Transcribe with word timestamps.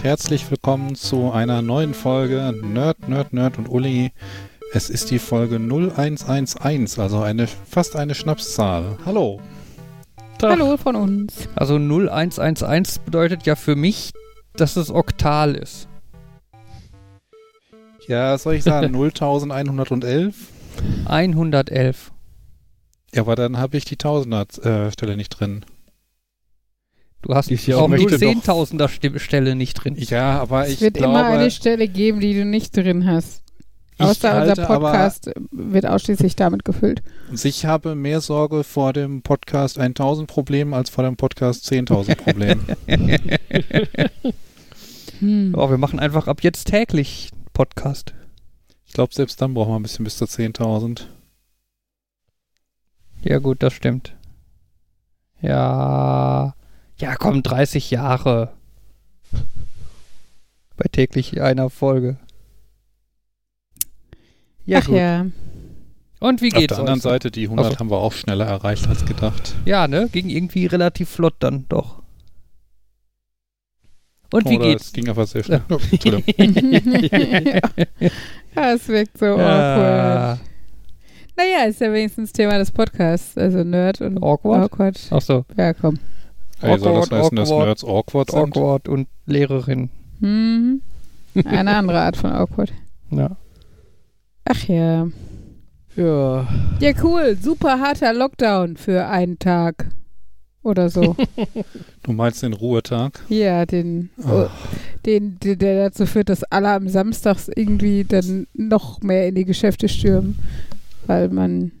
Und 0.00 0.06
herzlich 0.06 0.50
willkommen 0.50 0.94
zu 0.94 1.30
einer 1.30 1.60
neuen 1.60 1.92
Folge 1.92 2.54
Nerd, 2.62 3.06
Nerd, 3.06 3.34
Nerd 3.34 3.58
und 3.58 3.68
Uli. 3.68 4.12
Es 4.72 4.88
ist 4.88 5.10
die 5.10 5.18
Folge 5.18 5.56
0111, 5.56 6.98
also 6.98 7.20
eine 7.20 7.46
fast 7.46 7.96
eine 7.96 8.14
Schnapszahl. 8.14 8.96
Hallo. 9.04 9.42
Tag. 10.38 10.52
Hallo 10.52 10.78
von 10.78 10.96
uns. 10.96 11.50
Also 11.54 11.74
0111 11.74 13.00
bedeutet 13.00 13.44
ja 13.44 13.56
für 13.56 13.76
mich, 13.76 14.12
dass 14.54 14.76
es 14.76 14.90
Oktal 14.90 15.54
ist. 15.54 15.86
Ja, 18.08 18.38
soll 18.38 18.54
ich 18.54 18.64
sagen 18.64 18.94
0111? 19.12 20.34
111. 21.04 22.10
Ja, 23.12 23.20
aber 23.20 23.36
dann 23.36 23.58
habe 23.58 23.76
ich 23.76 23.84
die 23.84 23.96
Tausender-Stelle 23.96 25.18
nicht 25.18 25.28
drin. 25.28 25.66
Du 27.22 27.34
hast 27.34 27.50
ja 27.66 27.76
auch 27.76 27.88
doch- 27.88 28.18
Zehntausender 28.18 28.88
Stelle 28.88 29.54
nicht 29.54 29.74
drin. 29.74 29.94
Ja, 29.98 30.40
aber 30.40 30.64
Es 30.66 30.72
ich 30.74 30.80
wird 30.80 30.94
glaube, 30.94 31.18
immer 31.18 31.26
eine 31.26 31.50
Stelle 31.50 31.86
geben, 31.88 32.20
die 32.20 32.32
du 32.34 32.44
nicht 32.44 32.74
drin 32.76 33.06
hast. 33.06 33.42
ich 33.94 34.00
Außer 34.00 34.32
halte 34.32 34.50
unser 34.62 34.66
Podcast 34.66 35.30
wird 35.50 35.84
ausschließlich 35.86 36.34
damit 36.36 36.64
gefüllt. 36.64 37.02
ich 37.44 37.66
habe 37.66 37.94
mehr 37.94 38.22
Sorge 38.22 38.64
vor 38.64 38.94
dem 38.94 39.20
Podcast 39.22 39.78
1000 39.78 40.28
Problemen 40.28 40.72
als 40.72 40.88
vor 40.88 41.04
dem 41.04 41.16
Podcast 41.16 41.70
10.000 41.70 42.14
Problemen. 42.16 42.64
Hm. 45.20 45.54
Oh, 45.54 45.68
wir 45.68 45.76
machen 45.76 45.98
einfach 46.00 46.28
ab 46.28 46.42
jetzt 46.42 46.64
täglich 46.68 47.28
Podcast. 47.52 48.14
ich 48.86 48.94
glaube, 48.94 49.12
selbst 49.14 49.42
dann 49.42 49.52
brauchen 49.52 49.72
wir 49.72 49.76
ein 49.78 49.82
bisschen 49.82 50.04
bis 50.04 50.16
zu 50.16 50.24
10.000. 50.24 51.02
Ja 53.22 53.38
gut, 53.38 53.62
das 53.62 53.74
stimmt. 53.74 54.14
Ja. 55.42 56.54
Ja, 57.00 57.16
komm, 57.16 57.42
30 57.42 57.90
Jahre. 57.90 58.52
Bei 60.76 60.84
täglich 60.90 61.40
einer 61.40 61.70
Folge. 61.70 62.18
Ja 64.66 64.78
Ach 64.80 64.86
gut. 64.86 64.96
ja. 64.96 65.26
Und 66.20 66.42
wie 66.42 66.52
Auf 66.52 66.58
geht's 66.58 66.74
der 66.74 66.78
anderen 66.80 66.98
euch? 66.98 67.02
Seite, 67.02 67.30
die 67.30 67.44
100 67.44 67.66
Ach 67.66 67.70
so. 67.72 67.78
haben 67.78 67.90
wir 67.90 67.96
auch 67.96 68.12
schneller 68.12 68.44
erreicht 68.44 68.86
als 68.88 69.06
gedacht. 69.06 69.54
Ja, 69.64 69.88
ne? 69.88 70.08
Ging 70.12 70.28
irgendwie 70.28 70.66
relativ 70.66 71.08
flott 71.08 71.34
dann 71.38 71.64
doch. 71.70 72.02
Und 74.32 74.48
wie 74.48 74.56
Oder 74.58 74.66
geht's? 74.68 74.86
Es 74.86 74.92
ging 74.92 75.08
aber 75.08 75.26
sehr 75.26 75.42
schnell. 75.42 75.62
Ja, 75.68 75.78
Entschuldigung. 75.90 76.22
ja, 78.54 78.72
es 78.74 78.86
wirkt 78.88 79.18
so 79.18 79.26
awkward. 79.26 79.38
Ja. 79.48 80.38
Naja, 81.36 81.64
ist 81.66 81.80
ja 81.80 81.92
wenigstens 81.92 82.32
Thema 82.32 82.58
des 82.58 82.70
Podcasts. 82.70 83.36
Also 83.36 83.64
Nerd 83.64 84.02
und 84.02 84.22
Awkward? 84.22 84.64
awkward. 84.64 85.00
Ach 85.10 85.22
so. 85.22 85.44
Ja, 85.56 85.72
komm. 85.72 85.98
Ey, 86.62 86.78
soll 86.78 86.94
das 86.94 87.06
Awkward, 87.06 87.22
heißen, 87.24 87.36
dass 87.36 87.50
awkward, 87.50 87.66
Nerds 87.66 87.84
awkward 87.84 88.30
sind? 88.30 88.40
Awkward 88.56 88.88
und 88.88 89.08
Lehrerin. 89.26 89.90
Mhm. 90.20 90.82
Eine 91.44 91.76
andere 91.76 92.00
Art 92.00 92.16
von 92.16 92.32
awkward. 92.32 92.72
Ja. 93.10 93.36
Ach 94.44 94.64
ja. 94.68 95.08
Ja. 95.96 96.48
Ja, 96.80 96.92
cool. 97.02 97.36
Super 97.40 97.80
harter 97.80 98.12
Lockdown 98.12 98.76
für 98.76 99.06
einen 99.06 99.38
Tag. 99.38 99.88
Oder 100.62 100.90
so. 100.90 101.16
Du 102.02 102.12
meinst 102.12 102.42
den 102.42 102.54
Ruhetag? 102.54 103.20
ja, 103.28 103.66
den, 103.66 104.08
Oh. 104.26 104.46
den, 105.04 105.38
den, 105.40 105.58
der 105.58 105.84
dazu 105.90 106.06
führt, 106.06 106.30
dass 106.30 106.42
alle 106.44 106.70
am 106.70 106.88
Samstags 106.88 107.48
irgendwie 107.54 108.04
dann 108.04 108.46
noch 108.54 109.00
mehr 109.02 109.28
in 109.28 109.34
die 109.34 109.44
Geschäfte 109.44 109.86
stürmen, 109.88 110.38
weil 111.06 111.28
man 111.28 111.72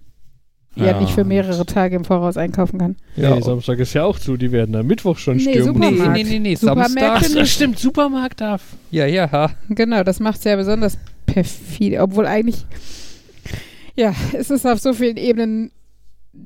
ja, 0.76 0.86
Ja, 0.86 1.00
nicht 1.00 1.12
für 1.12 1.24
mehrere 1.24 1.66
Tage 1.66 1.96
im 1.96 2.04
Voraus 2.04 2.36
einkaufen 2.36 2.78
kann. 2.78 2.96
Ja, 3.16 3.34
Ja. 3.34 3.42
Samstag 3.42 3.78
ist 3.80 3.92
ja 3.94 4.04
auch 4.04 4.18
zu. 4.18 4.36
Die 4.36 4.52
werden 4.52 4.74
am 4.76 4.86
Mittwoch 4.86 5.18
schon 5.18 5.36
Nee, 5.36 5.42
stürmen. 5.54 5.80
Nee, 5.80 5.86
Supermarkt. 5.88 6.16
nee, 6.16 6.24
nee, 6.24 6.38
nee. 6.38 6.54
Supermärkte 6.54 6.98
Samstag. 7.24 7.34
das 7.40 7.50
stimmt. 7.50 7.78
Supermarkt 7.78 8.40
darf. 8.40 8.62
Ja, 8.90 9.06
ja. 9.06 9.50
Genau, 9.68 10.02
das 10.04 10.20
macht 10.20 10.38
es 10.38 10.44
ja 10.44 10.56
besonders 10.56 10.96
perfide, 11.26 12.00
obwohl 12.00 12.26
eigentlich, 12.26 12.66
ja, 13.96 14.14
es 14.32 14.50
ist 14.50 14.66
auf 14.66 14.78
so 14.80 14.92
vielen 14.92 15.16
Ebenen 15.16 15.70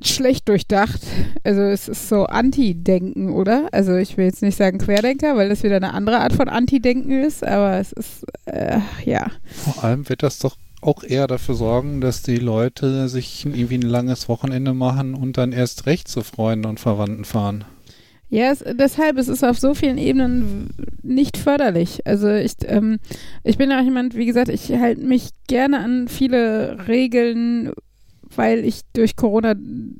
schlecht 0.03 0.49
durchdacht. 0.49 1.03
Also 1.45 1.61
es 1.61 1.89
ist 1.89 2.09
so 2.09 2.25
Anti-Denken, 2.25 3.31
oder? 3.31 3.69
Also 3.73 3.95
ich 3.97 4.17
will 4.17 4.25
jetzt 4.25 4.43
nicht 4.43 4.57
sagen 4.57 4.79
Querdenker, 4.79 5.37
weil 5.37 5.51
das 5.51 5.63
wieder 5.63 5.77
eine 5.77 5.93
andere 5.93 6.21
Art 6.21 6.33
von 6.33 6.49
Anti-Denken 6.49 7.23
ist, 7.23 7.47
aber 7.47 7.79
es 7.79 7.93
ist, 7.93 8.25
äh, 8.47 8.79
ja. 9.05 9.27
Vor 9.45 9.85
allem 9.85 10.09
wird 10.09 10.23
das 10.23 10.39
doch 10.39 10.57
auch 10.85 11.03
eher 11.03 11.27
dafür 11.27 11.55
sorgen, 11.55 12.01
dass 12.01 12.23
die 12.23 12.37
Leute 12.37 13.09
sich 13.09 13.47
irgendwie 13.47 13.79
ein 13.79 13.83
langes 13.83 14.29
Wochenende 14.29 14.75
machen 14.75 15.15
und 15.15 15.39
dann 15.39 15.53
erst 15.53 15.87
recht 15.87 16.09
zu 16.09 16.23
Freunden 16.23 16.67
und 16.67 16.81
Verwandten 16.81 17.25
fahren. 17.25 17.65
Ja, 18.31 18.51
es, 18.51 18.65
deshalb 18.79 19.17
es 19.17 19.29
ist 19.29 19.43
es 19.43 19.45
auf 19.45 19.59
so 19.59 19.75
vielen 19.75 19.99
Ebenen 19.99 20.71
nicht 21.03 21.37
förderlich. 21.37 22.07
Also 22.07 22.31
ich, 22.31 22.55
ähm, 22.67 22.99
ich 23.45 23.59
bin 23.59 23.71
ja 23.71 23.79
auch 23.79 23.85
jemand, 23.85 24.17
wie 24.17 24.27
gesagt, 24.27 24.49
ich 24.49 24.73
halte 24.73 25.03
mich 25.03 25.31
gerne 25.47 25.79
an 25.79 26.09
viele 26.09 26.89
Regeln, 26.89 27.73
weil 28.35 28.65
ich 28.65 28.81
durch 28.93 29.15
Corona 29.15 29.55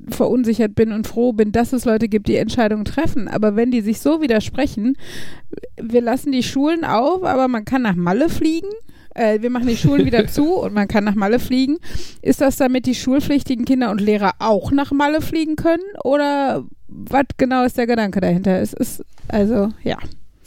verunsichert 0.09 0.75
bin 0.75 0.91
und 0.91 1.07
froh 1.07 1.31
bin, 1.31 1.51
dass 1.51 1.71
es 1.71 1.85
Leute 1.85 2.09
gibt, 2.09 2.27
die 2.27 2.35
Entscheidungen 2.35 2.83
treffen. 2.83 3.27
Aber 3.27 3.55
wenn 3.55 3.71
die 3.71 3.81
sich 3.81 4.01
so 4.01 4.21
widersprechen, 4.21 4.97
wir 5.81 6.01
lassen 6.01 6.31
die 6.31 6.43
Schulen 6.43 6.83
auf, 6.83 7.23
aber 7.23 7.47
man 7.47 7.63
kann 7.63 7.83
nach 7.83 7.95
Malle 7.95 8.29
fliegen. 8.29 8.69
Äh, 9.15 9.41
wir 9.41 9.49
machen 9.49 9.67
die 9.67 9.77
Schulen 9.77 10.05
wieder 10.05 10.27
zu 10.27 10.55
und 10.55 10.73
man 10.73 10.87
kann 10.87 11.03
nach 11.03 11.15
Malle 11.15 11.39
fliegen. 11.39 11.77
Ist 12.21 12.41
das 12.41 12.57
damit 12.57 12.85
die 12.85 12.95
schulpflichtigen 12.95 13.65
Kinder 13.65 13.89
und 13.89 14.01
Lehrer 14.01 14.33
auch 14.39 14.71
nach 14.71 14.91
Malle 14.91 15.21
fliegen 15.21 15.55
können? 15.55 15.83
Oder 16.03 16.63
was 16.87 17.25
genau 17.37 17.63
ist 17.63 17.77
der 17.77 17.87
Gedanke 17.87 18.21
dahinter? 18.21 18.59
Es 18.59 18.73
ist, 18.73 19.03
also, 19.27 19.69
ja. 19.83 19.97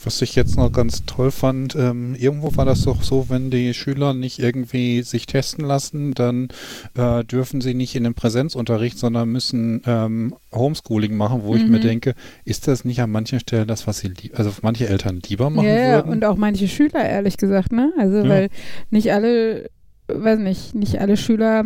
Was 0.03 0.21
ich 0.21 0.35
jetzt 0.35 0.55
noch 0.55 0.71
ganz 0.71 1.05
toll 1.05 1.29
fand, 1.29 1.75
ähm, 1.75 2.15
irgendwo 2.15 2.55
war 2.55 2.63
das 2.65 2.83
doch 2.85 3.03
so, 3.03 3.25
wenn 3.29 3.49
die 3.51 3.73
Schüler 3.73 4.13
nicht 4.13 4.39
irgendwie 4.39 5.01
sich 5.01 5.25
testen 5.25 5.65
lassen, 5.65 6.13
dann 6.13 6.47
äh, 6.95 7.23
dürfen 7.25 7.59
sie 7.59 7.73
nicht 7.73 7.95
in 7.95 8.05
den 8.05 8.13
Präsenzunterricht, 8.13 8.97
sondern 8.97 9.29
müssen 9.29 9.81
ähm, 9.85 10.35
Homeschooling 10.53 11.15
machen, 11.17 11.41
wo 11.43 11.55
ich 11.55 11.67
mir 11.67 11.77
Mhm. 11.79 11.81
denke, 11.81 12.15
ist 12.45 12.67
das 12.67 12.85
nicht 12.85 13.01
an 13.01 13.11
manchen 13.11 13.39
Stellen 13.41 13.67
das, 13.67 13.87
was 13.87 13.99
sie, 13.99 14.13
also 14.33 14.51
manche 14.61 14.87
Eltern 14.87 15.19
lieber 15.27 15.49
machen 15.49 15.67
ja, 15.67 15.73
ja, 15.75 15.95
würden? 15.95 16.11
und 16.11 16.23
auch 16.25 16.37
manche 16.37 16.67
Schüler, 16.69 17.03
ehrlich 17.07 17.35
gesagt, 17.37 17.71
ne? 17.73 17.91
Also, 17.97 18.17
Ja. 18.17 18.29
weil 18.29 18.49
nicht 18.89 19.11
alle, 19.11 19.69
weiß 20.07 20.39
nicht, 20.39 20.75
nicht 20.75 20.99
alle 21.01 21.17
Schüler 21.17 21.65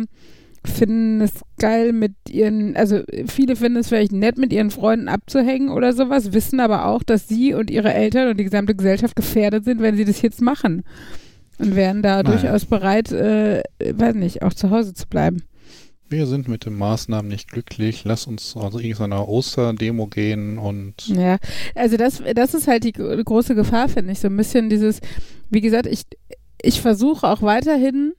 finden 0.64 1.20
es 1.20 1.32
geil 1.58 1.92
mit 1.92 2.12
ihren, 2.30 2.76
also 2.76 3.00
viele 3.26 3.56
finden 3.56 3.78
es 3.78 3.88
vielleicht 3.88 4.12
nett, 4.12 4.38
mit 4.38 4.52
ihren 4.52 4.70
Freunden 4.70 5.08
abzuhängen 5.08 5.68
oder 5.70 5.92
sowas, 5.92 6.32
wissen 6.32 6.60
aber 6.60 6.86
auch, 6.86 7.02
dass 7.02 7.28
sie 7.28 7.54
und 7.54 7.70
ihre 7.70 7.92
Eltern 7.92 8.28
und 8.28 8.38
die 8.38 8.44
gesamte 8.44 8.74
Gesellschaft 8.74 9.14
gefährdet 9.16 9.64
sind, 9.64 9.80
wenn 9.82 9.96
sie 9.96 10.04
das 10.04 10.22
jetzt 10.22 10.40
machen. 10.40 10.84
Und 11.58 11.76
wären 11.76 12.02
da 12.02 12.22
Naja. 12.22 12.36
durchaus 12.38 12.64
bereit, 12.64 13.12
äh, 13.12 13.62
weiß 13.92 14.14
nicht, 14.16 14.42
auch 14.42 14.54
zu 14.54 14.70
Hause 14.70 14.92
zu 14.94 15.06
bleiben. 15.06 15.42
Wir 16.08 16.26
sind 16.26 16.48
mit 16.48 16.66
den 16.66 16.76
Maßnahmen 16.76 17.28
nicht 17.30 17.50
glücklich. 17.50 18.02
Lass 18.04 18.26
uns 18.26 18.56
also 18.56 18.78
irgendeiner 18.78 19.28
Osterdemo 19.28 20.06
gehen 20.06 20.58
und 20.58 21.06
Ja, 21.06 21.38
also 21.74 21.96
das, 21.96 22.22
das 22.34 22.54
ist 22.54 22.66
halt 22.68 22.84
die 22.84 22.92
gro- 22.92 23.16
große 23.22 23.54
Gefahr, 23.54 23.88
finde 23.88 24.12
ich. 24.12 24.18
So 24.20 24.28
ein 24.28 24.36
bisschen 24.36 24.68
dieses, 24.68 25.00
wie 25.50 25.60
gesagt, 25.60 25.86
ich, 25.86 26.02
ich 26.60 26.80
versuche 26.80 27.26
auch 27.26 27.40
weiterhin 27.42 28.12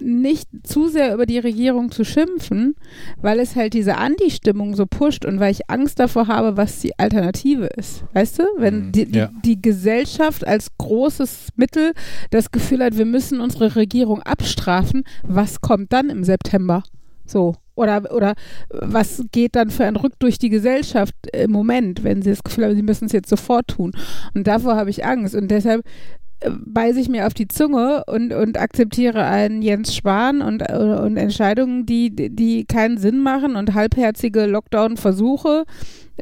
nicht 0.00 0.48
zu 0.62 0.88
sehr 0.88 1.14
über 1.14 1.26
die 1.26 1.38
Regierung 1.38 1.90
zu 1.90 2.04
schimpfen, 2.04 2.76
weil 3.20 3.40
es 3.40 3.56
halt 3.56 3.74
diese 3.74 3.96
Anti-Stimmung 3.96 4.74
so 4.74 4.86
pusht 4.86 5.24
und 5.24 5.40
weil 5.40 5.52
ich 5.52 5.70
Angst 5.70 5.98
davor 5.98 6.28
habe, 6.28 6.56
was 6.56 6.80
die 6.80 6.98
Alternative 6.98 7.66
ist. 7.66 8.04
Weißt 8.12 8.38
du? 8.38 8.44
Wenn 8.58 8.86
Mhm, 8.86 8.92
die, 8.92 9.06
die, 9.06 9.18
ja. 9.18 9.30
die 9.44 9.60
Gesellschaft 9.60 10.46
als 10.46 10.68
großes 10.78 11.48
Mittel 11.56 11.92
das 12.30 12.50
Gefühl 12.50 12.82
hat, 12.82 12.96
wir 12.96 13.06
müssen 13.06 13.40
unsere 13.40 13.76
Regierung 13.76 14.22
abstrafen, 14.22 15.04
was 15.22 15.60
kommt 15.60 15.92
dann 15.92 16.10
im 16.10 16.24
September? 16.24 16.82
So. 17.24 17.54
Oder, 17.74 18.10
oder 18.14 18.34
was 18.70 19.22
geht 19.32 19.54
dann 19.54 19.68
für 19.68 19.84
ein 19.84 19.96
Rück 19.96 20.14
durch 20.18 20.38
die 20.38 20.48
Gesellschaft 20.48 21.14
im 21.34 21.50
Moment, 21.50 22.04
wenn 22.04 22.22
sie 22.22 22.30
das 22.30 22.42
Gefühl 22.42 22.64
haben, 22.64 22.74
sie 22.74 22.82
müssen 22.82 23.04
es 23.04 23.12
jetzt 23.12 23.28
sofort 23.28 23.68
tun. 23.68 23.92
Und 24.34 24.46
davor 24.46 24.76
habe 24.76 24.88
ich 24.88 25.04
Angst. 25.04 25.34
Und 25.34 25.50
deshalb 25.50 25.84
äh, 25.84 26.25
beiße 26.44 27.00
ich 27.00 27.08
mir 27.08 27.26
auf 27.26 27.34
die 27.34 27.48
Zunge 27.48 28.04
und, 28.06 28.32
und 28.32 28.58
akzeptiere 28.58 29.24
einen 29.24 29.62
Jens 29.62 29.94
Spahn 29.94 30.42
und, 30.42 30.60
äh, 30.60 30.74
und 30.74 31.16
Entscheidungen, 31.16 31.86
die, 31.86 32.10
die 32.10 32.64
keinen 32.64 32.98
Sinn 32.98 33.20
machen 33.20 33.56
und 33.56 33.74
halbherzige 33.74 34.46
Lockdown-Versuche, 34.46 35.64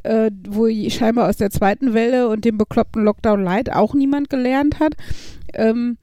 äh, 0.03 0.31
wo 0.49 0.69
scheinbar 0.89 1.29
aus 1.29 1.37
der 1.37 1.51
zweiten 1.51 1.95
Welle 1.95 2.29
und 2.29 2.45
dem 2.45 2.59
bekloppten 2.59 3.05
Lockdown 3.05 3.43
Light 3.43 3.73
auch 3.73 3.95
niemand 3.95 4.31
gelernt 4.31 4.79
hat. 4.79 4.95
Ähm, 5.53 5.99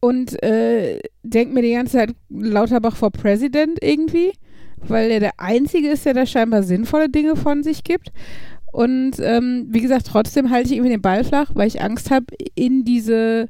und 0.00 0.42
äh, 0.42 1.00
denkt 1.22 1.52
mir 1.52 1.62
die 1.62 1.74
ganze 1.74 1.98
Zeit 1.98 2.14
Lauterbach 2.30 2.96
vor 2.96 3.10
President 3.10 3.78
irgendwie, 3.82 4.32
weil 4.76 5.10
er 5.10 5.20
der 5.20 5.38
Einzige 5.38 5.88
ist, 5.88 6.06
der 6.06 6.14
da 6.14 6.24
scheinbar 6.24 6.62
sinnvolle 6.62 7.10
Dinge 7.10 7.36
von 7.36 7.62
sich 7.62 7.84
gibt. 7.84 8.10
Und 8.72 9.12
ähm, 9.20 9.66
wie 9.70 9.80
gesagt, 9.80 10.06
trotzdem 10.06 10.50
halte 10.50 10.68
ich 10.68 10.76
irgendwie 10.76 10.92
den 10.92 11.02
Ball 11.02 11.24
flach, 11.24 11.50
weil 11.54 11.66
ich 11.68 11.82
Angst 11.82 12.10
habe, 12.10 12.26
in 12.54 12.84
diese 12.84 13.48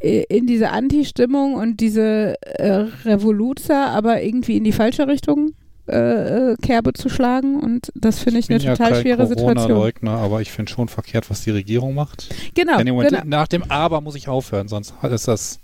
äh, 0.00 0.24
in 0.28 0.46
diese 0.46 0.70
Anti-Stimmung 0.70 1.54
und 1.54 1.80
diese 1.80 2.34
äh, 2.40 2.86
Revoluzer 3.04 3.90
aber 3.90 4.22
irgendwie 4.22 4.56
in 4.56 4.64
die 4.64 4.72
falsche 4.72 5.08
Richtung 5.08 5.52
äh, 5.88 6.52
äh, 6.52 6.56
Kerbe 6.56 6.92
zu 6.92 7.08
schlagen 7.08 7.60
und 7.60 7.90
das 7.94 8.18
finde 8.18 8.40
ich, 8.40 8.48
bin 8.48 8.56
eine 8.56 8.64
ja 8.64 8.76
total 8.76 9.00
schwere 9.00 9.26
Situation. 9.26 9.56
Corona-Leugner, 9.56 10.12
aber 10.12 10.42
ich 10.42 10.52
finde 10.52 10.70
schon 10.70 10.88
verkehrt, 10.88 11.30
was 11.30 11.44
die 11.44 11.50
Regierung 11.50 11.94
macht. 11.94 12.28
Genau, 12.54 12.76
genau. 12.78 13.22
Nach 13.24 13.48
dem 13.48 13.64
Aber 13.70 14.00
muss 14.00 14.14
ich 14.14 14.28
aufhören, 14.28 14.68
sonst 14.68 14.94
ist 15.02 15.28
das. 15.28 15.60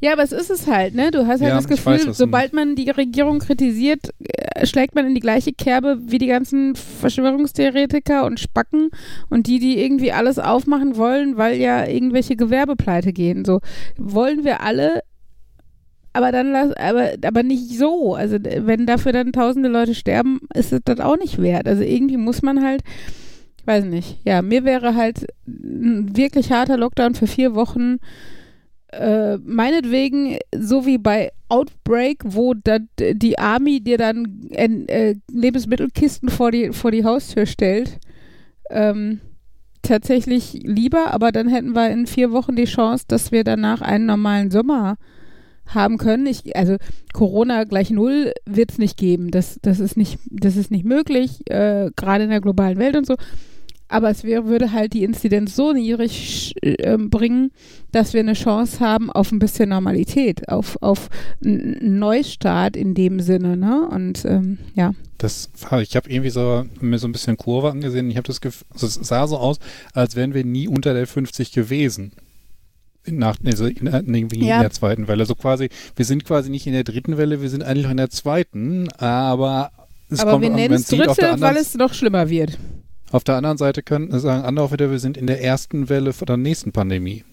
Ja, 0.00 0.12
aber 0.12 0.22
es 0.22 0.32
ist 0.32 0.50
es 0.50 0.66
halt, 0.68 0.94
ne? 0.94 1.10
Du 1.10 1.26
hast 1.26 1.40
halt 1.40 1.50
Ja, 1.50 1.56
das 1.56 1.66
Gefühl, 1.66 1.94
weiß, 1.94 2.16
sobald 2.16 2.52
man 2.52 2.76
die 2.76 2.88
Regierung 2.90 3.40
kritisiert, 3.40 4.14
äh, 4.20 4.64
schlägt 4.64 4.94
man 4.94 5.06
in 5.06 5.14
die 5.14 5.20
gleiche 5.20 5.52
Kerbe 5.52 5.98
wie 6.00 6.18
die 6.18 6.28
ganzen 6.28 6.76
Verschwörungstheoretiker 6.76 8.24
und 8.24 8.38
Spacken 8.38 8.90
und 9.28 9.48
die, 9.48 9.58
die 9.58 9.82
irgendwie 9.82 10.12
alles 10.12 10.38
aufmachen 10.38 10.96
wollen, 10.96 11.36
weil 11.36 11.56
ja 11.58 11.84
irgendwelche 11.84 12.36
Gewerbe 12.36 12.76
pleite 12.76 13.12
gehen. 13.12 13.44
So 13.44 13.60
wollen 13.96 14.44
wir 14.44 14.62
alle, 14.62 15.02
aber 16.12 16.30
dann 16.30 16.52
lass, 16.52 16.72
aber, 16.74 17.10
aber 17.24 17.42
nicht 17.42 17.76
so. 17.76 18.14
Also 18.14 18.36
wenn 18.40 18.86
dafür 18.86 19.12
dann 19.12 19.32
tausende 19.32 19.68
Leute 19.68 19.96
sterben, 19.96 20.40
ist 20.54 20.72
es 20.72 20.80
das 20.84 21.00
auch 21.00 21.16
nicht 21.16 21.42
wert. 21.42 21.66
Also 21.66 21.82
irgendwie 21.82 22.18
muss 22.18 22.42
man 22.42 22.64
halt, 22.64 22.82
weiß 23.64 23.84
nicht. 23.84 24.18
Ja, 24.24 24.42
mir 24.42 24.64
wäre 24.64 24.94
halt 24.94 25.26
ein 25.48 26.16
wirklich 26.16 26.52
harter 26.52 26.76
Lockdown 26.76 27.16
für 27.16 27.26
vier 27.26 27.56
Wochen 27.56 27.98
äh, 28.92 29.36
meinetwegen, 29.38 30.38
so 30.56 30.86
wie 30.86 30.98
bei 30.98 31.30
Outbreak, 31.48 32.22
wo 32.24 32.54
dat, 32.54 32.82
die 32.98 33.38
Army 33.38 33.80
dir 33.80 33.98
dann 33.98 34.48
äh, 34.50 35.14
Lebensmittelkisten 35.30 36.28
vor 36.28 36.50
die, 36.50 36.72
vor 36.72 36.90
die 36.90 37.04
Haustür 37.04 37.46
stellt, 37.46 37.98
ähm, 38.70 39.20
tatsächlich 39.82 40.54
lieber, 40.62 41.12
aber 41.12 41.32
dann 41.32 41.48
hätten 41.48 41.74
wir 41.74 41.90
in 41.90 42.06
vier 42.06 42.32
Wochen 42.32 42.56
die 42.56 42.64
Chance, 42.64 43.04
dass 43.08 43.32
wir 43.32 43.44
danach 43.44 43.80
einen 43.80 44.06
normalen 44.06 44.50
Sommer 44.50 44.96
haben 45.66 45.98
können. 45.98 46.26
Ich, 46.26 46.56
also 46.56 46.76
Corona 47.12 47.64
gleich 47.64 47.90
null 47.90 48.32
wird 48.46 48.72
es 48.72 48.78
nicht 48.78 48.96
geben. 48.96 49.30
Das, 49.30 49.58
das, 49.62 49.80
ist 49.80 49.96
nicht, 49.96 50.18
das 50.30 50.56
ist 50.56 50.70
nicht 50.70 50.84
möglich, 50.84 51.42
äh, 51.50 51.90
gerade 51.96 52.24
in 52.24 52.30
der 52.30 52.40
globalen 52.40 52.78
Welt 52.78 52.96
und 52.96 53.06
so. 53.06 53.16
Aber 53.88 54.10
es 54.10 54.22
wär, 54.22 54.44
würde 54.46 54.72
halt 54.72 54.92
die 54.92 55.02
Inzidenz 55.02 55.56
so 55.56 55.72
niedrig 55.72 56.54
äh, 56.62 56.98
bringen, 56.98 57.50
dass 57.90 58.12
wir 58.12 58.20
eine 58.20 58.34
Chance 58.34 58.80
haben 58.80 59.10
auf 59.10 59.32
ein 59.32 59.38
bisschen 59.38 59.70
Normalität, 59.70 60.48
auf, 60.48 60.76
auf 60.82 61.08
einen 61.42 61.98
Neustart 61.98 62.76
in 62.76 62.94
dem 62.94 63.20
Sinne, 63.20 63.56
ne? 63.56 63.88
Und 63.90 64.24
ähm, 64.26 64.58
ja. 64.74 64.92
Das, 65.16 65.50
ich 65.80 65.96
habe 65.96 66.10
irgendwie 66.10 66.30
so 66.30 66.64
mir 66.80 66.98
so 66.98 67.08
ein 67.08 67.12
bisschen 67.12 67.36
Kurve 67.38 67.70
angesehen. 67.70 68.10
Ich 68.10 68.16
habe 68.16 68.26
das 68.26 68.40
Gefühl, 68.40 68.66
also 68.72 68.86
es 68.86 68.94
sah 68.94 69.26
so 69.26 69.38
aus, 69.38 69.58
als 69.94 70.16
wären 70.16 70.34
wir 70.34 70.44
nie 70.44 70.68
unter 70.68 70.92
der 70.92 71.06
50 71.06 71.52
gewesen. 71.52 72.12
Nach, 73.06 73.36
also 73.44 73.66
in, 73.66 73.86
irgendwie 73.86 74.44
Ja. 74.46 74.56
in 74.56 74.62
der 74.62 74.70
zweiten 74.70 75.08
Welle. 75.08 75.24
So 75.24 75.34
quasi, 75.34 75.70
wir 75.96 76.04
sind 76.04 76.24
quasi 76.24 76.50
nicht 76.50 76.66
in 76.66 76.74
der 76.74 76.84
dritten 76.84 77.16
Welle, 77.16 77.40
wir 77.40 77.48
sind 77.48 77.64
eigentlich 77.64 77.84
noch 77.84 77.90
in 77.90 77.96
der 77.96 78.10
zweiten, 78.10 78.88
aber 78.98 79.70
es 80.10 80.20
Aber 80.20 80.32
kommt 80.32 80.42
wir 80.42 80.50
nennen 80.50 80.74
es 80.74 80.88
Dritte, 80.88 81.36
weil 81.38 81.56
es 81.56 81.74
noch 81.74 81.94
schlimmer 81.94 82.28
wird. 82.28 82.58
Auf 83.10 83.24
der 83.24 83.36
anderen 83.36 83.56
Seite 83.58 83.82
können 83.82 84.16
sagen 84.18 84.44
andere 84.44 84.66
auch 84.66 84.72
wieder, 84.72 84.90
wir 84.90 84.98
sind 84.98 85.16
in 85.16 85.26
der 85.26 85.42
ersten 85.42 85.88
Welle 85.88 86.12
von 86.12 86.26
der 86.26 86.36
nächsten 86.36 86.72
Pandemie. 86.72 87.24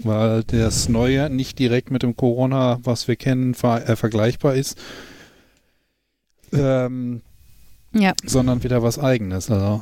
Weil 0.00 0.44
das 0.44 0.88
Neue 0.88 1.28
nicht 1.30 1.58
direkt 1.58 1.90
mit 1.90 2.02
dem 2.02 2.16
Corona, 2.16 2.78
was 2.82 3.08
wir 3.08 3.16
kennen, 3.16 3.54
ver 3.54 3.88
äh, 3.88 3.96
vergleichbar 3.96 4.54
ist, 4.54 4.78
ähm, 6.52 7.22
Ja. 7.92 8.12
sondern 8.24 8.62
wieder 8.62 8.82
was 8.82 8.98
Eigenes. 8.98 9.50
Also, 9.50 9.80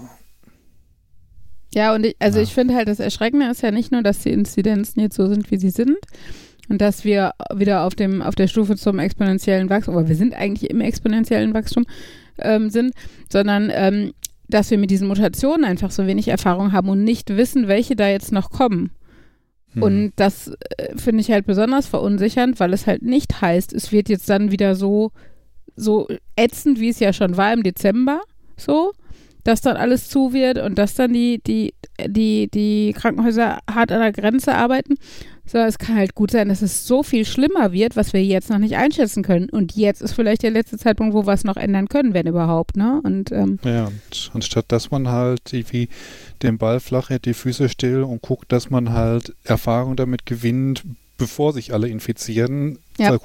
Ja, 1.75 1.95
und 1.95 2.07
ich, 2.07 2.17
also 2.19 2.39
Ja. 2.39 2.45
ich 2.45 2.55
finde 2.55 2.75
halt, 2.75 2.89
das 2.89 3.01
Erschreckende 3.01 3.51
ist 3.51 3.61
ja 3.63 3.71
nicht 3.71 3.93
nur, 3.93 4.03
dass 4.03 4.21
die 4.21 4.31
Inzidenzen 4.31 5.01
jetzt 5.01 5.17
so 5.17 5.27
sind, 5.27 5.51
wie 5.51 5.59
sie 5.59 5.71
sind 5.71 5.99
und 6.71 6.81
dass 6.81 7.05
wir 7.05 7.33
wieder 7.55 7.83
auf 7.85 7.95
dem 7.95 8.23
auf 8.23 8.35
der 8.35 8.47
Stufe 8.49 8.77
zum 8.77 8.99
exponentiellen 8.99 9.69
Wachstum, 9.69 9.97
aber 9.97 10.09
wir 10.09 10.17
sind 10.17 10.35
eigentlich 10.35 10.71
im 10.71 10.81
exponentiellen 10.81 11.53
Wachstum 11.53 11.85
ähm, 12.39 12.71
sind, 12.71 12.95
sondern 13.31 13.71
ähm, 13.75 14.13
dass 14.49 14.71
wir 14.71 14.79
mit 14.79 14.91
diesen 14.91 15.09
Mutationen 15.09 15.65
einfach 15.65 15.91
so 15.91 16.07
wenig 16.07 16.29
Erfahrung 16.29 16.73
haben 16.73 16.89
und 16.89 17.05
nicht 17.05 17.37
wissen, 17.37 17.69
welche 17.69 17.97
da 17.97 18.09
jetzt 18.09 18.33
noch 18.33 18.51
kommen. 18.51 18.91
hm. 19.73 19.83
Und 19.83 20.13
das 20.17 20.53
äh, 20.77 20.97
finde 20.97 21.21
ich 21.21 21.31
halt 21.31 21.47
besonders 21.47 21.87
verunsichernd, 21.87 22.61
weil 22.61 22.73
es 22.73 22.87
halt 22.87 23.03
nicht 23.03 23.41
heißt, 23.41 23.73
es 23.73 23.93
wird 23.93 24.09
jetzt 24.09 24.29
dann 24.29 24.51
wieder 24.51 24.75
so, 24.75 25.13
so 25.75 26.09
ätzend, 26.37 26.81
wie 26.81 26.91
es 26.91 27.01
ja 27.01 27.13
schon 27.13 27.37
war 27.37 27.53
im 27.53 27.63
Dezember, 27.63 28.21
so, 28.57 28.93
dass 29.47 29.61
dann 29.61 29.77
alles 29.77 30.09
zu 30.09 30.33
wird 30.33 30.59
und 30.59 30.77
dass 30.77 30.95
dann 30.95 31.13
die, 31.13 31.41
die, 31.47 31.75
die, 32.05 32.49
die 32.53 32.95
Krankenhäuser 32.97 33.61
hart 33.71 33.93
an 33.93 34.01
der 34.01 34.13
Grenze 34.13 34.55
arbeiten. 34.55 34.95
So, 35.49 35.59
es 35.59 35.79
kann 35.79 35.95
halt 35.95 36.17
gut 36.17 36.33
sein, 36.33 36.49
dass 36.49 36.61
es 36.61 36.89
so 36.89 37.05
viel 37.05 37.25
schlimmer 37.25 37.71
wird, 37.71 37.95
was 37.95 38.13
wir 38.13 38.25
jetzt 38.25 38.51
noch 38.51 38.59
nicht 38.59 38.77
einschätzen 38.77 39.23
können. 39.23 39.49
Und 39.49 39.77
jetzt 39.77 40.03
ist 40.03 40.15
vielleicht 40.15 40.43
der 40.43 40.51
letzte 40.51 40.77
Zeitpunkt, 40.77 41.15
wo 41.15 41.25
wir 41.25 41.33
es 41.35 41.45
noch 41.45 41.57
ändern 41.57 41.87
können, 41.87 42.15
wenn 42.15 42.27
überhaupt, 42.27 42.77
ne? 42.77 43.01
Und 43.05 43.31
ähm, 43.31 43.61
Ja, 43.65 43.87
und 43.87 44.31
anstatt 44.35 44.65
dass 44.69 44.91
man 44.91 45.09
halt 45.09 45.53
irgendwie 45.53 45.89
den 46.43 46.59
Ball 46.59 46.81
flach 46.81 47.11
hält, 47.11 47.27
die 47.27 47.35
Füße 47.35 47.69
still 47.69 48.03
und 48.03 48.23
guckt, 48.23 48.51
dass 48.51 48.71
man 48.71 48.93
halt 48.93 49.37
Erfahrung 49.45 49.95
damit 49.95 50.27
gewinnt, 50.27 50.83
bevor 51.17 51.53
sich 51.53 51.73
alle 51.73 51.89
infizieren, 51.89 52.79
Ja. 52.99 53.15
äh, 53.15 53.19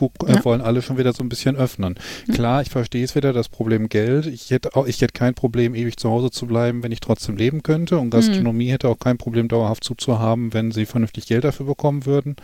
wollen 0.44 0.62
alle 0.62 0.82
schon 0.82 0.98
wieder 0.98 1.14
so 1.14 1.24
ein 1.24 1.30
bisschen 1.30 1.56
öffnen. 1.56 1.96
Mhm. 2.28 2.34
Klar, 2.34 2.62
ich 2.62 2.70
verstehe 2.70 3.04
es 3.04 3.16
wieder, 3.16 3.34
das 3.34 3.50
Problem 3.50 3.90
Geld. 3.90 4.26
Ich 4.28 4.50
hätte 4.52 4.76
auch, 4.76 4.88
ich 4.88 5.02
hätte 5.02 5.14
kein 5.14 5.34
Problem, 5.34 5.76
ewig 5.76 5.98
zu 5.98 6.10
Hause 6.10 6.32
zu 6.32 6.48
bleiben, 6.48 6.84
wenn 6.84 6.92
ich 6.92 7.00
trotzdem 7.02 7.36
leben 7.38 7.64
könnte. 7.64 7.98
Und 7.98 8.10
Gastronomie 8.10 8.70
hätte 8.72 8.88
auch 8.88 9.00
kein 9.00 9.18
Problem, 9.18 9.48
dauerhaft 9.48 9.84
zuzuhaben, 9.84 10.54
wenn 10.54 10.72
sie 10.72 10.86
vernünftig 10.86 11.28
Geld 11.28 11.44
dafür 11.44 11.66
bekommen 11.66 12.06
würden. 12.06 12.36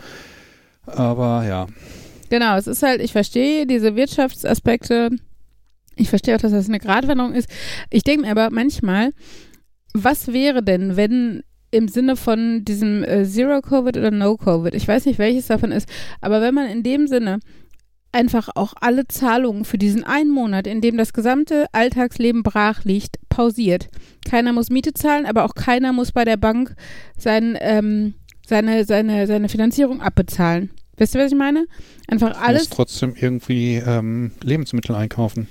Aber 0.86 1.44
ja, 1.46 1.66
Genau, 2.30 2.56
es 2.58 2.66
ist 2.66 2.82
halt, 2.82 3.00
ich 3.00 3.12
verstehe 3.12 3.66
diese 3.66 3.96
Wirtschaftsaspekte. 3.96 5.10
Ich 5.96 6.10
verstehe 6.10 6.36
auch, 6.36 6.40
dass 6.40 6.52
das 6.52 6.68
eine 6.68 6.78
Gratwanderung 6.78 7.32
ist. 7.32 7.48
Ich 7.90 8.02
denke 8.04 8.26
mir 8.26 8.30
aber 8.30 8.50
manchmal, 8.50 9.12
was 9.94 10.30
wäre 10.32 10.62
denn, 10.62 10.96
wenn 10.96 11.42
im 11.70 11.88
Sinne 11.88 12.16
von 12.16 12.64
diesem 12.64 13.04
äh, 13.04 13.24
Zero-Covid 13.24 13.96
oder 13.96 14.10
No-Covid, 14.10 14.74
ich 14.74 14.88
weiß 14.88 15.06
nicht, 15.06 15.18
welches 15.18 15.48
davon 15.48 15.72
ist, 15.72 15.88
aber 16.20 16.40
wenn 16.40 16.54
man 16.54 16.68
in 16.68 16.82
dem 16.82 17.06
Sinne 17.06 17.40
einfach 18.12 18.48
auch 18.54 18.74
alle 18.80 19.06
Zahlungen 19.06 19.64
für 19.64 19.78
diesen 19.78 20.04
einen 20.04 20.30
Monat, 20.30 20.66
in 20.66 20.80
dem 20.80 20.96
das 20.96 21.12
gesamte 21.12 21.66
Alltagsleben 21.72 22.42
brach 22.42 22.84
liegt, 22.84 23.16
pausiert. 23.28 23.88
Keiner 24.28 24.52
muss 24.52 24.70
Miete 24.70 24.94
zahlen, 24.94 25.26
aber 25.26 25.44
auch 25.44 25.54
keiner 25.54 25.92
muss 25.92 26.12
bei 26.12 26.24
der 26.24 26.36
Bank 26.36 26.74
sein, 27.16 27.56
ähm, 27.60 28.14
seine, 28.46 28.84
seine, 28.84 29.26
seine 29.26 29.48
Finanzierung 29.48 30.00
abbezahlen. 30.00 30.70
Wisst 30.96 31.14
ihr, 31.14 31.20
was 31.20 31.32
ich 31.32 31.38
meine? 31.38 31.66
Einfach 32.08 32.40
alles. 32.40 32.70
trotzdem 32.70 33.14
irgendwie 33.14 33.76
ähm, 33.76 34.32
Lebensmittel 34.42 34.96
einkaufen. 34.96 35.46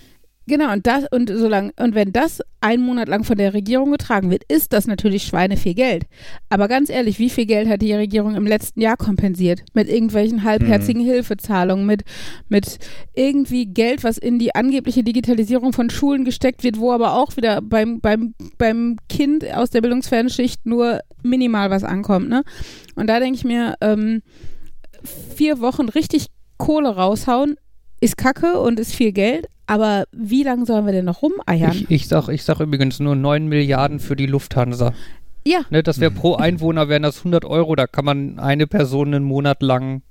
Genau, 0.49 0.71
und 0.71 0.87
das, 0.87 1.03
und 1.11 1.29
solange, 1.29 1.73
und 1.77 1.93
wenn 1.93 2.13
das 2.13 2.41
einen 2.61 2.81
Monat 2.81 3.09
lang 3.09 3.25
von 3.25 3.37
der 3.37 3.53
Regierung 3.53 3.91
getragen 3.91 4.31
wird, 4.31 4.43
ist 4.47 4.71
das 4.71 4.87
natürlich 4.87 5.23
Schweine 5.23 5.57
viel 5.57 5.73
Geld. 5.73 6.05
Aber 6.47 6.69
ganz 6.69 6.89
ehrlich, 6.89 7.19
wie 7.19 7.29
viel 7.29 7.45
Geld 7.45 7.67
hat 7.67 7.81
die 7.81 7.93
Regierung 7.93 8.33
im 8.35 8.47
letzten 8.47 8.79
Jahr 8.79 8.95
kompensiert? 8.95 9.63
Mit 9.73 9.89
irgendwelchen 9.89 10.45
halbherzigen 10.45 11.03
Hilfezahlungen, 11.03 11.85
mit, 11.85 12.03
mit 12.47 12.79
irgendwie 13.13 13.65
Geld, 13.65 14.05
was 14.05 14.17
in 14.17 14.39
die 14.39 14.55
angebliche 14.55 15.03
Digitalisierung 15.03 15.73
von 15.73 15.89
Schulen 15.89 16.23
gesteckt 16.23 16.63
wird, 16.63 16.79
wo 16.79 16.93
aber 16.93 17.15
auch 17.15 17.35
wieder 17.35 17.61
beim, 17.61 17.99
beim, 17.99 18.33
beim 18.57 18.95
Kind 19.09 19.45
aus 19.53 19.69
der 19.69 19.81
bildungsfernen 19.81 20.29
Schicht 20.29 20.65
nur 20.65 21.01
minimal 21.23 21.69
was 21.71 21.83
ankommt, 21.83 22.29
ne? 22.29 22.43
Und 22.95 23.07
da 23.07 23.19
denke 23.19 23.35
ich 23.35 23.43
mir, 23.43 23.75
ähm, 23.81 24.21
vier 25.35 25.59
Wochen 25.59 25.89
richtig 25.89 26.27
Kohle 26.57 26.95
raushauen, 26.95 27.57
ist 27.99 28.17
kacke 28.17 28.59
und 28.59 28.79
ist 28.79 28.93
viel 28.95 29.11
Geld, 29.11 29.47
aber 29.65 30.05
wie 30.11 30.43
lange 30.43 30.65
sollen 30.65 30.85
wir 30.85 30.93
denn 30.93 31.05
noch 31.05 31.21
rumeiern? 31.21 31.71
Ich, 31.71 31.89
ich, 31.91 32.07
sag, 32.07 32.29
ich 32.29 32.43
sag 32.43 32.59
übrigens 32.59 32.99
nur 32.99 33.15
9 33.15 33.47
Milliarden 33.47 33.99
für 33.99 34.15
die 34.15 34.27
Lufthansa. 34.27 34.93
ja, 35.45 35.61
Ne, 35.69 35.83
das 35.83 35.99
wäre 35.99 36.11
pro 36.11 36.35
Einwohner 36.35 36.89
wären 36.89 37.03
das 37.03 37.19
100 37.19 37.45
Euro. 37.45 37.75
Da 37.75 37.87
kann 37.87 38.05
man 38.05 38.39
eine 38.39 38.67
Person 38.67 39.13
einen 39.13 39.25
Monat 39.25 39.61
lang, 39.61 40.01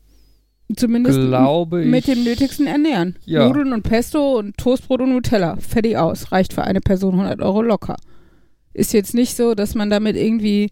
zumindest 0.77 1.19
glaube 1.21 1.85
ich. 1.85 1.89
mit 1.91 2.07
dem 2.09 2.25
Nötigsten 2.25 2.67
ernähren. 2.67 3.17
Ja. 3.25 3.47
Nudeln 3.47 3.73
und 3.73 3.83
Pesto 3.83 4.39
und 4.39 4.57
Toastbrot 4.59 5.01
und 5.01 5.11
Nutella. 5.11 5.57
Fertig 5.57 5.97
aus. 5.97 6.33
Reicht 6.33 6.53
für 6.53 6.65
eine 6.65 6.81
Person 6.81 7.13
100 7.15 7.41
Euro 7.41 7.63
locker. 7.63 7.97
Ist 8.75 8.93
jetzt 8.93 9.15
nicht 9.15 9.37
so, 9.37 9.55
dass 9.55 9.75
man 9.75 9.89
damit 9.89 10.17
irgendwie, 10.17 10.69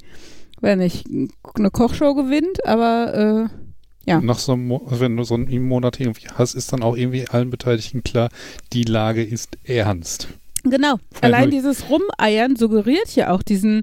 weiß 0.61 0.77
nicht, 0.77 1.07
eine 1.55 1.71
Kochshow 1.71 2.15
gewinnt, 2.15 2.67
aber 2.67 3.49
äh, 3.51 3.64
Ja. 4.07 4.21
Nach 4.21 4.39
so 4.39 4.53
einem, 4.53 4.69
Mo- 4.69 4.87
wenn 4.91 5.17
du 5.17 5.25
so 5.25 5.35
einen 5.35 5.67
Monat 5.67 5.99
irgendwie 6.01 6.27
hast, 6.35 6.55
ist 6.55 6.73
dann 6.73 6.83
auch 6.83 6.97
irgendwie 6.97 7.27
allen 7.29 7.51
Beteiligten 7.51 8.03
klar, 8.05 8.29
die 8.73 8.85
Lage 8.85 9.23
ist 9.23 9.57
ernst. 9.65 10.29
Genau. 10.63 10.97
Weil 11.21 11.35
Allein 11.35 11.51
dieses 11.51 11.85
Rumeiern 11.89 12.57
suggeriert 12.57 13.15
ja 13.17 13.31
auch 13.31 13.43
diesen, 13.43 13.83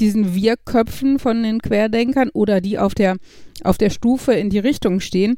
diesen 0.00 0.34
Wir-Köpfen 0.34 1.18
von 1.18 1.42
den 1.42 1.60
Querdenkern 1.60 2.30
oder 2.32 2.60
die 2.60 2.78
auf 2.78 2.94
der, 2.94 3.16
auf 3.64 3.78
der 3.78 3.90
Stufe 3.90 4.32
in 4.32 4.50
die 4.50 4.58
Richtung 4.58 5.00
stehen. 5.00 5.36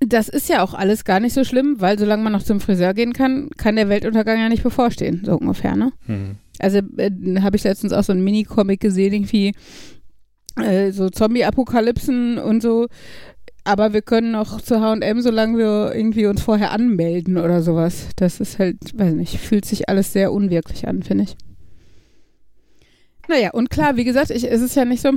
Das 0.00 0.28
ist 0.28 0.48
ja 0.48 0.64
auch 0.64 0.74
alles 0.74 1.04
gar 1.04 1.20
nicht 1.20 1.32
so 1.32 1.44
schlimm, 1.44 1.76
weil 1.80 1.96
solange 1.96 2.24
man 2.24 2.32
noch 2.32 2.42
zum 2.42 2.58
Friseur 2.60 2.92
gehen 2.92 3.12
kann, 3.12 3.50
kann 3.56 3.76
der 3.76 3.88
Weltuntergang 3.88 4.38
ja 4.40 4.48
nicht 4.48 4.64
bevorstehen, 4.64 5.22
so 5.24 5.36
ungefähr, 5.36 5.76
ne? 5.76 5.92
Hm. 6.06 6.36
Also 6.58 6.78
äh, 6.96 7.10
habe 7.40 7.56
ich 7.56 7.62
letztens 7.62 7.92
auch 7.92 8.02
so 8.02 8.12
einen 8.12 8.24
Mini-Comic 8.24 8.80
gesehen, 8.80 9.12
irgendwie 9.12 9.54
äh, 10.56 10.92
so 10.92 11.08
Zombie-Apokalypsen 11.08 12.38
und 12.38 12.62
so. 12.62 12.88
aber 13.64 13.92
wir 13.92 14.02
können 14.02 14.32
noch 14.32 14.60
zu 14.60 14.80
H&M, 14.80 15.20
solange 15.20 15.58
wir 15.58 15.94
irgendwie 15.94 16.26
uns 16.26 16.42
vorher 16.42 16.72
anmelden 16.72 17.38
oder 17.38 17.62
sowas. 17.62 18.08
Das 18.16 18.40
ist 18.40 18.58
halt, 18.58 18.76
weiß 18.94 19.14
nicht, 19.14 19.38
fühlt 19.38 19.64
sich 19.64 19.88
alles 19.88 20.12
sehr 20.12 20.32
unwirklich 20.32 20.88
an, 20.88 21.02
finde 21.02 21.24
ich. 21.24 21.36
Naja, 23.28 23.50
und 23.52 23.70
klar, 23.70 23.96
wie 23.96 24.04
gesagt, 24.04 24.30
ich, 24.30 24.50
es 24.50 24.60
ist 24.60 24.74
ja 24.74 24.84
nicht 24.84 25.00
so, 25.00 25.10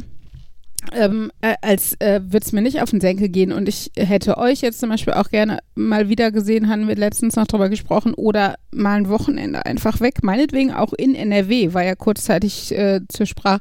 ähm, 0.94 1.32
äh, 1.42 1.56
als 1.62 1.96
äh, 2.00 2.22
würde 2.24 2.46
es 2.46 2.52
mir 2.52 2.62
nicht 2.62 2.82
auf 2.82 2.92
den 2.92 3.02
Senkel 3.02 3.30
gehen 3.30 3.52
und 3.52 3.68
ich 3.68 3.92
hätte 3.98 4.38
euch 4.38 4.62
jetzt 4.62 4.80
zum 4.80 4.90
Beispiel 4.90 5.14
auch 5.14 5.30
gerne 5.30 5.60
mal 5.74 6.10
wieder 6.10 6.32
gesehen, 6.32 6.70
haben 6.70 6.88
wir 6.88 6.96
letztens 6.96 7.36
noch 7.36 7.48
drüber 7.48 7.70
gesprochen, 7.70 8.14
oder 8.14 8.56
mal 8.72 8.98
ein 8.98 9.10
Wochenende 9.10 9.66
einfach 9.66 10.00
weg, 10.02 10.24
meinetwegen 10.24 10.72
auch 10.72 10.94
in 10.94 11.16
NRW, 11.16 11.74
war 11.74 11.84
ja 11.84 11.96
kurzzeitig 11.96 12.72
äh, 12.78 13.02
zur, 13.08 13.26
Sprach 13.26 13.60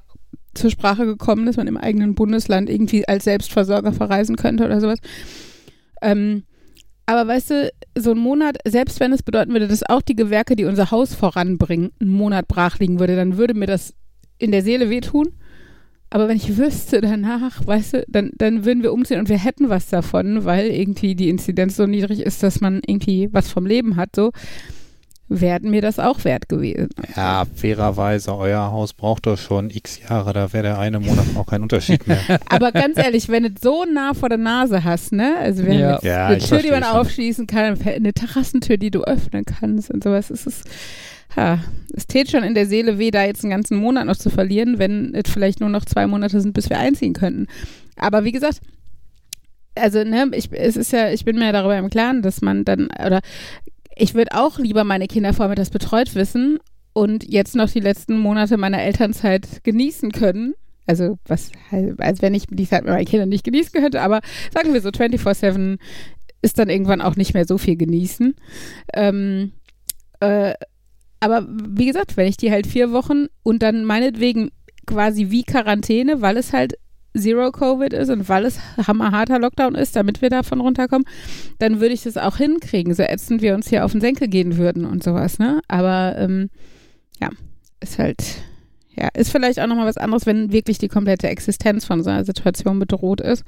zur 0.55 0.71
Sprache 0.71 1.07
gekommen, 1.07 1.47
dass 1.47 1.57
man 1.57 1.67
im 1.67 1.77
eigenen 1.77 2.15
Bundesland 2.15 2.71
irgendwie 2.71 3.07
als 3.07 3.25
Selbstversorger 3.25 3.93
verreisen 3.93 4.37
könnte 4.37 4.65
oder 4.65 4.81
sowas. 4.81 4.99
Ähm, 6.03 6.45
aber 7.07 7.29
weißt 7.29 7.51
du, 7.51 7.73
so 7.97 8.13
ein 8.13 8.19
Monat, 8.19 8.57
selbst 8.67 9.01
wenn 9.01 9.13
es 9.13 9.23
bedeuten 9.23 9.53
würde, 9.53 9.69
dass 9.69 9.89
auch 9.89 10.03
die 10.03 10.17
Gewerke, 10.17 10.57
die 10.57 10.65
unser 10.65 10.91
Haus 10.91 11.15
voranbringen, 11.15 11.91
einen 12.01 12.11
Monat 12.11 12.49
brach 12.49 12.79
liegen 12.79 12.99
würde, 12.99 13.17
dann 13.17 13.37
würde 13.37 13.55
mir 13.55 13.67
das 13.67 13.95
in 14.39 14.53
der 14.53 14.63
Seele 14.63 14.89
wehtun. 14.89 15.33
Aber 16.09 16.29
wenn 16.29 16.37
ich 16.37 16.57
wüsste 16.57 17.01
danach, 17.01 17.67
weißt 17.67 17.95
du, 17.95 18.05
dann, 18.09 18.31
dann 18.37 18.65
würden 18.65 18.83
wir 18.83 18.93
umziehen 18.93 19.19
und 19.19 19.29
wir 19.29 19.39
hätten 19.39 19.69
was 19.69 19.89
davon, 19.89 20.45
weil 20.45 20.69
irgendwie 20.69 21.15
die 21.15 21.29
Inzidenz 21.29 21.77
so 21.77 21.87
niedrig 21.87 22.21
ist, 22.21 22.43
dass 22.43 22.61
man 22.61 22.81
irgendwie 22.87 23.29
was 23.33 23.51
vom 23.51 23.67
Leben 23.67 23.97
hat, 23.97 24.15
so 24.15 24.31
wären 25.41 25.71
mir 25.71 25.83
das 25.83 25.99
auch 25.99 26.25
wert 26.25 26.49
gewesen. 26.49 26.89
Ja, 27.17 27.45
fairerweise, 27.55 28.37
euer 28.37 28.71
Haus 28.73 28.93
braucht 28.93 29.27
doch 29.27 29.39
schon 29.39 29.71
x 29.71 30.01
Jahre, 30.09 30.33
da 30.33 30.53
wäre 30.53 30.63
der 30.63 30.79
eine 30.79 31.01
Monat 31.01 31.25
auch 31.37 31.47
kein 31.47 31.63
Unterschied 31.63 32.07
mehr. 32.07 32.19
Aber 32.49 32.73
ganz 32.73 32.99
ehrlich, 32.99 33.29
wenn 33.29 33.45
du 33.45 33.51
es 33.51 33.61
so 33.63 33.85
nah 33.85 34.15
vor 34.15 34.29
der 34.29 34.39
Nase 34.39 34.85
hast, 34.85 35.13
ne? 35.13 35.37
Also 35.39 35.65
wenn 35.65 35.79
Ja. 35.79 35.99
Ja, 36.03 36.27
eine 36.29 36.39
Tür, 36.39 36.59
die 36.59 36.71
man 36.71 36.85
aufschließen 36.85 37.47
kann, 37.47 37.79
eine 37.85 38.13
Terrassentür, 38.13 38.77
die 38.77 38.91
du 38.91 39.03
öffnen 39.03 39.45
kannst 39.45 39.91
und 39.91 40.03
sowas, 40.05 40.31
ist 40.31 40.47
es. 40.47 40.63
Ha, 41.37 41.59
es 41.93 42.07
tät 42.07 42.31
schon 42.31 42.45
in 42.45 42.55
der 42.55 42.67
Seele 42.67 42.99
weh, 42.99 43.11
da 43.11 43.25
jetzt 43.25 43.43
einen 43.43 43.51
ganzen 43.51 43.77
Monat 43.77 44.07
noch 44.07 44.17
zu 44.17 44.31
verlieren, 44.31 44.79
wenn 44.79 45.15
es 45.15 45.31
vielleicht 45.31 45.61
nur 45.61 45.69
noch 45.69 45.85
zwei 45.85 46.07
Monate 46.07 46.41
sind, 46.41 46.53
bis 46.53 46.71
wir 46.71 46.79
einziehen 46.79 47.13
könnten. 47.13 47.49
Aber 47.97 48.25
wie 48.25 48.33
gesagt, 48.33 48.61
also 49.75 50.05
ne, 50.05 50.31
ich, 50.33 50.51
es 50.53 50.77
ist 50.77 50.93
ja, 50.93 51.11
ich 51.11 51.25
bin 51.25 51.37
mir 51.37 51.53
darüber 51.53 51.77
im 51.77 51.91
Klaren, 51.91 52.23
dass 52.23 52.41
man 52.41 52.65
dann, 52.65 52.89
oder 53.05 53.21
ich 53.97 54.15
würde 54.15 54.33
auch 54.33 54.59
lieber 54.59 54.85
meine 54.85 55.07
Kinder 55.07 55.33
vormittags 55.33 55.71
betreut 55.71 56.15
wissen 56.15 56.59
und 56.93 57.25
jetzt 57.31 57.57
noch 57.57 57.71
die 57.71 57.81
letzten 57.81 58.19
Monate 58.19 58.57
meiner 58.57 58.83
Elternzeit 58.83 59.63
genießen 59.65 60.13
können. 60.13 60.55
Also 60.87 61.19
was, 61.27 61.51
als 61.99 62.21
wenn 62.23 62.35
ich 62.35 62.45
die 62.49 62.69
Zeit 62.69 62.85
mit 62.85 62.93
meinen 62.93 63.07
Kindern 63.07 63.31
nicht 63.31 63.45
genießen 63.45 63.73
könnte, 63.73 64.03
aber 64.03 64.21
sagen 64.53 64.75
wir 64.75 64.81
so 64.81 64.91
24-7 64.91 65.79
ist 66.43 66.59
dann 66.59 66.69
irgendwann 66.69 67.01
auch 67.01 67.17
nicht 67.17 67.33
mehr 67.33 67.47
so 67.47 67.57
viel 67.57 67.77
genießen. 67.77 68.35
Ähm, 68.93 69.53
äh, 70.21 70.53
aber 71.21 71.47
wie 71.49 71.87
gesagt, 71.87 72.19
wenn 72.19 72.29
ich 72.29 72.37
die 72.37 72.51
halt 72.51 72.67
vier 72.67 72.93
Wochen 72.93 73.27
und 73.43 73.63
dann 73.63 73.87
meinetwegen 73.87 74.51
quasi 74.87 75.31
wie 75.31 75.43
Quarantäne, 75.43 76.21
weil 76.21 76.37
es 76.37 76.53
halt 76.53 76.75
Zero 77.17 77.53
Covid 77.53 77.93
ist 77.93 78.11
und 78.11 78.29
weil 78.29 78.45
es 78.45 78.59
hammerharter 78.87 79.39
Lockdown 79.39 79.75
ist, 79.75 79.95
damit 79.95 80.21
wir 80.21 80.31
davon 80.31 80.61
runterkommen, 80.61 81.07
dann 81.59 81.81
würde 81.81 81.95
ich 81.95 82.03
das 82.03 82.17
auch 82.17 82.37
hinkriegen, 82.37 82.93
so 82.95 83.03
ätzend 83.03 83.41
wir 83.41 83.55
uns 83.55 83.69
hier 83.69 83.85
auf 83.85 83.93
den 83.93 84.01
Senkel 84.01 84.29
gehen 84.29 84.57
würden 84.57 84.85
und 84.85 85.05
sowas, 85.05 85.39
ne? 85.39 85.61
Aber 85.69 86.17
ähm, 86.19 86.51
ja, 87.21 87.31
ist 87.81 87.99
halt, 87.99 88.25
ja, 88.97 89.09
ist 89.15 89.31
vielleicht 89.31 89.61
auch 89.61 89.67
nochmal 89.67 89.87
was 89.87 89.97
anderes, 89.97 90.27
wenn 90.27 90.53
wirklich 90.53 90.79
die 90.79 90.89
komplette 90.89 91.29
Existenz 91.29 91.85
von 91.85 92.03
so 92.03 92.11
einer 92.11 92.25
Situation 92.25 92.79
bedroht 92.81 93.21
ist. 93.21 93.45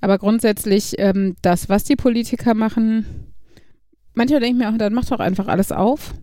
Aber 0.00 0.18
grundsätzlich, 0.18 0.94
ähm, 0.98 1.34
das, 1.42 1.68
was 1.68 1.84
die 1.84 1.96
Politiker 1.96 2.54
machen, 2.54 3.32
manchmal 4.14 4.40
denke 4.40 4.58
ich 4.58 4.64
mir 4.64 4.72
auch, 4.72 4.78
dann 4.78 4.94
macht 4.94 5.10
doch 5.10 5.20
einfach 5.20 5.48
alles 5.48 5.72
auf. 5.72 6.14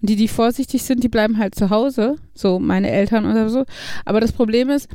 Die, 0.00 0.16
die 0.16 0.28
vorsichtig 0.28 0.82
sind, 0.82 1.04
die 1.04 1.08
bleiben 1.08 1.38
halt 1.38 1.54
zu 1.54 1.70
Hause, 1.70 2.16
so 2.34 2.58
meine 2.58 2.90
Eltern 2.90 3.24
oder 3.24 3.48
so. 3.48 3.64
Aber 4.04 4.20
das 4.20 4.32
Problem 4.32 4.68
ist, 4.68 4.88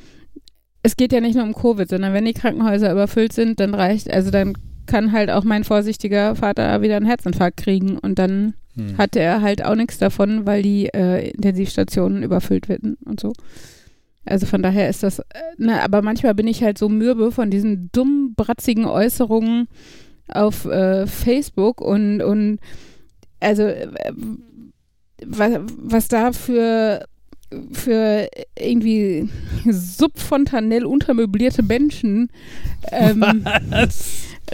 es 0.84 0.96
geht 0.96 1.12
ja 1.12 1.22
nicht 1.22 1.36
nur 1.36 1.44
um 1.44 1.54
Covid, 1.54 1.90
sondern 1.90 2.14
wenn 2.14 2.26
die 2.26 2.34
Krankenhäuser 2.34 2.92
überfüllt 2.92 3.34
sind, 3.34 3.60
dann 3.60 3.74
reicht, 3.74 4.10
also 4.10 4.32
dann 4.32 4.54
kann 4.86 5.12
halt 5.12 5.30
auch 5.30 5.44
mein 5.44 5.64
vorsichtiger 5.64 6.36
Vater 6.36 6.82
wieder 6.82 6.96
einen 6.96 7.06
Herzinfarkt 7.06 7.58
kriegen 7.58 7.98
und 7.98 8.20
dann 8.20 8.54
Hm. 8.78 8.98
hatte 8.98 9.20
er 9.20 9.42
halt 9.42 9.66
auch 9.66 9.76
nichts 9.76 9.98
davon, 9.98 10.46
weil 10.46 10.62
die 10.62 10.88
äh, 10.94 11.32
Intensivstationen 11.32 12.24
überfüllt 12.24 12.70
werden 12.70 12.98
und 13.06 13.20
so. 13.20 13.34
Also 14.24 14.46
von 14.46 14.62
daher 14.62 14.90
ist 14.90 15.04
das, 15.04 15.20
äh, 15.20 15.24
ne, 15.58 15.82
aber 15.82 16.02
manchmal 16.02 16.36
bin 16.36 16.48
ich 16.48 16.64
halt 16.64 16.78
so 16.78 16.88
mürbe 16.88 17.32
von 17.32 17.50
diesen 17.50 17.90
dummen, 17.92 18.36
bratzigen 18.36 18.86
Äußerungen 18.86 19.68
auf 20.28 20.66
äh, 20.66 21.08
Facebook 21.08 21.82
und, 21.82 22.22
und 22.22 22.60
also 23.40 23.64
äh, 23.64 23.94
was, 25.26 25.60
was 25.78 26.08
da 26.08 26.32
für 26.32 27.06
für 27.72 28.28
irgendwie 28.58 29.30
subfontanell 29.70 30.86
untermöblierte 30.86 31.64
Menschen 31.64 32.30
ähm, 32.92 33.46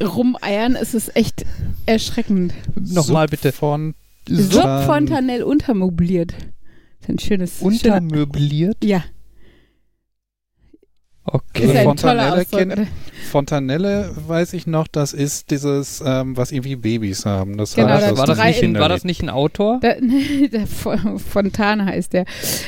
rumeiern, 0.01 0.75
ist 0.75 0.93
es 0.93 1.15
echt 1.15 1.45
erschreckend. 1.85 2.53
Nochmal 2.75 3.27
bitte. 3.27 3.51
Von 3.51 3.95
Subfontanell 4.27 5.43
untermöbliert. 5.43 6.31
Das 6.31 6.41
ist 7.01 7.09
ein 7.09 7.19
schönes. 7.19 7.57
schöner, 7.59 7.95
Untermöbliert? 7.97 8.77
ja, 8.83 9.03
Okay. 11.25 11.63
ist 11.63 11.75
ein 11.75 11.95
toller 11.95 12.35
Fontanelle 12.45 12.73
oder? 12.73 12.87
Fontanelle 13.31 14.11
weiß 14.27 14.53
ich 14.53 14.67
noch, 14.67 14.87
das 14.87 15.13
ist 15.13 15.51
dieses, 15.51 16.03
ähm, 16.05 16.35
was 16.35 16.51
irgendwie 16.51 16.75
Babys 16.75 17.25
haben. 17.25 17.57
Das 17.57 17.75
Genau, 17.75 17.87
heißt, 17.89 18.11
das 18.11 18.17
war, 18.17 18.25
das 18.27 18.37
nicht 18.43 18.57
ein, 18.59 18.75
in- 18.75 18.79
war 18.79 18.89
das 18.89 19.03
nicht 19.05 19.21
ein 19.23 19.29
Autor? 19.29 19.79
Da, 19.81 19.93
der 20.51 20.67
Fo- 20.67 21.17
Fontane 21.19 21.85
heißt 21.85 22.11
der. 22.13 22.25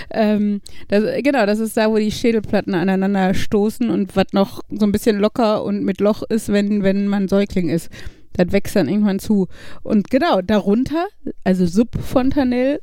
Ähm, 0.09 0.61
das, 0.87 1.03
genau, 1.21 1.45
das 1.45 1.59
ist 1.59 1.75
da, 1.75 1.89
wo 1.89 1.97
die 1.97 2.11
Schädelplatten 2.11 2.73
aneinander 2.75 3.33
stoßen 3.33 3.89
und 3.89 4.15
was 4.15 4.27
noch 4.31 4.61
so 4.71 4.85
ein 4.85 4.91
bisschen 4.93 5.17
locker 5.19 5.63
und 5.63 5.83
mit 5.83 5.99
Loch 5.99 6.23
ist, 6.23 6.49
wenn, 6.51 6.81
wenn 6.83 7.07
man 7.07 7.27
Säugling 7.27 7.69
ist. 7.69 7.89
Das 8.33 8.51
wächst 8.51 8.75
dann 8.75 8.87
irgendwann 8.89 9.19
zu. 9.19 9.47
Und 9.83 10.09
genau, 10.09 10.41
darunter, 10.41 11.05
also 11.43 11.65
subfontanell, 11.65 12.79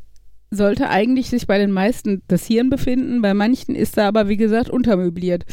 sollte 0.52 0.90
eigentlich 0.90 1.30
sich 1.30 1.46
bei 1.46 1.58
den 1.58 1.72
meisten 1.72 2.22
das 2.28 2.46
Hirn 2.46 2.70
befinden. 2.70 3.22
Bei 3.22 3.34
manchen 3.34 3.74
ist 3.74 3.96
da 3.96 4.06
aber, 4.06 4.28
wie 4.28 4.36
gesagt, 4.36 4.68
untermöbliert. 4.68 5.44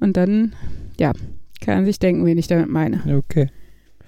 Und 0.00 0.16
dann, 0.16 0.54
ja, 0.98 1.12
kann 1.60 1.84
sich 1.84 1.98
denken, 1.98 2.24
wen 2.24 2.38
ich 2.38 2.46
damit 2.46 2.68
meine. 2.68 3.02
Okay. 3.18 3.50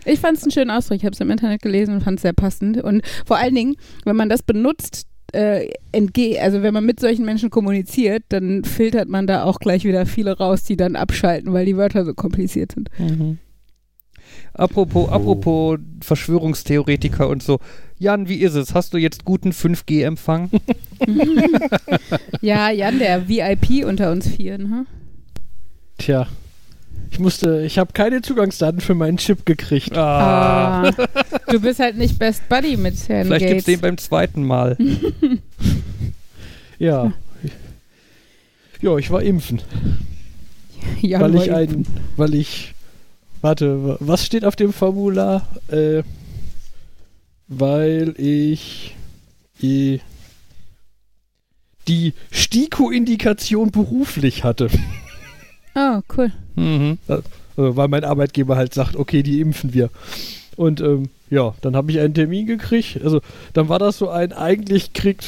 Ich 0.06 0.18
fand 0.18 0.38
es 0.38 0.42
einen 0.42 0.52
schönen 0.52 0.70
Ausdruck. 0.70 0.96
Ich 0.96 1.04
habe 1.04 1.12
es 1.12 1.20
im 1.20 1.30
Internet 1.30 1.60
gelesen 1.60 1.94
und 1.94 2.02
fand 2.02 2.18
es 2.18 2.22
sehr 2.22 2.32
passend. 2.32 2.82
Und 2.82 3.02
vor 3.26 3.36
allen 3.36 3.54
Dingen, 3.54 3.76
wenn 4.04 4.16
man 4.16 4.30
das 4.30 4.42
benutzt, 4.42 5.06
äh, 5.32 5.68
entge 5.92 6.40
also 6.40 6.62
wenn 6.62 6.74
man 6.74 6.86
mit 6.86 7.00
solchen 7.00 7.24
Menschen 7.24 7.50
kommuniziert, 7.50 8.24
dann 8.30 8.64
filtert 8.64 9.08
man 9.08 9.26
da 9.26 9.44
auch 9.44 9.58
gleich 9.58 9.84
wieder 9.84 10.06
viele 10.06 10.38
raus, 10.38 10.64
die 10.64 10.76
dann 10.76 10.96
abschalten, 10.96 11.52
weil 11.52 11.66
die 11.66 11.76
Wörter 11.76 12.04
so 12.04 12.14
kompliziert 12.14 12.72
sind. 12.72 12.88
Mhm. 12.98 13.38
Apropos, 14.54 15.08
Oh. 15.08 15.12
apropos 15.12 15.78
Verschwörungstheoretiker 16.00 17.28
und 17.28 17.42
so. 17.42 17.58
Jan, 17.98 18.28
wie 18.28 18.36
ist 18.36 18.54
es? 18.54 18.74
Hast 18.74 18.94
du 18.94 18.98
jetzt 18.98 19.24
guten 19.24 19.52
5G-Empfang? 19.52 20.50
ja, 22.40 22.70
Jan, 22.70 22.98
der 22.98 23.28
VIP 23.28 23.84
unter 23.84 24.10
uns 24.10 24.26
vieren. 24.28 24.62
Hm? 24.70 24.86
Tja. 25.98 26.26
Ich 27.12 27.18
musste, 27.18 27.62
ich 27.62 27.78
habe 27.78 27.92
keine 27.92 28.22
Zugangsdaten 28.22 28.80
für 28.80 28.94
meinen 28.94 29.16
Chip 29.16 29.44
gekriegt. 29.44 29.96
Ah. 29.96 30.90
du 31.48 31.60
bist 31.60 31.80
halt 31.80 31.96
nicht 31.96 32.18
Best 32.18 32.48
Buddy 32.48 32.76
mit 32.76 32.94
Herrn 33.08 33.26
Vielleicht 33.26 33.46
gibt's 33.48 33.64
Gates. 33.66 33.74
den 33.74 33.80
beim 33.80 33.98
zweiten 33.98 34.44
Mal. 34.44 34.76
Ja. 36.78 37.12
Ja, 38.80 38.96
ich 38.96 39.10
war 39.10 39.22
impfen. 39.22 39.60
ja, 41.02 41.20
weil 41.20 41.34
ich 41.34 41.52
ein, 41.52 41.84
weil 42.16 42.32
ich, 42.34 42.72
warte, 43.42 43.84
wa- 43.84 43.96
was 44.00 44.24
steht 44.26 44.44
auf 44.44 44.56
dem 44.56 44.72
Formular? 44.72 45.46
Äh, 45.68 46.02
weil 47.48 48.14
ich 48.18 48.94
eh, 49.60 49.98
die 51.88 52.14
STIKO-Indikation 52.30 53.70
beruflich 53.70 54.44
hatte. 54.44 54.68
Oh, 55.74 56.00
cool. 56.16 56.32
Mhm. 56.54 56.98
Also, 57.08 57.22
weil 57.56 57.88
mein 57.88 58.04
Arbeitgeber 58.04 58.56
halt 58.56 58.74
sagt, 58.74 58.96
okay, 58.96 59.22
die 59.22 59.40
impfen 59.40 59.74
wir. 59.74 59.90
Und 60.56 60.80
ähm, 60.80 61.08
ja, 61.30 61.54
dann 61.62 61.74
habe 61.74 61.90
ich 61.90 61.98
einen 62.00 62.14
Termin 62.14 62.46
gekriegt. 62.46 63.00
Also 63.02 63.20
dann 63.52 63.68
war 63.68 63.78
das 63.78 63.98
so 63.98 64.08
ein, 64.10 64.32
eigentlich 64.32 64.92
kriegt 64.92 65.24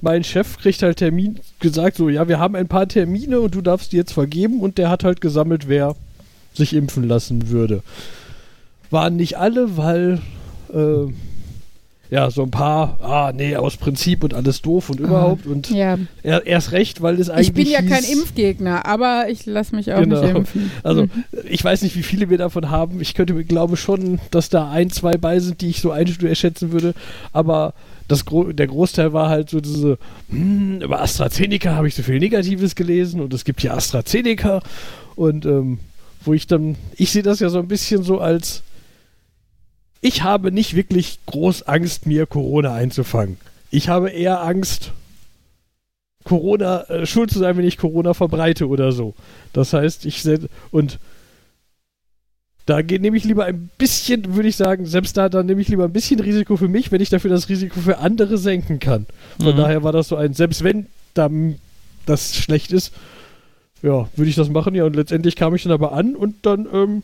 mein 0.00 0.24
Chef 0.24 0.58
kriegt 0.58 0.82
halt 0.82 0.96
Termin 0.98 1.38
gesagt, 1.60 1.96
so, 1.96 2.08
ja, 2.08 2.26
wir 2.26 2.38
haben 2.40 2.56
ein 2.56 2.66
paar 2.68 2.88
Termine 2.88 3.40
und 3.40 3.54
du 3.54 3.60
darfst 3.60 3.92
die 3.92 3.96
jetzt 3.96 4.12
vergeben 4.12 4.60
und 4.60 4.76
der 4.78 4.88
hat 4.90 5.04
halt 5.04 5.20
gesammelt, 5.20 5.68
wer 5.68 5.94
sich 6.54 6.74
impfen 6.74 7.04
lassen 7.08 7.48
würde. 7.50 7.82
Waren 8.90 9.16
nicht 9.16 9.38
alle, 9.38 9.76
weil 9.76 10.20
äh, 10.72 11.10
ja, 12.10 12.30
so 12.30 12.42
ein 12.42 12.50
paar, 12.50 12.98
ah, 13.00 13.32
nee, 13.34 13.56
aus 13.56 13.78
Prinzip 13.78 14.22
und 14.22 14.34
alles 14.34 14.60
doof 14.60 14.90
und 14.90 15.00
überhaupt 15.00 15.46
und 15.46 15.70
Ja, 15.70 15.96
er, 16.22 16.44
erst 16.46 16.72
recht, 16.72 17.00
weil 17.00 17.18
es 17.18 17.30
eigentlich 17.30 17.48
ich 17.48 17.54
bin 17.54 17.66
ja 17.66 17.80
kein 17.80 18.02
hieß- 18.04 18.12
Impfgegner, 18.12 18.84
aber 18.84 19.28
ich 19.30 19.46
lasse 19.46 19.74
mich 19.74 19.90
auch 19.94 20.00
Genau. 20.00 20.20
nicht 20.20 20.34
impfen. 20.36 20.70
Also, 20.82 21.04
Mhm. 21.04 21.10
ich 21.48 21.64
weiß 21.64 21.80
nicht, 21.80 21.96
wie 21.96 22.02
viele 22.02 22.28
wir 22.28 22.36
davon 22.36 22.68
haben. 22.68 23.00
Ich 23.00 23.14
könnte 23.14 23.32
mir 23.32 23.44
glaube 23.44 23.78
schon, 23.78 24.18
dass 24.30 24.50
da 24.50 24.70
ein, 24.70 24.90
zwei 24.90 25.16
bei 25.16 25.40
sind, 25.40 25.62
die 25.62 25.70
ich 25.70 25.80
so 25.80 25.90
einschätzen 25.90 26.70
würde. 26.70 26.92
Aber 27.32 27.72
das 28.08 28.26
Gro 28.26 28.52
der 28.52 28.66
Großteil 28.66 29.14
war 29.14 29.30
halt 29.30 29.48
so 29.48 29.62
diese, 29.62 29.96
hm, 30.28 30.82
über 30.82 31.00
AstraZeneca 31.00 31.74
habe 31.76 31.88
ich 31.88 31.94
so 31.94 32.02
viel 32.02 32.18
Negatives 32.18 32.74
gelesen 32.74 33.22
und 33.22 33.32
es 33.32 33.44
gibt 33.46 33.62
ja 33.62 33.72
AstraZeneca. 33.72 34.60
Und 35.16 35.46
ähm, 35.46 35.78
wo 36.24 36.32
ich 36.34 36.46
dann, 36.46 36.76
ich 36.96 37.10
sehe 37.12 37.22
das 37.22 37.40
ja 37.40 37.48
so 37.48 37.58
ein 37.58 37.68
bisschen 37.68 38.02
so 38.02 38.18
als, 38.20 38.62
ich 40.00 40.22
habe 40.22 40.50
nicht 40.52 40.74
wirklich 40.74 41.18
groß 41.26 41.62
Angst, 41.62 42.06
mir 42.06 42.26
Corona 42.26 42.74
einzufangen. 42.74 43.36
Ich 43.70 43.88
habe 43.88 44.10
eher 44.10 44.42
Angst, 44.42 44.92
Corona, 46.24 46.82
äh, 46.88 47.06
schuld 47.06 47.30
zu 47.30 47.38
sein, 47.38 47.56
wenn 47.56 47.64
ich 47.64 47.78
Corona 47.78 48.14
verbreite 48.14 48.68
oder 48.68 48.92
so. 48.92 49.14
Das 49.52 49.72
heißt, 49.72 50.04
ich 50.06 50.22
se- 50.22 50.48
und 50.70 50.98
da 52.66 52.80
nehme 52.80 53.16
ich 53.16 53.24
lieber 53.24 53.44
ein 53.44 53.70
bisschen, 53.76 54.36
würde 54.36 54.48
ich 54.48 54.54
sagen, 54.56 54.86
selbst 54.86 55.16
da, 55.16 55.28
dann 55.28 55.46
nehme 55.46 55.60
ich 55.60 55.68
lieber 55.68 55.84
ein 55.84 55.92
bisschen 55.92 56.20
Risiko 56.20 56.56
für 56.56 56.68
mich, 56.68 56.92
wenn 56.92 57.00
ich 57.00 57.08
dafür 57.08 57.30
das 57.30 57.48
Risiko 57.48 57.80
für 57.80 57.98
andere 57.98 58.38
senken 58.38 58.78
kann. 58.78 59.06
Von 59.40 59.54
Mhm. 59.54 59.58
daher 59.58 59.82
war 59.82 59.90
das 59.90 60.06
so 60.08 60.14
ein, 60.16 60.32
selbst 60.32 60.62
wenn 60.62 60.86
da 61.14 61.26
m- 61.26 61.56
das 62.06 62.36
schlecht 62.36 62.70
ist, 62.70 62.92
ja, 63.82 64.08
würde 64.16 64.28
ich 64.30 64.36
das 64.36 64.48
machen, 64.48 64.74
ja, 64.74 64.84
und 64.84 64.96
letztendlich 64.96 65.36
kam 65.36 65.54
ich 65.54 65.62
dann 65.62 65.72
aber 65.72 65.92
an 65.92 66.14
und 66.14 66.46
dann 66.46 66.66
ähm, 66.72 67.02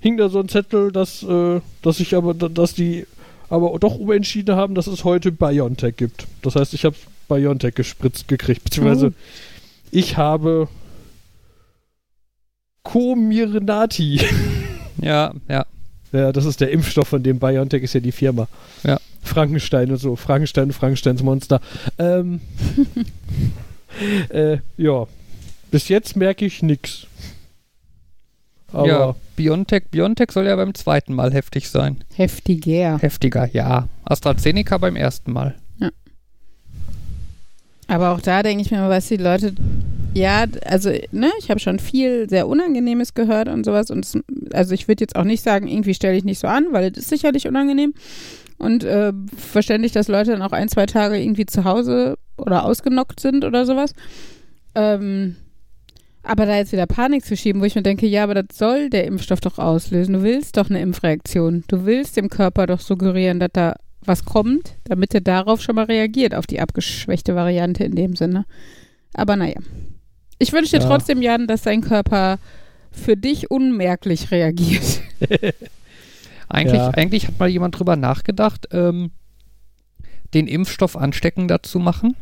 hing 0.00 0.16
da 0.16 0.28
so 0.28 0.40
ein 0.40 0.48
Zettel, 0.48 0.92
dass, 0.92 1.22
äh, 1.22 1.60
dass 1.82 2.00
ich 2.00 2.14
aber, 2.14 2.34
dass 2.34 2.74
die 2.74 3.06
aber 3.50 3.78
doch 3.78 3.98
umentschieden 3.98 4.54
haben, 4.56 4.74
dass 4.74 4.86
es 4.86 5.04
heute 5.04 5.32
BioNTech 5.32 5.96
gibt. 5.96 6.26
Das 6.42 6.54
heißt, 6.54 6.74
ich 6.74 6.84
habe 6.84 6.96
BioNTech 7.28 7.74
gespritzt 7.74 8.28
gekriegt, 8.28 8.64
beziehungsweise 8.64 9.08
Oh. 9.08 9.12
ich 9.90 10.16
habe 10.16 10.68
Comirnaty. 12.82 14.20
Ja, 15.00 15.32
ja. 15.48 15.64
Ja, 16.10 16.32
das 16.32 16.44
ist 16.44 16.60
der 16.60 16.72
Impfstoff, 16.72 17.06
von 17.06 17.22
dem 17.22 17.38
BioNTech 17.38 17.84
ist 17.84 17.92
ja 17.92 18.00
die 18.00 18.10
Firma. 18.10 18.48
Ja. 18.82 18.98
Frankenstein 19.22 19.92
und 19.92 19.98
so. 19.98 20.16
Frankenstein 20.16 20.72
Frankensteins 20.72 21.22
Monster. 21.22 21.60
Ähm, 21.98 22.40
äh, 24.30 24.58
ja. 24.76 25.06
Bis 25.70 25.88
jetzt 25.88 26.16
merke 26.16 26.44
ich 26.44 26.62
nix. 26.62 27.06
Aber 28.72 28.86
ja, 28.86 29.14
Biontech, 29.36 29.84
Biontech 29.90 30.30
soll 30.30 30.46
ja 30.46 30.56
beim 30.56 30.74
zweiten 30.74 31.14
Mal 31.14 31.32
heftig 31.32 31.68
sein. 31.70 32.04
Heftiger. 32.14 32.98
Heftiger, 32.98 33.48
ja. 33.52 33.88
AstraZeneca 34.04 34.78
beim 34.78 34.96
ersten 34.96 35.32
Mal. 35.32 35.54
Aber 37.88 38.10
auch 38.10 38.20
da 38.20 38.42
denke 38.42 38.62
ich 38.62 38.70
mir 38.70 38.78
mal, 38.78 38.90
was 38.90 39.08
die 39.08 39.16
Leute. 39.16 39.54
Ja, 40.14 40.44
also, 40.66 40.90
ne, 41.10 41.30
ich 41.38 41.50
habe 41.50 41.58
schon 41.58 41.78
viel 41.78 42.28
sehr 42.28 42.46
Unangenehmes 42.46 43.14
gehört 43.14 43.48
und 43.48 43.64
sowas. 43.64 43.90
Und 43.90 44.04
es, 44.04 44.18
also 44.52 44.74
ich 44.74 44.88
würde 44.88 45.02
jetzt 45.02 45.16
auch 45.16 45.24
nicht 45.24 45.42
sagen, 45.42 45.66
irgendwie 45.66 45.94
stelle 45.94 46.16
ich 46.16 46.24
nicht 46.24 46.38
so 46.38 46.46
an, 46.46 46.66
weil 46.72 46.92
es 46.92 46.98
ist 46.98 47.08
sicherlich 47.08 47.48
unangenehm. 47.48 47.94
Und 48.58 48.84
äh, 48.84 49.12
verständlich, 49.36 49.92
dass 49.92 50.08
Leute 50.08 50.32
dann 50.32 50.42
auch 50.42 50.52
ein, 50.52 50.68
zwei 50.68 50.86
Tage 50.86 51.18
irgendwie 51.18 51.46
zu 51.46 51.64
Hause 51.64 52.18
oder 52.36 52.64
ausgenockt 52.64 53.20
sind 53.20 53.44
oder 53.44 53.64
sowas. 53.64 53.94
Ähm, 54.74 55.36
aber 56.22 56.46
da 56.46 56.56
jetzt 56.56 56.72
wieder 56.72 56.86
Panik 56.86 57.24
zu 57.24 57.36
schieben, 57.36 57.60
wo 57.60 57.64
ich 57.64 57.74
mir 57.74 57.82
denke, 57.82 58.06
ja, 58.06 58.24
aber 58.24 58.34
das 58.34 58.56
soll 58.58 58.90
der 58.90 59.04
Impfstoff 59.06 59.40
doch 59.40 59.58
auslösen. 59.58 60.14
Du 60.14 60.22
willst 60.22 60.56
doch 60.56 60.68
eine 60.68 60.80
Impfreaktion. 60.80 61.64
Du 61.68 61.86
willst 61.86 62.16
dem 62.16 62.28
Körper 62.28 62.66
doch 62.66 62.80
suggerieren, 62.80 63.40
dass 63.40 63.50
da 63.52 63.74
was 64.04 64.24
kommt, 64.24 64.74
damit 64.84 65.14
er 65.14 65.20
darauf 65.20 65.60
schon 65.60 65.74
mal 65.76 65.84
reagiert, 65.84 66.34
auf 66.34 66.46
die 66.46 66.60
abgeschwächte 66.60 67.34
Variante 67.34 67.84
in 67.84 67.94
dem 67.94 68.16
Sinne. 68.16 68.46
Aber 69.14 69.36
naja. 69.36 69.60
Ich 70.38 70.52
wünsche 70.52 70.76
dir 70.76 70.82
Ja. 70.82 70.88
trotzdem, 70.88 71.20
Jan, 71.22 71.46
dass 71.46 71.62
dein 71.62 71.80
Körper 71.80 72.38
für 72.92 73.16
dich 73.16 73.50
unmerklich 73.50 74.30
reagiert. 74.30 75.00
Eigentlich, 76.48 76.78
Ja. 76.80 76.88
eigentlich 76.90 77.26
hat 77.28 77.38
mal 77.38 77.48
jemand 77.48 77.78
drüber 77.78 77.96
nachgedacht, 77.96 78.68
ähm, 78.72 79.10
den 80.32 80.46
Impfstoff 80.46 80.96
ansteckender 80.96 81.62
zu 81.62 81.78
machen. 81.78 82.16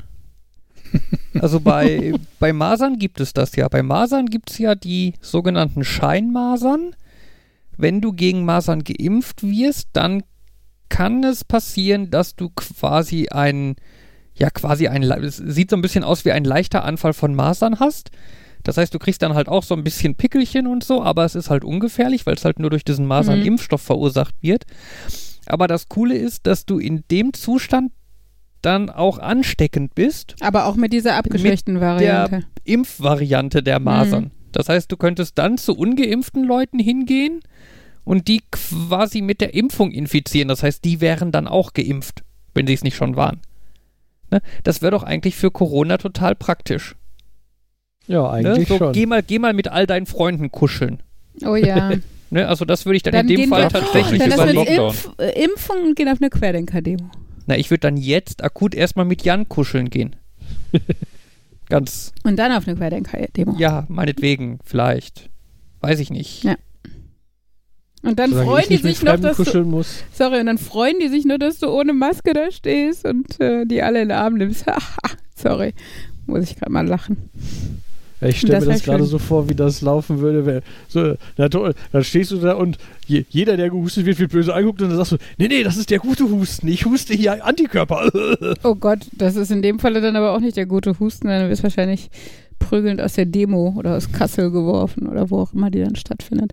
Also 1.40 1.60
bei, 1.60 2.14
bei 2.38 2.52
Masern 2.52 2.98
gibt 2.98 3.20
es 3.20 3.32
das 3.32 3.54
ja. 3.56 3.68
Bei 3.68 3.82
Masern 3.82 4.26
gibt 4.26 4.50
es 4.50 4.58
ja 4.58 4.74
die 4.74 5.14
sogenannten 5.20 5.84
Scheinmasern. 5.84 6.96
Wenn 7.76 8.00
du 8.00 8.12
gegen 8.12 8.44
Masern 8.44 8.84
geimpft 8.84 9.42
wirst, 9.42 9.88
dann 9.92 10.22
kann 10.88 11.22
es 11.24 11.44
passieren, 11.44 12.10
dass 12.10 12.36
du 12.36 12.50
quasi 12.50 13.28
ein, 13.28 13.76
ja 14.34 14.50
quasi 14.50 14.88
ein, 14.88 15.02
es 15.02 15.36
sieht 15.36 15.70
so 15.70 15.76
ein 15.76 15.82
bisschen 15.82 16.04
aus 16.04 16.24
wie 16.24 16.32
ein 16.32 16.44
leichter 16.44 16.84
Anfall 16.84 17.12
von 17.12 17.34
Masern 17.34 17.80
hast. 17.80 18.10
Das 18.62 18.78
heißt, 18.78 18.94
du 18.94 18.98
kriegst 18.98 19.22
dann 19.22 19.34
halt 19.34 19.48
auch 19.48 19.62
so 19.62 19.74
ein 19.74 19.84
bisschen 19.84 20.16
Pickelchen 20.16 20.66
und 20.66 20.82
so, 20.82 21.02
aber 21.02 21.24
es 21.24 21.34
ist 21.34 21.50
halt 21.50 21.64
ungefährlich, 21.64 22.26
weil 22.26 22.34
es 22.34 22.44
halt 22.44 22.58
nur 22.58 22.70
durch 22.70 22.84
diesen 22.84 23.06
Masernimpfstoff 23.06 23.80
verursacht 23.80 24.34
wird. 24.40 24.64
Aber 25.46 25.68
das 25.68 25.88
Coole 25.88 26.16
ist, 26.16 26.46
dass 26.46 26.66
du 26.66 26.78
in 26.78 27.04
dem 27.10 27.32
Zustand 27.32 27.92
dann 28.62 28.90
auch 28.90 29.18
ansteckend 29.18 29.94
bist, 29.94 30.34
Aber 30.40 30.66
auch 30.66 30.76
mit 30.76 30.92
dieser 30.92 31.16
abgeschwächten 31.16 31.80
Variante. 31.80 32.44
Impfvariante 32.64 33.62
der 33.62 33.78
Masern. 33.80 34.30
Das 34.52 34.68
heißt, 34.68 34.90
du 34.90 34.96
könntest 34.96 35.38
dann 35.38 35.58
zu 35.58 35.76
ungeimpften 35.76 36.42
Leuten 36.44 36.78
hingehen 36.78 37.40
und 38.04 38.28
die 38.28 38.42
quasi 38.50 39.20
mit 39.20 39.40
der 39.40 39.54
Impfung 39.54 39.90
infizieren. 39.92 40.48
Das 40.48 40.62
heißt, 40.62 40.84
die 40.84 41.00
wären 41.00 41.30
dann 41.32 41.46
auch 41.46 41.72
geimpft, 41.74 42.22
wenn 42.54 42.66
sie 42.66 42.72
es 42.74 42.82
nicht 42.82 42.96
schon 42.96 43.16
waren. 43.16 43.40
Ne? 44.30 44.40
Das 44.64 44.82
wäre 44.82 44.92
doch 44.92 45.02
eigentlich 45.02 45.36
für 45.36 45.50
Corona 45.50 45.98
total 45.98 46.34
praktisch. 46.34 46.96
ja, 48.06 48.22
Ne? 48.22 48.28
eigentlich 48.50 48.68
So, 48.68 48.78
schon. 48.78 48.92
geh, 48.92 49.06
mal, 49.06 49.22
geh 49.22 49.38
mal 49.38 49.52
mit 49.52 49.68
all 49.68 49.86
deinen 49.86 50.06
Freunden 50.06 50.50
kuscheln. 50.50 51.02
Oh 51.44 51.54
ja. 51.56 51.92
Ne? 52.28 52.48
Also 52.48 52.64
das 52.64 52.84
würde 52.86 52.96
ich 52.96 53.04
dann, 53.04 53.12
Dann 53.12 53.28
in 53.28 53.36
dem 53.36 53.50
Fall 53.50 53.62
wir- 53.62 53.68
tatsächlich 53.68 54.18
Dann 54.18 54.32
über 54.32 54.52
Lockdown. 54.52 54.94
Impf, 55.36 55.70
und 55.70 55.94
gehen 55.94 56.08
auf 56.08 56.18
eine 56.20 56.28
Querdenker-Demo. 56.28 57.08
Na, 57.46 57.56
ich 57.56 57.70
würde 57.70 57.80
dann 57.80 57.96
jetzt 57.96 58.42
akut 58.42 58.74
erstmal 58.74 59.04
mit 59.04 59.22
Jan 59.22 59.48
kuscheln 59.48 59.90
gehen. 59.90 60.16
Ganz, 61.68 62.12
Und 62.22 62.36
dann 62.36 62.52
auf 62.52 62.68
eine 62.68 62.76
Querdenker-Demo. 62.76 63.56
ja, 63.58 63.86
meinetwegen, 63.88 64.60
vielleicht. 64.64 65.30
Weiß 65.80 65.98
ich 65.98 66.10
nicht. 66.10 66.44
Ja. 66.44 66.56
Und 68.02 68.20
dann 68.20 68.30
Solange 68.30 68.48
freuen 68.48 68.68
die 68.68 68.76
sich 68.76 69.02
noch, 69.02 69.18
dass 69.18 69.36
du, 69.36 69.82
sorry, 70.12 70.38
und 70.38 70.46
dann 70.46 70.58
freuen 70.58 71.00
die 71.00 71.08
sich 71.08 71.24
nur, 71.24 71.38
dass 71.38 71.58
du 71.58 71.68
ohne 71.68 71.92
Maske 71.92 72.34
da 72.34 72.52
stehst 72.52 73.04
und 73.04 73.40
äh, 73.40 73.64
die 73.66 73.82
alle 73.82 74.02
in 74.02 74.10
den 74.10 74.16
Arm 74.16 74.34
nimmst. 74.34 74.64
sorry, 75.34 75.74
muss 76.26 76.44
ich 76.44 76.56
gerade 76.56 76.70
mal 76.70 76.86
lachen. 76.86 77.30
Ich 78.20 78.40
stelle 78.40 78.60
mir 78.60 78.72
das 78.72 78.82
gerade 78.82 79.04
so 79.04 79.18
vor, 79.18 79.48
wie 79.48 79.54
das 79.54 79.82
laufen 79.82 80.20
würde. 80.20 80.62
So, 80.88 81.14
na 81.36 81.48
toll, 81.48 81.74
dann 81.92 82.02
stehst 82.02 82.30
du 82.30 82.36
da 82.38 82.54
und 82.54 82.78
je, 83.06 83.24
jeder, 83.28 83.56
der 83.56 83.68
gehustet 83.68 84.06
wird, 84.06 84.18
wird 84.18 84.32
böse 84.32 84.54
angeguckt 84.54 84.80
und 84.80 84.88
dann 84.88 84.96
sagst 84.96 85.12
du, 85.12 85.16
nee, 85.36 85.48
nee, 85.48 85.62
das 85.62 85.76
ist 85.76 85.90
der 85.90 85.98
gute 85.98 86.24
Husten. 86.24 86.68
Ich 86.68 86.86
huste 86.86 87.14
hier 87.14 87.44
Antikörper. 87.44 88.10
Oh 88.62 88.74
Gott, 88.74 89.06
das 89.12 89.36
ist 89.36 89.50
in 89.50 89.62
dem 89.62 89.78
Falle 89.78 90.00
dann 90.00 90.16
aber 90.16 90.32
auch 90.32 90.40
nicht 90.40 90.56
der 90.56 90.66
gute 90.66 90.98
Husten, 90.98 91.28
dann 91.28 91.48
wirst 91.48 91.62
wahrscheinlich 91.62 92.10
prügelnd 92.58 93.00
aus 93.00 93.14
der 93.14 93.26
Demo 93.26 93.74
oder 93.76 93.96
aus 93.96 94.10
Kassel 94.12 94.50
geworfen 94.50 95.06
oder 95.06 95.30
wo 95.30 95.40
auch 95.40 95.52
immer 95.52 95.70
die 95.70 95.80
dann 95.80 95.96
stattfindet. 95.96 96.52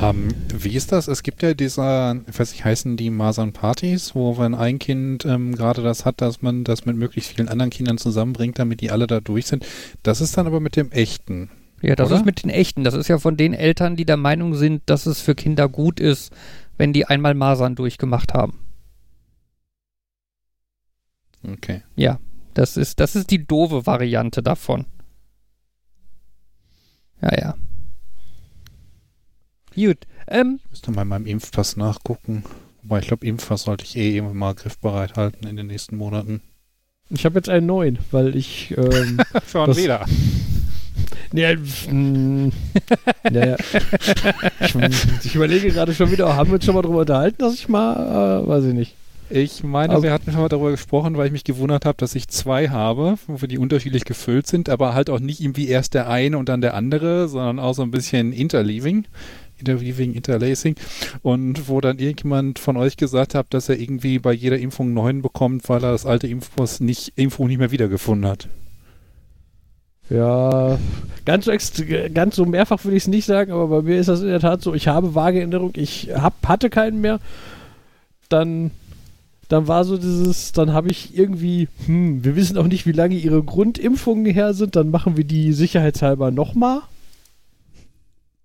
Ähm, 0.00 0.28
wie 0.54 0.74
ist 0.74 0.92
das? 0.92 1.08
Es 1.08 1.22
gibt 1.22 1.42
ja 1.42 1.54
diese, 1.54 2.22
ich 2.28 2.38
weiß 2.38 2.52
nicht, 2.52 2.64
heißen 2.64 2.96
die 2.96 3.10
Masern-Partys, 3.10 4.14
wo 4.14 4.38
wenn 4.38 4.54
ein 4.54 4.78
Kind 4.78 5.24
ähm, 5.24 5.54
gerade 5.54 5.82
das 5.82 6.04
hat, 6.04 6.20
dass 6.20 6.42
man 6.42 6.64
das 6.64 6.84
mit 6.86 6.96
möglichst 6.96 7.32
vielen 7.32 7.48
anderen 7.48 7.70
Kindern 7.70 7.98
zusammenbringt, 7.98 8.58
damit 8.58 8.80
die 8.80 8.90
alle 8.90 9.06
da 9.06 9.20
durch 9.20 9.46
sind. 9.46 9.66
Das 10.02 10.20
ist 10.20 10.36
dann 10.36 10.46
aber 10.46 10.60
mit 10.60 10.76
dem 10.76 10.90
echten. 10.92 11.50
Ja, 11.80 11.96
das 11.96 12.08
Oder? 12.08 12.18
ist 12.18 12.24
mit 12.24 12.42
den 12.42 12.50
echten. 12.50 12.84
Das 12.84 12.94
ist 12.94 13.08
ja 13.08 13.18
von 13.18 13.36
den 13.36 13.54
Eltern, 13.54 13.96
die 13.96 14.04
der 14.04 14.16
Meinung 14.16 14.54
sind, 14.54 14.82
dass 14.86 15.06
es 15.06 15.20
für 15.20 15.34
Kinder 15.34 15.68
gut 15.68 15.98
ist, 15.98 16.32
wenn 16.78 16.92
die 16.92 17.06
einmal 17.06 17.34
Masern 17.34 17.74
durchgemacht 17.74 18.34
haben. 18.34 18.60
Okay. 21.44 21.82
Ja, 21.96 22.20
das 22.54 22.76
ist, 22.76 23.00
das 23.00 23.16
ist 23.16 23.30
die 23.30 23.44
doofe 23.44 23.84
Variante 23.84 24.42
davon. 24.42 24.86
Ja, 27.20 27.36
ja. 27.36 27.54
Gut. 29.74 29.98
Ähm, 30.28 30.60
Ich 30.64 30.70
müsste 30.70 30.90
mal 30.92 31.02
in 31.02 31.08
meinem 31.08 31.26
Impfpass 31.26 31.76
nachgucken. 31.76 32.44
Wobei 32.82 32.98
ich 33.00 33.06
glaube, 33.08 33.26
Impfpass 33.26 33.62
sollte 33.64 33.84
ich 33.84 33.96
eh 33.96 34.14
irgendwann 34.16 34.36
mal 34.38 34.54
griffbereit 34.54 35.14
halten 35.16 35.46
in 35.46 35.56
den 35.56 35.68
nächsten 35.68 35.96
Monaten. 35.96 36.40
Ich 37.10 37.24
habe 37.24 37.36
jetzt 37.36 37.48
einen 37.48 37.66
neuen, 37.66 37.98
weil 38.10 38.34
ich. 38.36 38.74
Ähm, 38.76 39.18
Schon 39.50 39.66
Das- 39.68 39.76
wieder. 39.76 40.04
nee, 41.32 41.56
mm, 41.90 42.50
naja, 43.30 43.56
ich, 44.60 44.74
ich 45.24 45.34
überlege 45.34 45.70
gerade 45.70 45.94
schon 45.94 46.10
wieder, 46.10 46.34
haben 46.36 46.50
wir 46.50 46.54
uns 46.54 46.64
schon 46.64 46.74
mal 46.74 46.82
drüber 46.82 47.00
unterhalten, 47.00 47.38
dass 47.38 47.54
ich 47.54 47.68
mal, 47.68 48.42
äh, 48.44 48.48
weiß 48.48 48.64
ich 48.64 48.74
nicht. 48.74 48.94
Ich 49.30 49.62
meine, 49.64 49.94
Aber- 49.94 50.02
wir 50.02 50.12
hatten 50.12 50.30
schon 50.30 50.40
mal 50.42 50.48
darüber 50.48 50.70
gesprochen, 50.70 51.16
weil 51.16 51.26
ich 51.26 51.32
mich 51.32 51.44
gewundert 51.44 51.86
habe, 51.86 51.96
dass 51.98 52.14
ich 52.14 52.28
zwei 52.28 52.68
habe, 52.68 53.16
wo 53.26 53.46
die 53.46 53.58
unterschiedlich 53.58 54.04
gefüllt 54.04 54.46
sind, 54.46 54.68
aber 54.68 54.94
halt 54.94 55.08
auch 55.08 55.20
nicht 55.20 55.40
irgendwie 55.40 55.68
erst 55.68 55.94
der 55.94 56.08
eine 56.08 56.36
und 56.36 56.48
dann 56.48 56.60
der 56.60 56.74
andere, 56.74 57.28
sondern 57.28 57.58
auch 57.58 57.74
so 57.74 57.82
ein 57.82 57.90
bisschen 57.90 58.32
interleaving. 58.32 59.06
Interview 59.62 59.94
Interlacing 60.02 60.76
und 61.22 61.68
wo 61.68 61.80
dann 61.80 61.98
irgendjemand 61.98 62.58
von 62.58 62.76
euch 62.76 62.96
gesagt 62.96 63.34
hat, 63.34 63.46
dass 63.50 63.68
er 63.68 63.78
irgendwie 63.78 64.18
bei 64.18 64.32
jeder 64.32 64.58
Impfung 64.58 64.86
einen 64.86 64.94
neuen 64.94 65.22
bekommt, 65.22 65.68
weil 65.68 65.82
er 65.84 65.92
das 65.92 66.06
alte 66.06 66.26
Impfpass 66.26 66.80
nicht, 66.80 67.12
Impfung 67.16 67.48
nicht 67.48 67.58
mehr 67.58 67.70
wiedergefunden 67.70 68.28
hat. 68.28 68.48
Ja, 70.10 70.78
ganz 71.24 71.46
so, 71.46 71.52
ganz 72.12 72.36
so 72.36 72.44
mehrfach 72.44 72.84
würde 72.84 72.96
ich 72.96 73.04
es 73.04 73.08
nicht 73.08 73.24
sagen, 73.24 73.52
aber 73.52 73.68
bei 73.68 73.82
mir 73.82 73.98
ist 73.98 74.08
das 74.08 74.20
in 74.20 74.26
der 74.26 74.40
Tat 74.40 74.60
so, 74.60 74.74
ich 74.74 74.88
habe 74.88 75.14
vage 75.14 75.38
Erinnerung, 75.38 75.72
ich 75.76 76.10
hab, 76.14 76.34
hatte 76.46 76.68
keinen 76.68 77.00
mehr. 77.00 77.18
Dann, 78.28 78.72
dann 79.48 79.68
war 79.68 79.84
so 79.84 79.96
dieses, 79.96 80.52
dann 80.52 80.72
habe 80.72 80.90
ich 80.90 81.16
irgendwie, 81.16 81.68
hm, 81.86 82.24
wir 82.24 82.36
wissen 82.36 82.58
auch 82.58 82.66
nicht, 82.66 82.84
wie 82.86 82.92
lange 82.92 83.14
ihre 83.14 83.42
Grundimpfungen 83.42 84.26
her 84.26 84.52
sind, 84.54 84.76
dann 84.76 84.90
machen 84.90 85.16
wir 85.16 85.24
die 85.24 85.52
sicherheitshalber 85.54 86.30
nochmal. 86.30 86.80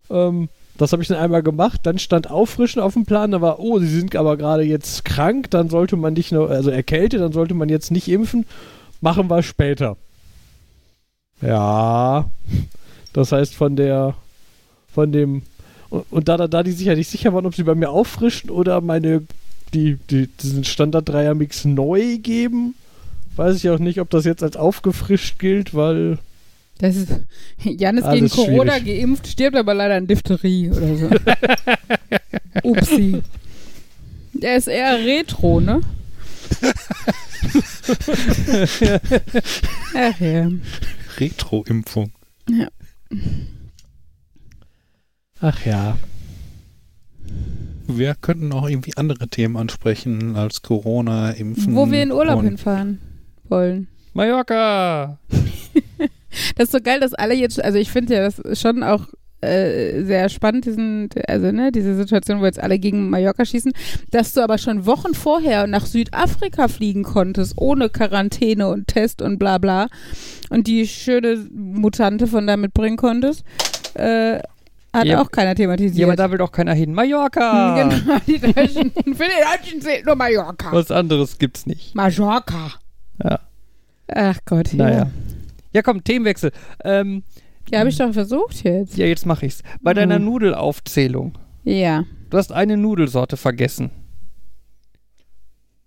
Ähm, 0.10 0.50
das 0.78 0.92
habe 0.92 1.02
ich 1.02 1.08
dann 1.08 1.18
einmal 1.18 1.44
gemacht, 1.44 1.82
dann 1.84 2.00
stand 2.00 2.30
Auffrischen 2.30 2.82
auf 2.82 2.94
dem 2.94 3.06
Plan, 3.06 3.32
da 3.32 3.42
war, 3.42 3.60
oh, 3.60 3.80
sie 3.80 3.88
sind 3.88 4.16
aber 4.16 4.38
gerade 4.38 4.64
jetzt 4.64 5.06
krank, 5.06 5.50
dann 5.52 5.70
sollte 5.70 5.96
man 5.96 6.14
nicht 6.14 6.32
noch, 6.32 6.50
also 6.50 6.70
erkältet, 6.70 7.22
dann 7.22 7.34
sollte 7.34 7.54
man 7.54 7.70
jetzt 7.70 7.92
nicht 7.92 8.08
impfen, 8.08 8.46
machen 9.02 9.30
wir 9.30 9.44
später. 9.44 9.98
Ja, 11.42 12.30
das 13.14 13.32
heißt 13.32 13.56
von 13.56 13.76
der, 13.76 14.16
von 14.94 15.12
dem, 15.12 15.42
und, 15.90 16.06
und 16.12 16.28
da, 16.28 16.38
da, 16.38 16.48
da 16.48 16.64
die 16.64 16.72
sich 16.72 16.88
ja 16.88 16.96
nicht 16.96 17.10
sicher 17.10 17.34
waren, 17.34 17.46
ob 17.46 17.56
sie 17.56 17.64
bei 17.64 17.76
mir 17.76 17.90
auffrischen 17.90 18.50
oder 18.50 18.82
meine, 18.82 19.24
die, 19.74 19.98
die, 20.10 20.28
diesen 20.28 20.64
Standard-Dreier-Mix 20.64 21.66
neu 21.66 22.18
geben, 22.18 22.76
weiß 23.36 23.56
ich 23.58 23.70
auch 23.70 23.80
nicht, 23.80 24.00
ob 24.00 24.10
das 24.10 24.26
jetzt 24.26 24.44
als 24.44 24.58
aufgefrischt 24.58 25.40
gilt, 25.40 25.74
weil, 25.74 26.18
Das 26.80 26.96
ist, 26.96 27.10
Jan 27.64 27.98
ist 27.98 28.04
Alles 28.04 28.36
gegen 28.36 28.48
Corona 28.48 28.74
schwierig. 28.80 29.00
geimpft, 29.02 29.28
stirbt 29.28 29.58
aber 29.58 29.74
leider 29.74 29.96
an 29.96 30.06
Diphtherie 30.08 30.70
oder 30.70 30.96
so. 30.96 31.10
Upsi. 32.70 33.22
Der 34.34 34.58
ist 34.58 34.68
eher 34.68 35.04
Retro, 35.04 35.60
ne? 35.60 35.82
Ach 39.96 40.20
ja. 40.20 40.52
Retro-Impfung. 41.18 42.12
ach 45.40 45.66
ja. 45.66 45.98
Wir 47.88 48.16
könnten 48.16 48.52
auch 48.52 48.68
irgendwie 48.70 48.96
andere 48.98 49.28
Themen 49.30 49.58
ansprechen 49.58 50.36
als 50.36 50.62
Corona, 50.62 51.32
Impfen. 51.32 51.74
Wo 51.74 51.90
wir 51.90 52.04
in 52.04 52.12
Urlaub 52.12 52.44
hinfahren 52.44 53.00
wollen. 53.46 53.88
Mallorca! 54.14 55.18
Das 56.56 56.66
ist 56.66 56.72
so 56.72 56.80
geil, 56.82 57.00
dass 57.00 57.14
alle 57.14 57.34
jetzt, 57.36 57.64
also 57.64 57.78
ich 57.78 57.92
finde 57.92 58.16
ja, 58.16 58.22
das 58.22 58.40
ist 58.40 58.62
schon 58.62 58.84
auch 58.84 59.08
äh, 59.42 60.04
sehr 60.04 60.30
spannend, 60.30 60.66
diesen, 60.66 61.10
also 61.28 61.52
ne, 61.52 61.72
diese 61.72 61.96
Situation, 61.96 62.42
wo 62.42 62.46
jetzt 62.46 62.60
alle 62.60 62.80
gegen 62.80 63.10
Mallorca 63.12 63.46
schießen, 63.46 63.72
dass 64.10 64.34
du 64.34 64.42
aber 64.42 64.58
schon 64.58 64.86
Wochen 64.88 65.14
vorher 65.14 65.68
nach 65.68 65.86
Südafrika 65.86 66.68
fliegen 66.68 67.04
konntest, 67.04 67.54
ohne 67.58 67.90
Quarantäne 67.90 68.68
und 68.68 68.88
Test 68.88 69.22
und 69.22 69.38
bla 69.38 69.60
bla 69.60 69.88
und 70.50 70.66
die 70.66 70.88
schöne 70.88 71.46
Mutante 71.54 72.26
von 72.26 72.48
da 72.48 72.58
mitbringen 72.58 72.98
konntest, 72.98 73.44
äh, 73.94 74.40
hat 74.94 75.06
Ja. 75.06 75.22
auch 75.22 75.30
keiner 75.30 75.54
thematisiert. 75.54 76.00
Ja, 76.00 76.08
aber 76.08 76.16
da 76.16 76.32
will 76.32 76.40
doch 76.40 76.52
keiner 76.52 76.74
hin. 76.74 76.94
Mallorca! 76.94 77.76
Genau, 77.78 78.18
die 78.26 78.40
Deutschen, 78.40 78.92
für 78.96 79.26
die 79.26 79.62
Deutschen 79.62 79.82
zählt 79.82 80.06
nur 80.08 80.16
Mallorca. 80.16 80.72
Was 80.72 80.90
anderes 80.90 81.38
gibt's 81.38 81.68
nicht. 81.68 81.94
Mallorca. 81.94 82.72
Ja. 83.24 83.40
Ach 84.08 84.40
Gott, 84.46 84.74
ja. 84.74 84.78
Naja. 84.84 84.98
Ja, 84.98 85.10
komm, 85.82 86.04
Themenwechsel. 86.04 86.52
Ähm, 86.84 87.24
Ja, 87.72 87.80
habe 87.80 87.90
ich 87.90 87.98
doch 87.98 88.14
versucht 88.14 88.64
jetzt. 88.64 88.98
ja, 88.98 89.06
jetzt 89.06 89.26
mach 89.26 89.42
ich's. 89.44 89.62
Bei 89.82 89.94
deiner 89.94 90.20
Mhm. 90.20 90.26
Nudelaufzählung. 90.26 91.38
Ja. 91.64 92.06
Du 92.30 92.38
hast 92.38 92.52
eine 92.52 92.78
Nudelsorte 92.78 93.36
vergessen. 93.38 93.92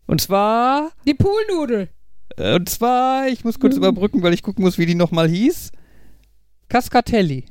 Und 0.06 0.20
zwar, 0.20 0.90
Die 1.06 1.14
Poolnudel. 1.14 1.88
äh, 2.36 2.56
und 2.56 2.68
zwar, 2.68 3.28
ich 3.28 3.44
muss 3.44 3.58
kurz 3.60 3.74
Mhm. 3.76 3.78
überbrücken, 3.84 4.22
weil 4.22 4.34
ich 4.34 4.42
gucken 4.42 4.64
muss, 4.64 4.78
wie 4.78 4.86
die 4.86 4.94
nochmal 4.94 5.28
hieß. 5.28 5.70
Cascatelli. 6.68 7.44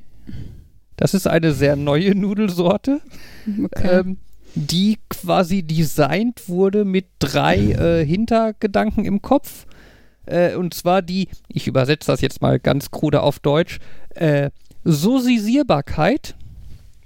Das 0.97 1.13
ist 1.13 1.27
eine 1.27 1.53
sehr 1.53 1.75
neue 1.75 2.13
Nudelsorte, 2.15 3.01
Okay. 3.65 3.99
ähm, 4.01 4.17
die 4.55 4.97
quasi 5.09 5.63
designt 5.63 6.49
wurde 6.49 6.83
mit 6.83 7.05
drei 7.19 7.57
äh, 7.57 8.05
Hintergedanken 8.05 9.05
im 9.05 9.21
Kopf. 9.21 9.65
Äh, 10.29 10.55
und 10.55 10.73
zwar 10.73 11.01
die, 11.01 11.27
ich 11.47 11.67
übersetze 11.67 12.11
das 12.11 12.21
jetzt 12.21 12.41
mal 12.41 12.59
ganz 12.59 12.91
krude 12.91 13.21
auf 13.21 13.39
Deutsch, 13.39 13.79
äh, 14.11 14.51
Sosisierbarkeit, 14.83 16.35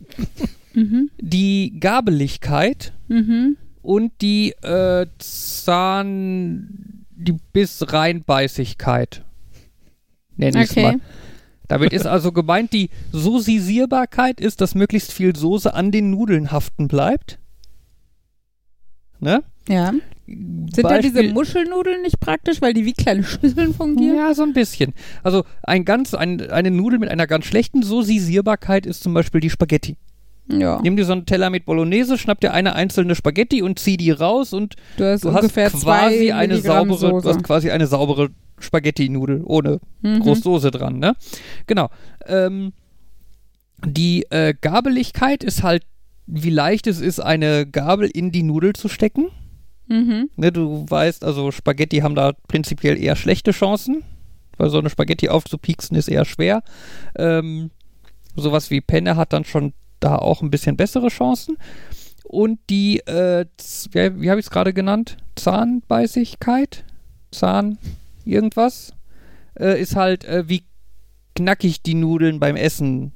mhm. 0.73 1.09
die 1.19 1.79
Gabeligkeit 1.79 2.93
Mhm. 3.07 3.57
und 3.81 4.11
die 4.21 4.51
äh, 4.61 5.05
Zahn, 5.19 7.05
die 7.11 7.37
Bissreinbeißigkeit. 7.53 9.23
Nenne 10.35 10.63
ich 10.63 10.71
es 10.71 10.71
Okay. 10.71 10.83
mal. 10.83 10.99
Damit 11.69 11.93
ist 11.93 12.05
also 12.05 12.31
gemeint, 12.31 12.73
die 12.73 12.89
Sosisierbarkeit 13.11 14.41
ist, 14.41 14.61
dass 14.61 14.75
möglichst 14.75 15.13
viel 15.13 15.35
Soße 15.35 15.73
an 15.73 15.91
den 15.91 16.11
Nudeln 16.11 16.51
haften 16.51 16.87
bleibt. 16.87 17.39
Ne? 19.19 19.43
Ja. 19.67 19.93
Sind 20.25 20.83
da 20.83 20.99
diese 20.99 21.23
Muschelnudeln 21.23 22.01
nicht 22.01 22.19
praktisch, 22.19 22.61
weil 22.61 22.73
die 22.73 22.85
wie 22.85 22.93
kleine 22.93 23.23
Schüsseln 23.23 23.73
fungieren? 23.73 24.15
Ja, 24.15 24.33
so 24.33 24.43
ein 24.43 24.53
bisschen. 24.53 24.93
Also 25.21 25.43
ein 25.63 25.83
ganz, 25.83 26.13
ein, 26.13 26.49
eine 26.49 26.71
Nudel 26.71 26.97
mit 26.99 27.09
einer 27.09 27.27
ganz 27.27 27.45
schlechten 27.45 27.83
Sosisierbarkeit 27.83 28.85
ist 28.85 29.03
zum 29.03 29.13
Beispiel 29.13 29.41
die 29.41 29.49
Spaghetti. 29.49 29.97
Ja. 30.49 30.79
Nimm 30.81 30.95
dir 30.97 31.05
so 31.05 31.13
einen 31.13 31.25
Teller 31.25 31.49
mit 31.49 31.65
Bolognese, 31.65 32.17
schnapp 32.17 32.39
dir 32.41 32.53
eine 32.53 32.75
einzelne 32.75 33.15
Spaghetti 33.15 33.61
und 33.61 33.79
zieh 33.79 33.97
die 33.97 34.11
raus 34.11 34.53
und 34.53 34.75
Du 34.97 35.05
hast 35.05 35.23
du 35.23 35.33
hast 35.33 35.53
quasi 35.53 36.31
eine 36.31 36.53
Milligramm 36.55 36.89
saubere, 36.93 37.11
du 37.11 37.19
Soße. 37.19 37.29
hast 37.29 37.43
quasi 37.43 37.71
eine 37.71 37.87
saubere 37.87 38.29
Spaghetti-Nudel 38.59 39.41
ohne 39.45 39.79
Mhm. 40.01 40.19
groß 40.19 40.41
Soße 40.41 40.71
dran, 40.71 40.99
ne? 40.99 41.15
Genau. 41.67 41.89
Ähm, 42.27 42.73
die 43.85 44.25
äh, 44.29 44.53
Gabeligkeit 44.59 45.43
ist 45.43 45.63
halt, 45.63 45.83
wie 46.27 46.49
leicht 46.49 46.87
es 46.87 47.01
ist, 47.01 47.19
eine 47.19 47.65
Gabel 47.65 48.09
in 48.13 48.31
die 48.31 48.43
Nudel 48.43 48.73
zu 48.73 48.87
stecken. 48.87 49.27
Mhm. 49.87 50.29
Ne, 50.35 50.51
du 50.51 50.85
weißt, 50.87 51.23
also 51.23 51.51
Spaghetti 51.51 51.97
haben 51.97 52.15
da 52.15 52.33
prinzipiell 52.47 52.97
eher 52.97 53.15
schlechte 53.15 53.51
Chancen, 53.51 54.03
weil 54.57 54.69
so 54.69 54.79
eine 54.79 54.89
Spaghetti 54.89 55.29
aufzupieksen 55.29 55.97
ist 55.97 56.07
eher 56.07 56.25
schwer. 56.25 56.63
Ähm, 57.15 57.71
sowas 58.35 58.69
wie 58.69 58.81
Penne 58.81 59.15
hat 59.15 59.33
dann 59.33 59.45
schon 59.45 59.73
da 59.99 60.15
auch 60.15 60.41
ein 60.41 60.51
bisschen 60.51 60.77
bessere 60.77 61.09
Chancen. 61.09 61.57
Und 62.23 62.59
die, 62.69 62.99
äh, 63.01 63.45
wie, 63.91 64.21
wie 64.21 64.29
habe 64.29 64.39
ich 64.39 64.47
es 64.47 64.51
gerade 64.51 64.73
genannt? 64.73 65.17
Zahnbeißigkeit? 65.35 66.83
Zahn 67.31 67.77
irgendwas? 68.25 68.93
Äh, 69.59 69.81
ist 69.81 69.95
halt, 69.95 70.25
äh, 70.25 70.47
wie 70.47 70.63
knackig 71.35 71.81
die 71.81 71.95
Nudeln 71.95 72.39
beim 72.39 72.55
Essen 72.55 73.11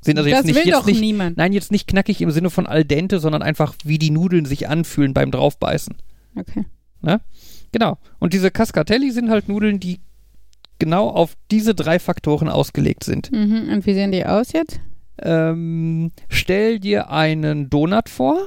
sind. 0.00 0.18
Also 0.18 0.30
das 0.30 0.38
jetzt 0.38 0.46
nicht, 0.46 0.56
will 0.56 0.66
jetzt 0.66 0.74
doch 0.76 0.86
nicht, 0.86 1.00
niemand. 1.00 1.36
Nein, 1.36 1.52
jetzt 1.52 1.72
nicht 1.72 1.86
knackig 1.88 2.20
im 2.20 2.30
Sinne 2.30 2.50
von 2.50 2.66
al 2.66 2.84
dente, 2.84 3.20
sondern 3.20 3.42
einfach, 3.42 3.74
wie 3.84 3.98
die 3.98 4.10
Nudeln 4.10 4.44
sich 4.44 4.68
anfühlen 4.68 5.14
beim 5.14 5.30
Draufbeißen. 5.30 5.96
Okay. 6.36 6.64
Genau. 7.72 7.98
Und 8.18 8.32
diese 8.32 8.50
Cascatelli 8.50 9.10
sind 9.10 9.30
halt 9.30 9.48
Nudeln, 9.48 9.80
die 9.80 10.00
genau 10.78 11.08
auf 11.08 11.36
diese 11.50 11.74
drei 11.74 11.98
Faktoren 11.98 12.48
ausgelegt 12.48 13.04
sind. 13.04 13.30
Mhm. 13.32 13.68
Und 13.72 13.86
wie 13.86 13.94
sehen 13.94 14.12
die 14.12 14.24
aus 14.24 14.52
jetzt? 14.52 14.80
Ähm, 15.20 16.12
stell 16.28 16.78
dir 16.78 17.10
einen 17.10 17.68
Donut 17.70 18.08
vor. 18.08 18.46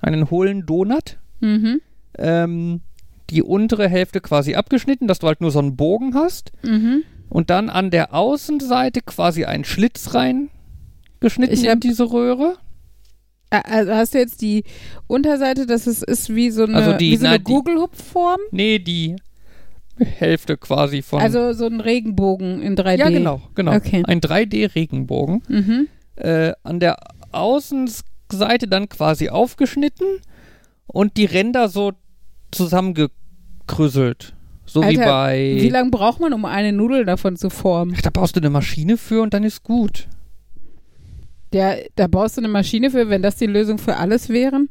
Einen 0.00 0.30
hohlen 0.30 0.66
Donut. 0.66 1.18
Mhm. 1.40 1.80
Ähm, 2.18 2.80
die 3.30 3.42
untere 3.42 3.88
Hälfte 3.88 4.20
quasi 4.20 4.54
abgeschnitten, 4.54 5.06
dass 5.06 5.18
du 5.18 5.26
halt 5.26 5.40
nur 5.40 5.50
so 5.50 5.58
einen 5.58 5.76
Bogen 5.76 6.14
hast. 6.14 6.52
Mhm. 6.62 7.04
Und 7.28 7.50
dann 7.50 7.68
an 7.70 7.90
der 7.90 8.14
Außenseite 8.14 9.02
quasi 9.02 9.44
einen 9.44 9.64
Schlitz 9.64 10.14
rein 10.14 10.48
geschnitten 11.20 11.52
Ich 11.54 11.64
in 11.64 11.80
diese 11.80 12.10
Röhre. 12.10 12.56
Also 13.50 13.92
hast 13.94 14.14
du 14.14 14.18
jetzt 14.18 14.40
die 14.42 14.64
Unterseite, 15.06 15.66
dass 15.66 15.86
es 15.86 16.02
ist 16.02 16.34
wie 16.34 16.50
so 16.50 16.64
eine, 16.64 16.74
Also 16.76 16.92
die- 16.94 17.12
wie 17.12 17.16
so 17.16 17.22
na, 17.24 17.30
eine 17.30 17.38
die- 17.38 17.44
Gugelhupfform? 17.44 18.40
Nee, 18.50 18.78
die 18.78 19.16
Hälfte 19.98 20.56
quasi 20.56 21.02
von. 21.02 21.20
Also 21.20 21.52
so 21.54 21.66
ein 21.66 21.80
Regenbogen 21.80 22.62
in 22.62 22.76
3D. 22.76 22.98
ja, 22.98 23.08
genau, 23.10 23.40
genau. 23.54 23.74
Okay. 23.74 24.02
Ein 24.06 24.20
3D-Regenbogen. 24.20 25.42
Mhm. 25.48 25.88
äh, 26.16 26.52
an 26.64 26.78
der 26.80 26.98
Außenseite 27.32 28.66
dann 28.68 28.88
quasi 28.88 29.28
aufgeschnitten 29.28 30.06
und 30.86 31.16
die 31.16 31.24
Ränder 31.26 31.68
so 31.68 31.92
zusammengekrüsselt. 32.50 34.34
So 34.68 34.82
wie 34.82 34.86
Alter, 34.86 35.04
bei. 35.04 35.56
Wie 35.58 35.70
lange 35.70 35.90
braucht 35.90 36.20
man, 36.20 36.32
um 36.32 36.44
eine 36.44 36.72
Nudel 36.72 37.04
davon 37.04 37.36
zu 37.36 37.50
formen? 37.50 37.94
Ach, 37.96 38.02
da 38.02 38.10
brauchst 38.10 38.36
du 38.36 38.40
eine 38.40 38.50
Maschine 38.50 38.96
für 38.96 39.22
und 39.22 39.34
dann 39.34 39.44
ist 39.44 39.62
gut. 39.62 40.08
Ja, 41.52 41.74
da 41.96 42.06
baust 42.06 42.36
du 42.36 42.42
eine 42.42 42.48
Maschine 42.48 42.90
für, 42.90 43.08
wenn 43.08 43.22
das 43.22 43.36
die 43.36 43.46
Lösung 43.46 43.78
für 43.78 43.96
alles 43.96 44.28
wären? 44.28 44.68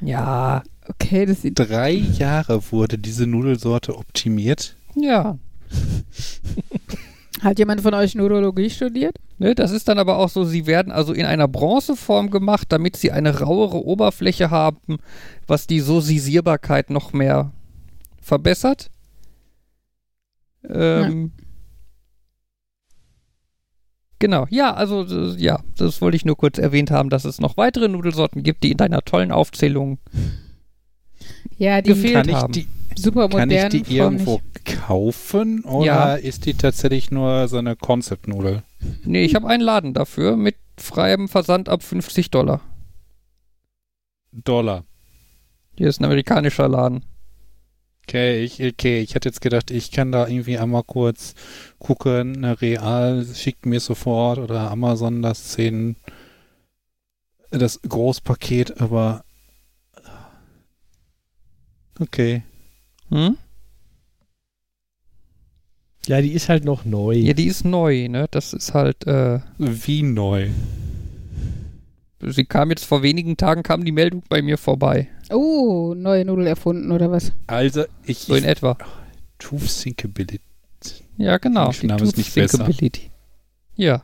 Ja, 0.00 0.62
Okay, 0.90 1.26
das 1.26 1.42
sieht. 1.42 1.58
Drei 1.58 1.92
Jahre 1.92 2.60
wurde 2.72 2.98
diese 2.98 3.26
Nudelsorte 3.26 3.96
optimiert. 3.96 4.74
ja. 4.94 5.38
Hat 7.42 7.58
jemand 7.58 7.80
von 7.80 7.94
euch 7.94 8.14
Neurologie 8.14 8.68
studiert? 8.68 9.16
Ne, 9.38 9.54
das 9.54 9.70
ist 9.70 9.88
dann 9.88 9.98
aber 9.98 10.18
auch 10.18 10.28
so, 10.28 10.44
sie 10.44 10.66
werden 10.66 10.92
also 10.92 11.14
in 11.14 11.24
einer 11.24 11.48
Bronzeform 11.48 12.28
gemacht, 12.28 12.66
damit 12.70 12.96
sie 12.96 13.12
eine 13.12 13.40
rauere 13.40 13.82
Oberfläche 13.82 14.50
haben, 14.50 14.98
was 15.46 15.66
die 15.66 15.80
Sosisierbarkeit 15.80 16.90
noch 16.90 17.14
mehr 17.14 17.50
verbessert. 18.20 18.90
Ähm, 20.68 21.32
Genau, 24.18 24.46
ja, 24.50 24.74
also 24.74 25.04
äh, 25.04 25.34
ja, 25.38 25.60
das 25.78 26.02
wollte 26.02 26.14
ich 26.16 26.26
nur 26.26 26.36
kurz 26.36 26.58
erwähnt 26.58 26.90
haben, 26.90 27.08
dass 27.08 27.24
es 27.24 27.40
noch 27.40 27.56
weitere 27.56 27.88
Nudelsorten 27.88 28.42
gibt, 28.42 28.62
die 28.62 28.70
in 28.72 28.76
deiner 28.76 29.00
tollen 29.00 29.32
Aufzählung 29.32 29.98
Ja, 31.56 31.80
die 31.80 31.88
gefehlt 31.90 32.14
Kann 32.14 32.28
ich 32.28 32.34
haben. 32.34 32.52
die, 32.52 32.66
super 32.96 33.30
kann 33.30 33.50
ich 33.50 33.64
die 33.68 33.96
irgendwo 33.96 34.42
nicht. 34.66 34.76
kaufen 34.86 35.64
oder 35.64 35.84
Ja. 35.86 36.14
ist 36.16 36.44
die 36.44 36.52
tatsächlich 36.52 37.10
nur 37.10 37.48
so 37.48 37.56
eine 37.56 37.76
Concept-Nudel? 37.76 38.62
Nee, 39.04 39.24
ich 39.24 39.34
habe 39.34 39.48
einen 39.48 39.62
Laden 39.62 39.94
dafür 39.94 40.36
mit 40.36 40.56
freiem 40.76 41.26
Versand 41.28 41.70
ab 41.70 41.82
50 41.82 42.30
Dollar. 42.30 42.60
Dollar. 44.32 44.84
Hier 45.78 45.88
ist 45.88 45.98
ein 45.98 46.04
amerikanischer 46.04 46.68
Laden. 46.68 47.06
Okay, 48.10 48.42
ich, 48.42 48.60
okay, 48.60 48.98
ich 49.02 49.14
hätte 49.14 49.28
jetzt 49.28 49.40
gedacht, 49.40 49.70
ich 49.70 49.92
kann 49.92 50.10
da 50.10 50.26
irgendwie 50.26 50.58
einmal 50.58 50.82
kurz 50.82 51.36
gucken, 51.78 52.38
eine 52.38 52.60
Real 52.60 53.24
schickt 53.24 53.66
mir 53.66 53.78
sofort 53.78 54.40
oder 54.40 54.68
Amazon 54.72 55.22
das 55.22 55.50
10, 55.50 55.94
das 57.50 57.80
Großpaket, 57.82 58.80
aber 58.80 59.22
okay. 62.00 62.42
Hm? 63.10 63.36
Ja, 66.08 66.20
die 66.20 66.32
ist 66.32 66.48
halt 66.48 66.64
noch 66.64 66.84
neu. 66.84 67.14
Ja, 67.14 67.34
die 67.34 67.46
ist 67.46 67.64
neu, 67.64 68.08
ne? 68.08 68.26
Das 68.32 68.54
ist 68.54 68.74
halt, 68.74 69.06
äh, 69.06 69.38
Wie 69.58 70.02
neu. 70.02 70.48
Sie 72.20 72.44
kam 72.44 72.70
jetzt 72.70 72.84
vor 72.84 73.02
wenigen 73.02 73.36
Tagen, 73.36 73.62
kam 73.62 73.84
die 73.84 73.92
Meldung 73.92 74.22
bei 74.28 74.42
mir 74.42 74.58
vorbei. 74.58 75.08
Oh, 75.30 75.94
neue 75.96 76.24
Nudel 76.24 76.46
erfunden 76.46 76.90
oder 76.92 77.10
was? 77.10 77.32
Also, 77.46 77.84
ich, 78.04 78.18
So 78.20 78.34
in 78.34 78.44
etwa. 78.44 78.76
Truth 79.38 79.62
Sinkability. 79.70 80.40
Ja, 81.16 81.38
genau. 81.38 81.64
Englische 81.64 81.86
Name 81.86 82.02
ist 82.02 82.16
nicht 82.16 82.34
besser. 82.34 82.58
Sinkability. 82.58 83.10
Ja. 83.76 84.02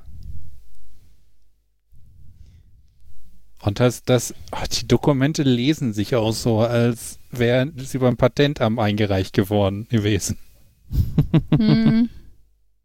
Und 3.62 3.80
das, 3.80 4.04
das, 4.04 4.32
ach, 4.52 4.68
die 4.68 4.86
Dokumente 4.86 5.42
lesen 5.42 5.92
sich 5.92 6.14
auch 6.14 6.32
so, 6.32 6.60
als 6.60 7.18
wären 7.32 7.72
sie 7.78 7.98
beim 7.98 8.16
Patentamt 8.16 8.78
eingereicht 8.78 9.32
geworden 9.32 9.88
gewesen. 9.88 10.38
Hm, 11.50 12.08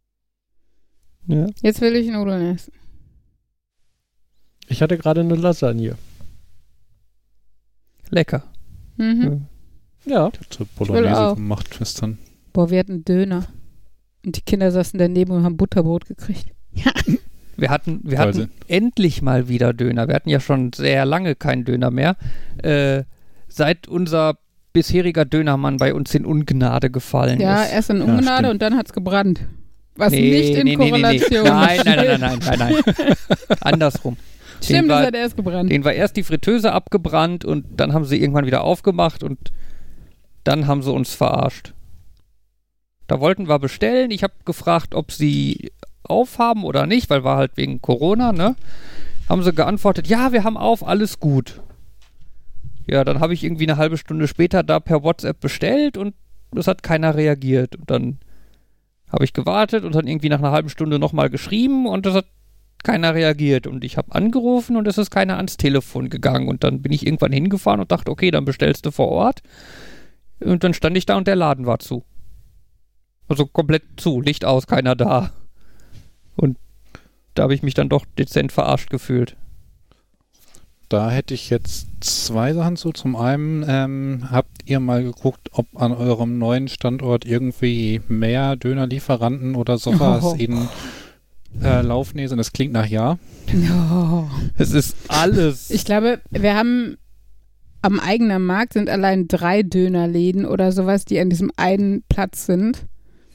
ja. 1.28 1.48
jetzt 1.62 1.82
will 1.82 1.96
ich 1.96 2.10
Nudeln 2.10 2.56
essen. 2.56 2.74
Ich 4.72 4.82
hatte 4.82 4.98
gerade 4.98 5.22
eine 5.22 5.36
Lasagne. 5.36 5.96
Lecker. 8.10 8.44
Mhm. 8.98 9.46
Ja. 10.06 10.30
Ich 10.34 10.40
hatte 10.40 10.60
will 10.60 10.68
Bolognese 10.78 11.20
auch. 11.20 11.36
gemacht 11.36 11.76
gestern. 11.78 12.18
Boah, 12.54 12.70
wir 12.70 12.80
hatten 12.80 13.06
Döner. 13.06 13.46
Und 14.26 14.38
die 14.38 14.42
Kinder 14.42 14.72
saßen 14.72 15.00
daneben 15.00 15.32
und 15.32 15.44
haben 15.44 15.58
Butterbrot 15.58 16.06
gekriegt. 16.06 16.48
Wir 17.58 17.70
hatten, 17.70 18.00
wir 18.04 18.18
hatten 18.18 18.50
endlich 18.70 19.22
mal 19.22 19.48
wieder 19.48 19.72
Döner. 19.72 20.08
Wir 20.08 20.16
hatten 20.16 20.30
ja 20.30 20.40
schon 20.40 20.74
sehr 20.74 21.06
lange 21.06 21.36
keinen 21.36 21.64
Döner 21.64 21.92
mehr. 21.92 22.16
Äh, 22.64 23.04
seit 23.50 23.88
unser 23.88 24.40
bisheriger 24.74 25.26
Dönermann 25.26 25.78
bei 25.78 25.94
uns 25.94 26.16
in 26.16 26.26
Ungnade 26.26 26.90
gefallen 26.90 27.40
Ja, 27.40 27.62
ist. 27.64 27.74
erst 27.74 27.90
in 27.92 27.98
Ja, 27.98 28.04
Ungnade 28.06 28.34
stimmt. 28.46 28.50
und 28.54 28.62
dann 28.64 28.76
hat's 28.78 28.94
gebrannt. 28.94 29.42
Was 29.96 30.12
Nee, 30.12 30.32
nicht 30.32 30.56
in 30.56 30.64
nee, 30.66 30.76
nee, 30.76 30.92
nee, 30.92 30.92
nee. 30.98 31.20
Korrelation 31.20 31.44
Nein, 31.46 31.82
nein, 31.86 31.98
nein, 31.98 32.20
nein, 32.20 32.40
nein, 32.58 32.60
nein. 32.98 33.16
Andersrum. 33.62 34.18
Stimmt, 34.64 34.90
das 34.90 35.00
war, 35.00 35.06
hat 35.08 35.16
erst 35.16 35.36
gebrannt. 35.36 35.72
den 35.72 35.84
war 35.84 35.94
erst 35.94 36.18
die 36.18 36.24
Fritteuse 36.24 36.72
abgebrannt 36.72 37.46
und 37.46 37.66
dann 37.78 37.94
haben 37.94 38.06
sie 38.06 38.22
irgendwann 38.22 38.46
wieder 38.46 38.64
aufgemacht 38.64 39.24
und 39.24 39.52
dann 40.44 40.68
haben 40.68 40.82
sie 40.82 40.92
uns 40.92 41.14
verarscht. 41.14 41.74
Da 43.08 43.20
wollten 43.20 43.48
wir 43.48 43.60
bestellen. 43.60 44.12
Ich 44.12 44.24
habe 44.24 44.34
gefragt, 44.46 44.96
ob 44.96 45.12
sie 45.12 45.72
aufhaben 46.04 46.64
oder 46.64 46.86
nicht, 46.86 47.10
weil 47.10 47.24
war 47.24 47.38
halt 47.38 47.58
wegen 47.58 47.82
Corona, 47.82 48.32
ne? 48.32 48.56
Haben 49.28 49.44
sie 49.44 49.54
geantwortet, 49.54 50.08
ja, 50.08 50.32
wir 50.32 50.44
haben 50.44 50.58
auf, 50.58 50.86
alles 50.86 51.20
gut. 51.20 51.62
Ja, 52.88 53.04
dann 53.04 53.20
habe 53.20 53.34
ich 53.34 53.44
irgendwie 53.44 53.68
eine 53.68 53.78
halbe 53.78 53.98
Stunde 53.98 54.28
später 54.28 54.64
da 54.64 54.80
per 54.80 55.04
WhatsApp 55.04 55.40
bestellt 55.40 55.98
und 55.98 56.16
es 56.56 56.68
hat 56.68 56.84
keiner 56.84 57.16
reagiert. 57.16 57.76
Und 57.76 57.90
dann 57.90 58.20
habe 59.12 59.24
ich 59.24 59.34
gewartet 59.34 59.84
und 59.84 59.96
dann 59.96 60.08
irgendwie 60.08 60.30
nach 60.30 60.40
einer 60.40 60.52
halben 60.52 60.70
Stunde 60.70 61.00
nochmal 61.00 61.30
geschrieben 61.30 61.88
und 61.88 62.06
es 62.06 62.16
hat 62.16 62.26
keiner 62.84 63.14
reagiert. 63.16 63.68
Und 63.68 63.84
ich 63.84 63.98
habe 63.98 64.14
angerufen 64.14 64.76
und 64.78 64.88
es 64.88 64.98
ist 64.98 65.12
keiner 65.12 65.38
ans 65.38 65.58
Telefon 65.58 66.10
gegangen. 66.10 66.48
Und 66.48 66.64
dann 66.64 66.82
bin 66.82 66.92
ich 66.92 67.06
irgendwann 67.06 67.32
hingefahren 67.32 67.80
und 67.80 67.92
dachte, 67.92 68.12
okay, 68.12 68.32
dann 68.32 68.46
bestellst 68.46 68.86
du 68.86 68.92
vor 68.92 69.10
Ort. 69.10 69.42
Und 70.40 70.64
dann 70.64 70.74
stand 70.74 70.98
ich 70.98 71.06
da 71.06 71.18
und 71.18 71.28
der 71.28 71.36
Laden 71.36 71.66
war 71.66 71.80
zu. 71.80 72.04
Also 73.28 73.46
komplett 73.46 73.84
zu, 73.98 74.22
Licht 74.22 74.44
aus, 74.44 74.68
keiner 74.68 74.96
da. 74.96 75.32
Und 76.36 76.58
da 77.36 77.44
habe 77.44 77.54
ich 77.54 77.64
mich 77.64 77.74
dann 77.74 77.90
doch 77.90 78.06
dezent 78.18 78.52
verarscht 78.52 78.90
gefühlt. 78.90 79.36
Da 80.90 81.10
hätte 81.10 81.34
ich 81.34 81.50
jetzt 81.50 81.88
zwei 82.02 82.54
Sachen 82.54 82.76
zu. 82.76 82.92
Zum 82.92 83.16
einen 83.16 83.64
ähm, 83.66 84.28
habt 84.30 84.64
ihr 84.66 84.82
mal 84.82 85.02
geguckt, 85.04 85.48
ob 85.54 85.66
an 85.82 85.94
eurem 85.94 86.38
neuen 86.38 86.68
Standort 86.68 87.24
irgendwie 87.24 88.02
mehr 88.10 88.58
Dönerlieferanten 88.58 89.56
oder 89.56 89.78
sowas 89.78 90.22
Oh. 90.26 90.36
in 90.38 90.68
äh, 91.62 91.82
Laufnähe 91.82 92.28
sind. 92.28 92.38
Das 92.38 92.54
klingt 92.54 92.74
nach 92.74 92.86
ja. 92.88 93.18
Oh. 93.54 94.26
Es 94.58 94.72
ist 94.72 94.96
alles. 95.08 95.70
Ich 95.70 95.86
glaube, 95.86 96.20
wir 96.30 96.56
haben 96.56 96.98
am 97.82 98.00
eigenen 98.00 98.46
Markt 98.46 98.74
sind 98.74 98.90
allein 98.90 99.28
drei 99.28 99.64
Dönerläden 99.64 100.46
oder 100.46 100.72
sowas, 100.72 101.06
die 101.06 101.20
an 101.20 101.30
diesem 101.30 101.52
einen 101.58 102.04
Platz 102.10 102.46
sind. 102.46 102.86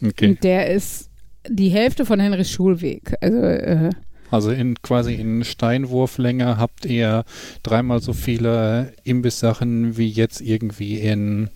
Okay. 0.05 0.29
Und 0.31 0.45
der 0.45 0.71
ist 0.71 1.11
die 1.49 1.69
Hälfte 1.69 2.05
von 2.07 2.21
Henrys 2.21 2.51
Schulweg. 2.51 3.15
Also, 3.21 3.39
äh, 3.39 3.91
Also 4.31 4.51
in 4.51 4.75
quasi 4.83 5.15
in 5.15 5.43
Steinwurflänge 5.45 6.59
habt 6.59 6.85
ihr 6.85 7.25
dreimal 7.63 8.01
so 8.01 8.13
viele 8.13 8.93
Imbisssachen 9.05 9.97
wie 9.97 10.09
jetzt 10.09 10.41
irgendwie 10.41 10.99
in 11.01 11.49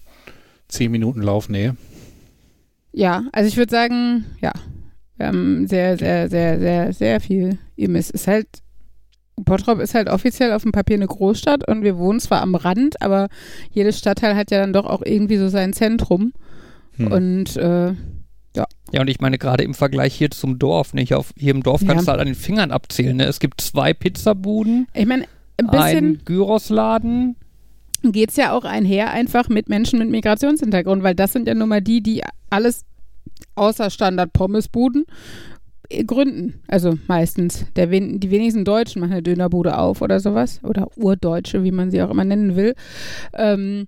zehn 0.69 0.91
Minuten 0.91 1.23
Laufnähe. 1.23 1.77
ja, 2.93 3.25
also 3.33 3.49
ich 3.49 3.57
würde 3.57 3.71
sagen, 3.71 4.25
ja, 4.41 4.53
haben 5.29 5.67
sehr, 5.67 5.97
sehr, 5.99 6.29
sehr, 6.29 6.59
sehr, 6.59 6.93
sehr 6.93 7.21
viel 7.21 7.59
Imbiss. 7.77 8.11
Ist 8.11 8.27
halt, 8.27 8.47
Bottrop 9.37 9.81
ist 9.81 9.95
halt 9.95 10.09
offiziell 10.09 10.53
auf 10.53 10.63
dem 10.63 10.73
Papier 10.73 10.97
eine 10.97 11.07
Großstadt 11.07 11.67
und 11.69 11.83
wir 11.83 11.97
wohnen 11.99 12.21
zwar 12.21 12.43
am 12.43 12.55
Rand, 12.55 13.01
aber 13.03 13.29
jedes 13.71 13.99
Stadtteil 13.99 14.37
hat 14.37 14.51
ja 14.51 14.61
dann 14.61 14.73
doch 14.73 14.87
auch 14.87 15.03
irgendwie 15.05 15.37
so 15.37 15.49
sein 15.49 15.73
Zentrum. 15.73 16.33
Hm. 16.97 17.13
Und 17.13 17.57
äh, 17.57 17.95
Ja, 18.93 19.01
und 19.01 19.09
ich 19.09 19.21
meine 19.21 19.39
gerade 19.39 19.63
im 19.65 19.75
Vergleich 19.75 20.15
hier 20.15 20.31
zum 20.31 20.59
Dorf, 20.59 20.93
nicht? 20.95 21.15
Auf, 21.15 21.33
hier 21.37 21.55
im 21.55 21.63
Dorf 21.63 21.83
Ja. 21.83 21.89
kannst 21.89 22.07
du 22.09 22.11
halt 22.11 22.21
an 22.21 22.27
den 22.27 22.35
Fingern 22.35 22.71
abzählen. 22.73 23.17
Ne? 23.17 23.25
Es 23.25 23.39
gibt 23.41 23.61
zwei 23.61 23.95
Pizzabuden, 23.95 24.89
ich 24.93 25.07
meine, 25.07 25.25
ein 25.57 25.67
bisschen 25.69 25.97
einen 25.97 26.25
Gyrosladen. 26.25 27.37
geht 28.03 28.31
es 28.31 28.37
ja 28.37 28.53
auch 28.53 28.65
einher 28.65 29.11
einfach 29.13 29.49
mit 29.49 29.69
Menschen 29.69 29.99
mit 30.01 30.11
Migrationshintergrund, 30.11 31.03
weil 31.03 31.15
das 31.15 31.33
sind 31.33 31.47
ja 31.47 31.55
nun 31.55 31.69
mal 31.69 31.81
die, 31.83 32.03
die 32.03 32.23
alles 32.51 32.85
außer 33.55 33.91
Standard-Pommesbuden 33.91 35.05
äh, 35.89 36.05
gründen. 36.05 36.61
Also 36.69 36.99
meistens. 37.09 37.67
Der, 37.77 37.87
die 37.87 38.31
wenigsten 38.31 38.65
Deutschen 38.65 39.01
machen 39.01 39.13
eine 39.13 39.23
Dönerbude 39.23 39.79
auf 39.79 40.03
oder 40.03 40.21
sowas. 40.21 40.61
Oder 40.63 40.89
Urdeutsche, 40.97 41.65
wie 41.65 41.73
man 41.73 41.91
sie 41.91 42.03
auch 42.03 42.11
immer 42.11 42.25
nennen 42.25 42.57
will. 42.57 42.75
Ähm, 43.35 43.87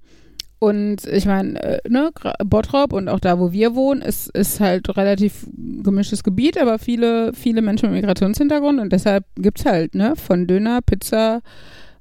und 0.63 1.07
ich 1.07 1.27
meine, 1.27 1.61
äh, 1.61 1.81
ne, 1.89 2.11
Bottrop 2.45 2.93
und 2.93 3.09
auch 3.09 3.19
da, 3.19 3.41
wo 3.41 3.51
wir 3.51 3.75
wohnen, 3.75 4.01
ist, 4.01 4.29
ist 4.29 4.61
halt 4.61 4.97
relativ 4.97 5.45
gemischtes 5.83 6.23
Gebiet, 6.23 6.57
aber 6.57 6.79
viele, 6.79 7.33
viele 7.33 7.63
Menschen 7.63 7.91
mit 7.91 8.01
Migrationshintergrund 8.01 8.79
und 8.79 8.93
deshalb 8.93 9.25
gibt 9.35 9.59
es 9.59 9.67
halt, 9.67 9.97
ne, 9.97 10.15
von 10.15 10.47
Döner, 10.47 10.79
Pizza, 10.87 11.41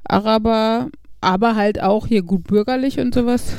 Araber, 0.03 0.89
aber 1.21 1.55
halt 1.55 1.81
auch 1.81 2.05
hier 2.05 2.21
gut 2.21 2.43
bürgerlich 2.43 2.99
und 2.99 3.15
sowas. 3.15 3.55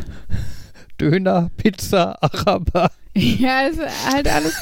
Döner, 1.01 1.51
Pizza, 1.57 2.23
Araber. 2.23 2.93
ja, 3.39 3.63
ist 3.67 3.81
halt 4.11 4.29
alles. 4.29 4.55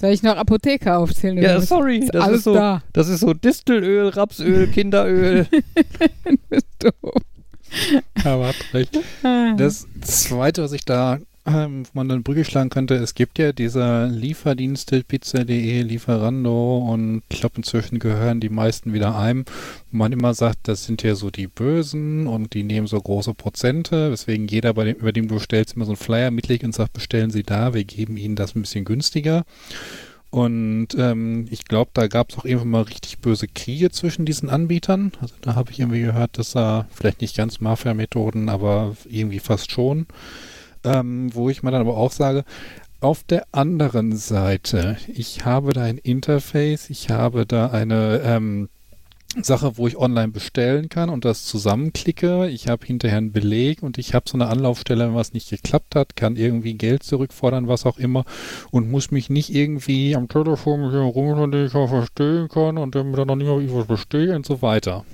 Soll 0.00 0.10
ich 0.12 0.22
noch 0.22 0.36
Apotheker 0.36 0.98
aufzählen? 0.98 1.36
Ja, 1.36 1.56
was? 1.56 1.68
sorry. 1.68 1.98
Ist 1.98 2.14
Das 2.14 2.24
alles 2.24 2.38
ist, 2.38 2.44
so, 2.44 2.54
da. 2.54 2.82
das 2.92 3.08
ist 3.08 3.20
so 3.20 3.34
Distelöl, 3.34 4.08
Rapsöl, 4.08 4.66
Kinderöl. 4.72 5.46
Bist 6.48 6.66
du. 6.78 6.90
Aber 8.24 8.48
habt 8.48 8.74
recht. 8.74 8.98
Ah. 9.22 9.52
Das 9.56 9.86
zweite, 10.00 10.62
was 10.62 10.72
ich 10.72 10.84
da 10.84 11.18
ähm, 11.46 11.84
wo 11.86 11.90
man 11.94 12.08
dann 12.08 12.22
Brücke 12.22 12.44
schlagen 12.44 12.70
könnte, 12.70 12.96
es 12.96 13.14
gibt 13.14 13.38
ja 13.38 13.52
diese 13.52 14.06
Lieferdienste, 14.06 15.02
Pizza.de, 15.02 15.82
Lieferando 15.82 16.78
und 16.78 17.22
ich 17.30 17.40
glaube 17.40 17.56
inzwischen 17.56 17.98
gehören 17.98 18.40
die 18.40 18.50
meisten 18.50 18.92
wieder 18.92 19.16
einem, 19.16 19.44
man 19.90 20.12
immer 20.12 20.34
sagt, 20.34 20.68
das 20.68 20.84
sind 20.84 21.02
ja 21.02 21.14
so 21.14 21.30
die 21.30 21.46
Bösen 21.46 22.26
und 22.26 22.52
die 22.54 22.62
nehmen 22.62 22.86
so 22.86 23.00
große 23.00 23.34
Prozente, 23.34 24.10
weswegen 24.10 24.48
jeder, 24.48 24.74
bei 24.74 24.84
dem, 24.84 24.96
über 24.96 25.12
dem 25.12 25.28
du 25.28 25.38
stellst, 25.38 25.76
immer 25.76 25.86
so 25.86 25.92
einen 25.92 25.96
Flyer 25.96 26.30
mitlegt 26.30 26.64
und 26.64 26.74
sagt, 26.74 26.92
bestellen 26.92 27.30
Sie 27.30 27.42
da, 27.42 27.72
wir 27.72 27.84
geben 27.84 28.16
Ihnen 28.16 28.36
das 28.36 28.54
ein 28.54 28.62
bisschen 28.62 28.84
günstiger. 28.84 29.44
Und 30.30 30.88
ähm, 30.96 31.48
ich 31.50 31.64
glaube, 31.64 31.90
da 31.92 32.06
gab 32.06 32.30
es 32.30 32.38
auch 32.38 32.44
irgendwann 32.44 32.70
mal 32.70 32.82
richtig 32.82 33.18
böse 33.18 33.48
Kriege 33.48 33.90
zwischen 33.90 34.24
diesen 34.24 34.48
Anbietern. 34.48 35.10
Also 35.20 35.34
da 35.40 35.56
habe 35.56 35.72
ich 35.72 35.80
irgendwie 35.80 36.02
gehört, 36.02 36.38
dass 36.38 36.52
da 36.52 36.86
vielleicht 36.92 37.20
nicht 37.20 37.36
ganz 37.36 37.58
Mafia-Methoden, 37.58 38.48
aber 38.48 38.96
irgendwie 39.08 39.40
fast 39.40 39.72
schon. 39.72 40.06
Ähm, 40.84 41.34
wo 41.34 41.50
ich 41.50 41.62
mir 41.62 41.70
dann 41.70 41.82
aber 41.82 41.96
auch 41.96 42.12
sage, 42.12 42.44
auf 43.00 43.24
der 43.24 43.46
anderen 43.52 44.16
Seite, 44.16 44.96
ich 45.08 45.44
habe 45.44 45.72
da 45.72 45.82
ein 45.82 45.98
Interface, 45.98 46.90
ich 46.90 47.10
habe 47.10 47.46
da 47.46 47.68
eine 47.68 48.20
ähm, 48.24 48.68
Sache, 49.40 49.78
wo 49.78 49.86
ich 49.86 49.96
online 49.96 50.32
bestellen 50.32 50.88
kann 50.88 51.08
und 51.08 51.24
das 51.24 51.44
zusammenklicke. 51.44 52.48
Ich 52.48 52.68
habe 52.68 52.84
hinterher 52.84 53.18
einen 53.18 53.32
Beleg 53.32 53.82
und 53.82 53.96
ich 53.96 54.12
habe 54.12 54.28
so 54.28 54.36
eine 54.36 54.48
Anlaufstelle, 54.48 55.06
wenn 55.06 55.14
was 55.14 55.32
nicht 55.32 55.50
geklappt 55.50 55.94
hat, 55.94 56.16
kann 56.16 56.36
irgendwie 56.36 56.74
Geld 56.74 57.04
zurückfordern, 57.04 57.68
was 57.68 57.86
auch 57.86 57.98
immer 57.98 58.24
und 58.70 58.90
muss 58.90 59.12
mich 59.12 59.30
nicht 59.30 59.54
irgendwie 59.54 60.16
am 60.16 60.28
Telefon 60.28 60.82
mit 60.82 60.92
jemandem 60.92 61.52
den 61.52 61.66
ich 61.66 61.74
auch 61.74 61.88
verstehen 61.88 62.48
kann 62.48 62.76
und 62.76 62.94
dann 62.94 63.12
noch 63.12 63.36
nicht 63.36 63.46
mal 63.46 63.60
irgendwas 63.60 63.86
bestehe 63.86 64.34
und 64.34 64.44
so 64.44 64.62
weiter. 64.62 65.04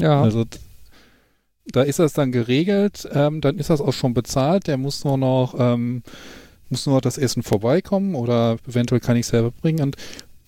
Ja. 0.00 0.22
Also 0.22 0.44
da 1.72 1.82
ist 1.82 1.98
das 1.98 2.12
dann 2.12 2.32
geregelt, 2.32 3.08
ähm, 3.12 3.40
dann 3.40 3.58
ist 3.58 3.70
das 3.70 3.80
auch 3.80 3.92
schon 3.92 4.14
bezahlt, 4.14 4.66
der 4.66 4.76
muss 4.76 5.04
nur 5.04 5.18
noch 5.18 5.54
ähm, 5.58 6.02
muss 6.70 6.86
nur 6.86 7.00
das 7.00 7.16
Essen 7.16 7.42
vorbeikommen 7.42 8.14
oder 8.14 8.58
eventuell 8.66 9.00
kann 9.00 9.16
ich 9.16 9.26
selber 9.26 9.50
bringen 9.50 9.80
und 9.80 9.96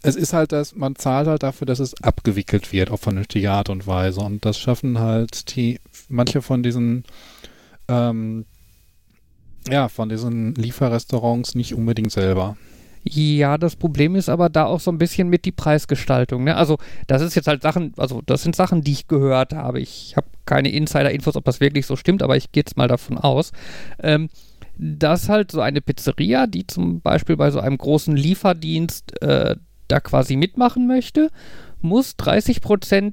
es 0.02 0.16
ist 0.16 0.32
halt 0.32 0.52
das, 0.52 0.74
man 0.74 0.96
zahlt 0.96 1.26
halt 1.26 1.42
dafür, 1.42 1.66
dass 1.66 1.78
es 1.78 2.02
abgewickelt 2.02 2.72
wird 2.72 2.90
auf 2.90 3.00
vernünftige 3.00 3.50
Art 3.50 3.68
und 3.68 3.86
Weise. 3.86 4.20
Und 4.20 4.44
das 4.44 4.58
schaffen 4.58 4.98
halt 4.98 5.54
die, 5.54 5.78
manche 6.08 6.42
von 6.42 6.62
diesen, 6.62 7.04
ähm, 7.88 8.46
ja, 9.68 9.88
von 9.88 10.08
diesen 10.08 10.54
Lieferrestaurants 10.54 11.54
nicht 11.54 11.74
unbedingt 11.74 12.12
selber. 12.12 12.56
Ja, 13.12 13.58
das 13.58 13.74
Problem 13.74 14.14
ist 14.14 14.28
aber 14.28 14.48
da 14.48 14.66
auch 14.66 14.78
so 14.78 14.92
ein 14.92 14.98
bisschen 14.98 15.28
mit 15.28 15.44
die 15.44 15.50
Preisgestaltung. 15.50 16.44
Ne? 16.44 16.54
Also, 16.54 16.78
das 17.08 17.22
ist 17.22 17.34
jetzt 17.34 17.48
halt 17.48 17.60
Sachen, 17.60 17.92
also 17.96 18.22
das 18.24 18.44
sind 18.44 18.54
Sachen, 18.54 18.82
die 18.82 18.92
ich 18.92 19.08
gehört 19.08 19.52
habe. 19.52 19.80
Ich 19.80 20.14
habe 20.16 20.28
keine 20.46 20.70
Insider-Infos, 20.70 21.34
ob 21.34 21.44
das 21.44 21.58
wirklich 21.58 21.86
so 21.86 21.96
stimmt, 21.96 22.22
aber 22.22 22.36
ich 22.36 22.52
gehe 22.52 22.60
jetzt 22.60 22.76
mal 22.76 22.86
davon 22.86 23.18
aus. 23.18 23.50
Ähm, 24.00 24.28
dass 24.76 25.28
halt 25.28 25.50
so 25.50 25.60
eine 25.60 25.80
Pizzeria, 25.80 26.46
die 26.46 26.68
zum 26.68 27.00
Beispiel 27.00 27.36
bei 27.36 27.50
so 27.50 27.58
einem 27.58 27.78
großen 27.78 28.14
Lieferdienst 28.14 29.20
äh, 29.22 29.56
da 29.88 30.00
quasi 30.00 30.36
mitmachen 30.36 30.86
möchte, 30.86 31.30
muss 31.80 32.14
30% 32.16 33.12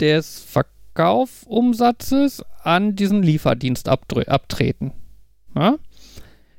des 0.00 0.38
Verkaufumsatzes 0.38 2.42
an 2.62 2.96
diesen 2.96 3.22
Lieferdienst 3.22 3.90
abtreten. 3.90 4.94
Ja? 5.54 5.76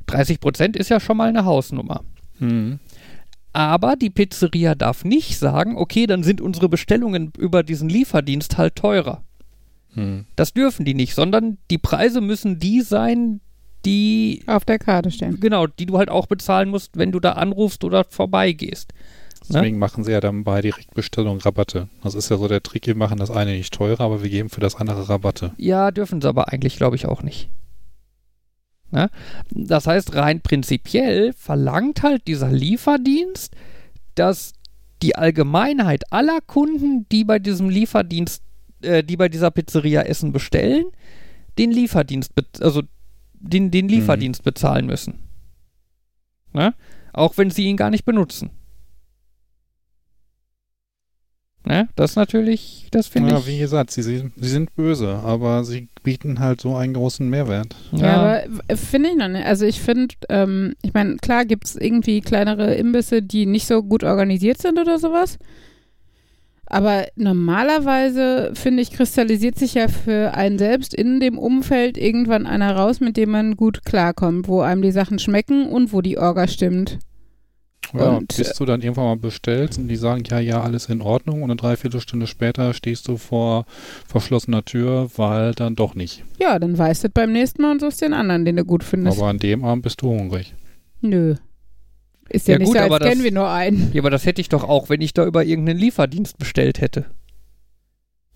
30% 0.07 0.77
ist 0.77 0.89
ja 0.89 0.99
schon 0.99 1.17
mal 1.17 1.29
eine 1.29 1.45
Hausnummer. 1.45 2.03
Hm. 2.39 2.79
Aber 3.53 3.95
die 3.95 4.09
Pizzeria 4.09 4.73
darf 4.73 5.05
nicht 5.05 5.37
sagen, 5.37 5.77
okay, 5.77 6.07
dann 6.07 6.23
sind 6.23 6.41
unsere 6.41 6.69
Bestellungen 6.69 7.31
über 7.37 7.61
diesen 7.61 7.87
Lieferdienst 7.87 8.57
halt 8.57 8.75
teurer. 8.75 9.23
Hm. 9.93 10.25
Das 10.35 10.53
dürfen 10.53 10.85
die 10.85 10.95
nicht, 10.95 11.13
sondern 11.13 11.57
die 11.69 11.77
Preise 11.77 12.19
müssen 12.19 12.57
die 12.57 12.81
sein, 12.81 13.41
die 13.85 14.43
Auf 14.47 14.65
der 14.65 14.79
Karte 14.79 15.11
stehen. 15.11 15.39
genau, 15.39 15.67
die 15.67 15.85
du 15.85 15.97
halt 15.97 16.09
auch 16.09 16.25
bezahlen 16.25 16.69
musst, 16.69 16.97
wenn 16.97 17.11
du 17.11 17.19
da 17.19 17.33
anrufst 17.33 17.83
oder 17.83 18.05
vorbeigehst. 18.09 18.93
Deswegen 19.49 19.77
machen 19.77 20.03
sie 20.03 20.11
ja 20.11 20.21
dann 20.21 20.45
bei 20.45 20.61
Direktbestellung 20.61 21.39
Rabatte. 21.39 21.89
Das 22.01 22.15
ist 22.15 22.29
ja 22.29 22.37
so 22.37 22.47
der 22.47 22.63
Trick, 22.63 22.87
wir 22.87 22.95
machen 22.95 23.19
das 23.19 23.29
eine 23.29 23.51
nicht 23.51 23.73
teurer, 23.73 24.01
aber 24.01 24.23
wir 24.23 24.29
geben 24.29 24.49
für 24.49 24.61
das 24.61 24.75
andere 24.75 25.09
Rabatte. 25.09 25.51
Ja, 25.57 25.91
dürfen 25.91 26.21
sie 26.21 26.29
aber 26.29 26.47
eigentlich, 26.51 26.77
glaube 26.77 26.95
ich, 26.95 27.05
auch 27.07 27.23
nicht. 27.23 27.49
Ne? 28.93 29.09
Das 29.49 29.87
heißt, 29.87 30.15
rein 30.15 30.41
prinzipiell 30.41 31.33
verlangt 31.33 32.03
halt 32.03 32.27
dieser 32.27 32.51
Lieferdienst, 32.51 33.53
dass 34.13 34.53
die 35.01 35.15
Allgemeinheit 35.15 36.03
aller 36.11 36.39
Kunden, 36.45 37.07
die 37.11 37.23
bei 37.23 37.39
diesem 37.39 37.69
Lieferdienst, 37.69 38.43
äh, 38.81 39.03
die 39.03 39.17
bei 39.17 39.29
dieser 39.29 39.49
Pizzeria 39.49 40.03
Essen 40.03 40.31
bestellen, 40.31 40.85
den 41.57 41.71
Lieferdienst, 41.71 42.35
be 42.35 42.45
also 42.61 42.83
den, 43.33 43.71
den 43.71 43.89
Lieferdienst 43.89 44.43
bezahlen 44.43 44.85
müssen. 44.85 45.19
Ne? 46.53 46.75
Auch 47.13 47.35
wenn 47.37 47.49
sie 47.49 47.65
ihn 47.65 47.77
gar 47.77 47.89
nicht 47.89 48.05
benutzen. 48.05 48.51
Ne? 51.65 51.87
Das 51.95 52.11
ist 52.11 52.15
natürlich, 52.17 52.87
das 52.91 53.07
finde 53.07 53.31
Ja, 53.31 53.39
ich. 53.39 53.47
wie 53.47 53.57
gesagt, 53.57 53.91
sie, 53.91 54.03
sie, 54.03 54.31
sie 54.35 54.49
sind 54.49 54.75
böse, 54.75 55.15
aber 55.23 55.63
sie 55.63 55.87
bieten 56.03 56.39
halt 56.39 56.59
so 56.59 56.75
einen 56.75 56.93
großen 56.93 57.29
Mehrwert. 57.29 57.73
Ja, 57.93 58.15
aber 58.15 58.43
w- 58.67 58.75
finde 58.75 59.09
ich 59.11 59.15
noch 59.15 59.29
nicht. 59.29 59.45
Also 59.45 59.65
ich 59.65 59.79
finde, 59.81 60.13
ähm, 60.27 60.73
ich 60.81 60.93
meine, 60.93 61.15
klar 61.17 61.45
gibt 61.45 61.65
es 61.65 61.75
irgendwie 61.77 62.19
kleinere 62.19 62.73
Imbisse, 62.75 63.21
die 63.21 63.45
nicht 63.45 63.65
so 63.65 63.81
gut 63.81 64.03
organisiert 64.03 64.61
sind 64.61 64.77
oder 64.77 64.99
sowas. 64.99 65.37
Aber 66.65 67.05
normalerweise, 67.15 68.51
finde 68.55 68.81
ich, 68.81 68.91
kristallisiert 68.91 69.57
sich 69.57 69.75
ja 69.75 69.87
für 69.87 70.33
einen 70.33 70.57
selbst 70.57 70.93
in 70.93 71.19
dem 71.19 71.37
Umfeld 71.37 71.97
irgendwann 71.97 72.47
einer 72.47 72.75
raus, 72.75 72.99
mit 72.99 73.15
dem 73.15 73.31
man 73.31 73.55
gut 73.55 73.85
klarkommt, 73.85 74.47
wo 74.47 74.61
einem 74.61 74.81
die 74.81 74.91
Sachen 74.91 75.19
schmecken 75.19 75.67
und 75.69 75.93
wo 75.93 76.01
die 76.01 76.17
Orga 76.17 76.47
stimmt. 76.47 76.99
Ja, 77.95 78.17
Und, 78.17 78.35
bis 78.35 78.53
du 78.53 78.65
dann 78.65 78.81
irgendwann 78.81 79.05
mal 79.05 79.17
bestellst 79.17 79.77
und 79.77 79.87
die 79.87 79.95
sagen, 79.95 80.23
ja, 80.29 80.39
ja, 80.39 80.61
alles 80.61 80.89
in 80.89 81.01
Ordnung 81.01 81.43
und 81.43 81.51
eine 81.51 81.57
Dreiviertelstunde 81.57 82.25
später 82.27 82.73
stehst 82.73 83.07
du 83.07 83.17
vor 83.17 83.65
verschlossener 84.07 84.65
Tür, 84.65 85.09
weil 85.15 85.53
dann 85.53 85.75
doch 85.75 85.93
nicht. 85.95 86.23
Ja, 86.39 86.57
dann 86.59 86.77
weißt 86.77 87.03
du 87.03 87.09
beim 87.09 87.31
nächsten 87.31 87.61
Mal 87.61 87.71
und 87.73 87.81
suchst 87.81 88.01
den 88.01 88.13
anderen, 88.13 88.45
den 88.45 88.55
du 88.55 88.65
gut 88.65 88.83
findest. 88.83 89.19
Aber 89.19 89.27
an 89.29 89.37
dem 89.37 89.63
Abend 89.63 89.83
bist 89.83 90.01
du 90.01 90.09
hungrig. 90.09 90.53
Nö. 91.01 91.35
Ist 92.29 92.47
ja, 92.47 92.53
Ja 92.53 92.59
nicht 92.59 92.67
gut, 92.67 92.77
so, 92.77 92.83
aber 92.83 92.95
als 92.95 93.03
das- 93.03 93.09
kennen 93.11 93.23
wir 93.23 93.31
nur 93.31 93.49
einen. 93.49 93.91
Ja, 93.93 94.01
aber 94.01 94.09
das 94.09 94.25
hätte 94.25 94.41
ich 94.41 94.49
doch 94.49 94.63
auch, 94.63 94.89
wenn 94.89 95.01
ich 95.01 95.13
da 95.13 95.25
über 95.25 95.43
irgendeinen 95.43 95.77
Lieferdienst 95.79 96.37
bestellt 96.39 96.81
hätte. 96.81 97.05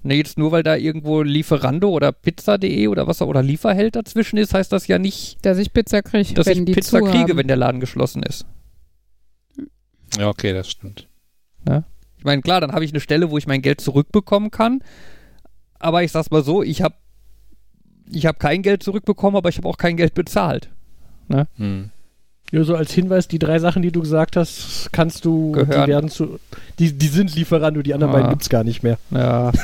Ne, 0.03 0.13
jetzt 0.15 0.37
nur 0.37 0.51
weil 0.51 0.61
da 0.63 0.75
irgendwo 0.75 1.23
Lieferando 1.23 1.89
oder 1.89 2.11
Pizza.de 2.11 2.87
oder 2.87 3.07
was 3.07 3.21
auch- 3.21 3.27
oder 3.27 3.41
Lieferheld 3.41 3.95
dazwischen 3.95 4.37
ist, 4.37 4.53
heißt 4.53 4.71
das 4.71 4.87
ja 4.87 4.99
nicht, 4.99 5.37
Dass 5.43 5.57
ich 5.57 5.73
Pizza 5.73 6.03
kriege, 6.03 6.33
dass 6.35 6.45
wenn 6.45 6.59
ich 6.59 6.65
die 6.65 6.71
Pizza 6.73 6.99
zu 6.99 7.05
kriege, 7.05 7.29
haben. 7.31 7.37
wenn 7.37 7.47
der 7.47 7.57
Laden 7.57 7.79
geschlossen 7.79 8.21
ist. 8.23 8.45
Ja, 10.17 10.27
okay, 10.29 10.53
das 10.53 10.69
stimmt. 10.69 11.07
Ich 12.17 12.23
meine, 12.23 12.41
klar, 12.41 12.61
dann 12.61 12.71
habe 12.71 12.83
ich 12.85 12.91
eine 12.91 12.99
Stelle, 13.01 13.29
wo 13.29 13.37
ich 13.37 13.45
mein 13.47 13.61
Geld 13.61 13.81
zurückbekommen 13.81 14.51
kann. 14.51 14.81
Aber 15.79 16.01
ich 16.03 16.11
sag's 16.11 16.31
mal 16.31 16.43
so, 16.43 16.63
ich 16.63 16.81
habe 16.81 16.95
ich 18.09 18.25
hab 18.25 18.39
kein 18.39 18.61
Geld 18.63 18.81
zurückbekommen, 18.83 19.35
aber 19.37 19.49
ich 19.49 19.57
habe 19.57 19.67
auch 19.67 19.77
kein 19.77 19.97
Geld 19.97 20.13
bezahlt. 20.13 20.69
Hm. 21.57 21.89
Nur 22.51 22.63
so 22.63 22.75
als 22.75 22.93
Hinweis, 22.93 23.27
die 23.27 23.37
drei 23.37 23.59
Sachen, 23.59 23.81
die 23.81 23.91
du 23.91 23.99
gesagt 23.99 24.37
hast, 24.37 24.89
kannst 24.93 25.25
du, 25.25 25.51
Gehören. 25.51 25.85
die 25.85 25.91
werden 25.91 26.09
zu, 26.09 26.39
die, 26.79 26.93
die 26.97 27.07
sind 27.09 27.35
Lieferando, 27.35 27.81
die 27.81 27.93
anderen 27.93 28.11
Ah. 28.13 28.15
beiden 28.15 28.29
gibt's 28.31 28.47
gar 28.49 28.63
nicht 28.63 28.81
mehr. 28.83 28.97
Ja. 29.11 29.51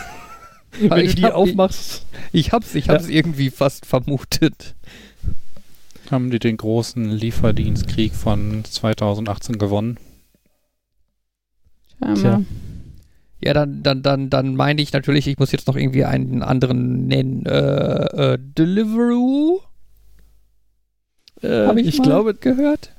Wenn 0.79 0.99
ich 1.05 1.11
du 1.11 1.21
die 1.21 1.25
hab- 1.25 1.35
aufmachst, 1.35 2.05
Ich 2.33 2.51
hab's, 2.51 2.75
ich 2.75 2.89
hab's 2.89 3.07
irgendwie 3.07 3.49
fast 3.51 3.85
vermutet. 3.85 4.75
Haben 6.11 6.29
die 6.31 6.39
den 6.39 6.57
großen 6.57 7.09
Lieferdienstkrieg 7.09 8.13
von 8.13 8.63
2018 8.65 9.57
gewonnen? 9.57 9.97
Tja. 12.15 12.41
Ja, 13.41 13.53
dann, 13.53 13.83
dann, 13.83 14.01
dann, 14.01 14.29
dann 14.29 14.55
meine 14.55 14.81
ich 14.81 14.93
natürlich, 14.93 15.27
ich 15.27 15.37
muss 15.37 15.51
jetzt 15.51 15.67
noch 15.67 15.75
irgendwie 15.75 16.05
einen 16.05 16.41
anderen 16.43 17.07
nennen. 17.07 17.45
Äh, 17.45 18.33
äh, 18.33 18.39
Deliveroo? 18.39 19.59
äh, 21.41 21.67
Habe 21.67 21.81
ich, 21.81 21.87
ich 21.87 21.97
mal 21.99 22.03
glaube, 22.05 22.33
gehört. 22.35 22.91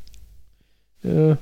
äh, 1.03 1.37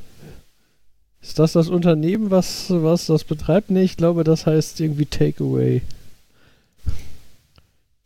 ist 1.20 1.38
das 1.38 1.53
das 1.53 1.68
Unternehmen, 1.68 2.31
was, 2.31 2.66
was 2.70 3.07
das 3.07 3.25
betreibt? 3.25 3.70
Nee, 3.70 3.83
ich 3.83 3.96
glaube, 3.96 4.22
das 4.25 4.46
heißt 4.46 4.81
irgendwie 4.81 5.07
Takeaway. 5.07 5.83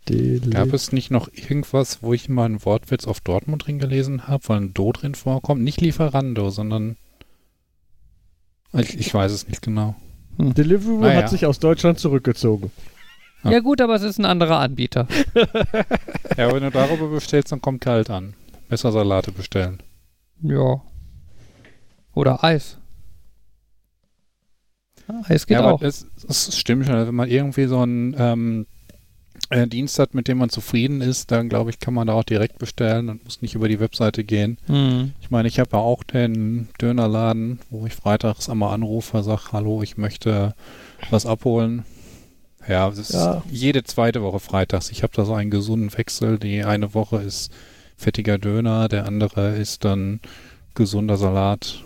Deli- 0.08 0.50
Gab 0.50 0.72
es 0.72 0.92
nicht 0.92 1.10
noch 1.10 1.28
irgendwas, 1.34 2.02
wo 2.02 2.12
ich 2.12 2.28
mal 2.28 2.44
einen 2.44 2.64
Wortwitz 2.64 3.06
auf 3.06 3.20
Dortmund 3.20 3.66
drin 3.66 3.78
gelesen 3.78 4.28
habe, 4.28 4.48
weil 4.48 4.58
ein 4.60 4.74
Do 4.74 4.92
drin 4.92 5.14
vorkommt? 5.14 5.62
Nicht 5.62 5.80
Lieferando, 5.80 6.50
sondern 6.50 6.96
ich, 8.78 8.98
ich 8.98 9.12
weiß 9.12 9.32
es 9.32 9.48
nicht 9.48 9.62
genau. 9.62 9.94
Deliveroo 10.38 11.00
Naja. 11.00 11.22
hat 11.22 11.30
sich 11.30 11.46
aus 11.46 11.58
Deutschland 11.58 11.98
zurückgezogen. 11.98 12.70
Ja. 13.44 13.52
Ja 13.52 13.60
gut, 13.60 13.80
aber 13.80 13.94
es 13.94 14.02
ist 14.02 14.18
ein 14.18 14.24
anderer 14.24 14.58
Anbieter. 14.58 15.06
Ja, 16.36 16.52
wenn 16.52 16.62
du 16.62 16.70
darüber 16.70 17.08
bestellst, 17.08 17.52
dann 17.52 17.62
kommt 17.62 17.80
kalt 17.80 18.10
an. 18.10 18.34
Besser 18.68 18.92
Salate 18.92 19.32
bestellen. 19.32 19.82
Ja. 20.42 20.82
Oder 22.14 22.42
Eis. 22.44 22.76
Ja, 25.08 25.22
Eis 25.24 25.46
geht 25.46 25.58
ja, 25.58 25.70
auch. 25.70 25.80
es, 25.82 26.06
es 26.28 26.56
stimmt 26.58 26.86
schon. 26.86 26.94
Wenn 27.06 27.14
man 27.14 27.28
irgendwie 27.30 27.66
so 27.66 27.82
ein 27.82 28.14
ähm, 28.18 28.66
äh, 29.50 29.66
Dienst 29.66 29.98
hat, 29.98 30.14
mit 30.14 30.28
dem 30.28 30.38
man 30.38 30.50
zufrieden 30.50 31.00
ist, 31.00 31.30
dann 31.30 31.48
glaube 31.48 31.70
ich, 31.70 31.78
kann 31.78 31.94
man 31.94 32.06
da 32.06 32.14
auch 32.14 32.24
direkt 32.24 32.58
bestellen 32.58 33.08
und 33.08 33.24
muss 33.24 33.42
nicht 33.42 33.54
über 33.54 33.68
die 33.68 33.80
Webseite 33.80 34.24
gehen. 34.24 34.58
Hm. 34.66 35.12
Ich 35.20 35.30
meine, 35.30 35.48
ich 35.48 35.58
habe 35.60 35.70
ja 35.72 35.78
auch 35.78 36.02
den 36.04 36.68
Dönerladen, 36.80 37.60
wo 37.70 37.86
ich 37.86 37.94
freitags 37.94 38.48
einmal 38.48 38.74
anrufe, 38.74 39.22
sage, 39.22 39.52
hallo, 39.52 39.82
ich 39.82 39.96
möchte 39.96 40.54
was 41.10 41.26
abholen. 41.26 41.84
Ja, 42.68 42.88
es 42.88 42.98
ist 42.98 43.12
Ja. 43.12 43.42
jede 43.50 43.84
zweite 43.84 44.22
Woche 44.22 44.40
freitags. 44.40 44.90
Ich 44.90 45.02
habe 45.04 45.12
da 45.14 45.24
so 45.24 45.34
einen 45.34 45.50
gesunden 45.50 45.96
Wechsel. 45.96 46.38
Die 46.38 46.64
eine 46.64 46.94
Woche 46.94 47.18
ist 47.18 47.52
fettiger 47.96 48.38
Döner, 48.38 48.88
der 48.88 49.06
andere 49.06 49.56
ist 49.56 49.84
dann 49.84 50.20
gesunder 50.74 51.16
Salat 51.16 51.84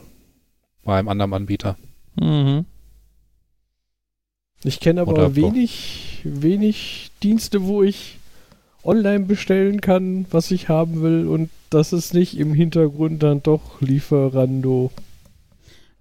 beim 0.82 1.08
anderen 1.08 1.34
Anbieter. 1.34 1.76
Mhm. 2.18 2.64
Ich 4.64 4.80
kenne 4.80 5.00
aber 5.00 5.12
Oder 5.12 5.36
wenig, 5.36 6.20
wenig 6.24 7.10
Dienste, 7.22 7.64
wo 7.64 7.82
ich 7.82 8.18
online 8.84 9.20
bestellen 9.20 9.80
kann, 9.80 10.26
was 10.30 10.50
ich 10.50 10.68
haben 10.68 11.02
will 11.02 11.26
und 11.26 11.50
das 11.70 11.92
ist 11.92 12.14
nicht 12.14 12.38
im 12.38 12.52
Hintergrund 12.52 13.22
dann 13.22 13.42
doch 13.42 13.80
Lieferando. 13.80 14.90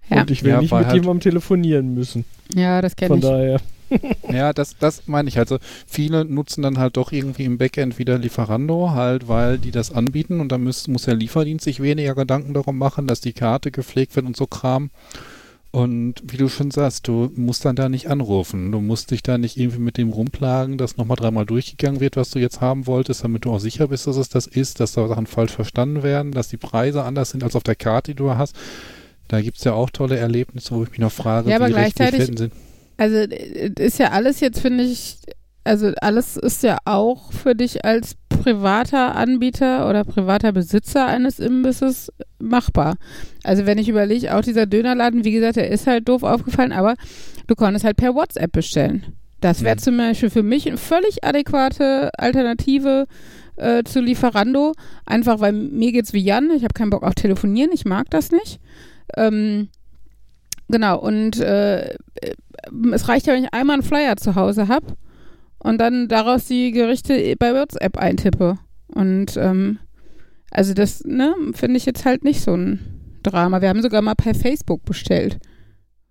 Ja. 0.10 0.22
Und 0.22 0.32
ich 0.32 0.44
will 0.44 0.52
Ja, 0.52 0.62
nicht 0.62 0.72
mit 0.74 0.86
halt- 0.88 0.94
jemandem 0.96 1.20
telefonieren 1.22 1.94
müssen. 1.94 2.26
Ja, 2.54 2.82
das 2.82 2.96
kenne 2.96 3.10
Von 3.10 3.18
ich. 3.20 3.26
daher. 3.26 3.62
Ja, 4.32 4.54
das, 4.54 4.78
das 4.78 5.08
meine 5.08 5.30
ich. 5.30 5.40
Also 5.40 5.58
viele 5.88 6.24
nutzen 6.24 6.62
dann 6.62 6.78
halt 6.78 6.96
doch 6.96 7.12
irgendwie 7.12 7.46
im 7.46 7.58
Backend 7.58 7.98
wieder 7.98 8.20
Lieferando, 8.20 8.92
halt, 8.92 9.28
weil 9.28 9.58
die 9.58 9.72
das 9.72 9.92
anbieten 9.92 10.42
und 10.42 10.52
dann 10.52 10.64
muss, 10.64 10.88
muss 10.88 11.04
der 11.06 11.16
Lieferdienst 11.16 11.64
sich 11.64 11.82
weniger 11.82 12.14
Gedanken 12.14 12.54
darum 12.54 12.78
machen, 12.78 13.08
dass 13.08 13.20
die 13.20 13.34
Karte 13.34 13.72
gepflegt 13.72 14.16
wird 14.16 14.28
und 14.28 14.38
so 14.38 14.46
Kram. 14.46 14.92
Und 15.72 16.16
wie 16.24 16.38
du 16.38 16.50
schon 16.50 16.72
sagst, 16.72 17.08
du 17.08 17.32
musst 17.36 17.64
dann 17.64 17.76
da 17.76 17.90
nicht 17.90 18.10
anrufen. 18.10 18.72
Du 18.72 18.82
musst 18.82 19.12
dich 19.12 19.22
da 19.22 19.38
nicht 19.38 19.56
irgendwie 19.58 19.78
mit 19.80 19.98
dem 19.98 20.10
rumplagen, 20.10 20.80
dass 20.80 20.98
nochmal 20.98 21.18
dreimal 21.18 21.46
durchgegangen 21.46 22.00
wird, 22.00 22.16
was 22.16 22.32
du 22.32 22.40
jetzt 22.40 22.60
haben 22.60 22.88
wolltest, 22.88 23.24
damit 23.24 23.46
du 23.46 23.52
auch 23.52 23.60
sicher 23.60 23.88
bist, 23.88 24.08
dass 24.08 24.18
es 24.18 24.30
das 24.30 24.48
ist, 24.48 24.80
dass 24.80 24.94
da 24.94 25.08
Sachen 25.08 25.28
falsch 25.28 25.52
verstanden 25.52 26.02
werden, 26.02 26.32
dass 26.32 26.48
die 26.48 26.58
Preise 26.58 27.04
anders 27.04 27.30
sind 27.30 27.44
als 27.44 27.56
auf 27.56 27.62
der 27.64 27.76
Karte, 27.76 28.12
die 28.12 28.16
du 28.16 28.32
hast. 28.32 28.56
Da 29.28 29.42
gibt's 29.42 29.64
ja 29.64 29.74
auch 29.74 29.92
tolle 29.92 30.18
Erlebnisse, 30.18 30.74
wo 30.76 30.82
ich 30.84 30.90
mich 30.90 31.00
noch 31.00 31.12
frage, 31.12 31.52
Ja, 31.52 31.58
aber 31.58 31.68
wie 31.68 31.74
gleichzeitig- 31.74 32.20
werden 32.20 32.38
sind. 32.38 32.54
Also 32.98 33.16
äh, 33.18 33.72
ist 33.78 34.00
ja 34.00 34.10
alles 34.10 34.40
jetzt, 34.40 34.60
finde 34.60 34.84
ich, 34.84 35.20
also 35.64 35.92
alles 36.02 36.36
ist 36.36 36.64
ja 36.64 36.80
auch 36.86 37.32
für 37.32 37.54
dich 37.54 37.86
als 37.86 38.16
privater 38.50 39.16
Anbieter 39.16 39.88
oder 39.88 40.04
privater 40.04 40.52
Besitzer 40.52 41.06
eines 41.06 41.40
Imbisses 41.40 42.12
machbar. 42.40 42.96
Also 43.44 43.66
wenn 43.66 43.78
ich 43.78 43.90
überlege, 43.90 44.36
auch 44.36 44.42
dieser 44.42 44.66
Dönerladen, 44.66 45.24
wie 45.24 45.32
gesagt, 45.32 45.58
der 45.58 45.70
ist 45.70 45.86
halt 45.86 46.10
doof 46.10 46.24
aufgefallen, 46.24 46.72
aber 46.72 46.96
du 47.48 47.56
konntest 47.56 47.86
halt 47.86 47.98
per 47.98 48.16
WhatsApp 48.16 48.52
bestellen. 48.52 49.06
Das 49.42 49.64
wäre 49.64 49.78
zum 49.78 49.98
Beispiel 49.98 50.30
für 50.30 50.44
mich 50.44 50.68
eine 50.68 50.78
völlig 50.78 51.24
adäquate 51.24 52.10
Alternative 52.18 53.06
äh, 53.56 53.84
zu 53.84 54.02
Lieferando. 54.02 54.74
Einfach 55.06 55.40
weil 55.40 55.54
mir 55.54 55.92
geht's 55.92 56.14
wie 56.14 56.24
Jan, 56.24 56.50
ich 56.50 56.64
habe 56.64 56.74
keinen 56.74 56.90
Bock 56.90 57.04
auf 57.04 57.16
Telefonieren, 57.16 57.72
ich 57.72 57.86
mag 57.86 58.10
das 58.10 58.32
nicht. 58.32 58.60
Ähm, 59.16 59.70
genau, 60.68 61.00
und 61.00 61.40
äh, 61.40 61.96
es 62.94 63.08
reicht 63.08 63.28
ja, 63.28 63.34
wenn 63.34 63.44
ich 63.44 63.54
einmal 63.54 63.76
einen 63.76 63.84
Flyer 63.84 64.18
zu 64.18 64.36
Hause 64.36 64.68
habe 64.68 64.88
und 65.60 65.80
dann 65.80 66.08
daraus 66.08 66.46
die 66.46 66.72
Gerichte 66.72 67.36
bei 67.38 67.54
WhatsApp 67.54 67.98
eintippe. 67.98 68.58
Und 68.88 69.38
ähm, 69.38 69.80
also 70.52 70.74
das, 70.74 71.04
ne, 71.06 71.36
finde 71.54 71.78
ich 71.78 71.86
jetzt 71.86 72.06
halt 72.06 72.24
nicht 72.24 72.42
so 72.42 72.56
ein 72.56 72.80
Drama. 73.24 73.62
Wir 73.62 73.70
haben 73.70 73.82
sogar 73.82 74.02
mal 74.02 74.16
per 74.16 74.34
Facebook 74.34 74.84
bestellt 74.86 75.40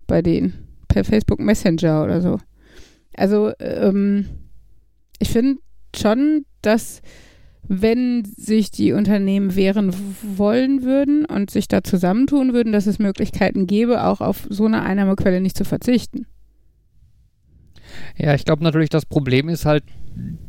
bei 0.06 0.22
denen. 0.22 0.66
Per 0.88 1.04
Facebook 1.04 1.40
Messenger 1.40 2.04
oder 2.04 2.20
so. 2.20 2.38
Also, 3.16 3.52
ähm, 3.58 4.26
ich 5.18 5.30
finde 5.30 5.60
schon, 5.94 6.44
dass 6.62 7.02
wenn 7.68 8.24
sich 8.24 8.70
die 8.70 8.92
Unternehmen 8.92 9.54
wehren 9.54 9.94
wollen 10.22 10.82
würden 10.82 11.26
und 11.26 11.50
sich 11.50 11.68
da 11.68 11.82
zusammentun 11.84 12.54
würden, 12.54 12.72
dass 12.72 12.86
es 12.86 12.98
Möglichkeiten 12.98 13.66
gäbe, 13.66 14.04
auch 14.04 14.20
auf 14.20 14.46
so 14.48 14.64
eine 14.64 14.82
Einnahmequelle 14.82 15.40
nicht 15.40 15.56
zu 15.56 15.64
verzichten. 15.64 16.26
Ja, 18.18 18.34
ich 18.34 18.44
glaube 18.44 18.64
natürlich, 18.64 18.90
das 18.90 19.06
Problem 19.06 19.48
ist 19.48 19.64
halt, 19.64 19.84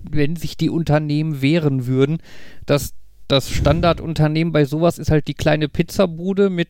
wenn 0.10 0.36
sich 0.36 0.58
die 0.58 0.70
Unternehmen 0.70 1.42
wehren 1.42 1.86
würden, 1.86 2.18
dass 2.66 2.96
das 3.28 3.50
Standardunternehmen 3.52 4.52
bei 4.52 4.66
sowas 4.66 4.98
ist 4.98 5.12
halt 5.12 5.28
die 5.28 5.36
kleine 5.36 5.70
Pizzabude 5.70 6.50
mit 6.50 6.70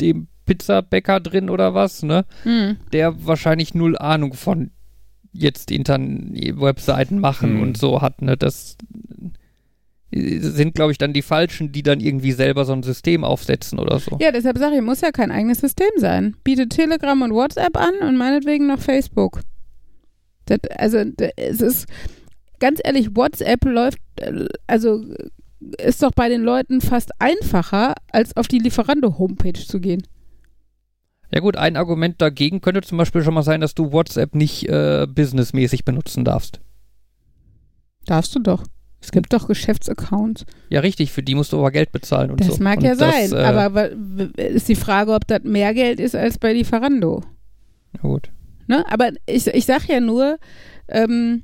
dem 0.00 0.28
Pizzabäcker 0.46 1.20
drin 1.20 1.50
oder 1.50 1.74
was, 1.74 2.02
ne? 2.02 2.24
Hm. 2.42 2.78
Der 2.92 3.26
wahrscheinlich 3.26 3.74
null 3.74 3.96
Ahnung 3.98 4.34
von 4.34 4.70
jetzt 5.32 5.70
Intern 5.70 6.32
Webseiten 6.34 7.18
machen 7.18 7.54
Hm. 7.56 7.62
und 7.62 7.76
so 7.76 8.00
hat, 8.02 8.22
ne? 8.22 8.36
Das 8.36 8.76
sind, 10.14 10.74
glaube 10.74 10.92
ich, 10.92 10.98
dann 10.98 11.12
die 11.12 11.22
Falschen, 11.22 11.72
die 11.72 11.82
dann 11.82 12.00
irgendwie 12.00 12.32
selber 12.32 12.64
so 12.64 12.72
ein 12.72 12.82
System 12.82 13.24
aufsetzen 13.24 13.78
oder 13.78 13.98
so. 13.98 14.18
Ja, 14.20 14.30
deshalb 14.32 14.58
sage 14.58 14.76
ich, 14.76 14.82
muss 14.82 15.00
ja 15.00 15.10
kein 15.10 15.30
eigenes 15.30 15.60
System 15.60 15.90
sein. 15.96 16.36
Bietet 16.44 16.70
Telegram 16.70 17.20
und 17.22 17.32
WhatsApp 17.32 17.76
an 17.76 17.94
und 18.06 18.16
meinetwegen 18.16 18.66
noch 18.66 18.80
Facebook. 18.80 19.40
Das, 20.46 20.58
also, 20.76 20.98
es 21.36 21.60
ist, 21.60 21.86
ganz 22.60 22.80
ehrlich, 22.84 23.16
WhatsApp 23.16 23.64
läuft, 23.64 23.98
äh, 24.16 24.46
also 24.66 25.04
ist 25.78 26.02
doch 26.02 26.12
bei 26.12 26.28
den 26.28 26.42
Leuten 26.42 26.80
fast 26.80 27.10
einfacher, 27.18 27.94
als 28.12 28.36
auf 28.36 28.48
die 28.48 28.58
Lieferando-Homepage 28.58 29.54
zu 29.54 29.80
gehen. 29.80 30.02
Ja 31.32 31.40
gut, 31.40 31.56
ein 31.56 31.76
Argument 31.76 32.20
dagegen 32.20 32.60
könnte 32.60 32.82
zum 32.82 32.98
Beispiel 32.98 33.22
schon 33.22 33.34
mal 33.34 33.42
sein, 33.42 33.60
dass 33.60 33.74
du 33.74 33.92
WhatsApp 33.92 34.34
nicht 34.34 34.68
äh, 34.68 35.06
businessmäßig 35.08 35.84
benutzen 35.84 36.24
darfst. 36.24 36.60
Darfst 38.04 38.34
du 38.34 38.40
doch. 38.40 38.64
Es 39.04 39.12
gibt 39.12 39.32
doch 39.34 39.46
Geschäftsaccounts. 39.48 40.46
Ja, 40.70 40.80
richtig, 40.80 41.12
für 41.12 41.22
die 41.22 41.34
musst 41.34 41.52
du 41.52 41.58
aber 41.58 41.70
Geld 41.70 41.92
bezahlen 41.92 42.30
und 42.30 42.42
so. 42.42 42.48
Das 42.50 42.58
mag 42.58 42.78
und 42.78 42.84
ja 42.84 42.94
das, 42.94 43.30
sein, 43.30 43.32
äh, 43.38 43.42
aber 43.44 43.90
ist 44.36 44.68
die 44.68 44.74
Frage, 44.74 45.12
ob 45.12 45.26
das 45.26 45.42
mehr 45.44 45.74
Geld 45.74 46.00
ist 46.00 46.14
als 46.16 46.38
bei 46.38 46.52
Lieferando. 46.54 47.22
ja, 47.94 48.00
gut. 48.00 48.30
Ne? 48.66 48.82
Aber 48.90 49.10
ich, 49.26 49.46
ich 49.46 49.66
sag 49.66 49.86
ja 49.88 50.00
nur, 50.00 50.38
ähm, 50.88 51.42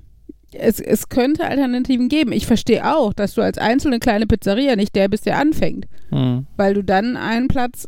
es, 0.53 0.81
es 0.81 1.11
könnte 1.11 1.45
Alternativen 1.47 2.09
geben. 2.09 2.33
Ich 2.33 2.47
verstehe 2.47 2.97
auch, 2.97 3.13
dass 3.13 3.35
du 3.35 3.43
als 3.43 3.59
einzelne 3.59 3.99
kleine 3.99 4.27
Pizzeria 4.27 4.75
nicht 4.75 4.95
der 4.97 5.09
bist, 5.09 5.27
der 5.27 5.39
anfängt, 5.39 5.87
Hm. 6.09 6.47
weil 6.57 6.73
du 6.75 6.83
dann 6.83 7.17
einen 7.19 7.47
Platz 7.49 7.87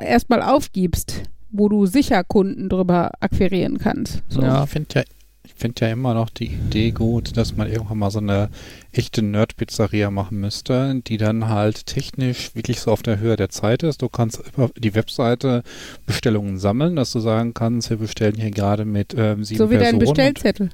erstmal 0.00 0.42
aufgibst, 0.42 1.22
wo 1.50 1.68
du 1.70 1.86
sicher 1.86 2.22
Kunden 2.24 2.68
drüber 2.68 3.10
akquirieren 3.20 3.78
kannst. 3.78 4.22
So. 4.28 4.42
Ja. 4.42 4.64
Ich 4.64 4.70
finde 4.70 4.88
ja, 4.96 5.02
ich 5.02 5.13
finde 5.56 5.86
ja 5.86 5.92
immer 5.92 6.14
noch 6.14 6.30
die 6.30 6.46
Idee 6.46 6.90
gut, 6.90 7.36
dass 7.36 7.56
man 7.56 7.70
irgendwann 7.70 7.98
mal 7.98 8.10
so 8.10 8.18
eine 8.18 8.48
echte 8.92 9.22
Nerd-Pizzeria 9.22 10.10
machen 10.10 10.40
müsste, 10.40 11.00
die 11.06 11.16
dann 11.16 11.48
halt 11.48 11.86
technisch 11.86 12.54
wirklich 12.54 12.80
so 12.80 12.90
auf 12.90 13.02
der 13.02 13.18
Höhe 13.18 13.36
der 13.36 13.48
Zeit 13.50 13.82
ist. 13.82 14.02
Du 14.02 14.08
kannst 14.08 14.42
über 14.54 14.70
die 14.76 14.94
Webseite 14.94 15.62
Bestellungen 16.06 16.58
sammeln, 16.58 16.96
dass 16.96 17.12
du 17.12 17.20
sagen 17.20 17.54
kannst, 17.54 17.90
wir 17.90 17.96
bestellen 17.98 18.36
hier 18.36 18.50
gerade 18.50 18.84
mit 18.84 19.14
ähm, 19.16 19.44
sieben 19.44 19.58
So 19.58 19.70
wie 19.70 19.74
dein 19.74 19.98
Personen. 19.98 20.08
und- 20.08 20.14
Bestellzettel. 20.16 20.70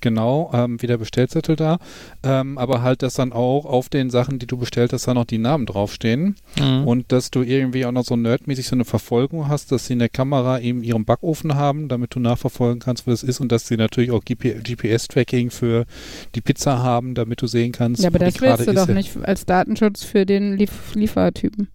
Genau, 0.00 0.50
ähm, 0.52 0.80
wie 0.80 0.86
der 0.86 0.98
Bestellzettel 0.98 1.56
da. 1.56 1.78
Ähm, 2.22 2.58
aber 2.58 2.82
halt, 2.82 3.02
dass 3.02 3.14
dann 3.14 3.32
auch 3.32 3.64
auf 3.64 3.88
den 3.88 4.10
Sachen, 4.10 4.38
die 4.38 4.46
du 4.46 4.56
bestellt 4.56 4.92
hast, 4.92 5.08
dann 5.08 5.14
noch 5.16 5.24
die 5.24 5.38
Namen 5.38 5.66
draufstehen. 5.66 6.36
Hm. 6.58 6.86
Und 6.86 7.12
dass 7.12 7.30
du 7.30 7.42
irgendwie 7.42 7.86
auch 7.86 7.92
noch 7.92 8.04
so 8.04 8.16
nerdmäßig 8.16 8.66
so 8.66 8.76
eine 8.76 8.84
Verfolgung 8.84 9.48
hast, 9.48 9.72
dass 9.72 9.86
sie 9.86 9.94
in 9.94 9.98
der 9.98 10.08
Kamera 10.08 10.60
eben 10.60 10.82
ihren 10.82 11.04
Backofen 11.04 11.54
haben, 11.54 11.88
damit 11.88 12.14
du 12.14 12.20
nachverfolgen 12.20 12.80
kannst, 12.80 13.06
wo 13.06 13.10
das 13.10 13.22
ist 13.22 13.40
und 13.40 13.50
dass 13.52 13.66
sie 13.66 13.76
natürlich 13.76 14.10
auch 14.10 14.24
GP 14.24 14.62
GPS-Tracking 14.62 15.50
für 15.50 15.86
die 16.34 16.40
Pizza 16.40 16.82
haben, 16.82 17.14
damit 17.14 17.42
du 17.42 17.46
sehen 17.46 17.72
kannst, 17.72 18.02
Ja, 18.02 18.08
aber 18.08 18.18
das 18.18 18.40
willst 18.40 18.40
gerade 18.40 18.64
du 18.66 18.72
doch 18.74 18.88
ist. 18.88 18.94
nicht 18.94 19.16
als 19.22 19.46
Datenschutz 19.46 20.04
für 20.04 20.26
den 20.26 20.56
Lief 20.56 20.94
Liefertypen. 20.94 21.68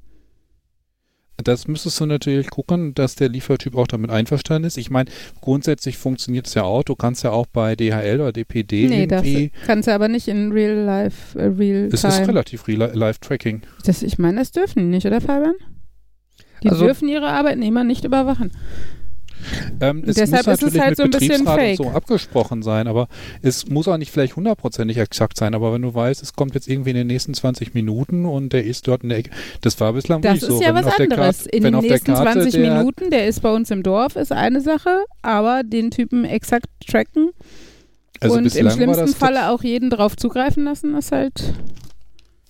Das 1.41 1.67
müsstest 1.67 1.99
du 1.99 2.05
natürlich 2.05 2.49
gucken, 2.49 2.93
dass 2.93 3.15
der 3.15 3.29
Liefertyp 3.29 3.75
auch 3.75 3.87
damit 3.87 4.09
einverstanden 4.11 4.67
ist. 4.67 4.77
Ich 4.77 4.89
meine, 4.89 5.09
grundsätzlich 5.41 5.97
funktioniert 5.97 6.47
es 6.47 6.53
ja 6.53 6.63
auch. 6.63 6.83
Du 6.83 6.95
kannst 6.95 7.23
ja 7.23 7.31
auch 7.31 7.45
bei 7.47 7.75
DHL 7.75 8.21
oder 8.21 8.31
DPD 8.31 8.87
Nee, 8.87 9.07
das 9.07 9.23
irgendwie. 9.25 9.51
kannst 9.65 9.87
du 9.87 9.93
aber 9.93 10.07
nicht 10.07 10.27
in 10.27 10.51
Real 10.51 10.75
Life, 10.85 11.37
äh, 11.39 11.45
Real 11.45 11.89
Es 11.91 12.03
ist 12.03 12.27
relativ 12.27 12.67
real- 12.67 12.91
Live-Tracking. 12.93 13.61
Das, 13.85 14.03
ich 14.03 14.17
meine, 14.19 14.37
das 14.39 14.51
dürfen 14.51 14.79
die 14.79 14.85
nicht, 14.85 15.05
oder 15.05 15.21
Fabian? 15.21 15.55
Die 16.63 16.69
Also- 16.69 16.85
dürfen 16.85 17.07
ihre 17.09 17.27
Arbeitnehmer 17.27 17.83
nicht 17.83 18.05
überwachen. 18.05 18.51
Ähm, 19.81 20.03
es 20.05 20.15
Deshalb 20.15 20.45
muss 20.47 20.53
ist 20.55 20.63
es 20.63 20.73
natürlich 20.73 20.81
halt 20.81 20.89
mit 20.91 20.97
so 20.97 21.03
ein 21.03 21.09
bisschen 21.11 21.45
Betriebsrat 21.45 21.79
und 21.79 21.85
so 21.85 21.89
abgesprochen 21.91 22.61
sein, 22.63 22.87
aber 22.87 23.07
es 23.41 23.67
muss 23.67 23.87
auch 23.87 23.97
nicht 23.97 24.11
vielleicht 24.11 24.35
hundertprozentig 24.35 24.97
exakt 24.97 25.37
sein, 25.37 25.53
aber 25.55 25.73
wenn 25.73 25.81
du 25.81 25.93
weißt, 25.93 26.21
es 26.21 26.33
kommt 26.33 26.53
jetzt 26.55 26.67
irgendwie 26.67 26.91
in 26.91 26.95
den 26.97 27.07
nächsten 27.07 27.33
20 27.33 27.73
Minuten 27.73 28.25
und 28.25 28.53
der 28.53 28.63
ist 28.63 28.87
dort 28.87 29.03
in 29.03 29.09
der 29.09 29.17
Ecke, 29.17 29.31
das 29.61 29.79
war 29.79 29.93
bislang 29.93 30.21
Das 30.21 30.33
nicht 30.33 30.45
so. 30.45 30.53
ist 30.55 30.61
ja 30.61 30.75
Wenn 30.75 30.85
was 30.85 30.99
anderes. 30.99 31.37
Karte- 31.43 31.49
In 31.49 31.63
den 31.63 31.75
nächsten 31.79 32.13
Karte 32.13 32.31
20 32.33 32.51
der, 32.61 32.73
Minuten, 32.77 33.09
der 33.09 33.27
ist 33.27 33.41
bei 33.41 33.51
uns 33.53 33.71
im 33.71 33.83
Dorf, 33.83 34.15
ist 34.15 34.31
eine 34.31 34.61
Sache, 34.61 35.03
aber 35.21 35.63
den 35.63 35.89
Typen 35.91 36.25
exakt 36.25 36.67
tracken 36.87 37.31
Also 38.19 38.37
und 38.37 38.43
im 38.55 38.69
schlimmsten 38.69 39.05
das 39.05 39.15
Falle 39.15 39.49
auch 39.49 39.63
jeden 39.63 39.89
drauf 39.89 40.15
zugreifen 40.15 40.63
lassen, 40.65 40.95
ist 40.95 41.11
halt. 41.11 41.53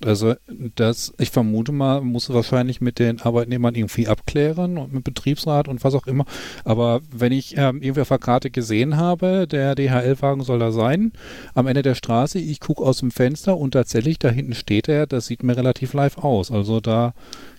Also 0.05 0.33
das, 0.75 1.13
ich 1.19 1.29
vermute 1.31 1.71
mal, 1.71 2.01
muss 2.01 2.29
wahrscheinlich 2.31 2.81
mit 2.81 2.99
den 2.99 3.21
Arbeitnehmern 3.21 3.75
irgendwie 3.75 4.07
abklären 4.07 4.77
und 4.77 4.93
mit 4.93 5.03
Betriebsrat 5.03 5.67
und 5.67 5.83
was 5.83 5.93
auch 5.95 6.07
immer. 6.07 6.25
Aber 6.63 7.01
wenn 7.11 7.31
ich 7.31 7.55
ähm, 7.57 7.81
irgendwie 7.81 8.01
auf 8.01 8.07
der 8.07 8.17
Karte 8.19 8.49
gesehen 8.51 8.97
habe, 8.97 9.47
der 9.47 9.75
DHL-Wagen 9.75 10.43
soll 10.43 10.59
da 10.59 10.71
sein, 10.71 11.11
am 11.53 11.67
Ende 11.67 11.81
der 11.81 11.95
Straße, 11.95 12.39
ich 12.39 12.59
gucke 12.59 12.83
aus 12.83 12.99
dem 12.99 13.11
Fenster 13.11 13.57
und 13.57 13.71
tatsächlich 13.71 14.19
da 14.19 14.29
hinten 14.29 14.53
steht 14.53 14.87
er, 14.89 15.07
das 15.07 15.27
sieht 15.27 15.43
mir 15.43 15.55
relativ 15.57 15.93
live 15.93 16.17
aus. 16.17 16.51
Also 16.51 16.79
da 16.79 17.13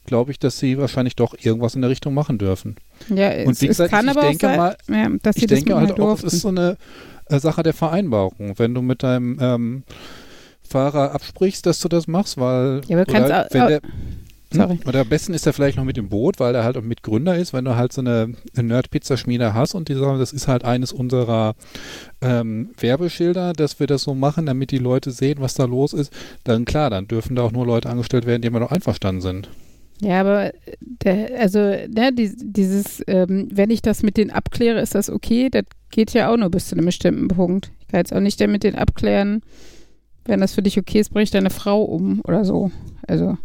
glaube 0.06 0.32
ich, 0.32 0.38
dass 0.38 0.58
sie 0.58 0.78
wahrscheinlich 0.78 1.14
doch 1.16 1.34
irgendwas 1.40 1.74
in 1.76 1.80
der 1.82 1.90
Richtung 1.90 2.12
machen 2.14 2.38
dürfen. 2.38 2.76
Ja, 3.08 3.30
es, 3.30 3.46
Und 3.46 3.60
wie 3.62 3.68
gesagt, 3.68 3.86
es 3.86 3.90
kann 3.96 4.04
ich 4.06 4.10
aber 4.10 4.20
denke 4.22 4.46
auch 4.46 4.50
sein, 4.50 4.58
mal- 4.58 4.76
ja, 4.88 5.08
dass 5.22 5.36
sie 5.36 5.42
ich 5.42 5.46
das 5.46 5.58
denke 5.60 5.76
halt 5.76 6.00
auch, 6.00 6.16
es 6.18 6.24
ist 6.24 6.40
so 6.40 6.48
eine 6.48 6.76
äh, 7.26 7.38
Sache 7.38 7.62
der 7.62 7.72
Vereinbarung. 7.72 8.54
Wenn 8.56 8.74
du 8.74 8.82
mit 8.82 9.02
deinem 9.04 9.38
ähm, 9.40 9.82
Fahrer 10.68 11.12
absprichst, 11.12 11.66
dass 11.66 11.80
du 11.80 11.88
das 11.88 12.06
machst, 12.06 12.38
weil 12.38 12.80
Ja, 12.88 12.96
aber 12.96 13.04
du 13.04 13.12
kannst 13.12 13.26
oder 13.26 13.46
auch- 13.46 13.50
wenn 13.50 13.66
der, 13.68 13.80
Sorry. 14.54 14.76
Hm? 14.78 14.86
Oder 14.88 15.00
am 15.00 15.08
besten 15.08 15.34
ist 15.34 15.46
er 15.46 15.52
vielleicht 15.52 15.76
noch 15.78 15.84
mit 15.84 15.96
im 15.98 16.08
Boot, 16.08 16.38
weil 16.38 16.54
er 16.54 16.64
halt 16.64 16.76
auch 16.76 16.82
Mitgründer 16.82 17.36
ist, 17.36 17.52
wenn 17.52 17.64
du 17.64 17.76
halt 17.76 17.92
so 17.92 18.00
eine, 18.02 18.34
eine 18.54 18.68
Nerd-Pizza-Schmiede 18.68 19.54
hast 19.54 19.74
und 19.74 19.88
die 19.88 19.94
sagen, 19.94 20.18
das 20.18 20.32
ist 20.32 20.48
halt 20.48 20.64
eines 20.64 20.92
unserer 20.92 21.54
ähm, 22.20 22.70
Werbeschilder, 22.78 23.52
dass 23.54 23.80
wir 23.80 23.86
das 23.86 24.02
so 24.02 24.14
machen, 24.14 24.46
damit 24.46 24.70
die 24.70 24.78
Leute 24.78 25.10
sehen, 25.10 25.38
was 25.40 25.54
da 25.54 25.64
los 25.64 25.92
ist, 25.92 26.12
dann 26.44 26.64
klar, 26.64 26.90
dann 26.90 27.08
dürfen 27.08 27.34
da 27.36 27.42
auch 27.42 27.52
nur 27.52 27.66
Leute 27.66 27.88
angestellt 27.88 28.26
werden, 28.26 28.42
die 28.42 28.48
immer 28.48 28.60
noch 28.60 28.72
einverstanden 28.72 29.22
sind. 29.22 29.48
Ja, 30.00 30.20
aber 30.20 30.52
der, 30.80 31.38
also, 31.40 31.58
ne, 31.60 32.10
die, 32.12 32.32
dieses, 32.36 33.02
ähm, 33.06 33.48
wenn 33.52 33.70
ich 33.70 33.82
das 33.82 34.02
mit 34.02 34.16
denen 34.16 34.30
abkläre, 34.32 34.80
ist 34.80 34.94
das 34.94 35.08
okay. 35.08 35.48
Das 35.48 35.62
geht 35.90 36.12
ja 36.12 36.30
auch 36.32 36.36
nur 36.36 36.50
bis 36.50 36.68
zu 36.68 36.74
einem 36.74 36.86
bestimmten 36.86 37.28
Punkt. 37.28 37.70
Ich 37.80 37.88
kann 37.88 38.00
jetzt 38.00 38.12
auch 38.12 38.20
nicht 38.20 38.44
mit 38.48 38.64
denen 38.64 38.76
abklären, 38.76 39.42
wenn 40.24 40.40
das 40.40 40.54
für 40.54 40.62
dich 40.62 40.78
okay 40.78 41.00
ist, 41.00 41.10
bringe 41.10 41.24
ich 41.24 41.30
deine 41.30 41.50
Frau 41.50 41.82
um 41.82 42.20
oder 42.24 42.44
so. 42.44 42.70
Also. 43.06 43.36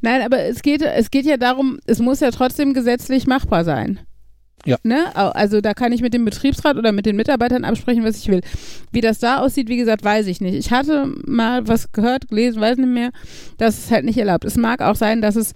Nein, 0.00 0.22
aber 0.22 0.38
es 0.44 0.62
geht, 0.62 0.82
es 0.82 1.10
geht 1.10 1.26
ja 1.26 1.36
darum, 1.36 1.78
es 1.86 1.98
muss 1.98 2.20
ja 2.20 2.30
trotzdem 2.30 2.72
gesetzlich 2.74 3.26
machbar 3.26 3.64
sein. 3.64 4.00
Ja. 4.66 4.76
Ne? 4.82 5.14
Also 5.14 5.60
da 5.60 5.74
kann 5.74 5.92
ich 5.92 6.02
mit 6.02 6.12
dem 6.12 6.24
Betriebsrat 6.24 6.76
oder 6.76 6.92
mit 6.92 7.06
den 7.06 7.16
Mitarbeitern 7.16 7.64
absprechen, 7.64 8.04
was 8.04 8.18
ich 8.18 8.28
will. 8.28 8.42
Wie 8.92 9.00
das 9.00 9.18
da 9.18 9.38
aussieht, 9.38 9.68
wie 9.68 9.76
gesagt, 9.76 10.04
weiß 10.04 10.26
ich 10.26 10.40
nicht. 10.40 10.54
Ich 10.54 10.70
hatte 10.70 11.06
mal 11.26 11.66
was 11.66 11.92
gehört, 11.92 12.28
gelesen, 12.28 12.60
weiß 12.60 12.76
nicht 12.76 12.88
mehr, 12.88 13.10
dass 13.56 13.78
es 13.78 13.90
halt 13.90 14.04
nicht 14.04 14.18
erlaubt. 14.18 14.44
Es 14.44 14.56
mag 14.56 14.82
auch 14.82 14.96
sein, 14.96 15.22
dass 15.22 15.36
es 15.36 15.54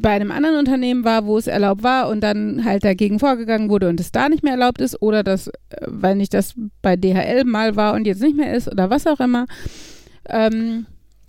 bei 0.00 0.10
einem 0.10 0.30
anderen 0.30 0.58
Unternehmen 0.58 1.04
war, 1.04 1.26
wo 1.26 1.36
es 1.36 1.46
erlaubt 1.46 1.82
war 1.82 2.08
und 2.08 2.20
dann 2.20 2.64
halt 2.64 2.84
dagegen 2.84 3.18
vorgegangen 3.18 3.68
wurde 3.68 3.88
und 3.88 4.00
es 4.00 4.10
da 4.10 4.28
nicht 4.28 4.42
mehr 4.42 4.52
erlaubt 4.54 4.80
ist 4.80 5.00
oder 5.02 5.22
das, 5.22 5.48
äh, 5.48 5.52
weil 5.86 6.16
nicht 6.16 6.32
das 6.34 6.54
bei 6.82 6.96
DHL 6.96 7.44
mal 7.44 7.76
war 7.76 7.94
und 7.94 8.06
jetzt 8.06 8.22
nicht 8.22 8.36
mehr 8.36 8.54
ist 8.54 8.70
oder 8.70 8.90
was 8.90 9.06
auch 9.06 9.20
immer. 9.20 9.46
Ähm, 10.28 10.86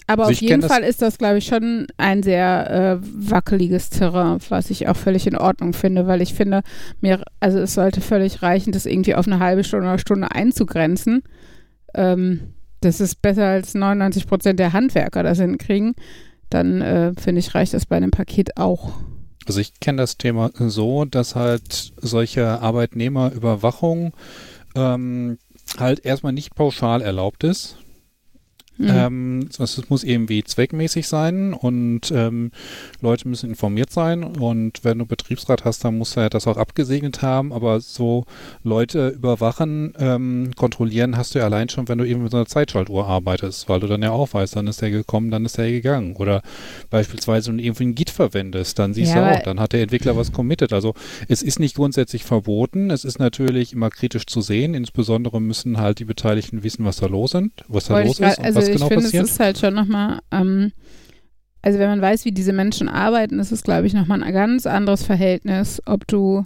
aber 0.10 0.24
Also 0.24 0.36
auf 0.36 0.42
jeden 0.42 0.62
Fall 0.62 0.84
ist 0.84 1.02
das, 1.02 1.18
glaube 1.18 1.40
ich, 1.40 1.46
schon 1.46 1.88
ein 1.98 2.24
sehr 2.24 3.02
äh, 3.02 3.08
wackeliges 3.30 3.90
Terrain, 3.90 4.40
was 4.48 4.70
ich 4.70 4.88
auch 4.88 4.96
völlig 4.96 5.28
in 5.28 5.36
Ordnung 5.36 5.74
finde, 5.74 6.08
weil 6.08 6.22
ich 6.22 6.34
finde, 6.34 6.62
mir, 7.02 7.24
also 7.42 7.60
es 7.60 7.74
sollte 7.74 8.00
völlig 8.00 8.42
reichen, 8.42 8.72
das 8.72 8.86
irgendwie 8.86 9.16
auf 9.16 9.28
eine 9.28 9.40
halbe 9.40 9.66
Stunde 9.66 9.88
oder 9.88 10.00
Stunde 10.00 10.32
einzugrenzen. 10.32 11.24
Ähm, 11.94 12.54
das 12.80 13.02
ist 13.02 13.22
besser 13.22 13.48
als 13.48 13.74
99 13.74 14.28
Prozent 14.28 14.60
der 14.60 14.72
Handwerker 14.72 15.24
das 15.24 15.40
hinkriegen. 15.40 15.94
Dann 16.50 16.82
äh, 16.82 17.14
finde 17.20 17.40
ich, 17.40 17.56
reicht 17.56 17.74
das 17.74 17.86
bei 17.86 17.98
einem 17.98 18.12
Paket 18.12 18.58
auch. 18.58 18.94
Also 19.46 19.60
ich 19.60 19.80
kenne 19.80 20.02
das 20.02 20.18
Thema 20.18 20.52
so, 20.58 21.06
dass 21.06 21.36
halt 21.36 21.94
solche 21.98 22.62
Arbeitnehmerüberwachung 22.62 24.14
ähm, 24.76 25.38
halt 25.78 26.06
erstmal 26.06 26.34
nicht 26.34 26.56
pauschal 26.56 27.02
erlaubt 27.02 27.44
ist. 27.44 27.78
Mhm. 28.78 28.88
Ähm, 28.90 29.50
es 29.58 29.90
muss 29.90 30.04
irgendwie 30.04 30.44
zweckmäßig 30.44 31.08
sein 31.08 31.54
und 31.54 32.12
ähm, 32.12 32.52
Leute 33.02 33.28
müssen 33.28 33.50
informiert 33.50 33.92
sein 33.92 34.24
und 34.24 34.84
wenn 34.84 35.00
du 35.00 35.06
Betriebsrat 35.06 35.66
hast, 35.66 35.84
dann 35.84 35.98
muss 35.98 36.16
er 36.16 36.30
das 36.30 36.48
auch 36.48 36.58
abgesegnet 36.58 37.22
haben, 37.22 37.54
aber 37.54 37.80
so 37.80 38.26
Leute 38.64 39.10
überwachen, 39.10 39.94
ähm, 39.98 40.52
kontrollieren 40.56 41.18
hast 41.18 41.34
du 41.34 41.40
ja 41.40 41.46
allein 41.46 41.70
schon, 41.70 41.88
wenn 41.88 41.98
du 41.98 42.06
eben 42.06 42.22
mit 42.22 42.32
so 42.32 42.38
einer 42.38 42.46
Zeitschaltuhr 42.46 43.08
arbeitest, 43.08 43.68
weil 43.68 43.80
du 43.80 43.88
dann 43.88 44.04
ja 44.04 44.12
auch 44.12 44.34
weißt, 44.34 44.56
dann 44.56 44.68
ist 44.68 44.82
der 44.82 44.92
gekommen, 44.92 45.32
dann 45.32 45.46
ist 45.46 45.58
der 45.58 45.72
gegangen 45.72 46.16
oder 46.16 46.42
beispielsweise 46.90 47.50
wenn 47.50 47.58
du 47.58 47.64
irgendwie 47.64 47.86
ein 47.86 47.96
Git 47.96 48.10
verwendest, 48.12 48.78
dann 48.78 48.94
siehst 48.94 49.16
Ja, 49.16 49.32
du 49.32 49.38
auch, 49.38 49.44
dann 49.44 49.60
hat 49.60 49.74
der 49.74 49.82
Entwickler 49.82 50.16
was 50.16 50.32
committed, 50.32 50.72
also 50.72 50.94
es 51.28 51.42
ist 51.42 51.60
nicht 51.60 51.76
grundsätzlich 51.76 52.24
verboten, 52.26 52.92
es 52.92 53.06
ist 53.06 53.20
natürlich 53.20 53.74
immer 53.74 53.90
kritisch 53.90 54.28
zu 54.28 54.42
sehen, 54.42 54.74
insbesondere 54.76 55.42
müssen 55.42 55.78
halt 55.78 56.00
die 56.00 56.06
Beteiligten 56.06 56.64
wissen, 56.64 56.86
was 56.86 56.98
da 56.98 57.08
los 57.08 57.32
sind, 57.32 57.52
was 57.68 57.86
da 57.86 58.00
los 58.02 58.20
ist 58.20 58.38
und 58.38 58.46
also 58.46 58.60
was 58.60 58.67
ich 58.68 58.76
genau 58.76 58.88
finde, 58.88 59.04
passiert. 59.04 59.26
es 59.26 59.32
ist 59.32 59.40
halt 59.40 59.58
schon 59.58 59.74
nochmal, 59.74 60.20
ähm, 60.32 60.72
also 61.62 61.80
wenn 61.80 61.90
man 61.90 62.02
weiß, 62.02 62.26
wie 62.26 62.32
diese 62.32 62.54
Menschen 62.54 62.88
arbeiten, 62.88 63.40
ist 63.40 63.52
es, 63.52 63.64
glaube 63.64 63.88
ich, 63.88 63.94
nochmal 63.94 64.24
ein 64.24 64.34
ganz 64.34 64.66
anderes 64.66 65.04
Verhältnis, 65.04 65.82
ob 65.86 66.08
du, 66.08 66.46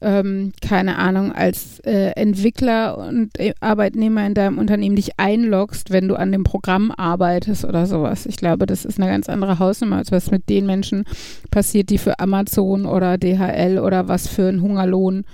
ähm, 0.00 0.52
keine 0.60 0.98
Ahnung, 0.98 1.32
als 1.32 1.78
äh, 1.80 2.10
Entwickler 2.16 2.98
und 2.98 3.38
äh, 3.38 3.54
Arbeitnehmer 3.60 4.26
in 4.26 4.34
deinem 4.34 4.58
Unternehmen 4.58 4.96
dich 4.96 5.18
einloggst, 5.18 5.90
wenn 5.90 6.08
du 6.08 6.16
an 6.16 6.32
dem 6.32 6.44
Programm 6.44 6.90
arbeitest 6.90 7.64
oder 7.64 7.86
sowas. 7.86 8.26
Ich 8.26 8.36
glaube, 8.36 8.66
das 8.66 8.84
ist 8.84 9.00
eine 9.00 9.10
ganz 9.10 9.28
andere 9.28 9.58
Hausnummer, 9.58 9.96
als 9.96 10.12
was 10.12 10.30
mit 10.30 10.48
den 10.48 10.66
Menschen 10.66 11.04
passiert, 11.50 11.88
die 11.90 11.98
für 11.98 12.18
Amazon 12.18 12.84
oder 12.84 13.16
DHL 13.16 13.78
oder 13.78 14.08
was 14.08 14.26
für 14.26 14.48
einen 14.48 14.60
Hungerlohn 14.60 15.24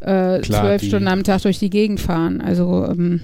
äh, 0.00 0.40
zwölf 0.42 0.82
Stunden 0.82 1.08
am 1.08 1.22
Tag 1.22 1.42
durch 1.42 1.58
die 1.58 1.70
Gegend 1.70 2.00
fahren. 2.00 2.40
Also 2.40 2.86
ähm, 2.86 3.20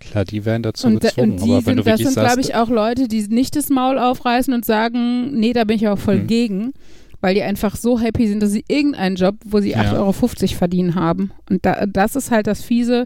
Klar, 0.00 0.24
die 0.24 0.44
werden 0.44 0.62
dazu 0.62 0.86
und, 0.86 1.00
gezwungen, 1.00 1.32
und 1.32 1.44
die 1.44 1.52
aber 1.52 1.62
sind, 1.62 1.86
das 1.86 2.00
sind, 2.00 2.14
glaube 2.14 2.40
ich, 2.40 2.54
auch 2.54 2.68
Leute, 2.68 3.08
die 3.08 3.22
nicht 3.28 3.56
das 3.56 3.70
Maul 3.70 3.98
aufreißen 3.98 4.52
und 4.52 4.64
sagen, 4.64 5.38
nee, 5.38 5.52
da 5.52 5.64
bin 5.64 5.76
ich 5.76 5.86
aber 5.86 5.96
voll 5.96 6.18
Mhm. 6.18 6.26
gegen, 6.26 6.72
weil 7.20 7.34
die 7.34 7.42
einfach 7.42 7.76
so 7.76 7.98
happy 7.98 8.28
sind, 8.28 8.42
dass 8.42 8.52
sie 8.52 8.64
irgendeinen 8.68 9.16
Job, 9.16 9.36
wo 9.44 9.60
sie 9.60 9.70
Ja. 9.70 9.80
8,50 9.80 10.50
Euro 10.50 10.58
verdienen 10.58 10.94
haben. 10.94 11.32
Und 11.48 11.64
da, 11.64 11.86
das 11.86 12.14
ist 12.16 12.30
halt 12.30 12.46
das 12.46 12.62
Fiese, 12.62 13.04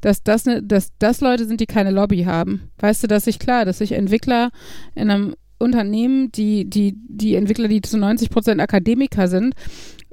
dass 0.00 0.22
das, 0.22 0.46
ne, 0.46 0.62
dass 0.62 0.92
das 0.98 1.20
Leute 1.20 1.46
sind, 1.46 1.60
die 1.60 1.66
keine 1.66 1.90
Lobby 1.90 2.22
haben. 2.22 2.70
Weißt 2.78 3.02
du, 3.02 3.06
dass 3.06 3.26
ich 3.26 3.38
klar, 3.38 3.64
dass 3.64 3.78
sich 3.78 3.92
Entwickler 3.92 4.50
in 4.94 5.10
einem 5.10 5.34
Unternehmen, 5.58 6.32
die, 6.32 6.64
die, 6.68 6.94
die 6.96 7.34
Entwickler, 7.34 7.68
die 7.68 7.82
zu 7.82 7.98
90 7.98 8.30
Prozent 8.30 8.62
Akademiker 8.62 9.28
sind, 9.28 9.54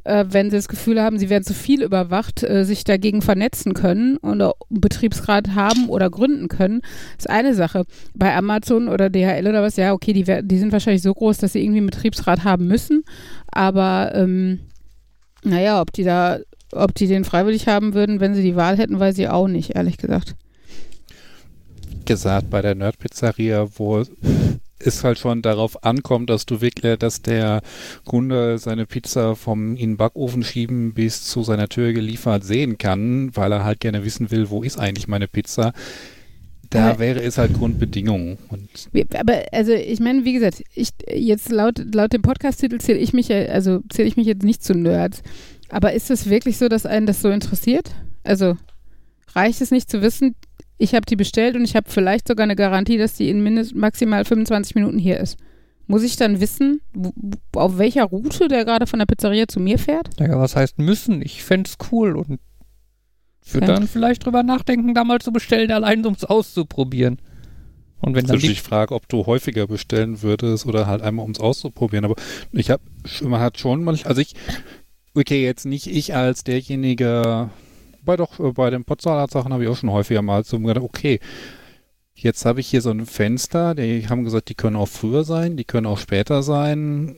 äh, 0.08 0.26
wenn 0.30 0.50
sie 0.50 0.56
das 0.56 0.68
Gefühl 0.68 1.02
haben, 1.02 1.20
sie 1.20 1.30
werden 1.30 1.44
zu 1.44 1.54
viel 1.54 1.84
überwacht, 1.84 2.44
äh, 2.44 2.64
sich 2.64 2.84
dagegen 2.84 3.22
vernetzen 3.22 3.74
können 3.74 4.18
oder 4.18 4.54
einen 4.70 4.82
Betriebsrat 4.82 5.54
haben 5.54 5.90
oder 5.90 6.10
gründen 6.10 6.48
können, 6.48 6.82
ist 7.18 7.30
eine 7.30 7.54
Sache. 7.54 7.84
Bei 8.16 8.36
Amazon 8.36 8.88
oder 8.88 9.10
DHL 9.10 9.48
oder 9.48 9.62
was, 9.62 9.76
ja, 9.76 9.94
okay, 9.94 10.14
die, 10.14 10.24
die 10.24 10.58
sind 10.58 10.72
wahrscheinlich 10.72 11.02
so 11.02 11.14
groß, 11.14 11.38
dass 11.40 11.54
sie 11.54 11.62
irgendwie 11.62 11.80
einen 11.80 11.90
Betriebsrat 11.90 12.44
haben 12.44 12.68
müssen, 12.68 13.04
aber 13.52 14.12
ähm, 14.16 14.60
naja, 15.44 15.82
ob 15.82 15.92
die 15.92 16.04
da, 16.04 16.40
ob 16.72 16.96
die 16.96 17.08
den 17.08 17.26
freiwillig 17.26 17.68
haben 17.68 17.94
würden, 17.94 18.20
wenn 18.20 18.34
sie 18.34 18.44
die 18.44 18.56
Wahl 18.56 18.78
hätten, 18.78 19.00
weiß 19.00 19.18
ich 19.18 19.30
auch 19.30 19.48
nicht, 19.48 19.76
ehrlich 19.76 19.98
gesagt. 19.98 20.36
gesagt, 22.06 22.50
bei 22.50 22.62
der 22.62 22.76
Nerd-Pizzeria, 22.76 23.68
wo 23.76 24.04
es 24.80 25.04
halt 25.04 25.18
schon 25.20 25.42
darauf 25.42 25.84
ankommt, 25.84 26.30
dass 26.30 26.46
du 26.46 26.62
wirklich, 26.62 26.98
dass 27.00 27.22
der 27.22 27.62
Kunde 28.06 28.58
seine 28.60 28.86
Pizza 28.86 29.36
vom 29.36 29.72
in 29.76 29.92
den 29.92 29.98
Backofen 29.98 30.44
schieben 30.44 30.94
bis 30.94 31.24
zu 31.24 31.44
seiner 31.44 31.68
Tür 31.70 31.94
geliefert 31.94 32.44
sehen 32.44 32.78
kann, 32.78 33.36
weil 33.36 33.52
er 33.52 33.64
halt 33.64 33.80
gerne 33.80 34.04
wissen 34.06 34.30
will, 34.32 34.50
wo 34.50 34.64
ist 34.64 34.78
eigentlich 34.80 35.08
meine 35.08 35.28
Pizza. 35.28 35.74
Da 36.70 36.90
Aber- 36.92 37.00
wäre 37.00 37.22
es 37.24 37.38
halt 37.38 37.54
Grundbedingung. 37.54 38.38
Und 38.50 38.68
Wie- 38.92 39.06
Aber 39.18 39.42
also 39.54 39.72
ich 39.72 40.00
meine, 40.02 40.26
wie 40.26 40.34
gesagt, 40.34 40.64
ich 40.76 40.90
jetzt 41.10 41.50
laut 41.50 41.82
laut 41.96 42.12
dem 42.14 42.22
Podcast-Titel 42.22 42.78
zähle 42.80 43.00
ich 43.00 43.14
mich 43.14 43.30
ja, 43.30 43.38
also 43.46 43.80
zähle 43.90 44.08
ich 44.10 44.18
mich 44.18 44.28
jetzt 44.28 44.44
nicht 44.44 44.64
zu 44.64 44.74
Nerds. 44.74 45.24
Aber 45.70 45.94
ist 45.94 46.12
es 46.12 46.30
wirklich 46.30 46.58
so, 46.58 46.68
dass 46.68 46.86
einen 46.86 47.06
das 47.08 47.22
so 47.22 47.30
interessiert? 47.30 47.92
Also 48.24 48.58
reicht 49.34 49.62
es 49.62 49.72
nicht 49.72 49.90
zu 49.90 50.02
wissen, 50.02 50.36
ich 50.78 50.94
habe 50.94 51.06
die 51.06 51.16
bestellt 51.16 51.56
und 51.56 51.64
ich 51.64 51.76
habe 51.76 51.90
vielleicht 51.90 52.28
sogar 52.28 52.44
eine 52.44 52.56
Garantie, 52.56 52.98
dass 52.98 53.14
die 53.14 53.30
in 53.30 53.42
mindest 53.42 53.76
maximal 53.76 54.26
25 54.26 54.76
Minuten 54.76 54.98
hier 55.00 55.20
ist. 55.20 55.38
Muss 55.88 56.04
ich 56.04 56.18
dann 56.18 56.42
wissen, 56.42 56.82
auf 57.56 57.78
welcher 57.78 58.04
Route 58.04 58.50
der 58.50 58.66
gerade 58.66 58.88
von 58.88 59.00
der 59.00 59.06
Pizzeria 59.06 59.48
zu 59.48 59.60
mir 59.60 59.80
fährt? 59.80 60.20
Naja, 60.20 60.38
was 60.38 60.56
heißt 60.56 60.80
müssen? 60.80 61.22
Ich 61.22 61.44
fände 61.44 61.70
es 61.70 61.78
cool 61.92 62.18
und 62.18 62.40
würde 63.50 63.68
dann 63.68 63.88
vielleicht 63.88 64.26
drüber 64.26 64.44
nachdenken, 64.44 64.94
da 64.94 65.06
mal 65.06 65.20
zu 65.20 65.32
bestellen, 65.32 65.72
allein 65.72 66.06
um 66.06 66.14
es 66.14 66.26
auszuprobieren. 66.26 67.20
Und 68.00 68.16
wenn 68.16 68.26
das 68.26 68.42
dann 68.42 68.50
die 68.50 68.56
Frage, 68.56 68.94
ob 68.94 69.08
du 69.08 69.26
häufiger 69.26 69.68
bestellen 69.68 70.22
würdest 70.22 70.66
oder 70.66 70.86
halt 70.86 71.02
einmal, 71.02 71.26
um 71.26 71.32
es 71.32 71.40
auszuprobieren. 71.40 72.06
Aber 72.06 72.16
ich 72.52 72.70
habe, 72.70 72.84
man 73.24 73.40
hat 73.40 73.58
schon 73.58 73.84
mal, 73.84 73.98
also 74.04 74.22
ich, 74.22 74.36
okay, 75.16 75.44
jetzt 75.44 75.66
nicht 75.66 75.88
ich 75.88 76.16
als 76.16 76.44
derjenige, 76.44 77.50
bei 78.08 78.18
doch, 78.18 78.40
äh, 78.40 78.52
bei 78.54 78.72
den 78.72 78.86
Potsalat-Sachen 78.86 79.54
habe 79.54 79.64
ich 79.64 79.70
auch 79.70 79.78
schon 79.78 79.92
häufiger 79.92 80.24
mal 80.24 80.44
so 80.44 80.60
gedacht, 80.60 80.84
okay, 80.84 81.20
jetzt 82.16 82.46
habe 82.46 82.60
ich 82.60 82.68
hier 82.68 82.82
so 82.82 82.90
ein 82.90 83.06
Fenster, 83.06 83.76
die 83.76 84.08
haben 84.08 84.24
gesagt, 84.24 84.50
die 84.50 84.56
können 84.56 84.76
auch 84.76 84.88
früher 84.88 85.24
sein, 85.24 85.58
die 85.58 85.66
können 85.66 85.86
auch 85.86 86.00
später 86.00 86.42
sein. 86.42 87.16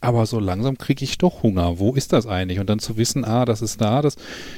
Aber 0.00 0.26
so 0.26 0.38
langsam 0.38 0.78
kriege 0.78 1.04
ich 1.04 1.18
doch 1.18 1.42
Hunger. 1.42 1.78
Wo 1.78 1.94
ist 1.94 2.12
das 2.12 2.26
eigentlich? 2.26 2.60
Und 2.60 2.68
dann 2.68 2.78
zu 2.78 2.96
wissen, 2.96 3.24
ah, 3.24 3.44
das 3.44 3.62
ist 3.62 3.80
da, 3.80 4.00
das. 4.02 4.14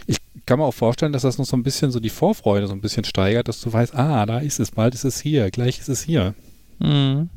Ich 0.06 0.18
kann 0.44 0.58
mir 0.58 0.66
auch 0.66 0.74
vorstellen, 0.74 1.12
dass 1.12 1.22
das 1.22 1.38
noch 1.38 1.46
so 1.46 1.56
ein 1.56 1.62
bisschen 1.62 1.90
so 1.90 2.00
die 2.00 2.10
Vorfreude 2.10 2.66
so 2.66 2.74
ein 2.74 2.82
bisschen 2.82 3.04
steigert, 3.04 3.48
dass 3.48 3.60
du 3.60 3.72
weißt, 3.72 3.94
ah, 3.94 4.26
da 4.26 4.40
ist 4.40 4.60
es, 4.60 4.72
bald 4.72 4.94
ist 4.94 5.04
es 5.04 5.20
hier, 5.20 5.50
gleich 5.50 5.78
ist 5.78 5.88
es 5.88 6.02
hier. 6.02 6.34
Mhm. 6.78 7.30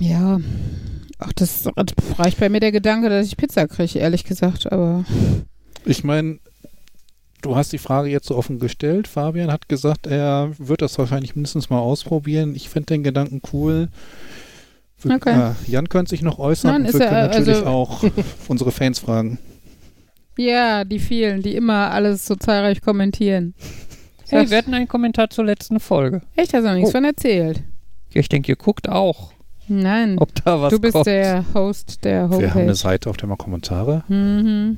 Ja. 0.00 0.40
Ach, 1.18 1.32
das 1.34 1.68
reicht 2.18 2.40
bei 2.40 2.48
mir 2.48 2.60
der 2.60 2.72
Gedanke, 2.72 3.08
dass 3.10 3.26
ich 3.26 3.36
Pizza 3.36 3.66
kriege, 3.68 3.98
ehrlich 3.98 4.24
gesagt, 4.24 4.70
aber. 4.72 5.04
Ich 5.84 6.04
meine, 6.04 6.38
du 7.42 7.56
hast 7.56 7.72
die 7.72 7.78
Frage 7.78 8.08
jetzt 8.08 8.26
so 8.26 8.36
offen 8.36 8.58
gestellt. 8.58 9.06
Fabian 9.08 9.50
hat 9.52 9.68
gesagt, 9.68 10.06
er 10.06 10.52
wird 10.58 10.82
das 10.82 10.98
wahrscheinlich 10.98 11.34
mindestens 11.36 11.70
mal 11.70 11.78
ausprobieren. 11.78 12.54
Ich 12.54 12.68
finde 12.68 12.86
den 12.86 13.02
Gedanken 13.02 13.40
cool. 13.52 13.88
Wir- 15.02 15.16
Okay. 15.16 15.50
äh, 15.50 15.70
Jan 15.70 15.88
könnte 15.88 16.10
sich 16.10 16.22
noch 16.22 16.38
äußern. 16.38 16.70
Nein, 16.72 16.80
und 16.82 16.88
ist 16.88 16.94
wir 16.98 17.06
er, 17.06 17.10
können 17.10 17.28
natürlich 17.28 17.48
also- 17.58 17.66
auch 17.66 18.04
unsere 18.48 18.70
Fans 18.72 18.98
fragen. 18.98 19.38
Ja, 20.36 20.84
die 20.84 20.98
vielen, 20.98 21.42
die 21.42 21.54
immer 21.54 21.90
alles 21.92 22.26
so 22.26 22.34
zahlreich 22.34 22.80
kommentieren. 22.80 23.54
Hey, 24.30 24.50
wir 24.50 24.56
hatten 24.56 24.72
einen 24.72 24.88
Kommentar 24.88 25.28
zur 25.28 25.44
letzten 25.44 25.78
Folge. 25.78 26.22
Echt, 26.34 26.54
hast 26.54 26.62
du 26.64 26.68
noch 26.68 26.74
nichts 26.74 26.88
Oh. 26.88 26.92
von 26.92 27.04
erzählt? 27.04 27.62
Ich 28.14 28.28
denke, 28.30 28.50
ihr 28.50 28.56
guckt 28.56 28.88
auch, 28.88 29.32
Nein. 29.68 30.16
ob 30.18 30.34
da 30.44 30.60
was 30.60 30.70
du 30.72 30.80
bist 30.80 30.92
kommt. 30.92 31.06
der 31.06 31.44
Host 31.54 32.04
der 32.04 32.28
Wir 32.30 32.36
haben 32.36 32.42
eine 32.42 32.54
Homepage. 32.54 32.74
Seite, 32.74 33.10
auf 33.10 33.16
der 33.16 33.28
man 33.28 33.38
Kommentare. 33.38 34.04
Mhm. 34.08 34.76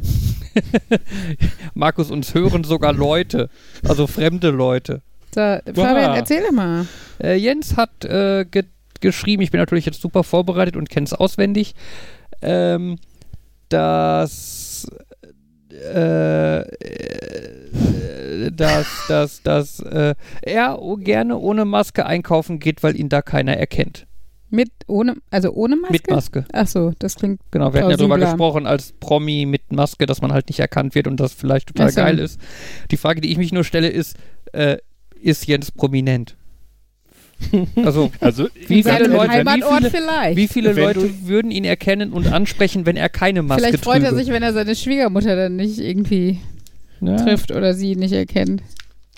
Markus, 1.75 2.11
uns 2.11 2.35
hören 2.35 2.65
sogar 2.65 2.93
Leute, 2.93 3.51
also 3.87 4.07
fremde 4.07 4.51
Leute. 4.51 5.03
So, 5.35 5.41
Fabian, 5.41 6.15
erzähl 6.15 6.43
doch 6.43 6.53
mal. 6.53 6.87
Äh, 7.23 7.35
Jens 7.37 7.77
hat 7.77 8.05
äh, 8.05 8.45
ge 8.51 8.65
geschrieben, 9.01 9.43
ich 9.43 9.51
bin 9.51 9.61
natürlich 9.61 9.85
jetzt 9.85 10.01
super 10.01 10.25
vorbereitet 10.25 10.75
und 10.75 10.89
kenne 10.89 11.05
es 11.05 11.13
auswendig, 11.13 11.75
ähm, 12.41 12.97
dass 13.69 14.87
äh, 15.71 16.61
äh, 16.61 18.51
dass, 18.53 18.87
dass, 19.09 19.43
dass 19.43 19.81
äh, 19.81 20.15
er 20.43 20.79
gerne 20.99 21.37
ohne 21.39 21.65
Maske 21.65 22.07
einkaufen 22.07 22.59
geht, 22.59 22.83
weil 22.83 22.97
ihn 22.97 23.09
da 23.09 23.23
keiner 23.23 23.57
erkennt. 23.57 24.07
Mit, 24.57 24.71
ohne, 24.89 25.17
also 25.31 25.53
ohne 25.53 25.77
Maske? 25.77 25.93
Mit 25.93 26.11
Maske. 26.11 26.45
Ach 26.53 26.67
so, 26.67 26.93
das 26.99 27.15
klingt, 27.15 27.41
Genau, 27.51 27.73
wir 27.73 27.81
hatten 27.83 27.91
ja 27.91 27.97
darüber 27.97 28.17
Plausibler. 28.17 28.33
gesprochen 28.47 28.67
als 28.67 28.93
Promi 28.99 29.47
mit 29.47 29.71
Maske, 29.73 30.07
dass 30.07 30.21
man 30.23 30.33
halt 30.33 30.49
nicht 30.49 30.59
erkannt 30.59 30.95
wird 30.95 31.07
und 31.07 31.21
das 31.21 31.33
vielleicht 31.35 31.69
total 31.69 31.91
so. 31.91 32.01
geil 32.01 32.19
ist. 32.19 32.41
Die 32.91 32.97
Frage, 32.97 33.21
die 33.21 33.31
ich 33.31 33.39
mich 33.39 33.53
nur 33.53 33.63
stelle, 33.65 33.89
ist, 33.89 34.17
äh, 34.53 34.79
ist 35.23 35.47
Jens 35.47 35.71
prominent? 35.71 36.37
also, 37.77 38.11
Also, 38.21 38.49
Wie 38.55 38.83
viele 38.83 38.83
seinem 38.85 39.13
Leute- 39.13 39.29
wie 39.31 39.37
Heimatort 39.37 39.77
viele- 39.79 39.91
vielleicht. 39.91 40.37
wie 40.37 40.49
viele 40.49 40.73
Leute 40.73 41.11
würden 41.27 41.51
ihn 41.51 41.65
erkennen 41.65 42.13
und 42.15 42.27
ansprechen, 42.33 42.87
wenn 42.87 42.97
er 42.97 43.11
keine 43.11 43.43
Maske 43.43 43.63
vielleicht 43.69 43.85
freut 43.85 44.03
er 44.03 44.09
trüge? 44.11 44.25
sich, 44.25 44.33
wenn 44.33 44.43
er 44.43 44.55
seine 44.55 44.75
Schwiegermutter 44.75 45.37
dann 45.37 45.57
nicht 45.57 45.79
irgendwie 45.79 46.39
Ja. 47.03 47.17
trifft 47.17 47.51
oder 47.53 47.75
sie 47.75 47.95
nicht 47.95 48.13
erkennt. 48.13 48.63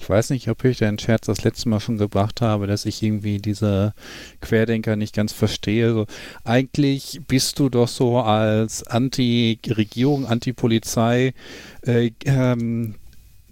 Ich 0.00 0.08
weiß 0.08 0.30
nicht, 0.30 0.48
ob 0.48 0.64
ich 0.64 0.78
den 0.78 0.98
Scherz 0.98 1.26
das 1.26 1.44
letzte 1.44 1.68
Mal 1.68 1.80
schon 1.80 1.98
gebracht 1.98 2.40
habe, 2.40 2.66
dass 2.66 2.86
ich 2.86 3.02
irgendwie 3.02 3.38
diese 3.38 3.94
Querdenker 4.40 4.96
nicht 4.96 5.14
ganz 5.14 5.32
verstehe. 5.32 5.92
So, 5.92 6.06
eigentlich 6.44 7.20
bist 7.26 7.58
du 7.58 7.68
doch 7.68 7.88
so 7.88 8.18
als 8.18 8.86
Anti-Regierung, 8.86 10.26
Anti-Polizei 10.26 11.34
äh, 11.82 12.10
ähm, 12.24 12.94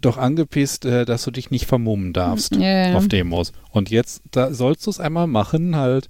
doch 0.01 0.19
angepisst, 0.19 0.85
äh, 0.85 1.05
dass 1.05 1.25
du 1.25 1.31
dich 1.31 1.51
nicht 1.51 1.67
vermummen 1.67 2.13
darfst 2.13 2.55
ja. 2.57 2.95
auf 2.95 3.09
Demos. 3.09 3.53
Und 3.71 3.91
jetzt 3.91 4.23
da 4.31 4.53
sollst 4.53 4.87
du 4.87 4.91
es 4.91 5.01
einmal 5.01 5.27
machen 5.27 5.77
halt 5.77 6.09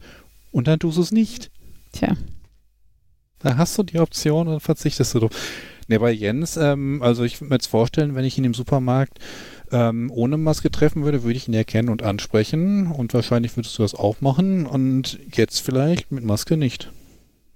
und 0.53 0.69
dann 0.69 0.79
tust 0.79 0.99
du 0.99 1.03
es 1.03 1.13
nicht. 1.13 1.51
Tja. 1.93 2.17
Da 3.39 3.57
hast 3.57 3.77
du 3.79 3.83
die 3.83 4.01
Option 4.01 4.49
und 4.49 4.61
verzichtest 4.61 5.15
du 5.15 5.21
drauf. 5.21 5.31
Ne, 5.89 6.01
bei 6.01 6.11
Jens, 6.11 6.57
ähm, 6.57 7.01
also 7.01 7.23
ich 7.23 7.41
würde 7.41 7.51
mir 7.51 7.57
jetzt 7.57 7.69
vorstellen, 7.69 8.17
wenn 8.17 8.25
ich 8.25 8.37
ihn 8.37 8.45
im 8.45 8.55
Supermarkt 8.55 9.19
ähm, 9.73 10.11
ohne 10.13 10.37
Maske 10.37 10.71
treffen 10.71 11.05
würde, 11.05 11.23
würde 11.23 11.37
ich 11.37 11.49
ihn 11.49 11.55
erkennen 11.55 11.89
und 11.89 12.03
ansprechen 12.03 12.87
und 12.87 13.15
wahrscheinlich 13.15 13.57
würdest 13.57 13.79
du 13.79 13.83
das 13.83 13.95
auch 13.95 14.21
machen 14.21 14.67
und 14.67 15.19
jetzt 15.35 15.61
vielleicht 15.61 16.13
mit 16.13 16.25
Maske 16.25 16.57
nicht. 16.57 16.91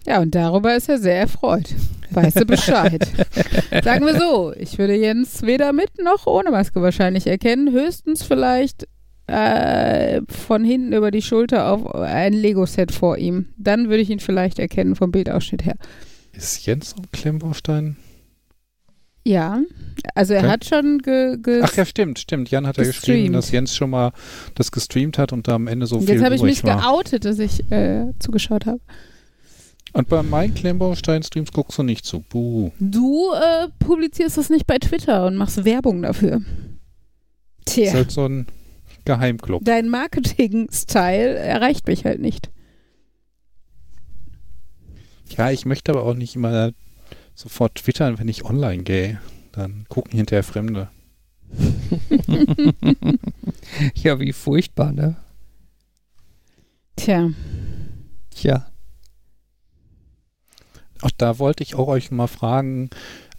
Ja, 0.06 0.20
und 0.20 0.34
darüber 0.34 0.74
ist 0.74 0.88
er 0.88 0.98
sehr 0.98 1.18
erfreut. 1.18 1.74
Weißt 2.11 2.40
du 2.40 2.46
Bescheid. 2.46 3.06
Sagen 3.84 4.06
wir 4.06 4.18
so, 4.18 4.52
ich 4.56 4.78
würde 4.78 4.96
Jens 4.96 5.42
weder 5.42 5.72
mit 5.72 6.02
noch 6.02 6.26
ohne 6.26 6.50
Maske 6.50 6.82
wahrscheinlich 6.82 7.26
erkennen. 7.26 7.70
Höchstens 7.70 8.22
vielleicht 8.22 8.88
äh, 9.26 10.22
von 10.28 10.64
hinten 10.64 10.92
über 10.92 11.11
die 11.11 11.22
Schulter 11.22 11.70
auf 11.70 11.94
ein 11.94 12.32
Lego-Set 12.32 12.92
vor 12.92 13.18
ihm. 13.18 13.50
Dann 13.58 13.88
würde 13.88 14.02
ich 14.02 14.11
ihn 14.11 14.20
vielleicht 14.20 14.58
erkennen 14.58 14.96
vom 14.96 15.12
Bildausschnitt 15.12 15.64
her. 15.64 15.76
Ist 16.32 16.64
Jens 16.66 16.96
ein 16.96 17.06
Klemmbaustein? 17.12 17.96
Ja, 19.24 19.60
also 20.14 20.32
er 20.32 20.40
Okay. 20.40 20.48
hat 20.50 20.64
schon 20.64 20.98
ge, 21.00 21.36
ge 21.42 21.60
Ach 21.62 21.74
ja, 21.76 21.84
stimmt, 21.84 22.18
stimmt. 22.18 22.50
Jan 22.50 22.66
hat 22.66 22.78
ja 22.78 22.84
geschrieben, 22.84 23.34
dass 23.34 23.50
Jens 23.50 23.76
schon 23.76 23.90
mal 23.90 24.12
das 24.54 24.72
gestreamt 24.72 25.18
hat 25.18 25.32
und 25.34 25.46
da 25.46 25.54
am 25.56 25.66
Ende 25.66 25.86
so 25.86 25.96
Und 25.96 26.06
viel 26.06 26.14
Jetzt 26.14 26.24
habe 26.24 26.34
ich 26.34 26.42
mich 26.42 26.64
war. 26.64 26.80
geoutet, 26.80 27.24
dass 27.26 27.38
ich 27.38 27.70
äh, 27.70 28.06
zugeschaut 28.18 28.64
habe. 28.66 28.80
Und 29.92 30.08
bei 30.08 30.22
meinen 30.22 30.54
Klemmbaustein-Streams 30.54 31.52
guckst 31.52 31.76
du 31.78 31.82
nicht 31.82 32.04
zu. 32.06 32.20
Buh. 32.30 32.70
Du 32.80 33.32
äh, 33.34 33.68
publizierst 33.80 34.38
das 34.38 34.48
nicht 34.48 34.66
bei 34.66 34.78
Twitter 34.78 35.26
und 35.26 35.36
machst 35.36 35.64
Werbung 35.64 36.00
dafür. 36.02 36.36
Ist 37.66 37.74
Tja, 37.74 37.92
halt 37.92 38.10
so 38.10 38.24
ein 38.26 38.46
Geheimclub. 39.04 39.64
dein 39.64 39.88
Marketing-Style 39.88 41.34
erreicht 41.34 41.86
mich 41.88 42.04
halt 42.04 42.20
nicht. 42.20 42.50
Ja, 45.36 45.50
ich 45.50 45.64
möchte 45.66 45.92
aber 45.92 46.04
auch 46.04 46.14
nicht 46.14 46.34
immer 46.36 46.72
sofort 47.41 47.76
twittern, 47.76 48.18
wenn 48.18 48.28
ich 48.28 48.45
online 48.45 48.82
gehe. 48.82 49.20
Dann 49.53 49.84
gucken 49.88 50.12
hinterher 50.12 50.45
Fremde. 50.45 50.88
ja, 53.95 54.20
wie 54.20 54.32
furchtbar, 54.32 54.93
ne? 54.93 55.16
Tja, 56.95 57.30
Tja. 58.30 58.66
Auch 61.03 61.11
da 61.16 61.38
wollte 61.38 61.62
ich 61.62 61.74
auch 61.74 61.88
euch 61.88 62.11
mal 62.11 62.26
fragen, 62.26 62.91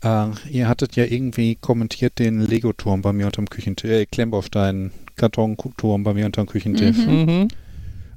äh, 0.03 0.29
ihr 0.49 0.67
hattet 0.67 0.95
ja 0.95 1.05
irgendwie 1.05 1.55
kommentiert 1.55 2.19
den 2.19 2.41
Lego-Turm 2.41 3.01
bei 3.01 3.13
mir 3.13 3.27
unterm 3.27 3.49
Küchentisch, 3.49 3.89
äh, 3.89 4.05
Klemmbaustein, 4.05 4.91
Kartonturm 5.15 6.03
bei 6.03 6.13
mir 6.13 6.25
unterm 6.25 6.47
Küchentisch. 6.47 6.97
Mhm. 6.97 7.47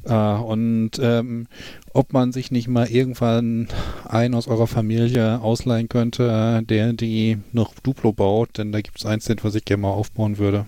Äh, 0.06 0.14
und 0.14 0.92
ähm, 1.00 1.46
ob 1.92 2.12
man 2.12 2.32
sich 2.32 2.50
nicht 2.50 2.68
mal 2.68 2.88
irgendwann 2.88 3.68
einen 4.06 4.34
aus 4.34 4.48
eurer 4.48 4.66
Familie 4.66 5.40
ausleihen 5.40 5.88
könnte, 5.88 6.62
der 6.68 6.92
die 6.92 7.38
noch 7.52 7.74
Duplo 7.80 8.12
baut, 8.12 8.58
denn 8.58 8.72
da 8.72 8.80
gibt 8.80 8.98
es 8.98 9.06
eins, 9.06 9.28
was 9.42 9.54
ich 9.54 9.64
gerne 9.64 9.82
mal 9.82 9.90
aufbauen 9.90 10.38
würde. 10.38 10.66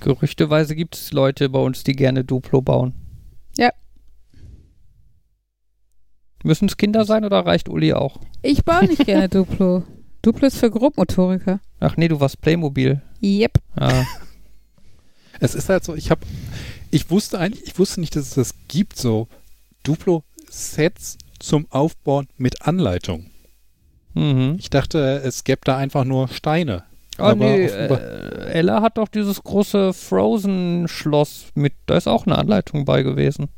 Gerüchteweise 0.00 0.74
gibt 0.74 0.96
es 0.96 1.12
Leute 1.12 1.48
bei 1.48 1.60
uns, 1.60 1.84
die 1.84 1.92
gerne 1.92 2.24
Duplo 2.24 2.60
bauen. 2.60 2.94
Ja. 3.56 3.70
Müssen 6.42 6.68
es 6.68 6.76
Kinder 6.76 7.04
sein 7.04 7.24
oder 7.24 7.46
reicht 7.46 7.68
Uli 7.68 7.92
auch? 7.92 8.18
ich 8.42 8.64
baue 8.64 8.86
nicht 8.86 9.06
gerne 9.06 9.28
Duplo. 9.28 9.84
Duplo 10.22 10.46
ist 10.46 10.58
für 10.58 10.70
Grobmotoriker. 10.70 11.60
Ach 11.80 11.96
nee, 11.96 12.08
du 12.08 12.20
warst 12.20 12.40
Playmobil. 12.40 13.02
Yep. 13.22 13.58
Ah. 13.76 14.04
Es 15.40 15.56
ist 15.56 15.68
halt 15.68 15.82
so, 15.82 15.96
ich 15.96 16.10
habe, 16.10 16.20
ich 16.92 17.10
wusste 17.10 17.40
eigentlich, 17.40 17.66
ich 17.66 17.78
wusste 17.78 18.00
nicht, 18.00 18.14
dass 18.14 18.28
es 18.28 18.34
das 18.34 18.54
gibt, 18.68 18.96
so 18.96 19.26
Duplo-Sets 19.82 21.16
zum 21.40 21.66
Aufbauen 21.70 22.28
mit 22.36 22.62
Anleitung. 22.62 23.30
Mhm. 24.14 24.56
Ich 24.58 24.70
dachte, 24.70 25.22
es 25.24 25.42
gäbe 25.42 25.62
da 25.64 25.78
einfach 25.78 26.04
nur 26.04 26.28
Steine. 26.28 26.84
Oh 27.18 27.24
Aber 27.24 27.34
nee, 27.34 27.64
äh, 27.64 28.52
Ella 28.52 28.82
hat 28.82 28.98
doch 28.98 29.08
dieses 29.08 29.42
große 29.42 29.94
Frozen-Schloss 29.94 31.46
mit, 31.54 31.72
da 31.86 31.96
ist 31.96 32.08
auch 32.08 32.26
eine 32.26 32.36
Anleitung 32.36 32.84
bei 32.84 33.02
gewesen. 33.02 33.48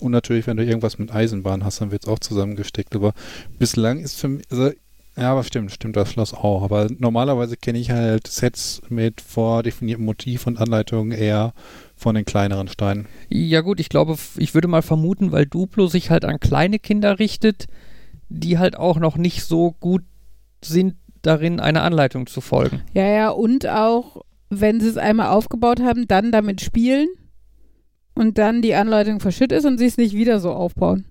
Und 0.00 0.10
natürlich, 0.10 0.46
wenn 0.48 0.56
du 0.56 0.64
irgendwas 0.64 0.98
mit 0.98 1.12
Eisenbahn 1.12 1.64
hast, 1.64 1.80
dann 1.80 1.92
wird 1.92 2.02
es 2.04 2.08
auch 2.08 2.18
zusammengesteckt. 2.18 2.94
Aber 2.94 3.14
bislang 3.58 4.00
ist 4.00 4.18
für 4.18 4.28
mich, 4.28 4.44
also, 4.50 4.72
ja, 5.16 5.32
aber 5.32 5.44
stimmt, 5.44 5.72
stimmt 5.72 5.96
das 5.96 6.12
Schloss 6.12 6.34
auch. 6.34 6.62
Aber 6.62 6.88
normalerweise 6.98 7.56
kenne 7.56 7.78
ich 7.78 7.90
halt 7.90 8.26
Sets 8.26 8.82
mit 8.88 9.20
vordefiniertem 9.20 10.04
Motiv 10.04 10.46
und 10.46 10.58
Anleitungen 10.58 11.16
eher 11.16 11.54
von 11.94 12.14
den 12.14 12.24
kleineren 12.24 12.68
Steinen. 12.68 13.06
Ja 13.30 13.62
gut, 13.62 13.80
ich 13.80 13.88
glaube, 13.88 14.16
ich 14.36 14.54
würde 14.54 14.68
mal 14.68 14.82
vermuten, 14.82 15.32
weil 15.32 15.46
Duplo 15.46 15.86
sich 15.86 16.10
halt 16.10 16.24
an 16.24 16.38
kleine 16.38 16.78
Kinder 16.78 17.18
richtet, 17.18 17.66
die 18.28 18.58
halt 18.58 18.76
auch 18.76 18.98
noch 18.98 19.16
nicht 19.16 19.44
so 19.44 19.72
gut 19.72 20.02
sind 20.62 20.96
darin, 21.22 21.60
eine 21.60 21.82
Anleitung 21.82 22.26
zu 22.26 22.40
folgen. 22.40 22.82
Ja, 22.92 23.06
ja, 23.06 23.30
und 23.30 23.66
auch, 23.66 24.22
wenn 24.50 24.80
sie 24.80 24.88
es 24.88 24.96
einmal 24.96 25.28
aufgebaut 25.28 25.80
haben, 25.80 26.06
dann 26.08 26.30
damit 26.30 26.60
spielen 26.60 27.08
und 28.14 28.38
dann 28.38 28.62
die 28.62 28.74
Anleitung 28.74 29.20
verschütt 29.20 29.52
ist 29.52 29.64
und 29.64 29.78
sie 29.78 29.86
es 29.86 29.96
nicht 29.96 30.14
wieder 30.14 30.40
so 30.40 30.52
aufbauen. 30.52 31.06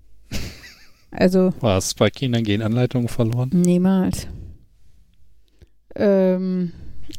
Also, 1.18 1.54
Was? 1.60 1.94
Bei 1.94 2.10
Kindern 2.10 2.44
gehen 2.44 2.62
Anleitungen 2.62 3.08
verloren? 3.08 3.50
niemals. 3.54 4.28
Ähm, 5.96 6.74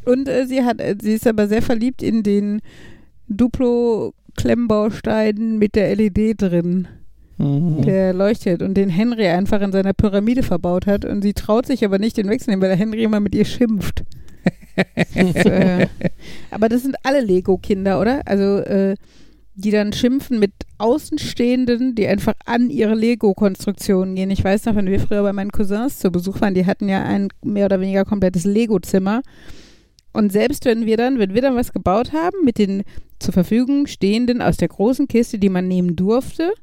und 0.05 0.29
äh, 0.29 0.45
sie 0.45 0.63
hat, 0.63 0.79
äh, 0.79 0.95
sie 1.01 1.13
ist 1.13 1.25
aber 1.27 1.47
sehr 1.47 1.61
verliebt 1.63 2.03
in 2.03 2.21
den 2.23 2.61
Duplo-Klemmbaustein 3.27 5.57
mit 5.57 5.75
der 5.75 5.95
LED 5.95 6.41
drin. 6.41 6.87
Mhm. 7.37 7.81
Der 7.83 8.13
leuchtet 8.13 8.61
und 8.61 8.75
den 8.75 8.89
Henry 8.89 9.27
einfach 9.27 9.61
in 9.61 9.71
seiner 9.71 9.93
Pyramide 9.93 10.43
verbaut 10.43 10.85
hat 10.87 11.05
und 11.05 11.21
sie 11.21 11.33
traut 11.33 11.65
sich 11.65 11.85
aber 11.85 11.99
nicht 11.99 12.17
den 12.17 12.29
wegzunehmen, 12.29 12.61
weil 12.61 12.69
der 12.69 12.77
Henry 12.77 13.03
immer 13.03 13.19
mit 13.19 13.35
ihr 13.35 13.45
schimpft. 13.45 14.03
Das, 15.15 15.35
äh, 15.45 15.87
aber 16.51 16.69
das 16.69 16.83
sind 16.83 16.97
alle 17.01 17.21
Lego-Kinder, 17.21 17.99
oder? 17.99 18.21
Also, 18.27 18.59
äh, 18.59 18.93
die 19.57 19.71
dann 19.71 19.91
schimpfen 19.91 20.37
mit 20.37 20.51
Außenstehenden, 20.77 21.95
die 21.95 22.05
einfach 22.07 22.33
an 22.45 22.69
ihre 22.69 22.93
Lego-Konstruktionen 22.93 24.13
gehen. 24.15 24.29
Ich 24.29 24.43
weiß 24.43 24.65
noch, 24.65 24.75
wenn 24.75 24.85
wir 24.85 24.99
früher 24.99 25.23
bei 25.23 25.33
meinen 25.33 25.51
Cousins 25.51 25.97
zu 25.97 26.11
Besuch 26.11 26.39
waren, 26.41 26.53
die 26.53 26.67
hatten 26.67 26.87
ja 26.87 27.03
ein 27.03 27.29
mehr 27.43 27.65
oder 27.65 27.81
weniger 27.81 28.05
komplettes 28.05 28.45
Lego-Zimmer. 28.45 29.23
Und 30.13 30.31
selbst 30.31 30.65
wenn 30.65 30.85
wir 30.85 30.95
dann, 30.95 31.17
wenn 31.17 31.33
wir 31.33 31.41
dann 31.41 31.55
was 31.55 31.73
gebaut 31.73 32.13
haben, 32.13 32.45
mit 32.45 32.59
den 32.59 32.83
zur 33.17 33.33
Verfügung 33.33 33.87
stehenden 33.87 34.43
aus 34.43 34.57
der 34.57 34.67
großen 34.67 35.07
Kiste, 35.07 35.39
die 35.39 35.49
man 35.49 35.67
nehmen 35.67 35.95
durfte, 35.95 36.53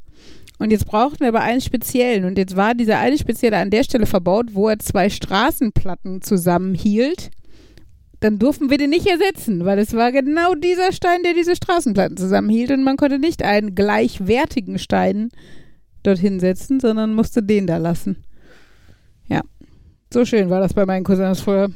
und 0.61 0.71
jetzt 0.71 0.87
brauchten 0.87 1.21
wir 1.21 1.29
aber 1.29 1.41
einen 1.41 1.61
speziellen. 1.61 2.25
Und 2.25 2.39
jetzt 2.39 2.55
war 2.55 2.77
dieser 2.77 3.01
eine 3.01 3.19
spezielle 3.19 3.57
an 3.57 3.71
der 3.71 3.83
Stelle 3.83 4.07
verbaut, 4.07 4.51
wo 4.53 4.69
er 4.69 4.79
zwei 4.79 5.11
Straßenplatten 5.11 6.23
zusammenhielt. 6.23 7.31
Dann 8.25 8.39
durften 8.39 8.71
wir 8.71 8.79
den 8.79 8.89
nicht 8.89 9.07
ersetzen, 9.07 9.67
weil 9.67 9.79
es 9.79 9.93
war 9.93 10.11
genau 10.11 10.55
dieser 10.55 10.93
Stein, 10.93 11.23
der 11.25 11.35
diese 11.35 11.55
Straßenplatten 11.55 12.17
zusammenhielt. 12.17 12.71
Und 12.71 12.83
man 12.83 12.97
konnte 12.97 13.19
nicht 13.19 13.43
einen 13.43 13.75
gleichwertigen 13.75 14.79
Stein 14.79 15.29
dorthin 16.03 16.41
setzen, 16.41 16.81
sondern 16.81 17.13
musste 17.13 17.43
den 17.43 17.67
da 17.67 17.77
lassen. 17.77 18.25
Ja. 19.29 19.43
So 20.11 20.25
schön 20.25 20.49
war 20.49 20.61
das 20.61 20.73
bei 20.73 20.87
meinen 20.87 21.05
Cousins 21.05 21.43
früher. 21.43 21.69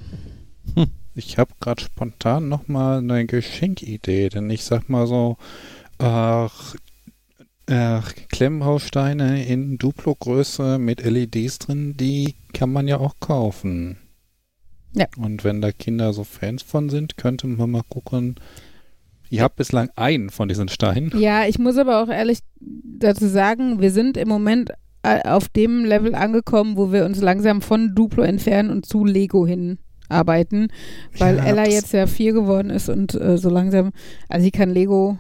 Ich 1.15 1.37
habe 1.37 1.51
gerade 1.61 1.83
spontan 1.83 2.49
nochmal 2.49 3.01
eine 3.01 3.27
Geschenkidee, 3.27 4.31
denn 4.31 4.49
ich 4.49 4.65
sag 4.65 4.89
mal 4.89 5.07
so, 5.07 5.37
ach, 5.99 6.77
äh, 7.67 8.01
Klemmhaussteine 8.31 9.45
in 9.45 9.77
Duplo-Größe 9.77 10.79
mit 10.79 11.05
LEDs 11.05 11.59
drin, 11.59 11.95
die 11.99 12.37
kann 12.55 12.73
man 12.73 12.89
ja 12.89 12.97
auch 12.97 13.17
kaufen. 13.21 13.99
Ja. 14.95 15.07
Und 15.17 15.45
wenn 15.45 15.61
da 15.61 15.73
Kinder 15.73 16.13
so 16.13 16.25
Fans 16.25 16.63
von 16.63 16.89
sind, 16.89 17.17
könnte 17.17 17.47
man 17.47 17.71
mal 17.71 17.83
gucken. 17.89 18.37
Ihr 19.31 19.43
habt 19.43 19.57
bislang 19.57 19.91
einen 19.97 20.31
von 20.31 20.49
diesen 20.49 20.69
Steinen. 20.69 21.13
Ja, 21.19 21.47
ich 21.47 21.59
muss 21.59 21.77
aber 21.77 22.03
auch 22.03 22.09
ehrlich 22.09 22.39
dazu 22.61 23.27
sagen, 23.27 23.81
wir 23.81 23.91
sind 23.91 24.17
im 24.17 24.29
Moment 24.29 24.73
äh, 25.03 25.21
auf 25.29 25.49
dem 25.49 25.85
Level 25.85 26.15
angekommen, 26.15 26.77
wo 26.77 26.93
wir 26.93 27.05
uns 27.05 27.21
langsam 27.21 27.61
von 27.61 27.95
Duplo 27.95 28.23
entfernen 28.23 28.71
und 28.71 28.87
zu 28.87 29.05
Lego 29.05 29.47
hin 29.47 29.79
arbeiten, 30.09 30.69
weil 31.19 31.37
Ja, 31.37 31.45
Ella 31.45 31.69
jetzt 31.69 31.93
ja 31.93 32.07
vier 32.07 32.33
geworden 32.33 32.71
ist 32.71 32.89
und 32.89 33.15
äh, 33.15 33.37
so 33.37 33.51
langsam, 33.51 33.93
also 34.29 34.45
sie 34.45 34.51
kann 34.51 34.71
Lego 34.71 35.19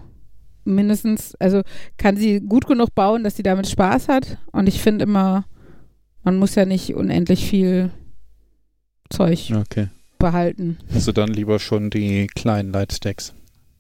mindestens, 0.65 1.35
also 1.37 1.63
kann 1.99 2.17
sie 2.17 2.41
gut 2.41 2.67
genug 2.67 2.95
bauen, 2.95 3.23
dass 3.23 3.37
sie 3.37 3.43
damit 3.43 3.69
Spaß 3.69 4.09
hat 4.09 4.39
und 4.53 4.67
ich 4.67 4.81
finde 4.81 5.05
immer, 5.05 5.45
man 6.23 6.37
muss 6.37 6.55
ja 6.55 6.65
nicht 6.65 6.95
unendlich 6.95 7.47
viel 7.47 7.91
Zeug 9.11 9.53
Okay. 9.55 9.89
behalten. 10.19 10.79
Also 10.93 11.13
dann 11.13 11.29
lieber 11.29 11.59
schon 11.59 11.91
die 11.91 12.27
kleinen 12.27 12.73
Lightstacks 12.73 13.33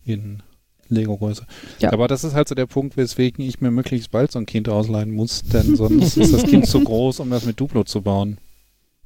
in 0.04 0.42
Lego-Größe. 0.88 1.46
Ja. 1.80 1.92
Aber 1.92 2.08
das 2.08 2.24
ist 2.24 2.34
halt 2.34 2.48
so 2.48 2.54
der 2.54 2.66
Punkt, 2.66 2.96
weswegen 2.96 3.44
ich 3.44 3.60
mir 3.60 3.70
möglichst 3.70 4.10
bald 4.10 4.32
so 4.32 4.38
ein 4.38 4.46
Kind 4.46 4.68
ausleihen 4.68 5.10
muss, 5.10 5.42
denn 5.42 5.76
sonst 5.76 6.16
ist 6.16 6.32
das 6.32 6.44
Kind 6.44 6.66
zu 6.68 6.82
groß, 6.82 7.20
um 7.20 7.30
das 7.30 7.44
mit 7.44 7.60
Duplo 7.60 7.84
zu 7.84 8.02
bauen. 8.02 8.38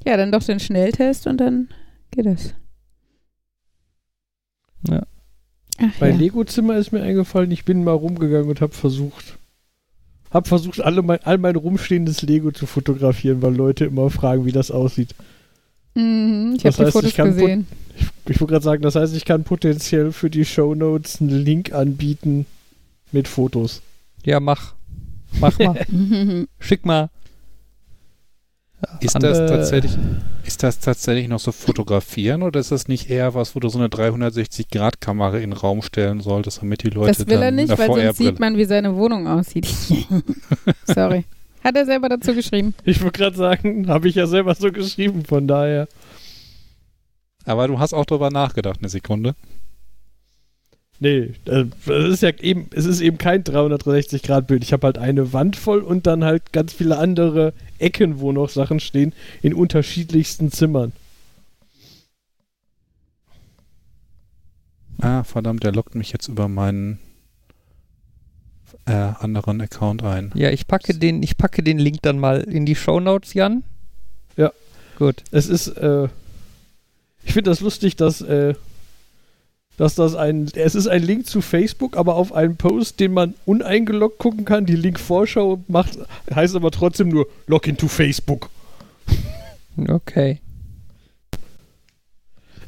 Ja, 0.06 0.16
dann 0.16 0.32
doch 0.32 0.42
den 0.42 0.60
Schnelltest 0.60 1.26
und 1.26 1.38
dann 1.38 1.68
geht 2.12 2.26
es. 2.26 2.54
Ja. 4.88 5.02
Ach, 5.78 5.98
Bei 5.98 6.10
ja. 6.10 6.16
Lego-Zimmer 6.16 6.76
ist 6.76 6.92
mir 6.92 7.02
eingefallen, 7.02 7.50
ich 7.50 7.64
bin 7.64 7.82
mal 7.84 7.92
rumgegangen 7.92 8.48
und 8.48 8.60
habe 8.60 8.72
versucht, 8.74 9.38
habe 10.30 10.48
versucht, 10.48 10.80
alle 10.80 11.02
mein, 11.02 11.20
all 11.24 11.38
mein 11.38 11.56
rumstehendes 11.56 12.22
Lego 12.22 12.52
zu 12.52 12.66
fotografieren, 12.66 13.42
weil 13.42 13.54
Leute 13.54 13.84
immer 13.86 14.10
fragen, 14.10 14.44
wie 14.44 14.52
das 14.52 14.70
aussieht. 14.70 15.14
Mhm, 15.94 16.54
ich 16.56 16.62
Das 16.62 16.74
habe 16.74 16.84
die 16.84 16.86
heißt, 16.86 16.92
Fotos 16.92 17.10
ich 17.10 17.16
kann 17.16 17.34
gesehen. 17.34 17.66
Ich, 17.96 18.06
ich 18.30 18.40
wollte 18.40 18.52
gerade 18.52 18.64
sagen, 18.64 18.82
das 18.82 18.94
heißt, 18.94 19.14
ich 19.14 19.24
kann 19.24 19.44
potenziell 19.44 20.12
für 20.12 20.30
die 20.30 20.44
Shownotes 20.44 21.20
einen 21.20 21.30
Link 21.30 21.72
anbieten 21.72 22.46
mit 23.10 23.28
Fotos. 23.28 23.82
Ja, 24.24 24.40
mach. 24.40 24.74
Mach 25.40 25.58
mal. 25.58 25.84
Schick 26.58 26.86
mal. 26.86 27.10
Ist 29.00 29.14
das 29.22 29.38
Äh, 29.38 29.46
tatsächlich, 29.46 29.92
ist 30.44 30.62
das 30.62 30.80
tatsächlich 30.80 31.28
noch 31.28 31.38
so 31.38 31.52
fotografieren 31.52 32.42
oder 32.42 32.58
ist 32.58 32.72
das 32.72 32.88
nicht 32.88 33.10
eher 33.10 33.32
was, 33.34 33.54
wo 33.54 33.60
du 33.60 33.68
so 33.68 33.78
eine 33.78 33.88
360-Grad-Kamera 33.88 35.36
in 35.36 35.50
den 35.50 35.52
Raum 35.52 35.82
stellen 35.82 36.20
solltest, 36.20 36.62
damit 36.62 36.82
die 36.82 36.90
Leute 36.90 37.12
Das 37.16 37.26
will 37.28 37.38
dann 37.38 37.42
er 37.42 37.50
nicht, 37.52 37.78
weil 37.78 37.86
sonst 37.86 38.16
sieht 38.16 38.40
man, 38.40 38.56
wie 38.56 38.64
seine 38.64 38.96
Wohnung 38.96 39.28
aussieht. 39.28 39.68
Sorry. 40.86 41.24
Hat 41.62 41.76
er 41.76 41.86
selber 41.86 42.08
dazu 42.08 42.34
geschrieben. 42.34 42.74
Ich 42.84 43.02
wollte 43.02 43.18
gerade 43.18 43.36
sagen, 43.36 43.88
habe 43.88 44.08
ich 44.08 44.16
ja 44.16 44.26
selber 44.26 44.54
so 44.54 44.72
geschrieben, 44.72 45.24
von 45.24 45.46
daher. 45.46 45.88
Aber 47.44 47.68
du 47.68 47.78
hast 47.78 47.92
auch 47.92 48.04
drüber 48.04 48.30
nachgedacht, 48.30 48.78
eine 48.80 48.88
Sekunde. 48.88 49.34
Nee, 51.00 51.32
äh, 51.46 51.64
es 51.86 52.14
ist 52.14 52.22
ja 52.22 52.30
eben, 52.40 52.68
es 52.72 52.84
ist 52.84 53.00
eben 53.00 53.18
kein 53.18 53.42
360-Grad-Bild. 53.42 54.62
Ich 54.62 54.72
habe 54.72 54.86
halt 54.86 54.98
eine 54.98 55.32
Wand 55.32 55.56
voll 55.56 55.80
und 55.80 56.06
dann 56.06 56.22
halt 56.24 56.52
ganz 56.52 56.72
viele 56.72 56.96
andere 56.96 57.54
Ecken, 57.78 58.20
wo 58.20 58.30
noch 58.30 58.48
Sachen 58.48 58.78
stehen, 58.78 59.12
in 59.42 59.54
unterschiedlichsten 59.54 60.52
Zimmern. 60.52 60.92
Ah, 65.00 65.24
verdammt, 65.24 65.64
der 65.64 65.72
lockt 65.72 65.96
mich 65.96 66.12
jetzt 66.12 66.28
über 66.28 66.46
meinen 66.46 67.00
äh, 68.86 68.92
anderen 68.92 69.60
Account 69.60 70.02
ein. 70.02 70.32
Ja, 70.34 70.50
ich 70.50 70.66
packe 70.66 70.94
den, 70.94 71.22
ich 71.22 71.36
packe 71.36 71.62
den 71.62 71.78
Link 71.78 71.98
dann 72.02 72.18
mal 72.18 72.40
in 72.40 72.66
die 72.66 72.74
Shownotes, 72.74 73.34
Jan. 73.34 73.64
Ja. 74.36 74.52
Gut. 74.98 75.22
Es 75.30 75.48
ist, 75.48 75.68
äh, 75.68 76.08
ich 77.24 77.32
finde 77.32 77.50
das 77.50 77.60
lustig, 77.60 77.96
dass, 77.96 78.20
äh, 78.20 78.54
dass 79.76 79.94
das 79.94 80.14
ein, 80.14 80.50
es 80.54 80.74
ist 80.74 80.86
ein 80.86 81.02
Link 81.02 81.26
zu 81.26 81.40
Facebook, 81.40 81.96
aber 81.96 82.16
auf 82.16 82.32
einen 82.32 82.56
Post, 82.56 83.00
den 83.00 83.14
man 83.14 83.34
uneingeloggt 83.46 84.18
gucken 84.18 84.44
kann. 84.44 84.66
Die 84.66 84.76
Link-Vorschau 84.76 85.62
macht, 85.68 85.98
heißt 86.34 86.56
aber 86.56 86.70
trotzdem 86.70 87.08
nur 87.08 87.26
Login 87.46 87.76
to 87.76 87.88
Facebook. 87.88 88.50
Okay. 89.88 90.40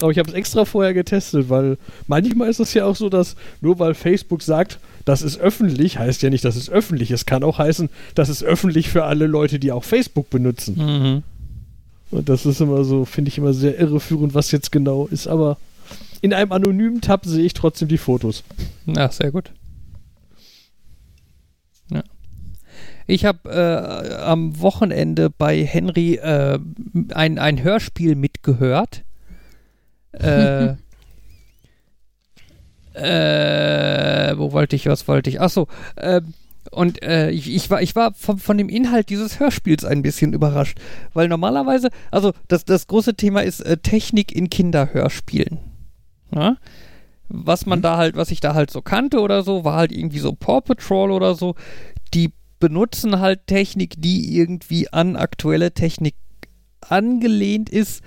Aber 0.05 0.11
ich 0.11 0.18
habe 0.18 0.28
es 0.28 0.34
extra 0.34 0.66
vorher 0.66 0.92
getestet, 0.92 1.48
weil 1.48 1.78
manchmal 2.09 2.50
ist 2.50 2.61
es 2.61 2.74
ja 2.74 2.84
auch 2.84 2.94
so, 2.94 3.09
dass 3.09 3.36
nur 3.62 3.78
weil 3.78 3.94
Facebook 3.94 4.42
sagt, 4.42 4.78
das 5.07 5.22
ist 5.22 5.38
öffentlich, 5.38 5.98
heißt 5.98 6.20
ja 6.20 6.28
nicht, 6.28 6.44
dass 6.44 6.57
es 6.57 6.68
öffentlich 6.68 7.11
ist. 7.11 7.26
Kann 7.26 7.42
auch 7.42 7.57
heißen, 7.57 7.88
das 8.14 8.28
ist 8.28 8.44
öffentlich 8.44 8.90
für 8.90 9.05
alle 9.05 9.26
Leute, 9.26 9.59
die 9.59 9.72
auch 9.72 9.82
Facebook 9.82 10.28
benutzen. 10.28 10.74
Mhm. 10.76 11.22
Und 12.11 12.28
das 12.28 12.44
ist 12.44 12.61
immer 12.61 12.84
so, 12.84 13.07
finde 13.07 13.30
ich 13.30 13.38
immer 13.38 13.55
sehr 13.55 13.80
irreführend, 13.80 14.34
was 14.34 14.50
jetzt 14.50 14.72
genau 14.72 15.07
ist. 15.07 15.26
Aber 15.26 15.57
in 16.20 16.34
einem 16.34 16.52
anonymen 16.52 17.00
Tab 17.00 17.24
sehe 17.24 17.46
ich 17.46 17.55
trotzdem 17.55 17.88
die 17.88 17.96
Fotos. 17.96 18.44
Ja, 18.84 19.11
sehr 19.11 19.32
gut. 19.32 19.52
Ja. 21.90 22.02
Ich 23.07 23.24
habe 23.24 23.48
äh, 23.48 24.16
am 24.16 24.61
Wochenende 24.61 25.30
bei 25.30 25.64
Henry 25.64 26.16
äh, 26.16 26.59
ein, 27.14 27.38
ein 27.38 27.62
Hörspiel 27.64 28.16
mitgehört. 28.16 29.02
Äh, 30.20 30.76
äh, 34.30 34.38
wo 34.38 34.52
wollte 34.52 34.76
ich, 34.76 34.86
was 34.86 35.06
wollte 35.08 35.30
ich? 35.30 35.40
Achso, 35.40 35.68
äh, 35.96 36.20
und 36.70 37.02
äh, 37.02 37.30
ich, 37.30 37.52
ich 37.52 37.70
war, 37.70 37.82
ich 37.82 37.94
war 37.94 38.14
von, 38.14 38.38
von 38.38 38.58
dem 38.58 38.68
Inhalt 38.68 39.10
dieses 39.10 39.38
Hörspiels 39.38 39.84
ein 39.84 40.02
bisschen 40.02 40.32
überrascht, 40.32 40.78
weil 41.12 41.28
normalerweise, 41.28 41.90
also 42.10 42.32
das, 42.48 42.64
das 42.64 42.86
große 42.86 43.14
Thema 43.14 43.42
ist 43.42 43.60
äh, 43.60 43.76
Technik 43.76 44.32
in 44.32 44.50
Kinderhörspielen. 44.50 45.58
Ja? 46.34 46.56
Was 47.28 47.66
man 47.66 47.82
da 47.82 47.96
halt, 47.96 48.16
was 48.16 48.30
ich 48.30 48.40
da 48.40 48.54
halt 48.54 48.70
so 48.70 48.82
kannte 48.82 49.20
oder 49.20 49.42
so, 49.42 49.64
war 49.64 49.76
halt 49.76 49.92
irgendwie 49.92 50.18
so 50.18 50.32
Paw 50.32 50.60
Patrol 50.60 51.10
oder 51.10 51.34
so. 51.34 51.54
Die 52.12 52.32
benutzen 52.58 53.20
halt 53.20 53.46
Technik, 53.46 53.94
die 53.98 54.36
irgendwie 54.36 54.92
an 54.92 55.16
aktuelle 55.16 55.72
Technik 55.72 56.14
angelehnt 56.80 57.70
ist, 57.70 58.02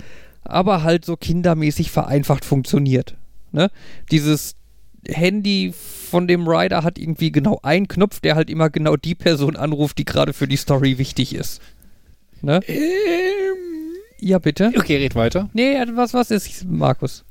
aber 0.48 0.84
halt 0.84 1.06
so 1.06 1.16
kindermäßig 1.18 1.92
vereinfacht 1.92 2.46
funktioniert. 2.46 3.16
Ne? 3.52 3.70
Dieses 4.12 4.56
Handy 5.08 5.74
von 5.74 6.28
dem 6.28 6.48
Rider 6.48 6.84
hat 6.84 6.98
irgendwie 6.98 7.32
genau 7.32 7.60
einen 7.64 7.88
Knopf, 7.88 8.20
der 8.20 8.36
halt 8.36 8.50
immer 8.50 8.70
genau 8.70 8.96
die 8.96 9.16
Person 9.16 9.56
anruft, 9.56 9.98
die 9.98 10.06
gerade 10.06 10.34
für 10.34 10.48
die 10.48 10.58
Story 10.58 10.98
wichtig 10.98 11.34
ist. 11.34 11.62
Ne? 12.42 12.62
Ja, 14.20 14.40
bitte. 14.40 14.72
Okay, 14.76 14.98
red 14.98 15.16
weiter. 15.16 15.50
Nee, 15.54 15.76
was, 15.94 16.14
was 16.14 16.32
ist, 16.32 16.66
Markus? 16.66 17.24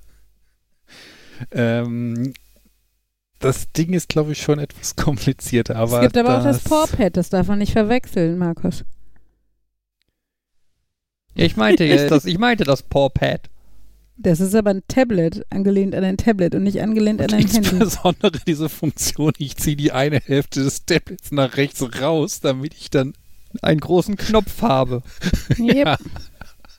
Ähm, 1.50 2.32
das 3.38 3.70
Ding 3.72 3.92
ist, 3.92 4.08
glaube 4.08 4.32
ich, 4.32 4.42
schon 4.42 4.58
etwas 4.58 4.96
komplizierter. 4.96 5.76
Aber 5.76 5.98
es 5.98 6.02
gibt 6.02 6.16
aber 6.16 6.38
auch 6.38 6.44
das 6.44 6.62
das 6.62 6.64
Pawpad, 6.64 7.16
das 7.16 7.28
darf 7.30 7.48
man 7.48 7.58
nicht 7.58 7.72
verwechseln, 7.72 8.38
Markus. 8.38 8.84
Ja, 11.36 11.44
ich 11.44 11.56
meinte 11.56 11.84
jetzt 11.84 12.10
das, 12.10 12.24
ich 12.24 12.38
meinte 12.38 12.64
das 12.64 12.82
Pawpad. 12.82 13.48
Das 14.18 14.40
ist 14.40 14.54
aber 14.54 14.70
ein 14.70 14.82
Tablet, 14.88 15.44
angelehnt 15.50 15.94
an 15.94 16.02
ein 16.02 16.16
Tablet 16.16 16.54
und 16.54 16.62
nicht 16.62 16.80
angelehnt 16.80 17.20
an 17.20 17.26
Und 17.26 17.34
ein 17.34 17.46
Handy. 17.46 17.56
insbesondere 17.58 18.32
diese 18.46 18.68
Funktion, 18.70 19.32
ich 19.36 19.56
ziehe 19.56 19.76
die 19.76 19.92
eine 19.92 20.20
Hälfte 20.20 20.64
des 20.64 20.86
Tablets 20.86 21.32
nach 21.32 21.56
rechts 21.58 21.84
raus, 22.00 22.40
damit 22.40 22.72
ich 22.74 22.88
dann 22.88 23.12
Einen 23.60 23.80
großen 23.80 24.16
Knopf 24.16 24.62
habe, 24.62 25.02
Yep. 25.58 25.98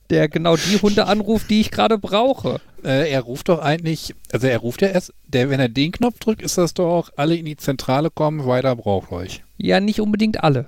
der 0.10 0.30
genau 0.30 0.56
die 0.58 0.78
Hunde 0.82 1.06
anruft, 1.06 1.50
die 1.52 1.62
ich 1.62 1.70
gerade 1.70 2.00
brauche. 2.00 2.60
äh, 2.84 3.08
er 3.12 3.22
ruft 3.22 3.50
doch 3.50 3.60
eigentlich, 3.60 4.16
also 4.32 4.48
er 4.48 4.58
ruft 4.58 4.82
ja 4.82 4.88
erst, 4.88 5.14
der, 5.28 5.52
wenn 5.52 5.60
er 5.60 5.70
den 5.70 5.92
Knopf 5.92 6.18
drückt, 6.20 6.42
ist 6.42 6.58
das 6.58 6.74
doch 6.74 6.90
auch, 6.90 7.10
alle 7.18 7.36
in 7.36 7.46
die 7.46 7.58
Zentrale 7.58 8.10
kommen, 8.10 8.48
weiter 8.48 8.76
braucht 8.76 9.12
euch. 9.12 9.44
Ja, 9.58 9.80
nicht 9.80 10.02
unbedingt 10.02 10.44
alle. 10.44 10.66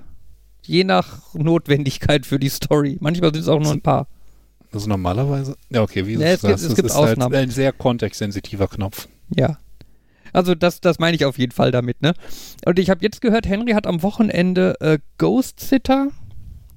Je 0.70 0.84
nach 0.84 1.34
Notwendigkeit 1.34 2.24
für 2.26 2.38
die 2.38 2.48
Story. 2.48 2.96
Manchmal 3.00 3.32
sind 3.32 3.42
es 3.42 3.48
auch 3.48 3.58
nur 3.58 3.72
ein 3.72 3.80
paar. 3.80 4.06
Das 4.70 4.82
ist 4.82 4.88
normalerweise, 4.88 5.56
ja 5.68 5.82
okay, 5.82 6.06
wie 6.06 6.12
Ja, 6.12 6.18
du 6.18 6.24
es 6.26 6.30
gibt- 6.30 6.42
sagst, 6.42 6.62
es 6.62 6.68
das 6.68 6.76
gibt 6.76 6.88
ist 6.90 6.94
halt 6.96 7.10
Ausnahmen. 7.18 7.34
ein 7.34 7.50
sehr 7.50 7.72
kontextsensitiver 7.72 8.68
Knopf. 8.68 9.08
Ja. 9.34 9.58
Also 10.32 10.54
das, 10.54 10.80
das 10.80 11.00
meine 11.00 11.16
ich 11.16 11.24
auf 11.24 11.38
jeden 11.38 11.50
Fall 11.50 11.72
damit, 11.72 12.02
ne? 12.02 12.14
Und 12.64 12.78
ich 12.78 12.88
habe 12.88 13.00
jetzt 13.02 13.20
gehört, 13.20 13.48
Henry 13.48 13.72
hat 13.72 13.88
am 13.88 14.02
Wochenende 14.04 14.76
äh, 14.80 14.98
Ghost 15.18 15.58
Sitter 15.58 16.10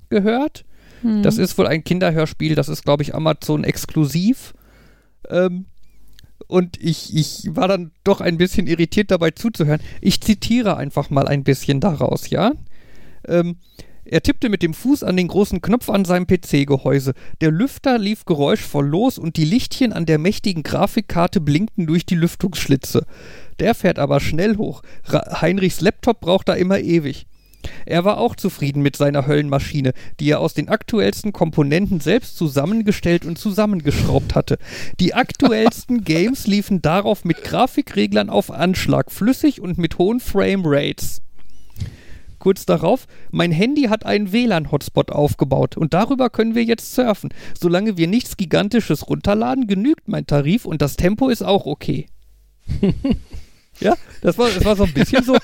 gehört. 0.09 0.65
Hm. 1.03 1.21
Das 1.21 1.37
ist 1.37 1.55
wohl 1.59 1.67
ein 1.67 1.83
Kinderhörspiel, 1.83 2.55
das 2.55 2.69
ist, 2.69 2.83
glaube 2.83 3.03
ich, 3.03 3.13
Amazon 3.13 3.63
exklusiv. 3.63 4.55
Ähm, 5.29 5.65
und 6.47 6.81
ich, 6.81 7.15
ich 7.15 7.55
war 7.55 7.67
dann 7.67 7.91
doch 8.03 8.21
ein 8.21 8.37
bisschen 8.39 8.65
irritiert 8.65 9.11
dabei 9.11 9.29
zuzuhören. 9.31 9.81
Ich 10.01 10.19
zitiere 10.19 10.77
einfach 10.77 11.11
mal 11.11 11.27
ein 11.27 11.43
bisschen 11.43 11.79
daraus, 11.79 12.31
ja? 12.31 12.53
Ähm, 13.27 13.57
er 14.05 14.21
tippte 14.21 14.49
mit 14.49 14.61
dem 14.63 14.73
Fuß 14.73 15.03
an 15.03 15.15
den 15.15 15.29
großen 15.29 15.61
Knopf 15.61 15.89
an 15.89 16.03
seinem 16.03 16.27
PC-Gehäuse. 16.27 17.13
Der 17.39 17.51
Lüfter 17.51 17.97
lief 17.97 18.25
geräuschvoll 18.25 18.85
los 18.85 19.17
und 19.17 19.37
die 19.37 19.45
Lichtchen 19.45 19.93
an 19.93 20.05
der 20.05 20.19
mächtigen 20.19 20.63
Grafikkarte 20.63 21.39
blinkten 21.39 21.87
durch 21.87 22.05
die 22.05 22.15
Lüftungsschlitze. 22.15 23.05
Der 23.59 23.75
fährt 23.75 23.99
aber 23.99 24.19
schnell 24.19 24.57
hoch. 24.57 24.81
Ra 25.05 25.41
Heinrichs 25.41 25.79
Laptop 25.79 26.19
braucht 26.19 26.49
da 26.49 26.53
immer 26.53 26.79
ewig. 26.79 27.27
Er 27.85 28.03
war 28.03 28.17
auch 28.17 28.35
zufrieden 28.35 28.81
mit 28.81 28.97
seiner 28.97 29.25
Höllenmaschine, 29.25 29.93
die 30.19 30.29
er 30.29 30.41
aus 30.41 30.53
den 30.53 30.67
aktuellsten 30.67 31.31
Komponenten 31.31 32.01
selbst 32.01 32.37
zusammengestellt 32.37 33.23
und 33.25 33.37
zusammengeschraubt 33.37 34.35
hatte. 34.35 34.57
Die 34.99 35.13
aktuellsten 35.13 36.03
Games 36.03 36.45
liefen 36.45 36.81
darauf 36.81 37.23
mit 37.23 37.43
Grafikreglern 37.43 38.29
auf 38.29 38.51
Anschlag, 38.51 39.11
flüssig 39.11 39.61
und 39.61 39.77
mit 39.77 39.97
hohen 39.97 40.19
Framerates. 40.19 41.21
Kurz 42.43 42.65
darauf, 42.65 43.07
mein 43.31 43.53
Handy 43.53 43.83
hat 43.83 44.05
einen 44.05 44.33
WLAN-Hotspot 44.33 45.13
aufgebaut 45.13 45.77
und 45.77 45.93
darüber 45.93 46.29
können 46.29 46.55
wir 46.55 46.65
jetzt 46.65 46.93
surfen. 46.93 47.29
Solange 47.57 47.95
wir 47.95 48.05
nichts 48.07 48.35
Gigantisches 48.35 49.07
runterladen, 49.07 49.65
genügt 49.65 50.09
mein 50.09 50.27
Tarif 50.27 50.65
und 50.65 50.81
das 50.81 50.97
Tempo 50.97 51.29
ist 51.29 51.41
auch 51.41 51.65
okay. 51.65 52.07
ja, 53.79 53.95
das 54.19 54.37
war, 54.37 54.49
das 54.49 54.65
war 54.65 54.75
so 54.75 54.83
ein 54.83 54.93
bisschen 54.93 55.23
so, 55.23 55.37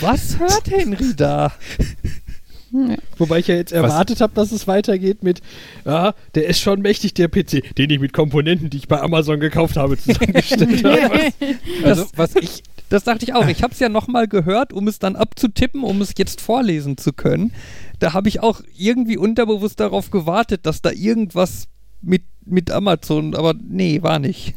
was 0.00 0.40
hört 0.40 0.68
Henry 0.68 1.14
da? 1.14 1.52
Ja. 2.72 2.96
Wobei 3.18 3.40
ich 3.40 3.48
ja 3.48 3.54
jetzt 3.54 3.72
erwartet 3.72 4.20
habe, 4.20 4.32
dass 4.34 4.50
es 4.50 4.66
weitergeht 4.66 5.22
mit, 5.22 5.40
ja, 5.84 6.14
der 6.34 6.46
ist 6.46 6.60
schon 6.60 6.80
mächtig, 6.80 7.14
der 7.14 7.28
PC, 7.28 7.74
den 7.76 7.90
ich 7.90 8.00
mit 8.00 8.12
Komponenten, 8.12 8.70
die 8.70 8.78
ich 8.78 8.88
bei 8.88 9.00
Amazon 9.00 9.40
gekauft 9.40 9.76
habe, 9.76 9.98
zusammengestellt 9.98 10.82
habe. 10.84 11.32
Also, 11.84 12.06
was 12.16 12.34
ich, 12.36 12.62
Das 12.88 13.04
dachte 13.04 13.24
ich 13.24 13.34
auch. 13.34 13.46
Ich 13.48 13.62
habe 13.62 13.72
es 13.72 13.78
ja 13.78 13.88
nochmal 13.88 14.26
gehört, 14.28 14.72
um 14.72 14.88
es 14.88 14.98
dann 14.98 15.16
abzutippen, 15.16 15.82
um 15.84 16.00
es 16.00 16.12
jetzt 16.16 16.40
vorlesen 16.40 16.96
zu 16.96 17.12
können. 17.12 17.52
Da 17.98 18.12
habe 18.14 18.28
ich 18.28 18.40
auch 18.40 18.60
irgendwie 18.76 19.16
unterbewusst 19.16 19.78
darauf 19.80 20.10
gewartet, 20.10 20.66
dass 20.66 20.82
da 20.82 20.90
irgendwas 20.90 21.68
mit, 22.00 22.22
mit 22.44 22.70
Amazon, 22.70 23.34
aber 23.34 23.54
nee, 23.54 24.02
war 24.02 24.18
nicht. 24.18 24.54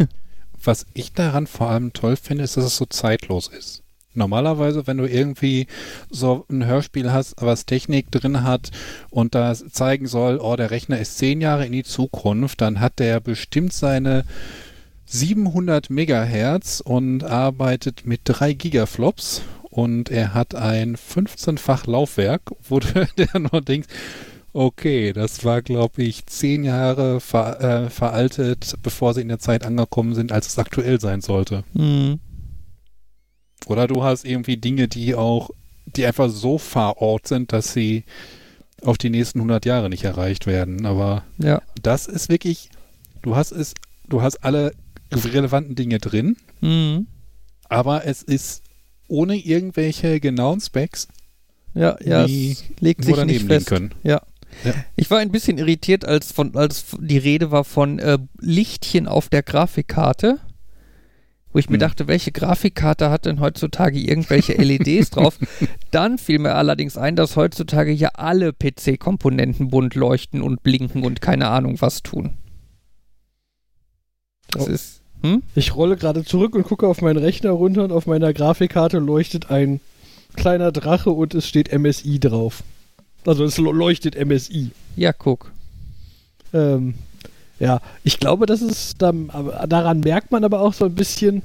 was 0.64 0.86
ich 0.94 1.14
daran 1.14 1.48
vor 1.48 1.70
allem 1.70 1.94
toll 1.94 2.16
finde, 2.16 2.44
ist, 2.44 2.58
dass 2.58 2.66
es 2.66 2.78
so 2.78 2.86
zeitlos 2.86 3.48
ist. 3.48 3.84
Normalerweise, 4.16 4.88
wenn 4.88 4.98
du 4.98 5.06
irgendwie 5.06 5.68
so 6.10 6.46
ein 6.50 6.66
Hörspiel 6.66 7.12
hast, 7.12 7.36
was 7.40 7.66
Technik 7.66 8.12
drin 8.12 8.44
hat 8.44 8.72
und 9.10 9.36
das 9.36 9.66
zeigen 9.72 10.08
soll, 10.08 10.38
oh, 10.38 10.56
der 10.56 10.72
Rechner 10.72 11.00
ist 11.00 11.18
zehn 11.18 11.42
Jahre 11.42 11.66
in 11.66 11.72
die 11.72 11.84
Zukunft, 11.84 12.62
dann 12.62 12.80
hat 12.80 13.00
der 13.00 13.20
bestimmt 13.20 13.74
seine 13.74 14.26
700 15.06 15.90
Megahertz 15.90 16.82
und 16.82 17.24
arbeitet 17.24 18.06
mit 18.06 18.22
drei 18.24 18.54
Gigaflops 18.54 19.44
und 19.70 20.10
er 20.10 20.34
hat 20.34 20.56
ein 20.56 20.96
15-fach 20.96 21.86
Laufwerk, 21.86 22.42
wo 22.70 22.80
du 22.80 23.08
dir 23.18 23.40
nur 23.40 23.62
denkst, 23.62 23.88
okay, 24.54 25.12
das 25.12 25.44
war, 25.44 25.62
glaube 25.62 26.02
ich, 26.02 26.26
zehn 26.28 26.64
Jahre 26.64 27.20
ver, 27.20 27.60
äh, 27.62 27.90
veraltet, 27.90 28.76
bevor 28.82 29.14
sie 29.14 29.22
in 29.22 29.28
der 29.28 29.40
Zeit 29.40 29.66
angekommen 29.66 30.16
sind, 30.16 30.32
als 30.32 30.48
es 30.48 30.58
aktuell 30.58 31.02
sein 31.02 31.20
sollte. 31.20 31.66
Hm. 31.76 32.20
Oder 33.68 33.88
du 33.88 34.04
hast 34.04 34.26
irgendwie 34.26 34.58
Dinge, 34.58 34.88
die 34.88 35.16
auch, 35.16 35.50
die 35.86 36.06
einfach 36.06 36.30
so 36.30 36.58
far 36.58 37.02
out 37.02 37.28
sind, 37.28 37.52
dass 37.54 37.74
sie 37.74 38.04
auf 38.84 38.98
die 38.98 39.10
nächsten 39.10 39.40
100 39.40 39.66
Jahre 39.66 39.90
nicht 39.90 40.04
erreicht 40.04 40.46
werden. 40.48 40.86
Aber 40.86 41.24
Ja. 41.38 41.62
das 41.82 42.08
ist 42.08 42.30
wirklich, 42.30 42.70
du 43.22 43.36
hast 43.36 43.52
es, 43.52 43.74
du 44.08 44.22
hast 44.22 44.44
alle 44.44 44.74
relevanten 45.12 45.76
Dinge 45.76 46.00
drin, 46.00 46.36
Hm. 46.62 47.08
aber 47.70 48.06
es 48.06 48.22
ist 48.22 48.64
ohne 49.08 49.36
irgendwelche 49.38 50.20
genauen 50.20 50.60
Specs, 50.60 51.08
Ja, 51.74 51.98
ja, 52.04 52.26
die 52.26 52.58
legt 52.80 53.04
sich 53.06 53.16
daneben 53.16 53.38
nicht 53.40 53.48
fest. 53.48 53.68
können. 53.68 53.94
Ja. 54.04 54.22
Ja. 54.64 54.74
Ich 54.96 55.12
war 55.12 55.20
ein 55.20 55.32
bisschen 55.32 55.58
irritiert, 55.58 56.06
als, 56.06 56.32
von, 56.32 56.56
als 56.56 56.86
die 57.00 57.18
Rede 57.18 57.52
war 57.52 57.66
von 57.66 58.00
äh, 58.00 58.18
Lichtchen 58.40 59.06
auf 59.08 59.28
der 59.30 59.44
Grafikkarte. 59.44 60.40
Wo 61.56 61.60
ich 61.60 61.70
mir 61.70 61.76
Hm. 61.78 61.80
dachte, 61.80 62.08
welche 62.10 62.34
Grafikkarte 62.34 63.10
hat 63.10 63.24
denn 63.26 63.40
heutzutage 63.40 63.98
irgendwelche 63.98 64.56
LEDs 64.62 65.10
drauf? 65.12 65.40
Dann 65.92 66.18
fiel 66.18 66.38
mir 66.40 66.54
allerdings 66.56 66.98
ein, 66.98 67.16
dass 67.16 67.38
heutzutage 67.38 67.94
ja 67.94 68.10
alle 68.16 68.52
PC-Komponenten 68.52 69.70
bunt 69.70 69.96
leuchten 69.96 70.42
und 70.42 70.64
blinken 70.64 71.06
und 71.06 71.22
keine 71.22 71.48
Ahnung 71.48 71.80
was 71.80 72.04
tun. 72.04 72.32
Das 74.52 74.68
Oh. 74.68 74.70
ist. 74.70 75.02
Hm? 75.24 75.44
Ich 75.56 75.74
rolle 75.78 75.96
gerade 75.96 76.26
zurück 76.26 76.56
und 76.56 76.64
gucke 76.64 76.88
auf 76.90 77.02
meinen 77.02 77.20
Rechner 77.20 77.52
runter 77.52 77.86
und 77.86 77.94
auf 77.94 78.06
meiner 78.06 78.34
Grafikkarte 78.34 79.00
leuchtet 79.00 79.50
ein 79.50 79.80
kleiner 80.36 80.74
Drache 80.74 81.10
und 81.12 81.34
es 81.36 81.48
steht 81.48 81.72
MSI 81.72 82.20
drauf. 82.20 82.64
Also 83.26 83.46
es 83.46 83.58
leuchtet 83.58 84.16
MSI. 84.18 84.72
Ja, 84.98 85.14
guck. 85.14 85.54
Ähm, 86.54 86.96
ja, 87.60 87.82
ich 88.04 88.20
glaube, 88.20 88.46
das 88.46 88.62
ist 88.62 89.02
dann, 89.02 89.30
aber 89.30 89.66
daran 89.68 90.02
merkt 90.02 90.32
man 90.32 90.44
aber 90.44 90.62
auch 90.62 90.74
so 90.74 90.86
ein 90.86 90.96
bisschen, 90.96 91.42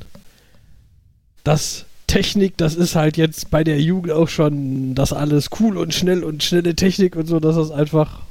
dass 1.45 1.87
Technik, 2.07 2.57
das 2.57 2.75
ist 2.75 2.97
halt 2.97 3.17
jetzt 3.17 3.51
bei 3.51 3.63
der 3.63 3.81
Jugend 3.81 4.13
auch 4.13 4.29
schon 4.29 4.95
das 4.97 5.13
alles 5.13 5.51
cool 5.61 5.77
und 5.79 5.95
schnell 5.95 6.25
und 6.25 6.43
schnelle 6.43 6.75
Technik 6.75 7.15
und 7.15 7.27
so, 7.27 7.39
dass 7.39 7.55
das 7.55 7.71
einfach 7.71 8.23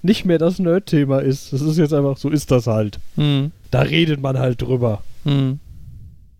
nicht 0.00 0.24
mehr 0.24 0.38
das 0.38 0.58
Nerd-Thema 0.58 1.18
ist. 1.18 1.52
Das 1.52 1.60
ist 1.60 1.76
jetzt 1.76 1.92
einfach, 1.92 2.16
so 2.16 2.30
ist 2.30 2.50
das 2.50 2.66
halt. 2.66 2.98
Hm. 3.16 3.52
Da 3.70 3.80
redet 3.82 4.20
man 4.20 4.38
halt 4.38 4.62
drüber. 4.62 5.02
Hm. 5.24 5.58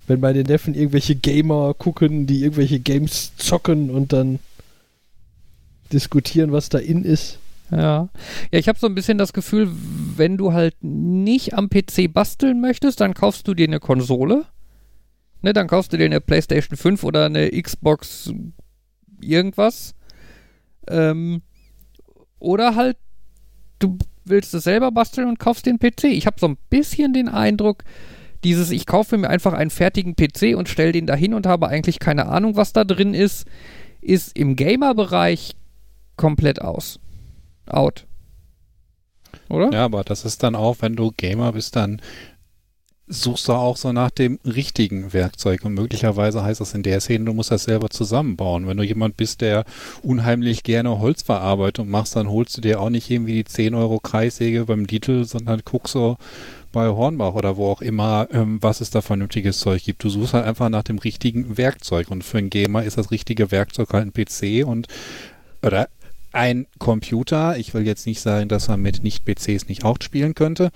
Wenn 0.06 0.20
meine 0.20 0.42
Neffen 0.42 0.74
irgendwelche 0.74 1.14
Gamer 1.14 1.74
gucken, 1.74 2.26
die 2.26 2.42
irgendwelche 2.42 2.78
Games 2.78 3.32
zocken 3.36 3.90
und 3.90 4.12
dann 4.12 4.38
diskutieren, 5.92 6.52
was 6.52 6.68
da 6.68 6.78
in 6.78 7.04
ist. 7.04 7.38
Ja. 7.74 8.08
Ja, 8.52 8.58
ich 8.58 8.68
habe 8.68 8.78
so 8.78 8.86
ein 8.86 8.94
bisschen 8.94 9.18
das 9.18 9.32
Gefühl, 9.32 9.68
wenn 10.16 10.36
du 10.36 10.52
halt 10.52 10.76
nicht 10.80 11.54
am 11.54 11.68
PC 11.68 12.12
basteln 12.12 12.60
möchtest, 12.60 13.00
dann 13.00 13.14
kaufst 13.14 13.48
du 13.48 13.54
dir 13.54 13.66
eine 13.66 13.80
Konsole. 13.80 14.46
Ne, 15.42 15.52
dann 15.52 15.66
kaufst 15.66 15.92
du 15.92 15.98
dir 15.98 16.06
eine 16.06 16.20
PlayStation 16.20 16.76
5 16.76 17.02
oder 17.04 17.26
eine 17.26 17.50
Xbox 17.50 18.32
irgendwas. 19.20 19.94
Ähm, 20.88 21.42
oder 22.38 22.76
halt, 22.76 22.96
du 23.78 23.98
willst 24.24 24.54
es 24.54 24.64
selber 24.64 24.92
basteln 24.92 25.28
und 25.28 25.38
kaufst 25.38 25.66
den 25.66 25.78
PC. 25.78 26.04
Ich 26.04 26.26
habe 26.26 26.40
so 26.40 26.46
ein 26.46 26.56
bisschen 26.70 27.12
den 27.12 27.28
Eindruck, 27.28 27.84
dieses, 28.44 28.70
ich 28.70 28.86
kaufe 28.86 29.18
mir 29.18 29.28
einfach 29.28 29.52
einen 29.52 29.70
fertigen 29.70 30.14
PC 30.16 30.56
und 30.56 30.68
stelle 30.68 30.92
den 30.92 31.06
dahin 31.06 31.34
und 31.34 31.46
habe 31.46 31.68
eigentlich 31.68 31.98
keine 31.98 32.26
Ahnung, 32.26 32.56
was 32.56 32.72
da 32.72 32.84
drin 32.84 33.14
ist, 33.14 33.46
ist 34.00 34.36
im 34.38 34.54
Gamer-Bereich 34.54 35.56
komplett 36.16 36.60
aus. 36.60 37.00
Out. 37.66 38.06
Oder? 39.48 39.70
Ja, 39.72 39.84
aber 39.84 40.04
das 40.04 40.24
ist 40.24 40.42
dann 40.42 40.54
auch, 40.54 40.76
wenn 40.80 40.96
du 40.96 41.12
Gamer 41.16 41.52
bist, 41.52 41.76
dann 41.76 42.00
suchst 43.06 43.48
du 43.48 43.52
auch 43.52 43.76
so 43.76 43.92
nach 43.92 44.10
dem 44.10 44.38
richtigen 44.44 45.12
Werkzeug. 45.12 45.64
Und 45.64 45.74
möglicherweise 45.74 46.42
heißt 46.42 46.60
das 46.60 46.74
in 46.74 46.82
der 46.82 47.00
Szene, 47.00 47.26
du 47.26 47.34
musst 47.34 47.50
das 47.50 47.64
selber 47.64 47.90
zusammenbauen. 47.90 48.66
Wenn 48.66 48.78
du 48.78 48.82
jemand 48.82 49.16
bist, 49.16 49.42
der 49.42 49.64
unheimlich 50.02 50.62
gerne 50.62 50.98
Holzverarbeitung 50.98 51.88
machst, 51.88 52.16
dann 52.16 52.30
holst 52.30 52.56
du 52.56 52.60
dir 52.62 52.80
auch 52.80 52.90
nicht 52.90 53.10
irgendwie 53.10 53.34
die 53.34 53.44
10 53.44 53.74
Euro 53.74 54.00
Kreissäge 54.00 54.64
beim 54.64 54.84
Lidl, 54.84 55.24
sondern 55.24 55.62
guckst 55.64 55.92
so 55.92 56.16
bei 56.72 56.88
Hornbach 56.88 57.34
oder 57.34 57.56
wo 57.56 57.70
auch 57.70 57.82
immer, 57.82 58.26
ähm, 58.32 58.58
was 58.60 58.80
es 58.80 58.90
da 58.90 59.02
vernünftiges 59.02 59.60
Zeug 59.60 59.84
gibt. 59.84 60.02
Du 60.02 60.08
suchst 60.08 60.34
halt 60.34 60.46
einfach 60.46 60.70
nach 60.70 60.82
dem 60.82 60.98
richtigen 60.98 61.58
Werkzeug. 61.58 62.10
Und 62.10 62.24
für 62.24 62.38
einen 62.38 62.50
Gamer 62.50 62.84
ist 62.84 62.96
das 62.96 63.10
richtige 63.10 63.50
Werkzeug 63.50 63.92
halt 63.92 64.06
ein 64.06 64.12
PC 64.12 64.66
und 64.66 64.88
oder 65.62 65.88
ein 66.34 66.66
Computer. 66.78 67.56
Ich 67.58 67.74
will 67.74 67.86
jetzt 67.86 68.06
nicht 68.06 68.20
sagen, 68.20 68.48
dass 68.48 68.68
man 68.68 68.80
mit 68.80 69.02
Nicht-PCs 69.02 69.68
nicht 69.68 69.84
auch 69.84 69.96
spielen 70.02 70.34
könnte. 70.34 70.70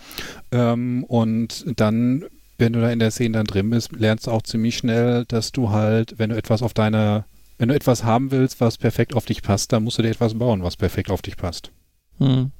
Ähm, 0.52 1.04
und 1.04 1.64
dann, 1.78 2.24
wenn 2.58 2.72
du 2.72 2.80
da 2.80 2.90
in 2.90 2.98
der 2.98 3.10
Szene 3.10 3.38
dann 3.38 3.46
drin 3.46 3.70
bist, 3.70 3.92
lernst 3.92 4.26
du 4.26 4.30
auch 4.30 4.42
ziemlich 4.42 4.76
schnell, 4.76 5.24
dass 5.26 5.52
du 5.52 5.70
halt, 5.70 6.18
wenn 6.18 6.30
du 6.30 6.36
etwas 6.36 6.62
auf 6.62 6.74
deine, 6.74 7.24
wenn 7.58 7.68
du 7.68 7.74
etwas 7.74 8.04
haben 8.04 8.30
willst, 8.30 8.60
was 8.60 8.78
perfekt 8.78 9.14
auf 9.14 9.26
dich 9.26 9.42
passt, 9.42 9.72
dann 9.72 9.84
musst 9.84 9.98
du 9.98 10.02
dir 10.02 10.10
etwas 10.10 10.34
bauen, 10.34 10.62
was 10.62 10.76
perfekt 10.76 11.10
auf 11.10 11.22
dich 11.22 11.36
passt. 11.36 11.72
Hm. 12.18 12.52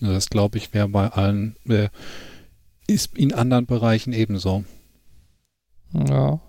Also 0.00 0.14
Das 0.14 0.30
glaube 0.30 0.58
ich 0.58 0.72
wäre 0.72 0.88
bei 0.88 1.08
allen, 1.08 1.56
äh, 1.68 1.88
ist 2.86 3.16
in 3.16 3.32
anderen 3.32 3.66
Bereichen 3.66 4.12
ebenso. 4.12 4.64
Ja. 5.92 6.40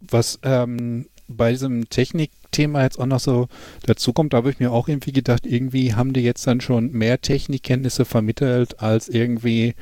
Was 0.00 0.38
ähm, 0.42 1.06
bei 1.28 1.52
diesem 1.52 1.88
Technikthema 1.88 2.82
jetzt 2.82 2.98
auch 2.98 3.06
noch 3.06 3.20
so 3.20 3.48
dazu 3.84 4.12
kommt, 4.12 4.32
da 4.32 4.38
habe 4.38 4.50
ich 4.50 4.60
mir 4.60 4.72
auch 4.72 4.88
irgendwie 4.88 5.12
gedacht, 5.12 5.46
irgendwie 5.46 5.94
haben 5.94 6.12
die 6.12 6.20
jetzt 6.20 6.46
dann 6.46 6.60
schon 6.60 6.92
mehr 6.92 7.20
Technikkenntnisse 7.20 8.04
vermittelt 8.04 8.80
als 8.80 9.08
irgendwie 9.08 9.74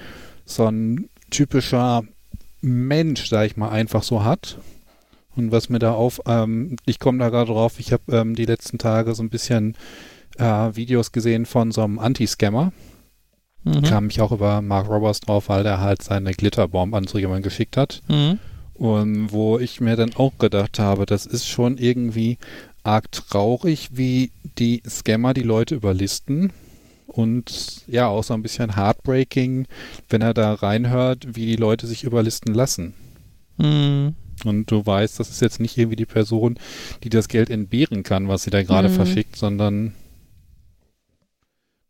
so 0.45 0.67
ein 0.67 1.09
typischer 1.31 2.05
Mensch, 2.61 3.29
sag 3.29 3.47
ich 3.47 3.57
mal, 3.57 3.69
einfach 3.69 4.03
so 4.03 4.25
hat. 4.25 4.59
Und 5.37 5.53
was 5.53 5.69
mir 5.69 5.81
da 5.81 5.93
auf, 5.93 6.21
ähm, 6.27 6.77
ich 6.87 6.99
komme 6.99 7.19
da 7.19 7.29
gerade 7.29 7.53
drauf, 7.53 7.79
ich 7.79 7.93
habe 7.93 8.05
ähm, 8.11 8.35
die 8.35 8.47
letzten 8.47 8.79
Tage 8.79 9.15
so 9.15 9.23
ein 9.23 9.31
bisschen 9.31 9.77
äh, 10.39 10.45
Videos 10.75 11.13
gesehen 11.13 11.45
von 11.47 11.73
so 11.73 11.83
einem 11.83 11.99
Anti-Scammer. 11.99 12.73
Mhm. 13.65 13.83
Kam 13.83 14.09
ich 14.09 14.21
auch 14.21 14.33
über 14.33 14.63
Mark 14.63 14.89
Roberts 14.89 15.21
drauf, 15.21 15.49
weil 15.49 15.63
der 15.63 15.81
halt 15.81 16.03
seine 16.03 16.33
Glitterbomb 16.33 16.95
an 16.95 17.07
so 17.07 17.19
jemanden 17.19 17.43
geschickt 17.43 17.77
hat. 17.77 18.03
Mhm. 18.09 18.39
Und 18.75 19.33
wo 19.33 19.59
ich 19.59 19.81
mir 19.81 19.97
dann 19.97 20.15
auch 20.15 20.37
gedacht 20.39 20.79
habe, 20.79 21.07
das 21.07 21.27
ist 21.27 21.49
schon 21.49 21.79
irgendwie 21.79 22.39
arg 22.83 23.11
traurig, 23.13 23.91
wie 23.93 24.31
die 24.59 24.83
Scammer 24.89 25.33
die 25.33 25.43
Leute 25.43 25.75
überlisten. 25.75 26.53
Und 27.07 27.83
ja, 27.87 28.09
auch 28.09 28.25
so 28.25 28.35
ein 28.35 28.43
bisschen 28.43 28.75
heartbreaking, 28.77 29.67
wenn 30.09 30.23
er 30.23 30.35
da 30.35 30.55
reinhört, 30.55 31.37
wie 31.37 31.47
die 31.47 31.57
Leute 31.57 31.87
sich 31.87 32.03
überlisten 32.03 32.53
lassen. 32.53 32.95
Mhm. 33.59 34.15
Und 34.45 34.71
du 34.71 34.85
weißt, 34.85 35.21
das 35.21 35.31
ist 35.31 35.41
jetzt 35.41 35.61
nicht 35.61 35.79
irgendwie 35.79 35.97
die 35.97 36.07
Person, 36.07 36.59
die 37.05 37.11
das 37.11 37.29
Geld 37.29 37.51
entbehren 37.51 38.03
kann, 38.03 38.27
was 38.29 38.43
sie 38.43 38.51
da 38.51 38.63
gerade 38.65 38.89
Mhm. 38.89 38.95
verschickt, 38.95 39.37
sondern 39.37 39.95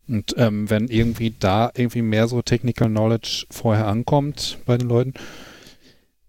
und 0.06 0.34
ähm, 0.36 0.68
wenn 0.68 0.88
irgendwie 0.88 1.32
da 1.38 1.70
irgendwie 1.74 2.02
mehr 2.02 2.28
so 2.28 2.42
Technical 2.42 2.88
Knowledge 2.90 3.46
vorher 3.50 3.86
ankommt 3.86 4.58
bei 4.66 4.76
den 4.76 4.88
Leuten, 4.88 5.14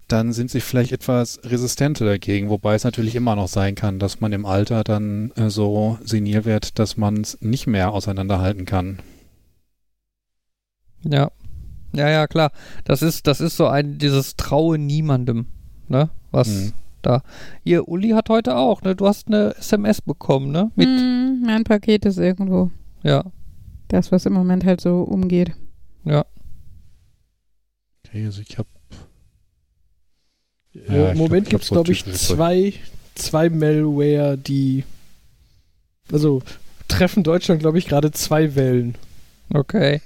dann 0.07 0.33
sind 0.33 0.51
sie 0.51 0.61
vielleicht 0.61 0.91
etwas 0.91 1.39
resistenter 1.43 2.05
dagegen, 2.05 2.49
wobei 2.49 2.75
es 2.75 2.83
natürlich 2.83 3.15
immer 3.15 3.35
noch 3.35 3.47
sein 3.47 3.75
kann, 3.75 3.97
dass 3.99 4.21
man 4.21 4.33
im 4.33 4.45
Alter 4.45 4.83
dann 4.83 5.31
äh, 5.31 5.49
so 5.49 5.97
senil 6.03 6.45
wird, 6.45 6.77
dass 6.79 6.95
man 6.97 7.21
es 7.21 7.39
nicht 7.41 7.65
mehr 7.67 7.91
auseinanderhalten 7.91 8.65
kann. 8.65 8.99
Ja. 11.03 11.31
Ja, 11.93 12.09
ja, 12.09 12.27
klar. 12.27 12.51
Das 12.83 13.01
ist, 13.01 13.25
das 13.27 13.39
ist 13.41 13.55
so 13.57 13.67
ein, 13.67 13.97
dieses 13.97 14.35
Traue 14.35 14.77
niemandem, 14.77 15.45
ne? 15.87 16.09
Was 16.31 16.47
Mhm. 16.49 16.73
da. 17.01 17.21
Hier, 17.63 17.87
Uli 17.87 18.09
hat 18.09 18.29
heute 18.29 18.57
auch, 18.57 18.81
ne? 18.81 18.95
Du 18.95 19.07
hast 19.07 19.27
eine 19.27 19.55
SMS 19.57 20.01
bekommen, 20.01 20.51
ne? 20.51 20.71
Mit, 20.75 20.87
Hm, 20.87 21.43
mein 21.45 21.63
Paket 21.63 22.05
ist 22.05 22.17
irgendwo. 22.17 22.71
ja, 23.03 23.23
Das, 23.87 24.11
was 24.11 24.25
im 24.25 24.33
Moment 24.33 24.65
halt 24.65 24.81
so 24.81 25.01
umgeht. 25.03 25.53
ja. 26.03 26.25
Okay, 28.07 28.25
also 28.25 28.41
ich 28.41 28.57
habe 28.57 28.67
Ja, 30.75 30.81
Äh, 30.81 30.83
ich 30.83 30.87
Im 30.89 30.93
glaub- 30.93 31.15
Moment 31.15 31.43
ich 31.47 31.49
glaub, 31.49 31.61
gibt 31.61 31.63
es, 31.63 31.69
glaube 31.69 31.91
ich, 31.91 31.99
typisches 32.03 32.27
Zeug. 32.27 32.37
zwei, 32.37 32.73
zwei 33.15 33.49
Malware, 33.49 34.37
die. 34.37 34.83
Also 36.11 36.41
treffen 36.87 37.23
Deutschland, 37.23 37.61
glaube 37.61 37.79
ich, 37.79 37.87
gerade 37.87 38.11
zwei 38.11 38.55
Wellen. 38.55 38.95
Okay. 39.53 40.01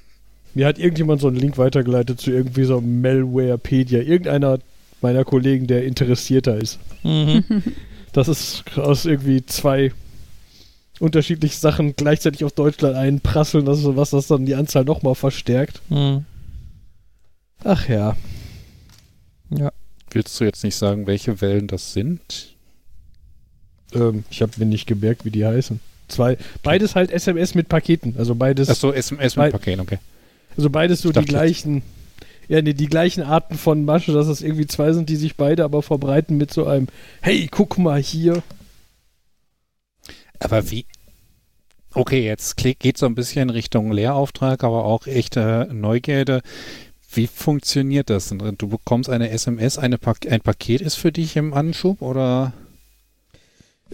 Mir 0.53 0.65
hat 0.67 0.79
irgendjemand 0.79 1.21
so 1.21 1.27
einen 1.27 1.37
Link 1.37 1.57
weitergeleitet 1.57 2.19
zu 2.21 2.31
irgendwie 2.31 2.63
so 2.63 2.77
einem 2.77 3.01
Malwarepedia. 3.01 3.99
Irgendeiner 3.99 4.59
meiner 5.01 5.23
Kollegen, 5.25 5.67
der 5.67 5.85
interessierter 5.85 6.57
ist. 6.57 6.79
Mhm. 7.03 7.43
Das 8.11 8.27
ist 8.27 8.63
aus 8.75 9.05
irgendwie 9.05 9.45
zwei 9.45 9.91
unterschiedliche 10.99 11.55
Sachen 11.55 11.95
gleichzeitig 11.95 12.43
auf 12.43 12.51
Deutschland 12.53 12.95
einprasseln, 12.95 13.65
das 13.65 13.77
ist 13.77 13.83
so 13.83 13.95
was, 13.97 14.09
das 14.09 14.25
dann 14.25 14.47
die 14.47 14.55
Anzahl 14.55 14.83
nochmal 14.83 15.13
verstärkt. 15.13 15.79
mhm. 15.89 16.25
Ach 17.63 17.87
ja. 17.87 18.15
Willst 20.11 20.39
du 20.39 20.43
jetzt 20.43 20.63
nicht 20.63 20.75
sagen, 20.75 21.07
welche 21.07 21.41
Wellen 21.41 21.67
das 21.67 21.93
sind? 21.93 22.55
Ähm, 23.93 24.23
ich 24.29 24.41
habe 24.41 24.51
mir 24.57 24.65
nicht 24.65 24.87
gemerkt, 24.87 25.25
wie 25.25 25.31
die 25.31 25.45
heißen. 25.45 25.79
Zwei, 26.07 26.37
beides 26.63 26.95
halt 26.95 27.11
SMS 27.11 27.53
mit 27.55 27.69
Paketen, 27.69 28.15
also 28.17 28.33
beides, 28.33 28.67
Achso, 28.69 28.91
SMS 28.91 29.35
mit 29.35 29.51
Paket, 29.51 29.79
okay. 29.79 29.99
also 30.57 30.69
beides 30.71 31.01
so 31.01 31.11
die 31.11 31.19
jetzt- 31.19 31.29
gleichen, 31.29 31.83
ja, 32.47 32.63
nee, 32.63 32.73
die 32.73 32.87
gleichen 32.87 33.21
Arten 33.21 33.55
von 33.55 33.85
Masche, 33.85 34.11
dass 34.11 34.27
es 34.27 34.41
irgendwie 34.41 34.65
zwei 34.65 34.91
sind, 34.93 35.07
die 35.09 35.15
sich 35.17 35.35
beide 35.35 35.63
aber 35.63 35.83
verbreiten 35.83 36.37
mit 36.37 36.51
so 36.51 36.65
einem, 36.65 36.87
hey, 37.21 37.47
guck 37.51 37.77
mal 37.77 38.01
hier. 38.01 38.41
Aber 40.39 40.71
wie? 40.71 40.85
Okay, 41.93 42.23
jetzt 42.25 42.57
geht 42.57 42.97
so 42.97 43.05
ein 43.05 43.15
bisschen 43.15 43.49
Richtung 43.49 43.91
Lehrauftrag, 43.91 44.63
aber 44.63 44.85
auch 44.85 45.05
echte 45.07 45.67
Neugierde. 45.71 46.41
Wie 47.11 47.27
funktioniert 47.27 48.09
das? 48.09 48.33
Du 48.57 48.67
bekommst 48.67 49.09
eine 49.09 49.29
SMS, 49.29 49.77
eine 49.77 49.97
pa 49.97 50.13
ein 50.29 50.41
Paket 50.41 50.81
ist 50.81 50.95
für 50.95 51.11
dich 51.11 51.35
im 51.35 51.53
Anschub 51.53 52.01
oder? 52.01 52.53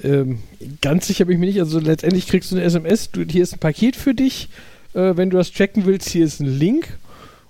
Ähm, 0.04 0.40
ganz 0.82 1.08
sicher 1.08 1.26
bin 1.26 1.36
ich 1.36 1.40
mir 1.40 1.46
nicht, 1.46 1.60
also 1.60 1.80
letztendlich 1.80 2.28
kriegst 2.28 2.52
du 2.52 2.56
eine 2.56 2.66
SMS, 2.66 3.12
du, 3.12 3.24
hier 3.24 3.44
ist 3.44 3.54
ein 3.54 3.60
Paket 3.60 3.96
für 3.96 4.14
dich, 4.14 4.50
äh, 4.94 5.16
wenn 5.16 5.30
du 5.30 5.38
das 5.38 5.52
checken 5.52 5.86
willst, 5.86 6.10
hier 6.10 6.26
ist 6.26 6.42
ein 6.42 6.60
Link 6.60 6.98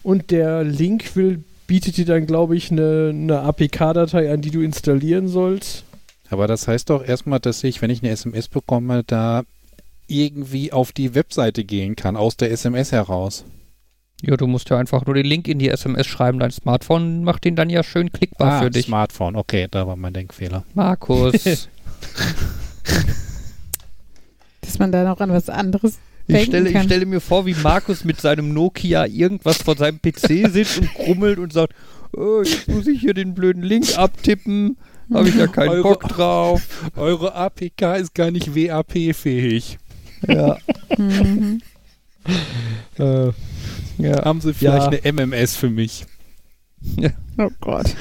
und 0.03 0.29
der 0.29 0.63
Link 0.63 1.15
will, 1.15 1.43
bietet 1.65 1.97
dir 1.97 2.05
dann, 2.05 2.27
glaube 2.27 2.55
ich, 2.55 2.71
eine, 2.71 3.09
eine 3.11 3.39
APK-Datei 3.39 4.31
an, 4.31 4.41
die 4.41 4.51
du 4.51 4.61
installieren 4.61 5.27
sollst. 5.27 5.83
Aber 6.29 6.45
das 6.45 6.67
heißt 6.67 6.91
doch 6.91 7.03
erstmal, 7.03 7.39
dass 7.39 7.63
ich, 7.63 7.81
wenn 7.81 7.89
ich 7.89 8.03
eine 8.03 8.11
SMS 8.11 8.47
bekomme, 8.47 9.03
da 9.03 9.43
irgendwie 10.07 10.71
auf 10.71 10.91
die 10.91 11.15
Webseite 11.15 11.63
gehen 11.63 11.95
kann, 11.95 12.15
aus 12.15 12.37
der 12.37 12.51
SMS 12.51 12.91
heraus. 12.91 13.45
Ja, 14.21 14.37
du 14.37 14.47
musst 14.47 14.69
ja 14.69 14.77
einfach 14.77 15.05
nur 15.05 15.13
den 15.15 15.25
Link 15.25 15.47
in 15.47 15.59
die 15.59 15.69
SMS 15.69 16.07
schreiben. 16.07 16.39
Dein 16.39 16.51
Smartphone 16.51 17.23
macht 17.23 17.43
den 17.43 17.55
dann 17.55 17.69
ja 17.69 17.83
schön 17.83 18.11
klickbar 18.11 18.53
ah, 18.53 18.61
für 18.61 18.69
dich. 18.71 18.85
Smartphone, 18.85 19.35
okay, 19.35 19.67
da 19.69 19.85
war 19.87 19.95
mein 19.95 20.13
Denkfehler. 20.13 20.63
Markus. 20.73 21.33
Dass 24.61 24.79
man 24.79 24.91
da 24.91 25.03
noch 25.03 25.19
an 25.19 25.29
was 25.31 25.49
anderes 25.49 25.99
Ich 26.27 26.33
denken 26.35 26.47
stelle, 26.51 26.69
ich 26.69 26.81
stelle 26.83 27.05
mir 27.05 27.21
vor, 27.21 27.45
wie 27.45 27.53
Markus 27.55 28.03
mit 28.03 28.19
seinem 28.19 28.53
Nokia 28.53 29.05
irgendwas 29.05 29.57
vor 29.61 29.75
seinem 29.77 29.99
PC 30.01 30.49
sitzt 30.51 30.79
und 30.79 30.93
krummelt 30.93 31.37
und 31.37 31.53
sagt, 31.53 31.73
oh, 32.13 32.41
jetzt 32.43 32.67
muss 32.67 32.87
ich 32.87 32.99
hier 33.01 33.13
den 33.13 33.33
blöden 33.35 33.61
Link 33.63 33.97
abtippen. 33.97 34.77
Habe 35.13 35.29
ich 35.29 35.35
ja 35.35 35.45
keinen 35.47 35.69
Eure- 35.69 35.83
Bock 35.83 36.07
drauf. 36.07 36.91
Eure 36.95 37.35
APK 37.35 37.97
ist 37.97 38.15
gar 38.15 38.31
nicht 38.31 38.55
WAP-fähig. 38.55 39.77
Ja, 40.27 40.57
Mhm. 40.97 41.61
Äh, 42.97 43.31
ja. 43.97 44.23
Haben 44.25 44.41
Sie 44.41 44.53
vielleicht 44.53 44.91
Ja. 44.93 44.99
eine 45.11 45.25
MMS 45.25 45.55
für 45.55 45.69
mich? 45.69 46.05
Oh 47.37 47.49
Gott. 47.61 47.95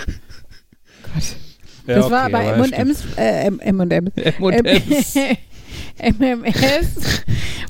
Gott. 1.03 1.24
Ja, 1.86 1.97
das 1.97 2.11
war 2.11 2.26
okay, 2.26 2.34
aber 2.36 2.55
aber 2.55 2.64
stimmt. 2.64 2.78
M&M's, 2.80 3.05
äh, 3.16 3.47
M- 3.47 3.61
M&M. 3.61 4.11
M&M's. 4.14 5.14
MMS 5.99 7.22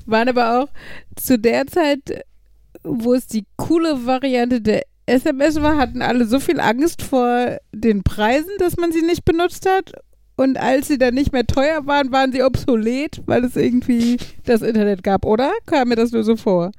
waren 0.06 0.28
aber 0.28 0.62
auch 0.62 0.68
zu 1.16 1.38
der 1.38 1.66
Zeit, 1.66 2.24
wo 2.82 3.14
es 3.14 3.26
die 3.26 3.44
coole 3.56 4.06
Variante 4.06 4.60
der 4.60 4.82
SMS 5.06 5.60
war, 5.60 5.76
hatten 5.76 6.00
alle 6.00 6.24
so 6.26 6.40
viel 6.40 6.60
Angst 6.60 7.02
vor 7.02 7.58
den 7.72 8.02
Preisen, 8.02 8.50
dass 8.58 8.76
man 8.76 8.92
sie 8.92 9.02
nicht 9.02 9.24
benutzt 9.24 9.68
hat. 9.68 9.92
Und 10.36 10.56
als 10.58 10.88
sie 10.88 10.98
dann 10.98 11.14
nicht 11.14 11.32
mehr 11.32 11.46
teuer 11.46 11.86
waren, 11.86 12.10
waren 12.10 12.32
sie 12.32 12.42
obsolet, 12.42 13.20
weil 13.26 13.44
es 13.44 13.54
irgendwie 13.54 14.16
das 14.44 14.62
Internet 14.62 15.02
gab, 15.02 15.24
oder? 15.26 15.52
Kam 15.66 15.88
mir 15.88 15.96
das 15.96 16.10
nur 16.10 16.24
so 16.24 16.36
vor? 16.36 16.72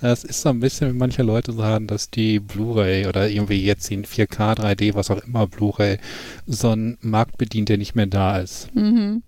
Das 0.00 0.24
ist 0.24 0.40
so 0.40 0.48
ein 0.48 0.60
bisschen, 0.60 0.92
wie 0.94 0.96
manche 0.98 1.22
Leute 1.22 1.52
sagen, 1.52 1.86
dass 1.86 2.10
die 2.10 2.40
Blu-ray 2.40 3.06
oder 3.06 3.28
irgendwie 3.28 3.62
jetzt 3.64 3.90
in 3.90 4.04
4K, 4.04 4.54
3D, 4.54 4.94
was 4.94 5.10
auch 5.10 5.22
immer 5.24 5.46
Blu-ray, 5.46 5.98
so 6.46 6.70
ein 6.70 6.96
Markt 7.02 7.36
bedient, 7.36 7.68
der 7.68 7.76
nicht 7.78 7.94
mehr 7.94 8.06
da 8.06 8.38
ist. 8.38 8.74
Mhm. 8.74 9.22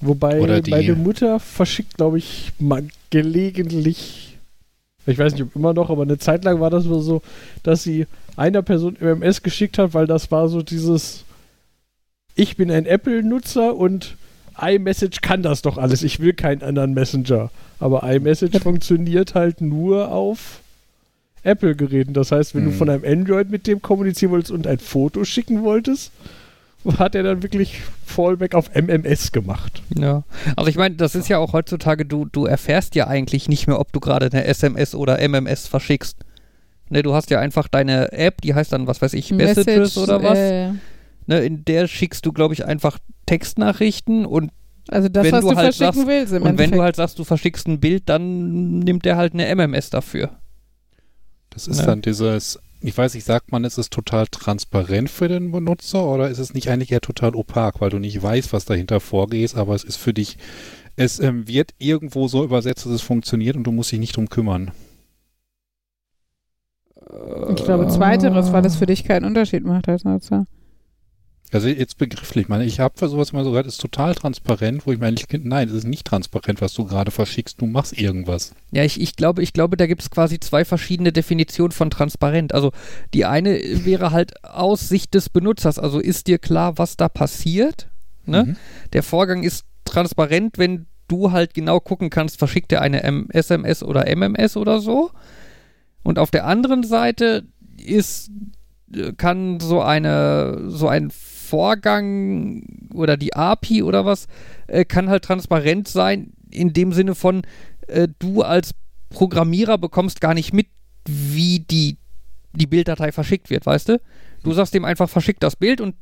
wobei 0.00 0.40
Oder 0.40 0.60
die- 0.62 0.70
meine 0.70 0.94
Mutter 0.94 1.38
verschickt, 1.38 1.96
glaube 1.98 2.18
ich, 2.18 2.52
mal 2.58 2.88
gelegentlich, 3.10 4.38
ich 5.06 5.18
weiß 5.18 5.34
nicht, 5.34 5.42
ob 5.42 5.54
immer 5.54 5.74
noch, 5.74 5.90
aber 5.90 6.02
eine 6.02 6.18
Zeit 6.18 6.44
lang 6.44 6.58
war 6.60 6.70
das 6.70 6.88
wohl 6.88 7.02
so, 7.02 7.22
dass 7.62 7.82
sie 7.82 8.06
einer 8.36 8.62
Person 8.62 8.96
MMS 8.98 9.42
geschickt 9.42 9.76
hat, 9.78 9.92
weil 9.94 10.06
das 10.06 10.30
war 10.30 10.48
so 10.48 10.62
dieses, 10.62 11.24
ich 12.34 12.56
bin 12.56 12.70
ein 12.70 12.86
Apple-Nutzer 12.86 13.76
und 13.76 14.16
iMessage 14.62 15.20
kann 15.22 15.42
das 15.42 15.62
doch 15.62 15.78
alles. 15.78 16.02
Ich 16.02 16.20
will 16.20 16.32
keinen 16.32 16.62
anderen 16.62 16.92
Messenger. 16.94 17.50
Aber 17.78 18.02
iMessage 18.02 18.58
funktioniert 18.60 19.34
halt 19.34 19.60
nur 19.60 20.10
auf 20.12 20.60
Apple-Geräten. 21.42 22.12
Das 22.14 22.32
heißt, 22.32 22.54
wenn 22.54 22.64
du 22.64 22.70
Hm. 22.70 22.76
von 22.76 22.90
einem 22.90 23.04
Android 23.04 23.50
mit 23.50 23.66
dem 23.66 23.80
kommunizieren 23.80 24.32
wolltest 24.32 24.50
und 24.52 24.66
ein 24.66 24.78
Foto 24.78 25.24
schicken 25.24 25.62
wolltest, 25.62 26.12
hat 26.98 27.14
er 27.14 27.22
dann 27.22 27.42
wirklich 27.42 27.80
Fallback 28.06 28.54
auf 28.54 28.70
MMS 28.74 29.32
gemacht. 29.32 29.82
Ja, 29.98 30.22
also 30.56 30.68
ich 30.70 30.76
meine, 30.76 30.94
das 30.96 31.14
ist 31.14 31.28
ja 31.28 31.38
auch 31.38 31.52
heutzutage, 31.52 32.04
du, 32.06 32.24
du 32.24 32.46
erfährst 32.46 32.94
ja 32.94 33.06
eigentlich 33.06 33.48
nicht 33.48 33.66
mehr, 33.66 33.78
ob 33.78 33.92
du 33.92 34.00
gerade 34.00 34.26
eine 34.32 34.44
SMS 34.44 34.94
oder 34.94 35.18
MMS 35.26 35.66
verschickst. 35.66 36.16
Ne, 36.88 37.02
du 37.02 37.14
hast 37.14 37.30
ja 37.30 37.38
einfach 37.38 37.68
deine 37.68 38.12
App, 38.12 38.40
die 38.42 38.54
heißt 38.54 38.72
dann, 38.72 38.86
was 38.86 39.00
weiß 39.00 39.12
ich, 39.14 39.30
Messages 39.30 39.96
oder 39.96 40.22
was. 40.22 40.38
Äh, 40.38 40.70
Ne, 41.26 41.38
in 41.40 41.64
der 41.64 41.86
schickst 41.86 42.26
du, 42.26 42.32
glaube 42.32 42.54
ich, 42.54 42.64
einfach 42.64 42.98
Textnachrichten 43.30 44.26
und 44.26 44.50
Also 44.88 45.08
das, 45.08 45.24
wenn 45.24 45.32
was 45.32 45.44
du 45.44 45.50
du, 45.50 45.56
halt 45.56 45.74
verschicken 45.74 45.94
sagst- 46.02 46.08
willst 46.08 46.32
im 46.32 46.42
Und 46.42 46.58
wenn 46.58 46.70
du 46.72 46.82
halt 46.82 46.96
sagst, 46.96 47.18
du 47.18 47.24
verschickst 47.24 47.68
ein 47.68 47.78
Bild, 47.80 48.08
dann 48.08 48.80
nimmt 48.80 49.04
der 49.04 49.16
halt 49.16 49.34
eine 49.34 49.46
MMS 49.54 49.90
dafür. 49.90 50.30
Das 51.50 51.66
ist 51.68 51.80
Ja. 51.80 51.86
dann 51.86 52.02
dieses, 52.02 52.58
ich 52.80 52.96
weiß 52.96 53.14
nicht, 53.14 53.24
sagt 53.24 53.52
man, 53.52 53.64
ist 53.64 53.78
es 53.78 53.90
total 53.90 54.26
transparent 54.28 55.10
für 55.10 55.28
den 55.28 55.52
Benutzer 55.52 56.04
oder 56.06 56.28
ist 56.30 56.38
es 56.38 56.54
nicht 56.54 56.68
eigentlich 56.70 56.90
eher 56.92 57.00
total 57.00 57.34
opak, 57.34 57.80
weil 57.80 57.90
du 57.90 57.98
nicht 57.98 58.20
weißt, 58.22 58.52
was 58.52 58.64
dahinter 58.64 59.00
vorgeht, 59.00 59.54
aber 59.56 59.74
es 59.74 59.84
ist 59.84 59.96
für 59.96 60.12
dich, 60.14 60.38
es 60.96 61.18
ähm, 61.20 61.46
wird 61.48 61.70
irgendwo 61.78 62.28
so 62.28 62.42
übersetzt, 62.44 62.84
dass 62.86 62.92
es 62.92 63.02
funktioniert 63.02 63.56
und 63.56 63.64
du 63.64 63.72
musst 63.72 63.92
dich 63.92 63.98
nicht 64.00 64.16
drum 64.16 64.28
kümmern. 64.28 64.70
Ich 67.56 67.64
glaube, 67.64 67.88
zweiteres, 67.88 68.52
weil 68.52 68.64
es 68.64 68.76
für 68.76 68.86
dich 68.86 69.04
keinen 69.04 69.24
Unterschied 69.24 69.64
macht 69.64 69.88
als 69.88 70.04
Nutzer. 70.04 70.46
Also 71.52 71.66
jetzt 71.66 71.98
begrifflich, 71.98 72.44
ich 72.44 72.48
meine, 72.48 72.64
ich 72.64 72.78
habe 72.78 72.96
für 72.96 73.08
sowas 73.08 73.30
immer 73.30 73.42
so 73.42 73.56
es 73.58 73.66
ist 73.66 73.80
total 73.80 74.14
transparent, 74.14 74.86
wo 74.86 74.92
ich 74.92 75.00
mir 75.00 75.06
eigentlich, 75.08 75.26
nein, 75.42 75.68
es 75.68 75.74
ist 75.74 75.86
nicht 75.86 76.06
transparent, 76.06 76.60
was 76.60 76.74
du 76.74 76.84
gerade 76.84 77.10
verschickst, 77.10 77.60
du 77.60 77.66
machst 77.66 77.98
irgendwas. 77.98 78.54
Ja, 78.70 78.84
ich, 78.84 79.00
ich 79.00 79.16
glaube, 79.16 79.42
ich 79.42 79.52
glaube, 79.52 79.76
da 79.76 79.86
gibt 79.86 80.00
es 80.00 80.10
quasi 80.10 80.38
zwei 80.38 80.64
verschiedene 80.64 81.12
Definitionen 81.12 81.72
von 81.72 81.90
transparent. 81.90 82.54
Also 82.54 82.70
die 83.14 83.24
eine 83.24 83.58
wäre 83.84 84.12
halt 84.12 84.44
aus 84.44 84.88
Sicht 84.88 85.14
des 85.14 85.28
Benutzers. 85.28 85.80
Also 85.80 85.98
ist 85.98 86.28
dir 86.28 86.38
klar, 86.38 86.78
was 86.78 86.96
da 86.96 87.08
passiert? 87.08 87.88
Ne? 88.26 88.44
Mhm. 88.44 88.56
Der 88.92 89.02
Vorgang 89.02 89.42
ist 89.42 89.64
transparent, 89.84 90.56
wenn 90.56 90.86
du 91.08 91.32
halt 91.32 91.54
genau 91.54 91.80
gucken 91.80 92.10
kannst, 92.10 92.38
verschickt 92.38 92.70
er 92.72 92.80
eine 92.80 93.02
M 93.02 93.26
SMS 93.30 93.82
oder 93.82 94.06
MMS 94.14 94.56
oder 94.56 94.80
so. 94.80 95.10
Und 96.04 96.20
auf 96.20 96.30
der 96.30 96.46
anderen 96.46 96.84
Seite 96.84 97.44
ist, 97.76 98.30
kann 99.16 99.60
so 99.60 99.80
eine, 99.80 100.68
so 100.68 100.88
ein 100.88 101.10
Vorgang 101.10 102.62
oder 102.94 103.16
die 103.16 103.34
API 103.34 103.82
oder 103.82 104.04
was, 104.04 104.26
äh, 104.66 104.84
kann 104.84 105.08
halt 105.08 105.24
transparent 105.24 105.88
sein, 105.88 106.32
in 106.50 106.72
dem 106.72 106.92
Sinne 106.92 107.14
von, 107.14 107.42
äh, 107.86 108.08
du 108.18 108.42
als 108.42 108.74
Programmierer 109.10 109.78
bekommst 109.78 110.20
gar 110.20 110.34
nicht 110.34 110.52
mit, 110.52 110.68
wie 111.06 111.60
die, 111.60 111.98
die 112.52 112.66
Bilddatei 112.66 113.12
verschickt 113.12 113.50
wird, 113.50 113.66
weißt 113.66 113.88
du? 113.88 114.00
Du 114.42 114.52
sagst 114.52 114.74
dem 114.74 114.84
einfach, 114.84 115.08
verschick 115.08 115.40
das 115.40 115.56
Bild 115.56 115.80
und 115.80 115.94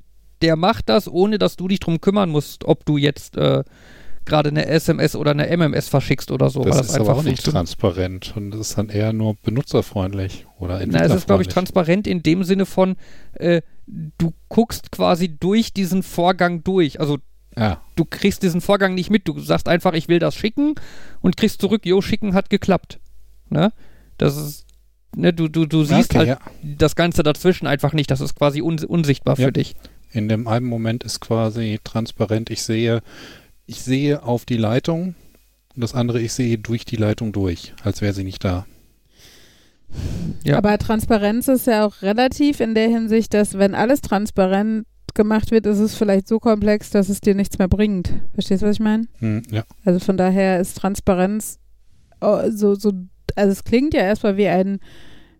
der 0.42 0.56
macht 0.56 0.88
das, 0.88 1.08
ohne 1.08 1.38
dass 1.38 1.56
du 1.56 1.68
dich 1.68 1.80
drum 1.80 2.00
kümmern 2.00 2.30
musst, 2.30 2.64
ob 2.64 2.84
du 2.84 2.96
jetzt 2.96 3.36
äh, 3.36 3.64
gerade 4.28 4.50
eine 4.50 4.66
SMS 4.66 5.16
oder 5.16 5.32
eine 5.32 5.48
MMS 5.48 5.88
verschickst 5.88 6.30
oder 6.30 6.50
so. 6.50 6.62
Das, 6.62 6.76
weil 6.76 6.84
ist 6.84 7.00
aber 7.00 7.16
auch 7.16 7.22
nicht 7.22 7.44
transparent 7.44 8.34
und 8.36 8.52
das 8.52 8.60
ist 8.60 8.78
dann 8.78 8.88
eher 8.88 9.12
nur 9.12 9.34
benutzerfreundlich 9.42 10.46
oder 10.58 10.80
Na, 10.86 11.02
es 11.02 11.12
ist, 11.14 11.26
glaube 11.26 11.42
ich, 11.42 11.48
transparent 11.48 12.06
in 12.06 12.22
dem 12.22 12.44
Sinne 12.44 12.66
von, 12.66 12.96
äh, 13.34 13.62
du 13.86 14.32
guckst 14.48 14.92
quasi 14.92 15.28
durch 15.36 15.72
diesen 15.72 16.02
Vorgang 16.02 16.62
durch. 16.62 17.00
Also 17.00 17.18
Ja, 17.56 17.80
du 17.96 18.04
kriegst 18.04 18.42
diesen 18.42 18.60
Vorgang 18.60 18.94
nicht 18.94 19.10
mit. 19.10 19.26
Du 19.26 19.40
sagst 19.40 19.68
einfach, 19.68 19.94
ich 19.94 20.08
will 20.08 20.18
das 20.18 20.34
schicken 20.36 20.74
und 21.20 21.36
kriegst 21.36 21.60
zurück, 21.60 21.84
jo, 21.84 22.00
schicken 22.00 22.34
hat 22.34 22.50
geklappt. 22.50 23.00
Ne? 23.50 23.72
Das 24.18 24.36
ist, 24.36 24.66
ne, 25.16 25.32
du, 25.32 25.48
du, 25.48 25.64
du 25.66 25.84
siehst 25.84 26.10
okay, 26.10 26.18
halt 26.18 26.28
ja. 26.28 26.38
das 26.62 26.94
Ganze 26.96 27.22
dazwischen 27.22 27.66
einfach 27.66 27.92
nicht. 27.92 28.10
Das 28.10 28.20
ist 28.20 28.34
quasi 28.34 28.60
un 28.62 28.78
unsichtbar 28.84 29.36
für 29.36 29.42
Ja. 29.42 29.50
dich. 29.50 29.74
In 30.10 30.28
dem 30.28 30.48
einen 30.48 30.66
Moment 30.66 31.04
ist 31.04 31.20
quasi 31.20 31.80
transparent, 31.84 32.48
ich 32.50 32.62
sehe, 32.62 33.02
ich 33.68 33.82
sehe 33.82 34.22
auf 34.22 34.44
die 34.44 34.56
Leitung 34.56 35.14
und 35.74 35.82
das 35.82 35.94
andere, 35.94 36.20
ich 36.20 36.32
sehe 36.32 36.58
durch 36.58 36.84
die 36.84 36.96
Leitung 36.96 37.32
durch, 37.32 37.74
als 37.84 38.00
wäre 38.00 38.14
sie 38.14 38.24
nicht 38.24 38.42
da. 38.42 38.66
Ja. 40.42 40.56
Aber 40.56 40.76
Transparenz 40.78 41.48
ist 41.48 41.66
ja 41.66 41.86
auch 41.86 42.02
relativ 42.02 42.60
in 42.60 42.74
der 42.74 42.88
Hinsicht, 42.88 43.32
dass 43.34 43.56
wenn 43.58 43.74
alles 43.74 44.00
transparent 44.00 44.86
gemacht 45.14 45.50
wird, 45.50 45.66
ist 45.66 45.78
es 45.78 45.94
vielleicht 45.94 46.28
so 46.28 46.38
komplex, 46.38 46.90
dass 46.90 47.08
es 47.08 47.20
dir 47.20 47.34
nichts 47.34 47.58
mehr 47.58 47.68
bringt. 47.68 48.12
Verstehst 48.34 48.62
du, 48.62 48.66
was 48.66 48.76
ich 48.76 48.80
meine? 48.80 49.06
Hm, 49.18 49.42
ja. 49.50 49.64
Also 49.84 50.00
von 50.00 50.16
daher 50.16 50.60
ist 50.60 50.78
Transparenz 50.78 51.58
oh, 52.20 52.40
so, 52.50 52.74
so, 52.74 52.92
also 53.36 53.52
es 53.52 53.64
klingt 53.64 53.94
ja 53.94 54.00
erstmal 54.00 54.36
wie 54.36 54.48
ein 54.48 54.80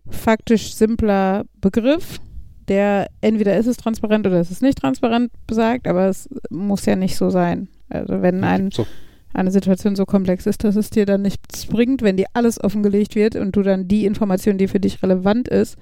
faktisch 0.09 0.73
simpler 0.73 1.45
Begriff, 1.61 2.19
der 2.67 3.07
entweder 3.21 3.57
ist 3.57 3.67
es 3.67 3.77
transparent 3.77 4.27
oder 4.27 4.39
ist 4.39 4.51
es 4.51 4.61
nicht 4.61 4.79
transparent 4.79 5.31
besagt, 5.47 5.87
aber 5.87 6.07
es 6.07 6.29
muss 6.49 6.85
ja 6.85 6.95
nicht 6.95 7.15
so 7.15 7.29
sein. 7.29 7.67
Also 7.89 8.21
wenn 8.21 8.43
ein, 8.43 8.71
So, 8.71 8.85
eine 9.33 9.51
Situation 9.51 9.95
so 9.95 10.05
komplex 10.05 10.45
ist, 10.45 10.63
dass 10.63 10.75
es 10.75 10.89
dir 10.89 11.05
dann 11.05 11.21
nichts 11.21 11.65
bringt, 11.65 12.01
wenn 12.01 12.17
dir 12.17 12.27
alles 12.33 12.63
offengelegt 12.63 13.15
wird 13.15 13.35
und 13.35 13.55
du 13.55 13.61
dann 13.61 13.87
die 13.87 14.05
Information, 14.05 14.57
die 14.57 14.67
für 14.67 14.79
dich 14.79 15.01
relevant 15.03 15.47
ist, 15.47 15.77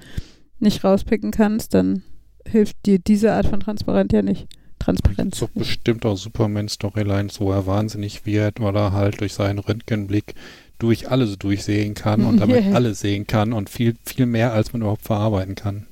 nicht 0.60 0.84
rauspicken 0.84 1.32
kannst, 1.32 1.74
dann 1.74 2.04
hilft 2.48 2.86
dir 2.86 3.00
diese 3.00 3.34
Art 3.34 3.48
von 3.48 3.60
Transparenz 3.60 4.12
ja 4.14 4.22
nicht. 4.22 4.48
Transparenz. 4.80 5.38
so 5.40 5.50
bestimmt 5.54 6.06
auch 6.06 6.16
Superman-Storylines, 6.16 7.42
wo 7.42 7.52
er 7.52 7.66
wahnsinnig 7.66 8.26
wird, 8.26 8.60
weil 8.62 8.76
er 8.76 8.92
halt 8.94 9.20
durch 9.22 9.34
seinen 9.34 9.60
Röntgenblick 9.60 10.36
durch 10.80 11.10
alles 11.10 11.38
durchsehen 11.40 11.96
kann 11.96 12.24
und 12.24 12.38
damit 12.40 12.64
Ja. 12.66 12.74
alles 12.74 13.00
sehen 13.00 13.26
kann 13.26 13.54
und 13.54 13.70
viel, 13.70 13.96
viel 14.06 14.28
mehr, 14.28 14.54
als 14.54 14.74
man 14.74 14.84
überhaupt 14.84 15.02
verarbeiten 15.02 15.56
kann. 15.56 15.88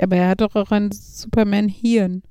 Aber 0.00 0.14
er 0.16 0.28
hat 0.28 0.40
doch 0.40 0.54
auch 0.54 0.70
ein 0.70 0.92
Superman-Hirn. 0.92 2.22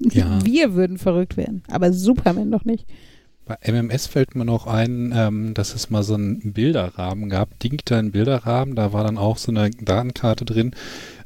Ja. 0.00 0.38
Wir 0.44 0.74
würden 0.74 0.98
verrückt 0.98 1.36
werden, 1.36 1.62
aber 1.70 1.92
Superman 1.92 2.50
doch 2.50 2.64
nicht. 2.64 2.86
Bei 3.46 3.58
MMS 3.70 4.06
fällt 4.06 4.34
mir 4.34 4.46
noch 4.46 4.66
ein, 4.66 5.12
ähm, 5.14 5.52
dass 5.52 5.74
es 5.74 5.90
mal 5.90 6.02
so 6.02 6.14
einen 6.14 6.54
Bilderrahmen 6.54 7.28
gab, 7.28 7.58
digitalen 7.58 8.10
Bilderrahmen, 8.10 8.74
da 8.74 8.94
war 8.94 9.04
dann 9.04 9.18
auch 9.18 9.36
so 9.36 9.52
eine 9.52 9.68
Datenkarte 9.70 10.46
drin, 10.46 10.72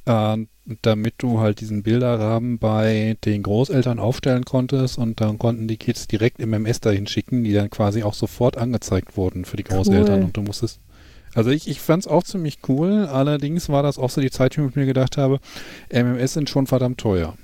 äh, 0.05 0.36
damit 0.82 1.14
du 1.18 1.39
halt 1.39 1.61
diesen 1.61 1.84
Bilderrahmen 1.84 2.59
bei 2.59 3.16
den 3.24 3.45
Großeltern 3.45 4.01
aufstellen 4.01 4.45
konntest 4.45 4.99
und 4.99 5.20
dann 5.20 5.39
konnten 5.39 5.68
die 5.68 5.76
Kids 5.76 6.09
direkt 6.09 6.41
MMS 6.45 6.80
dahin 6.80 7.07
schicken, 7.07 7.45
die 7.45 7.53
dann 7.53 7.70
quasi 7.70 8.03
auch 8.03 8.14
sofort 8.14 8.59
angezeigt 8.59 9.16
wurden 9.16 9.45
für 9.45 9.57
die 9.57 9.64
Großeltern 9.64 10.18
Cool. 10.18 10.24
und 10.24 10.36
du 10.36 10.43
musstest 10.43 10.80
also 11.34 11.51
ich, 11.51 11.68
ich 11.68 11.80
fand 11.80 12.05
es 12.05 12.09
auch 12.09 12.24
ziemlich 12.24 12.59
cool, 12.68 13.07
allerdings 13.07 13.68
war 13.68 13.82
das 13.82 13.99
auch 13.99 14.11
so 14.11 14.20
die 14.20 14.30
Zeit, 14.30 14.59
wo 14.59 14.66
ich 14.66 14.74
mir 14.74 14.86
gedacht 14.86 15.16
habe, 15.16 15.41
MMS 15.93 16.32
sind 16.32 16.51
schon 16.51 16.66
verdammt 16.66 16.99
teuer. 16.99 17.36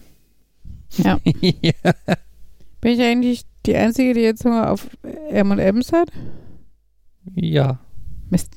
Ja. 0.98 1.18
ja. 1.40 1.72
Bin 2.80 2.92
ich 2.92 3.00
eigentlich 3.00 3.44
die 3.66 3.76
Einzige, 3.76 4.14
die 4.14 4.20
jetzt 4.20 4.44
Hunger 4.44 4.70
auf 4.70 4.88
M&M's 5.30 5.92
hat? 5.92 6.10
ja, 7.34 7.78
Mist. 8.30 8.56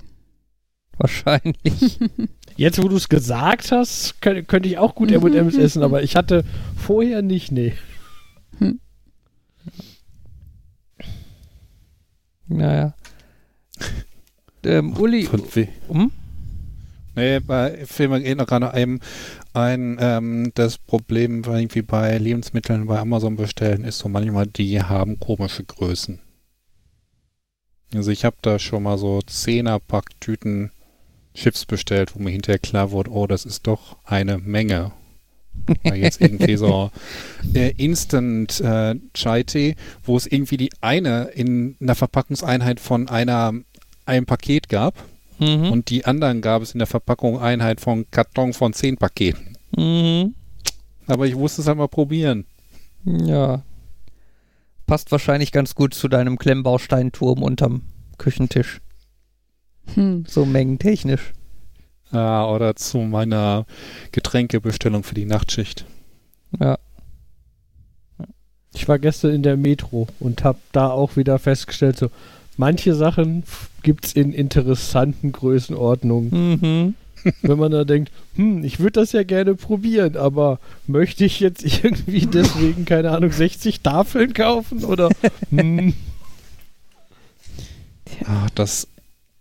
wahrscheinlich. 0.98 2.00
Jetzt, 2.58 2.82
wo 2.82 2.88
du 2.88 2.96
es 2.96 3.08
gesagt 3.08 3.72
hast, 3.72 4.20
könnt, 4.20 4.48
könnte 4.48 4.68
ich 4.68 4.80
auch 4.80 4.96
gut 4.96 5.12
M&M's 5.12 5.56
essen, 5.58 5.84
aber 5.84 6.02
ich 6.02 6.16
hatte 6.16 6.44
vorher 6.76 7.22
nicht, 7.22 7.52
nee. 7.52 7.74
naja. 12.48 12.96
Ähm, 14.64 14.98
Uli, 14.98 15.24
Von 15.24 15.44
we 15.54 15.68
hm? 15.88 16.12
Nee, 17.18 17.40
bei 17.40 17.84
Filmen 17.88 18.22
geht 18.22 18.38
noch 18.38 18.46
gerade 18.46 18.72
einem 18.76 19.00
ein, 19.52 19.98
ähm, 20.00 20.52
das 20.54 20.78
Problem 20.78 21.42
irgendwie 21.44 21.82
bei 21.82 22.16
Lebensmitteln 22.20 22.86
bei 22.86 23.00
Amazon 23.00 23.36
bestellen 23.36 23.84
ist 23.86 23.98
so 23.98 24.08
manchmal, 24.08 24.46
die 24.46 24.84
haben 24.84 25.20
komische 25.20 25.64
Größen. 25.64 26.20
Also 27.96 28.12
ich 28.12 28.24
habe 28.24 28.36
da 28.44 28.60
schon 28.60 28.84
mal 28.84 29.00
so 29.00 29.20
Zehnerpack-Tüten 29.24 30.70
Chips 31.34 31.66
bestellt, 31.66 32.14
wo 32.14 32.20
mir 32.20 32.30
hinterher 32.30 32.60
klar 32.60 32.92
wurde, 32.92 33.10
oh, 33.10 33.26
das 33.26 33.46
ist 33.46 33.66
doch 33.66 33.98
eine 34.04 34.38
Menge. 34.38 34.92
Weil 35.84 35.96
jetzt 35.96 36.22
irgendwie 36.22 36.56
so 36.56 36.92
äh, 37.56 37.74
Instant 37.78 38.62
äh, 38.62 38.94
Chai-Tee, 39.16 39.76
wo 40.04 40.18
es 40.18 40.28
irgendwie 40.28 40.58
die 40.58 40.70
eine 40.82 41.30
in 41.34 41.78
einer 41.82 41.96
Verpackungseinheit 41.96 42.80
von 42.80 43.10
einer 43.10 43.54
einem 44.06 44.28
Paket 44.28 44.70
gab 44.70 45.04
Mhm. 45.40 45.72
und 45.72 45.90
die 45.90 46.06
anderen 46.06 46.42
gab 46.42 46.62
es 46.62 46.74
in 46.74 46.80
der 46.80 46.88
Verpackung 46.88 47.40
Einheit 47.40 47.80
von 47.82 48.10
Karton 48.10 48.54
von 48.54 48.74
10 48.74 48.98
Paketen. 48.98 49.56
Mhm. 49.76 50.34
Aber 51.08 51.26
ich 51.28 51.36
musste 51.36 51.62
es 51.62 51.68
halt 51.68 51.78
mal 51.78 51.88
probieren. 51.88 52.46
Ja. 53.06 53.64
Passt 54.86 55.12
wahrscheinlich 55.12 55.52
ganz 55.52 55.76
gut 55.76 55.94
zu 55.94 56.08
deinem 56.08 56.38
Klemmbausteinturm 56.38 57.44
unterm 57.44 57.84
Küchentisch. 58.18 58.82
Hm. 59.94 60.26
So 60.28 60.46
mengentechnisch. 60.46 61.34
Ah, 62.12 62.50
oder 62.50 62.76
zu 62.76 63.00
meiner 63.00 63.66
Getränkebestellung 64.12 65.04
für 65.04 65.16
die 65.16 65.26
Nachtschicht. 65.26 65.86
Ja. 66.60 66.78
Ich 68.74 68.88
war 68.88 69.00
gestern 69.00 69.34
in 69.34 69.44
der 69.44 69.58
Metro 69.58 70.08
und 70.20 70.44
habe 70.44 70.60
da 70.72 70.90
auch 70.90 71.16
wieder 71.16 71.40
festgestellt, 71.40 71.98
so 71.98 72.10
manche 72.58 72.94
Sachen 72.94 73.44
gibt 73.84 74.06
es 74.06 74.14
in 74.14 74.34
interessanten 74.34 75.32
Größenordnungen. 75.32 76.30
Mhm. 76.30 76.94
Wenn 77.42 77.58
man 77.58 77.72
da 77.72 77.84
denkt, 77.84 78.12
hm, 78.36 78.64
ich 78.64 78.80
würde 78.80 79.02
das 79.02 79.12
ja 79.12 79.24
gerne 79.24 79.56
probieren, 79.56 80.16
aber 80.16 80.60
möchte 80.86 81.26
ich 81.26 81.40
jetzt 81.40 81.64
irgendwie 81.84 82.26
deswegen, 82.26 82.86
keine 82.86 83.12
Ahnung, 83.12 83.32
60 83.32 83.82
Tafeln 83.82 84.34
kaufen 84.34 84.84
oder 84.84 85.10
hm, 85.50 85.94
Ah, 88.26 88.48
das 88.56 88.88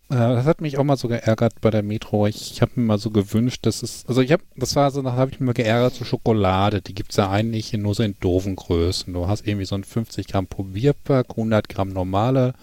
das 0.08 0.46
hat 0.46 0.60
mich 0.60 0.78
auch 0.78 0.84
mal 0.84 0.96
so 0.96 1.08
geärgert 1.08 1.60
bei 1.60 1.70
der 1.70 1.82
Metro. 1.82 2.26
Ich, 2.26 2.52
ich 2.52 2.62
habe 2.62 2.72
mir 2.76 2.86
mal 2.86 2.98
so 2.98 3.10
gewünscht, 3.10 3.66
dass 3.66 3.82
es, 3.82 4.04
also 4.06 4.20
ich 4.20 4.30
habe, 4.30 4.42
das 4.54 4.76
war 4.76 4.90
so, 4.90 5.02
da 5.02 5.12
habe 5.12 5.32
ich 5.32 5.40
mir 5.40 5.52
geärgert, 5.52 5.94
so 5.94 6.04
Schokolade, 6.04 6.80
die 6.80 6.94
gibt's 6.94 7.16
ja 7.16 7.28
eigentlich 7.28 7.72
nur 7.72 7.94
so 7.94 8.04
in 8.04 8.14
doofen 8.20 8.54
Größen. 8.54 9.12
Du 9.12 9.26
hast 9.26 9.46
irgendwie 9.46 9.66
so 9.66 9.74
ein 9.74 9.84
50 9.84 10.28
Gramm 10.28 10.46
Probierpack, 10.46 11.30
100 11.30 11.68
Gramm 11.68 11.88
normale 11.88 12.54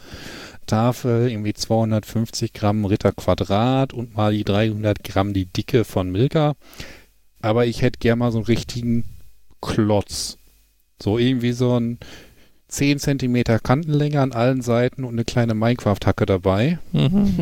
Tafel, 0.68 1.30
irgendwie 1.30 1.54
250 1.54 2.54
Gramm 2.54 2.86
Ritter 2.86 3.12
Quadrat 3.12 3.92
und 3.92 4.16
mal 4.16 4.32
die 4.32 4.46
300 4.46 5.04
Gramm 5.04 5.34
die 5.34 5.46
Dicke 5.46 5.84
von 5.84 6.10
Milka. 6.10 6.54
Aber 7.42 7.66
ich 7.66 7.82
hätte 7.82 8.00
gern 8.00 8.20
mal 8.20 8.32
so 8.32 8.38
einen 8.38 8.46
richtigen 8.46 9.04
Klotz. 9.62 10.38
So 11.02 11.18
irgendwie 11.18 11.52
so 11.52 11.78
ein 11.78 12.00
10 12.74 12.98
Zentimeter 12.98 13.60
Kantenlänge 13.60 14.20
an 14.20 14.32
allen 14.32 14.62
Seiten 14.62 15.04
und 15.04 15.14
eine 15.14 15.26
kleine 15.26 15.54
Minecraft-Hacke 15.54 16.26
dabei. 16.26 16.80
Mhm. 16.92 17.40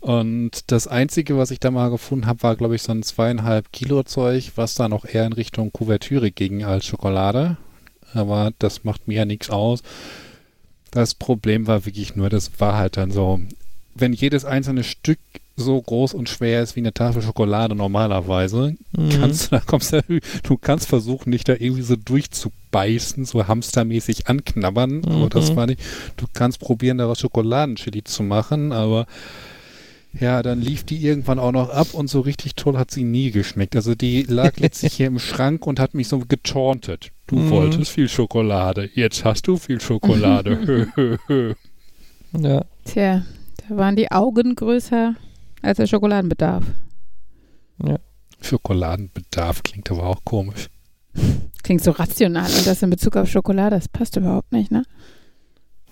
Und 0.00 0.70
das 0.70 0.86
Einzige, 0.86 1.38
was 1.38 1.50
ich 1.50 1.60
da 1.60 1.70
mal 1.70 1.90
gefunden 1.90 2.26
habe, 2.26 2.42
war, 2.42 2.56
glaube 2.56 2.74
ich, 2.74 2.82
so 2.82 2.92
ein 2.92 3.02
zweieinhalb 3.02 3.72
Kilo 3.72 4.02
Zeug, 4.02 4.52
was 4.56 4.74
da 4.74 4.88
noch 4.88 5.04
eher 5.04 5.26
in 5.26 5.32
Richtung 5.32 5.72
Kuvertüre 5.72 6.30
ging 6.30 6.64
als 6.64 6.86
Schokolade. 6.86 7.56
Aber 8.14 8.52
das 8.58 8.84
macht 8.84 9.06
mir 9.06 9.18
ja 9.18 9.24
nichts 9.24 9.50
aus. 9.50 9.82
Das 10.90 11.14
Problem 11.14 11.66
war 11.66 11.84
wirklich 11.84 12.16
nur, 12.16 12.30
das 12.30 12.50
war 12.58 12.76
halt 12.78 12.96
dann 12.96 13.10
so, 13.10 13.40
wenn 13.94 14.12
jedes 14.12 14.44
einzelne 14.44 14.84
Stück 14.84 15.18
so 15.56 15.80
groß 15.80 16.14
und 16.14 16.28
schwer 16.28 16.62
ist 16.62 16.76
wie 16.76 16.80
eine 16.80 16.94
Tafel 16.94 17.22
Schokolade 17.22 17.74
normalerweise, 17.74 18.76
Mhm. 18.92 19.10
kannst 19.10 19.46
du, 19.46 19.56
da 19.56 19.60
kommst 19.60 19.92
du, 19.92 20.02
du 20.42 20.56
kannst 20.56 20.86
versuchen, 20.88 21.32
dich 21.32 21.44
da 21.44 21.54
irgendwie 21.54 21.82
so 21.82 21.96
durchzubeißen, 22.70 23.24
so 23.24 23.46
hamstermäßig 23.46 24.26
anknabbern, 24.28 25.04
aber 25.04 25.28
das 25.28 25.50
Mhm. 25.52 25.56
war 25.56 25.66
nicht, 25.66 25.80
du 26.16 26.26
kannst 26.32 26.60
probieren, 26.60 26.98
daraus 26.98 27.20
Schokoladenchili 27.20 28.04
zu 28.04 28.22
machen, 28.22 28.72
aber 28.72 29.06
ja, 30.18 30.42
dann 30.42 30.60
lief 30.60 30.84
die 30.84 30.96
irgendwann 31.04 31.38
auch 31.38 31.52
noch 31.52 31.68
ab 31.70 31.88
und 31.92 32.08
so 32.08 32.20
richtig 32.20 32.54
toll 32.54 32.78
hat 32.78 32.90
sie 32.90 33.04
nie 33.04 33.30
geschmeckt. 33.30 33.76
Also 33.76 33.94
die 33.94 34.22
lag 34.22 34.52
letztlich 34.58 34.94
hier 34.94 35.06
im 35.06 35.18
Schrank 35.18 35.66
und 35.66 35.78
hat 35.78 35.94
mich 35.94 36.08
so 36.08 36.18
getauntet. 36.20 37.10
Du 37.26 37.36
Mhm. 37.36 37.50
wolltest 37.50 37.90
viel 37.90 38.08
Schokolade, 38.08 38.88
jetzt 38.94 39.24
hast 39.24 39.46
du 39.46 39.56
viel 39.56 39.80
Schokolade. 39.80 40.88
Ja. 42.38 42.62
Tja, 42.84 43.24
da 43.68 43.76
waren 43.76 43.96
die 43.96 44.10
Augen 44.10 44.54
größer 44.54 45.14
als 45.62 45.78
der 45.78 45.86
Schokoladenbedarf. 45.86 46.62
Schokoladenbedarf 48.42 49.62
klingt 49.62 49.90
aber 49.90 50.04
auch 50.04 50.20
komisch. 50.24 50.68
Klingt 51.62 51.82
so 51.82 51.90
rational 51.90 52.50
und 52.50 52.66
das 52.66 52.82
in 52.82 52.90
Bezug 52.90 53.16
auf 53.16 53.28
Schokolade, 53.28 53.76
das 53.76 53.88
passt 53.88 54.16
überhaupt 54.16 54.52
nicht, 54.52 54.70
ne? 54.70 54.84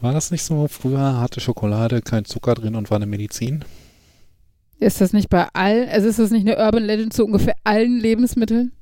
War 0.00 0.12
das 0.12 0.30
nicht 0.30 0.42
so? 0.42 0.68
Früher 0.68 1.18
hatte 1.20 1.40
Schokolade 1.40 2.02
kein 2.02 2.24
Zucker 2.24 2.54
drin 2.54 2.74
und 2.74 2.90
war 2.90 2.96
eine 2.96 3.06
Medizin? 3.06 3.64
Ist 4.78 5.00
das 5.00 5.12
nicht 5.12 5.28
bei 5.30 5.48
allen, 5.54 5.88
also 5.88 6.06
ist 6.08 6.18
das 6.18 6.30
nicht 6.30 6.46
eine 6.46 6.58
Urban 6.62 6.84
Legend 6.84 7.12
zu 7.12 7.24
ungefähr 7.24 7.54
allen 7.64 7.98
Lebensmitteln? 7.98 8.72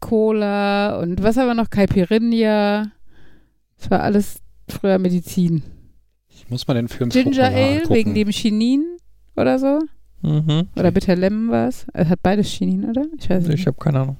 Cola 0.00 0.98
und 1.00 1.22
was 1.22 1.36
haben 1.36 1.46
wir 1.48 1.54
noch? 1.54 1.68
Caipirinha. 1.70 2.90
Das 3.78 3.90
war 3.90 4.00
alles 4.02 4.40
früher 4.68 4.98
Medizin. 4.98 5.62
Ich 6.28 6.48
muss 6.48 6.66
mal 6.66 6.74
den 6.74 6.88
Film 6.88 7.10
Ginger 7.10 7.32
Schokolade 7.34 7.54
Ale 7.56 7.72
angucken. 7.76 7.94
wegen 7.94 8.14
dem 8.14 8.28
Chinin 8.30 8.84
oder 9.36 9.58
so. 9.58 9.78
Mhm. 10.22 10.68
Oder 10.76 10.90
Bitter 10.90 11.16
Lemon 11.16 11.50
war 11.50 11.68
es. 11.68 11.86
Es 11.92 12.08
hat 12.08 12.22
beides 12.22 12.46
Chinin, 12.48 12.84
oder? 12.88 13.04
Ich 13.18 13.28
weiß 13.28 13.44
Ich 13.44 13.48
nicht. 13.50 13.66
habe 13.66 13.76
keine 13.78 14.00
Ahnung. 14.00 14.16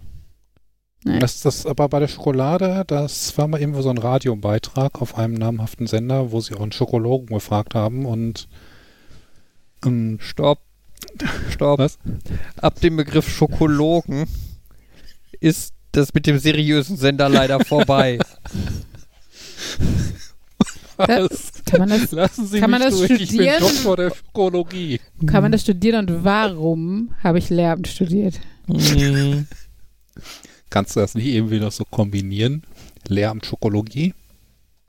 Das, 1.05 1.41
das 1.41 1.65
aber 1.65 1.89
bei 1.89 1.99
der 1.99 2.09
Schokolade, 2.09 2.85
das 2.87 3.37
war 3.39 3.49
mal 3.49 3.59
irgendwo 3.59 3.81
so 3.81 3.89
ein 3.89 3.97
Radiobeitrag 3.99 5.01
auf 5.01 5.17
einem 5.17 5.33
namhaften 5.35 5.87
Sender, 5.87 6.31
wo 6.31 6.41
sie 6.41 6.55
auch 6.55 6.61
einen 6.61 6.73
Schokologen 6.73 7.29
gefragt 7.29 7.75
haben 7.75 8.05
und 8.05 8.49
ähm, 9.85 10.19
Stopp. 10.21 10.59
Stopp. 11.51 11.79
Was? 11.79 11.99
Ab 12.59 12.81
dem 12.81 12.97
Begriff 12.97 13.29
Schokologen 13.31 14.27
ist 15.41 15.73
das 15.93 16.13
mit 16.13 16.27
dem 16.27 16.39
seriösen 16.39 16.99
Sender 16.99 17.31
leider 17.31 17.61
vorbei. 17.65 18.19
was? 20.99 21.53
Kann 21.65 21.81
man 21.81 21.89
das, 21.89 22.13
Lassen 22.13 22.47
Sie 22.47 22.61
kann 22.61 22.71
man 22.71 22.81
mich 22.81 22.91
das 22.91 22.99
durch, 22.99 23.11
ich 23.13 23.19
bin 23.19 23.27
studieren? 23.27 23.61
Doktor 23.61 23.97
der 23.97 24.11
Schokologie. 24.15 25.01
kann 25.27 25.43
man 25.43 25.53
das 25.53 25.63
studieren 25.63 26.09
und 26.09 26.25
warum 26.25 27.15
habe 27.23 27.39
ich 27.39 27.49
Lehramt 27.49 27.89
studiert? 27.89 28.39
Mhm. 28.67 29.47
Kannst 30.71 30.95
du 30.95 31.01
das 31.01 31.15
nicht 31.15 31.27
irgendwie 31.27 31.61
noch 31.61 31.73
so 31.73 31.85
kombinieren? 31.85 32.63
Lehramt 33.09 33.45
Schokologie? 33.45 34.15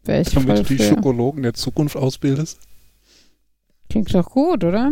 Wäre 0.03 0.21
ich 0.21 0.29
Damit 0.29 0.59
du 0.59 0.63
die 0.63 0.77
für. 0.77 0.89
Schokologen 0.89 1.43
der 1.43 1.53
Zukunft 1.53 1.95
ausbildest? 1.95 2.59
Klingt 3.89 4.13
doch 4.13 4.29
gut, 4.29 4.63
oder? 4.63 4.91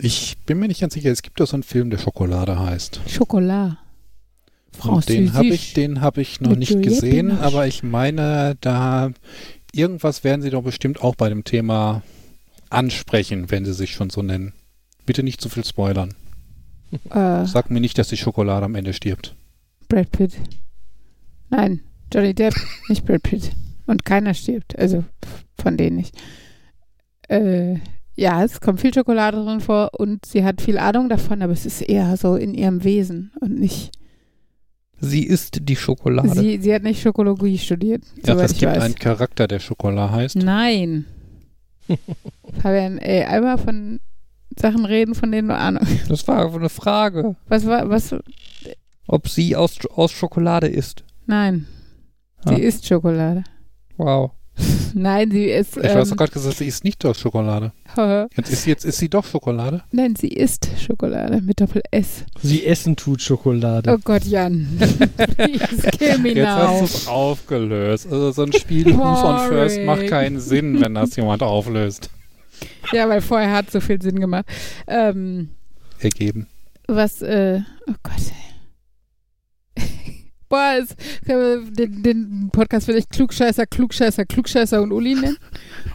Ich 0.00 0.36
bin 0.46 0.58
mir 0.58 0.68
nicht 0.68 0.80
ganz 0.80 0.94
sicher, 0.94 1.10
es 1.10 1.22
gibt 1.22 1.40
doch 1.40 1.46
so 1.46 1.56
einen 1.56 1.62
Film, 1.62 1.90
der 1.90 1.98
Schokolade 1.98 2.58
heißt. 2.58 3.00
Schokolade. 3.08 3.78
Und 4.82 5.08
den 5.08 5.32
habe 5.32 5.46
ich, 5.46 5.74
den 5.74 6.00
habe 6.00 6.20
ich 6.20 6.40
noch 6.40 6.54
nicht 6.54 6.82
gesehen, 6.82 7.32
aber 7.32 7.66
ich 7.66 7.82
meine, 7.82 8.56
da 8.60 9.10
irgendwas 9.72 10.22
werden 10.22 10.42
sie 10.42 10.50
doch 10.50 10.62
bestimmt 10.62 11.02
auch 11.02 11.16
bei 11.16 11.28
dem 11.28 11.42
Thema 11.42 12.02
ansprechen, 12.70 13.50
wenn 13.50 13.64
sie 13.64 13.74
sich 13.74 13.92
schon 13.92 14.10
so 14.10 14.22
nennen. 14.22 14.52
Bitte 15.04 15.22
nicht 15.22 15.40
zu 15.40 15.48
viel 15.48 15.64
spoilern. 15.64 16.14
Äh, 17.10 17.44
Sag 17.46 17.70
mir 17.70 17.80
nicht, 17.80 17.98
dass 17.98 18.08
die 18.08 18.16
Schokolade 18.16 18.64
am 18.64 18.74
Ende 18.74 18.92
stirbt. 18.92 19.34
Brad 19.88 20.10
Pitt. 20.10 20.32
Nein, 21.50 21.80
Johnny 22.12 22.34
Depp, 22.34 22.54
nicht 22.88 23.04
Brad 23.06 23.22
Pitt. 23.22 23.52
Und 23.86 24.04
keiner 24.04 24.34
stirbt. 24.34 24.78
Also 24.78 25.04
von 25.60 25.76
denen 25.76 25.96
nicht. 25.96 26.14
Äh, 27.28 27.76
ja, 28.16 28.42
es 28.42 28.60
kommt 28.60 28.80
viel 28.80 28.92
Schokolade 28.92 29.42
drin 29.44 29.60
vor 29.60 29.90
und 29.98 30.26
sie 30.26 30.44
hat 30.44 30.60
viel 30.60 30.78
Ahnung 30.78 31.08
davon, 31.08 31.40
aber 31.42 31.52
es 31.52 31.64
ist 31.66 31.82
eher 31.82 32.16
so 32.16 32.36
in 32.36 32.52
ihrem 32.54 32.84
Wesen 32.84 33.32
und 33.40 33.58
nicht. 33.58 33.92
Sie 35.00 35.22
isst 35.22 35.60
die 35.68 35.76
Schokolade. 35.76 36.30
Sie, 36.30 36.58
sie 36.60 36.74
hat 36.74 36.82
nicht 36.82 37.00
Schokologie 37.00 37.56
studiert, 37.58 38.02
Ja, 38.26 38.34
es 38.40 38.58
gibt 38.58 38.72
weiß. 38.72 38.82
einen 38.82 38.94
Charakter, 38.96 39.46
der 39.46 39.60
Schokolade 39.60 40.12
heißt. 40.12 40.36
Nein. 40.36 41.04
Fabian, 42.62 42.98
ey, 42.98 43.22
einmal 43.24 43.58
von 43.58 44.00
Sachen 44.58 44.84
reden, 44.84 45.14
von 45.14 45.30
denen 45.32 45.48
du 45.48 45.56
Ahnung. 45.56 45.86
Das 46.08 46.26
war 46.28 46.52
eine 46.54 46.68
Frage, 46.68 47.36
Was 47.48 47.66
war, 47.66 47.88
was? 47.88 48.14
ob 49.06 49.28
sie 49.28 49.56
aus, 49.56 49.78
aus 49.94 50.12
Schokolade 50.12 50.66
isst. 50.68 51.04
Nein. 51.26 51.66
Ah. 52.44 52.54
Sie 52.54 52.62
isst 52.62 52.86
Schokolade. 52.86 53.44
Wow. 53.96 54.32
Nein, 54.94 55.30
sie 55.30 55.44
ist. 55.44 55.76
Ich 55.76 55.84
weiß 55.84 56.10
Ähm, 56.10 56.16
gerade 56.16 56.32
gesagt, 56.32 56.56
sie 56.56 56.66
ist 56.66 56.82
nicht 56.82 57.04
doch 57.04 57.14
Schokolade. 57.14 57.72
Jetzt 58.36 58.50
ist, 58.52 58.66
jetzt 58.66 58.84
ist 58.84 58.98
sie 58.98 59.08
doch 59.08 59.24
Schokolade. 59.24 59.82
Nein, 59.92 60.14
sie 60.16 60.28
isst 60.28 60.68
Schokolade 60.80 61.40
mit 61.40 61.60
Doppel 61.60 61.82
S. 61.92 62.24
Sie 62.42 62.66
essen 62.66 62.96
tut 62.96 63.22
Schokolade. 63.22 63.92
Oh 63.94 63.98
Gott, 64.02 64.24
Jan. 64.24 64.66
Kill 65.98 66.18
me 66.18 66.30
Jetzt 66.30 66.48
hast 66.48 66.70
du 66.70 66.74
now. 66.80 66.84
es 66.84 67.06
aufgelöst. 67.06 68.06
Also 68.10 68.32
so 68.32 68.42
ein 68.42 68.52
Spiel 68.52 68.86
Who's 68.96 69.22
on 69.22 69.48
First 69.48 69.80
macht 69.82 70.06
keinen 70.08 70.40
Sinn, 70.40 70.80
wenn 70.80 70.94
das 70.94 71.14
jemand 71.16 71.42
auflöst. 71.42 72.10
Ja, 72.92 73.08
weil 73.08 73.20
vorher 73.20 73.52
hat 73.52 73.70
so 73.70 73.80
viel 73.80 74.00
Sinn 74.00 74.20
gemacht. 74.20 74.46
Ähm, 74.86 75.50
Ergeben. 76.00 76.46
was, 76.86 77.22
äh, 77.22 77.60
oh 77.86 77.94
Gott. 78.02 78.22
Boah, 80.48 80.78
es, 80.80 80.96
den, 81.26 82.02
den 82.02 82.48
Podcast 82.50 82.88
will 82.88 82.96
ich 82.96 83.08
Klugscheißer, 83.10 83.66
Klugscheißer, 83.66 84.24
Klugscheißer 84.24 84.80
und 84.80 84.92
Uli 84.92 85.14
nennen. 85.14 85.36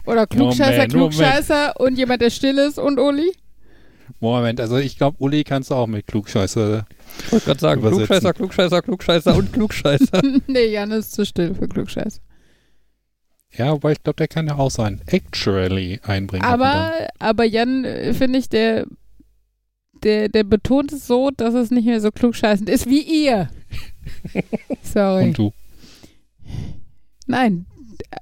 Oder 0.06 0.26
Klugscheißer, 0.26 0.70
Moment, 0.70 0.94
Moment. 0.94 1.14
Klugscheißer 1.14 1.80
und 1.80 1.98
jemand, 1.98 2.22
der 2.22 2.30
still 2.30 2.58
ist 2.58 2.78
und 2.78 3.00
Uli. 3.00 3.32
Moment, 4.20 4.60
also 4.60 4.76
ich 4.76 4.96
glaube, 4.96 5.16
Uli 5.20 5.44
kannst 5.44 5.70
du 5.70 5.74
auch 5.74 5.86
mit 5.86 6.06
Klugscheiße. 6.06 6.86
Ich 7.24 7.32
wollte 7.32 7.46
gerade 7.46 7.60
sagen. 7.60 7.80
Klugscheißer, 7.82 8.32
Klugscheißer, 8.32 8.82
Klugscheißer 8.82 9.36
und 9.36 9.52
Klugscheißer. 9.52 10.22
nee, 10.46 10.66
Jan 10.66 10.92
ist 10.92 11.12
zu 11.12 11.26
still 11.26 11.54
für 11.54 11.68
Klugscheißer. 11.68 12.20
Ja, 13.56 13.72
wobei 13.72 13.92
ich 13.92 14.02
glaube, 14.02 14.16
der 14.16 14.28
kann 14.28 14.48
ja 14.48 14.56
auch 14.56 14.70
sein 14.70 15.00
Actually 15.06 16.00
einbringen. 16.02 16.44
Aber, 16.44 16.92
aber 17.18 17.44
Jan, 17.44 17.84
äh, 17.84 18.12
finde 18.12 18.38
ich, 18.38 18.48
der, 18.48 18.86
der, 20.02 20.28
der 20.28 20.44
betont 20.44 20.92
es 20.92 21.06
so, 21.06 21.30
dass 21.30 21.54
es 21.54 21.70
nicht 21.70 21.86
mehr 21.86 22.00
so 22.00 22.10
klugscheißend 22.10 22.68
ist 22.68 22.86
wie 22.86 23.02
ihr. 23.02 23.48
Sorry. 24.82 25.24
Und 25.24 25.38
du. 25.38 25.52
Nein. 27.26 27.66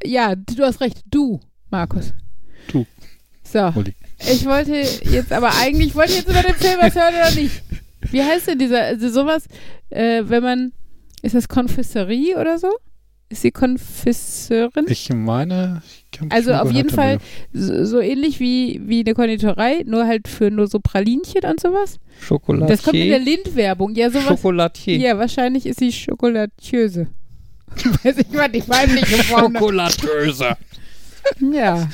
Ja, 0.05 0.35
du 0.35 0.63
hast 0.63 0.81
recht. 0.81 1.03
Du, 1.11 1.41
Markus. 1.71 2.13
Du. 2.69 2.87
So. 3.43 3.73
Uli. 3.75 3.95
Ich 4.31 4.47
wollte 4.47 4.75
jetzt, 4.75 5.33
aber 5.33 5.51
eigentlich 5.57 5.95
wollte 5.95 6.13
ich 6.13 6.19
jetzt 6.19 6.29
über 6.29 6.43
den 6.43 6.55
Film 6.55 6.79
was 6.81 6.95
hören 6.95 7.15
oder 7.15 7.31
nicht? 7.35 7.63
Wie 8.11 8.23
heißt 8.23 8.49
denn 8.49 8.59
dieser, 8.59 8.83
also 8.83 9.09
sowas, 9.09 9.47
äh, 9.91 10.23
wenn 10.27 10.43
man, 10.43 10.73
ist 11.23 11.35
das 11.35 11.49
Konfisserie 11.49 12.39
oder 12.39 12.59
so? 12.59 12.71
Ist 13.33 13.41
sie 13.41 13.51
Konfisseurin? 13.51 14.85
Ich 14.89 15.09
meine, 15.11 15.81
ich 15.87 16.19
kann 16.19 16.31
Also 16.31 16.53
auf 16.53 16.71
jeden 16.71 16.91
Fall 16.91 17.17
so, 17.55 17.87
so 17.87 17.99
ähnlich 17.99 18.41
wie, 18.41 18.79
wie 18.85 19.01
eine 19.01 19.15
Konditorei, 19.15 19.85
nur 19.87 20.07
halt 20.07 20.29
für 20.29 20.51
nur 20.51 20.67
so 20.67 20.81
Pralinchen 20.81 21.41
und 21.51 21.59
sowas. 21.59 21.99
Schokolatier. 22.21 22.69
Das 22.69 22.83
kommt 22.83 22.97
in 22.97 23.09
der 23.09 23.21
Lind-Werbung. 23.21 23.95
Ja, 23.95 24.11
sowas. 24.11 24.27
Schokolatier. 24.27 24.99
Ja, 24.99 25.19
wahrscheinlich 25.19 25.65
ist 25.65 25.79
sie 25.79 25.91
Schokolatiöse. 25.91 27.07
Weiß 28.03 28.19
ich 28.19 28.27
was, 28.33 28.53
die 28.53 28.69
weibliche 28.69 29.25
Form. 29.25 29.55
Schokolatöse. 29.55 30.57
Ja. 31.55 31.89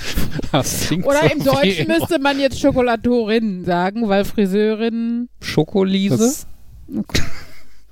Das 0.50 0.86
klingt 0.88 1.06
Oder 1.06 1.20
so 1.20 1.26
im 1.26 1.40
wie 1.40 1.44
Deutschen 1.44 1.86
müsste 1.86 2.18
man 2.18 2.40
jetzt 2.40 2.58
Schokolatorinnen 2.58 3.64
sagen, 3.64 4.08
weil 4.08 4.24
Friseurin. 4.24 5.28
Schokolise. 5.40 6.16
Das, 6.16 6.46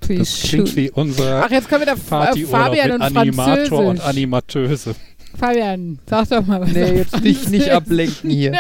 Wie 0.08 0.18
das 0.18 0.40
klingt 0.42 0.76
wie 0.76 0.90
unser 0.90 1.44
Ach, 1.44 1.50
jetzt 1.50 1.68
kommen 1.68 1.82
wieder 1.82 1.92
F- 1.92 2.06
äh, 2.06 2.10
Partyurlaub 2.10 2.50
Fabian 2.66 2.86
mit 2.88 2.94
und 2.94 3.02
Animator 3.02 3.78
und 3.80 3.86
Französisch. 3.98 4.04
Animateuse. 4.08 4.94
Fabian, 5.38 5.98
sag 6.08 6.28
doch 6.30 6.46
mal 6.46 6.60
was. 6.62 6.72
Nee, 6.72 6.82
auf 6.84 6.90
jetzt 6.96 7.12
nicht, 7.22 7.24
nicht 7.50 7.64
Französisch. 7.68 7.70
ablenken 7.72 8.30
hier. 8.30 8.52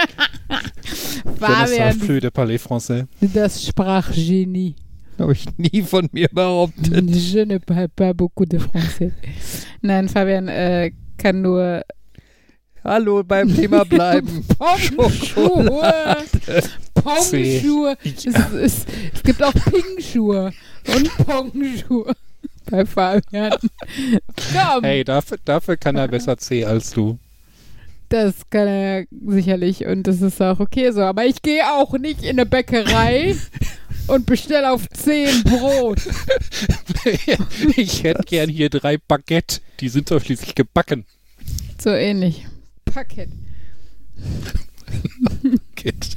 Fabian. 1.38 1.66
Fabian, 1.68 1.92
Fleu 2.00 2.20
de 2.20 2.30
Palais 2.30 2.58
Français. 2.58 3.06
das 3.20 3.64
Sprachgenie. 3.66 4.74
Habe 5.18 5.32
ich 5.32 5.46
nie 5.56 5.82
von 5.82 6.08
mir 6.12 6.28
behauptet. 6.30 7.08
Je 7.10 7.46
ne 7.46 7.58
parle 7.58 7.88
pas 7.88 8.12
beaucoup 8.12 8.44
de 8.46 8.58
français. 8.60 9.12
Nein, 9.80 10.08
Fabian 10.08 10.48
äh, 10.48 10.90
kann 11.16 11.40
nur 11.40 11.82
Hallo, 12.86 13.24
beim 13.24 13.52
Thema 13.54 13.84
bleiben. 13.84 14.44
Pommschuhe. 14.58 16.16
C. 17.20 17.62
Es, 18.04 18.24
es, 18.26 18.86
es 19.14 19.22
gibt 19.24 19.42
auch 19.42 19.52
Pingschuhe 19.52 20.52
und 20.94 21.16
Pongschuhe 21.26 22.12
bei 22.70 22.84
Fabian. 22.86 23.54
Komm, 24.52 24.82
Hey, 24.84 25.02
dafür, 25.04 25.38
dafür 25.44 25.76
kann 25.76 25.96
er 25.96 26.06
besser 26.08 26.36
C 26.38 26.64
als 26.64 26.90
du. 26.92 27.18
das 28.08 28.34
kann 28.50 28.68
er 28.68 29.04
sicherlich 29.26 29.84
und 29.86 30.04
das 30.04 30.20
ist 30.22 30.40
auch 30.40 30.60
okay 30.60 30.90
so. 30.92 31.02
Aber 31.02 31.24
ich 31.26 31.42
gehe 31.42 31.64
auch 31.64 31.92
nicht 31.98 32.22
in 32.22 32.30
eine 32.30 32.46
Bäckerei 32.46 33.36
und 34.06 34.26
bestelle 34.26 34.70
auf 34.72 34.88
10 34.88 35.42
Brot. 35.44 36.00
ich 37.76 38.02
hätte 38.04 38.22
gern 38.24 38.48
hier 38.48 38.70
drei 38.70 38.98
Baguette. 38.98 39.60
Die 39.80 39.88
sind 39.88 40.10
doch 40.10 40.22
schließlich 40.22 40.54
gebacken. 40.54 41.04
So 41.80 41.90
ähnlich. 41.90 42.46
Paket. 42.96 43.28
Kind. 45.76 46.16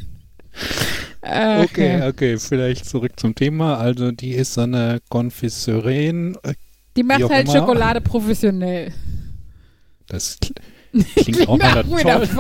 Ach, 1.22 1.64
Okay, 1.66 2.08
okay, 2.08 2.38
vielleicht 2.38 2.86
zurück 2.86 3.20
zum 3.20 3.36
Thema. 3.36 3.78
Also 3.78 4.12
die 4.12 4.32
ist 4.32 4.54
so 4.54 4.62
eine 4.62 5.00
Konfisseurin. 5.10 6.38
Äh, 6.44 6.54
Die 6.96 7.04
macht 7.04 7.30
halt 7.30 7.50
immer. 7.50 7.60
Schokolade 7.60 8.00
professionell. 8.00 8.94
Das 10.08 10.38
kl- 10.40 10.56
klingt 11.22 11.48
auch 11.50 11.58
mal 11.58 11.84
toll. 11.84 12.30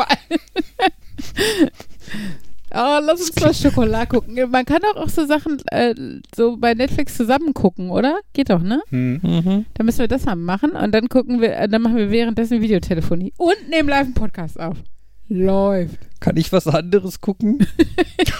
Oh, 2.73 2.99
lass 3.01 3.21
uns 3.21 3.41
mal 3.41 3.53
Schokolade 3.53 4.07
gucken. 4.07 4.35
Man 4.49 4.65
kann 4.65 4.81
doch 4.81 4.95
auch 4.95 5.09
so 5.09 5.25
Sachen 5.25 5.61
äh, 5.71 5.95
so 6.35 6.57
bei 6.57 6.73
Netflix 6.73 7.17
zusammen 7.17 7.53
gucken, 7.53 7.89
oder? 7.89 8.19
Geht 8.33 8.49
doch, 8.49 8.61
ne? 8.61 8.81
Hm. 8.89 9.19
Mhm. 9.23 9.65
Dann 9.73 9.85
müssen 9.85 9.99
wir 9.99 10.07
das 10.07 10.25
mal 10.25 10.35
machen 10.35 10.71
und 10.71 10.93
dann 10.93 11.09
gucken 11.09 11.41
wir, 11.41 11.55
äh, 11.55 11.67
dann 11.67 11.81
machen 11.81 11.97
wir 11.97 12.11
währenddessen 12.11 12.61
Videotelefonie 12.61 13.33
und 13.37 13.69
nehmen 13.69 13.89
live 13.89 14.05
einen 14.05 14.13
Podcast 14.13 14.59
auf. 14.59 14.77
Läuft. 15.29 15.97
Kann 16.19 16.35
ich 16.35 16.51
was 16.51 16.67
anderes 16.67 17.21
gucken? 17.21 17.65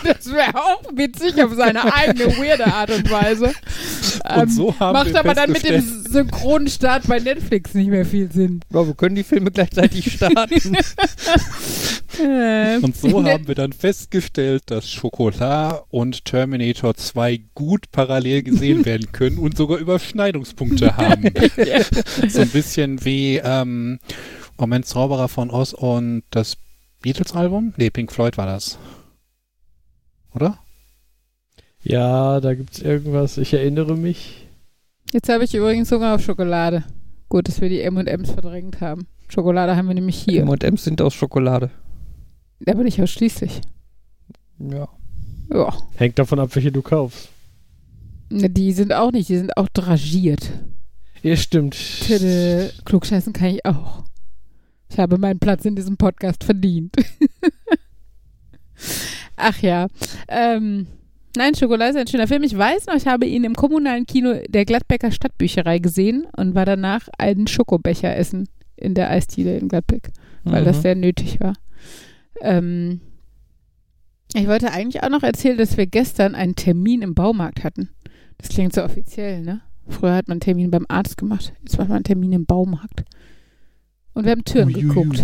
Das 0.03 0.31
wäre 0.31 0.55
auch 0.55 0.83
witzig 0.93 1.43
auf 1.43 1.53
seine 1.55 1.93
eigene 1.93 2.25
weirde 2.37 2.65
Art 2.65 2.89
und 2.91 3.09
Weise. 3.11 3.51
Ähm, 4.25 4.41
Und 4.41 4.49
so 4.49 4.79
haben 4.79 4.93
macht 4.93 5.09
wir 5.09 5.19
aber 5.19 5.33
dann 5.33 5.51
mit 5.51 5.67
dem 5.67 5.81
Synchronstart 5.81 7.07
bei 7.07 7.19
Netflix 7.19 7.73
nicht 7.73 7.89
mehr 7.89 8.05
viel 8.05 8.31
Sinn. 8.31 8.61
Ja, 8.73 8.85
wir 8.87 8.93
können 8.93 9.15
die 9.15 9.23
Filme 9.23 9.51
gleichzeitig 9.51 10.13
starten. 10.13 10.77
Und 12.81 12.95
so 12.95 13.23
haben 13.23 13.47
wir 13.47 13.55
dann 13.55 13.73
festgestellt, 13.73 14.63
dass 14.67 14.89
Schokolade 14.89 15.83
und 15.89 16.25
Terminator 16.25 16.95
2 16.95 17.41
gut 17.55 17.91
parallel 17.91 18.43
gesehen 18.43 18.85
werden 18.85 19.11
können 19.11 19.37
und 19.37 19.55
sogar 19.55 19.77
Überschneidungspunkte 19.77 20.97
haben. 20.97 21.31
so 22.27 22.41
ein 22.41 22.49
bisschen 22.49 23.03
wie 23.05 23.37
ähm, 23.37 23.99
Moment 24.57 24.85
Zauberer 24.85 25.29
von 25.29 25.49
Oz 25.49 25.73
und 25.73 26.23
das 26.31 26.57
Beatles-Album? 27.01 27.73
Nee, 27.77 27.89
Pink 27.89 28.11
Floyd 28.11 28.37
war 28.37 28.45
das. 28.45 28.77
Oder? 30.33 30.59
Ja, 31.81 32.39
da 32.41 32.53
gibt's 32.53 32.79
irgendwas. 32.79 33.37
Ich 33.37 33.53
erinnere 33.53 33.95
mich. 33.95 34.47
Jetzt 35.13 35.29
habe 35.29 35.43
ich 35.45 35.55
übrigens 35.55 35.91
Hunger 35.91 36.15
auf 36.15 36.23
Schokolade. 36.23 36.83
Gut, 37.29 37.47
dass 37.47 37.61
wir 37.61 37.69
die 37.69 37.81
M&M's 37.81 38.31
verdrängt 38.31 38.81
haben. 38.81 39.07
Schokolade 39.27 39.75
haben 39.75 39.87
wir 39.87 39.95
nämlich 39.95 40.17
hier. 40.17 40.41
M&M's 40.43 40.83
sind 40.83 41.01
aus 41.01 41.13
Schokolade. 41.13 41.71
Aber 42.67 42.83
nicht 42.83 43.01
ausschließlich. 43.01 43.61
Ja. 44.59 44.89
Ja. 45.51 45.73
Hängt 45.95 46.19
davon 46.19 46.39
ab, 46.39 46.53
welche 46.53 46.71
du 46.71 46.81
kaufst. 46.81 47.29
Die 48.29 48.73
sind 48.73 48.93
auch 48.93 49.11
nicht, 49.11 49.29
die 49.29 49.37
sind 49.37 49.57
auch 49.57 49.69
dragiert. 49.69 50.51
Ja, 51.23 51.35
stimmt. 51.35 51.75
Tüde, 51.75 52.71
klugscheißen 52.85 53.33
kann 53.33 53.55
ich 53.55 53.65
auch. 53.65 54.03
Ich 54.91 54.99
habe 54.99 55.17
meinen 55.17 55.39
Platz 55.39 55.65
in 55.65 55.75
diesem 55.75 55.97
Podcast 55.97 56.43
verdient. 56.43 56.93
Ach 59.35 59.57
ja. 59.61 59.87
Ähm, 60.27 60.87
nein, 61.37 61.55
Schokolade 61.55 61.91
ist 61.91 61.97
ein 61.97 62.07
schöner 62.07 62.27
Film. 62.27 62.43
Ich 62.43 62.57
weiß 62.57 62.87
noch, 62.87 62.95
ich 62.95 63.07
habe 63.07 63.25
ihn 63.25 63.43
im 63.43 63.55
kommunalen 63.55 64.05
Kino 64.05 64.35
der 64.47 64.65
Gladbecker 64.65 65.11
Stadtbücherei 65.11 65.79
gesehen 65.79 66.27
und 66.35 66.55
war 66.55 66.65
danach 66.65 67.07
einen 67.17 67.47
Schokobecher 67.47 68.15
essen 68.15 68.47
in 68.75 68.95
der 68.95 69.09
Eisdiele 69.09 69.57
in 69.57 69.67
Gladbeck, 69.67 70.11
weil 70.43 70.63
das 70.63 70.77
Mhm. 70.77 70.81
sehr 70.81 70.95
nötig 70.95 71.39
war. 71.39 71.53
Ähm, 72.41 73.01
ich 74.33 74.47
wollte 74.47 74.71
eigentlich 74.71 75.03
auch 75.03 75.09
noch 75.09 75.23
erzählen, 75.23 75.57
dass 75.57 75.77
wir 75.77 75.87
gestern 75.87 76.35
einen 76.35 76.55
Termin 76.55 77.01
im 77.01 77.15
Baumarkt 77.15 77.63
hatten. 77.63 77.89
Das 78.37 78.49
klingt 78.49 78.73
so 78.73 78.83
offiziell, 78.83 79.41
ne? 79.41 79.61
Früher 79.87 80.13
hat 80.15 80.27
man 80.27 80.35
einen 80.35 80.41
Termin 80.41 80.71
beim 80.71 80.85
Arzt 80.87 81.17
gemacht. 81.17 81.51
Jetzt 81.63 81.77
macht 81.77 81.89
man 81.89 81.97
einen 81.97 82.03
Termin 82.05 82.31
im 82.31 82.45
Baumarkt. 82.45 83.03
Und 84.19 84.25
wir 84.25 84.33
haben 84.33 84.43
Türen 84.43 84.67
Uiuiui. 84.67 84.81
geguckt. 84.81 85.23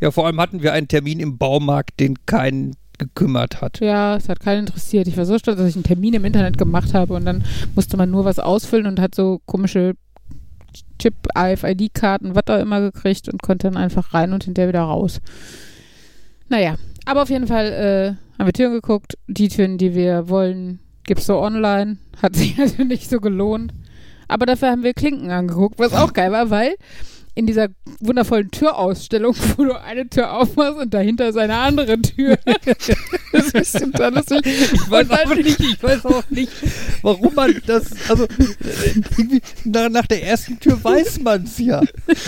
Ja, 0.00 0.10
vor 0.10 0.26
allem 0.26 0.40
hatten 0.40 0.64
wir 0.64 0.72
einen 0.72 0.88
Termin 0.88 1.20
im 1.20 1.38
Baumarkt, 1.38 2.00
den 2.00 2.26
keinen 2.26 2.74
gekümmert 2.98 3.60
hat. 3.60 3.78
Ja, 3.78 4.16
es 4.16 4.28
hat 4.28 4.40
keinen 4.40 4.66
interessiert. 4.66 5.06
Ich 5.06 5.16
war 5.16 5.26
so 5.26 5.38
stolz, 5.38 5.58
dass 5.58 5.68
ich 5.68 5.76
einen 5.76 5.84
Termin 5.84 6.14
im 6.14 6.24
Internet 6.24 6.58
gemacht 6.58 6.92
habe 6.92 7.14
und 7.14 7.24
dann 7.24 7.44
musste 7.76 7.96
man 7.96 8.10
nur 8.10 8.24
was 8.24 8.40
ausfüllen 8.40 8.86
und 8.88 8.98
hat 8.98 9.14
so 9.14 9.40
komische 9.46 9.94
Chip, 10.98 11.14
AFID-Karten, 11.36 12.34
was 12.34 12.48
auch 12.48 12.58
immer 12.58 12.80
gekriegt 12.80 13.28
und 13.28 13.42
konnte 13.42 13.68
dann 13.68 13.76
einfach 13.76 14.12
rein 14.12 14.32
und 14.32 14.42
hinterher 14.42 14.70
wieder 14.70 14.82
raus. 14.82 15.20
Naja, 16.48 16.74
aber 17.06 17.22
auf 17.22 17.30
jeden 17.30 17.46
Fall 17.46 17.66
äh, 17.66 18.40
haben 18.40 18.46
wir 18.46 18.52
Türen 18.52 18.72
geguckt. 18.72 19.16
Die 19.28 19.50
Türen, 19.50 19.78
die 19.78 19.94
wir 19.94 20.28
wollen, 20.28 20.80
gibt's 21.04 21.26
so 21.26 21.38
online. 21.40 21.98
Hat 22.20 22.34
sich 22.34 22.58
also 22.58 22.82
nicht 22.82 23.08
so 23.08 23.20
gelohnt. 23.20 23.72
Aber 24.26 24.46
dafür 24.46 24.72
haben 24.72 24.82
wir 24.82 24.94
Klinken 24.94 25.30
angeguckt, 25.30 25.78
was 25.78 25.92
auch 25.92 26.12
geil 26.12 26.32
war, 26.32 26.50
weil 26.50 26.74
in 27.34 27.46
dieser 27.46 27.68
wundervollen 28.00 28.50
Türausstellung, 28.50 29.34
wo 29.56 29.64
du 29.64 29.80
eine 29.80 30.08
Tür 30.08 30.32
aufmachst 30.34 30.78
und 30.78 30.92
dahinter 30.92 31.28
ist 31.28 31.38
eine 31.38 31.56
andere 31.56 32.00
Tür. 32.00 32.38
das 33.32 33.48
ist 33.48 33.78
total 33.78 34.14
lustig. 34.14 34.44
Ich 34.72 34.90
weiß 34.90 35.10
auch 35.10 35.34
nicht, 35.34 35.60
ich 35.60 35.82
weiß 35.82 36.06
auch 36.06 36.28
nicht, 36.30 36.52
warum 37.02 37.34
man 37.34 37.60
das, 37.66 37.86
also 38.08 38.26
nach, 39.64 39.88
nach 39.88 40.06
der 40.06 40.24
ersten 40.24 40.60
Tür 40.60 40.82
weiß 40.82 41.20
man 41.20 41.44
es 41.44 41.58
ja. 41.58 41.80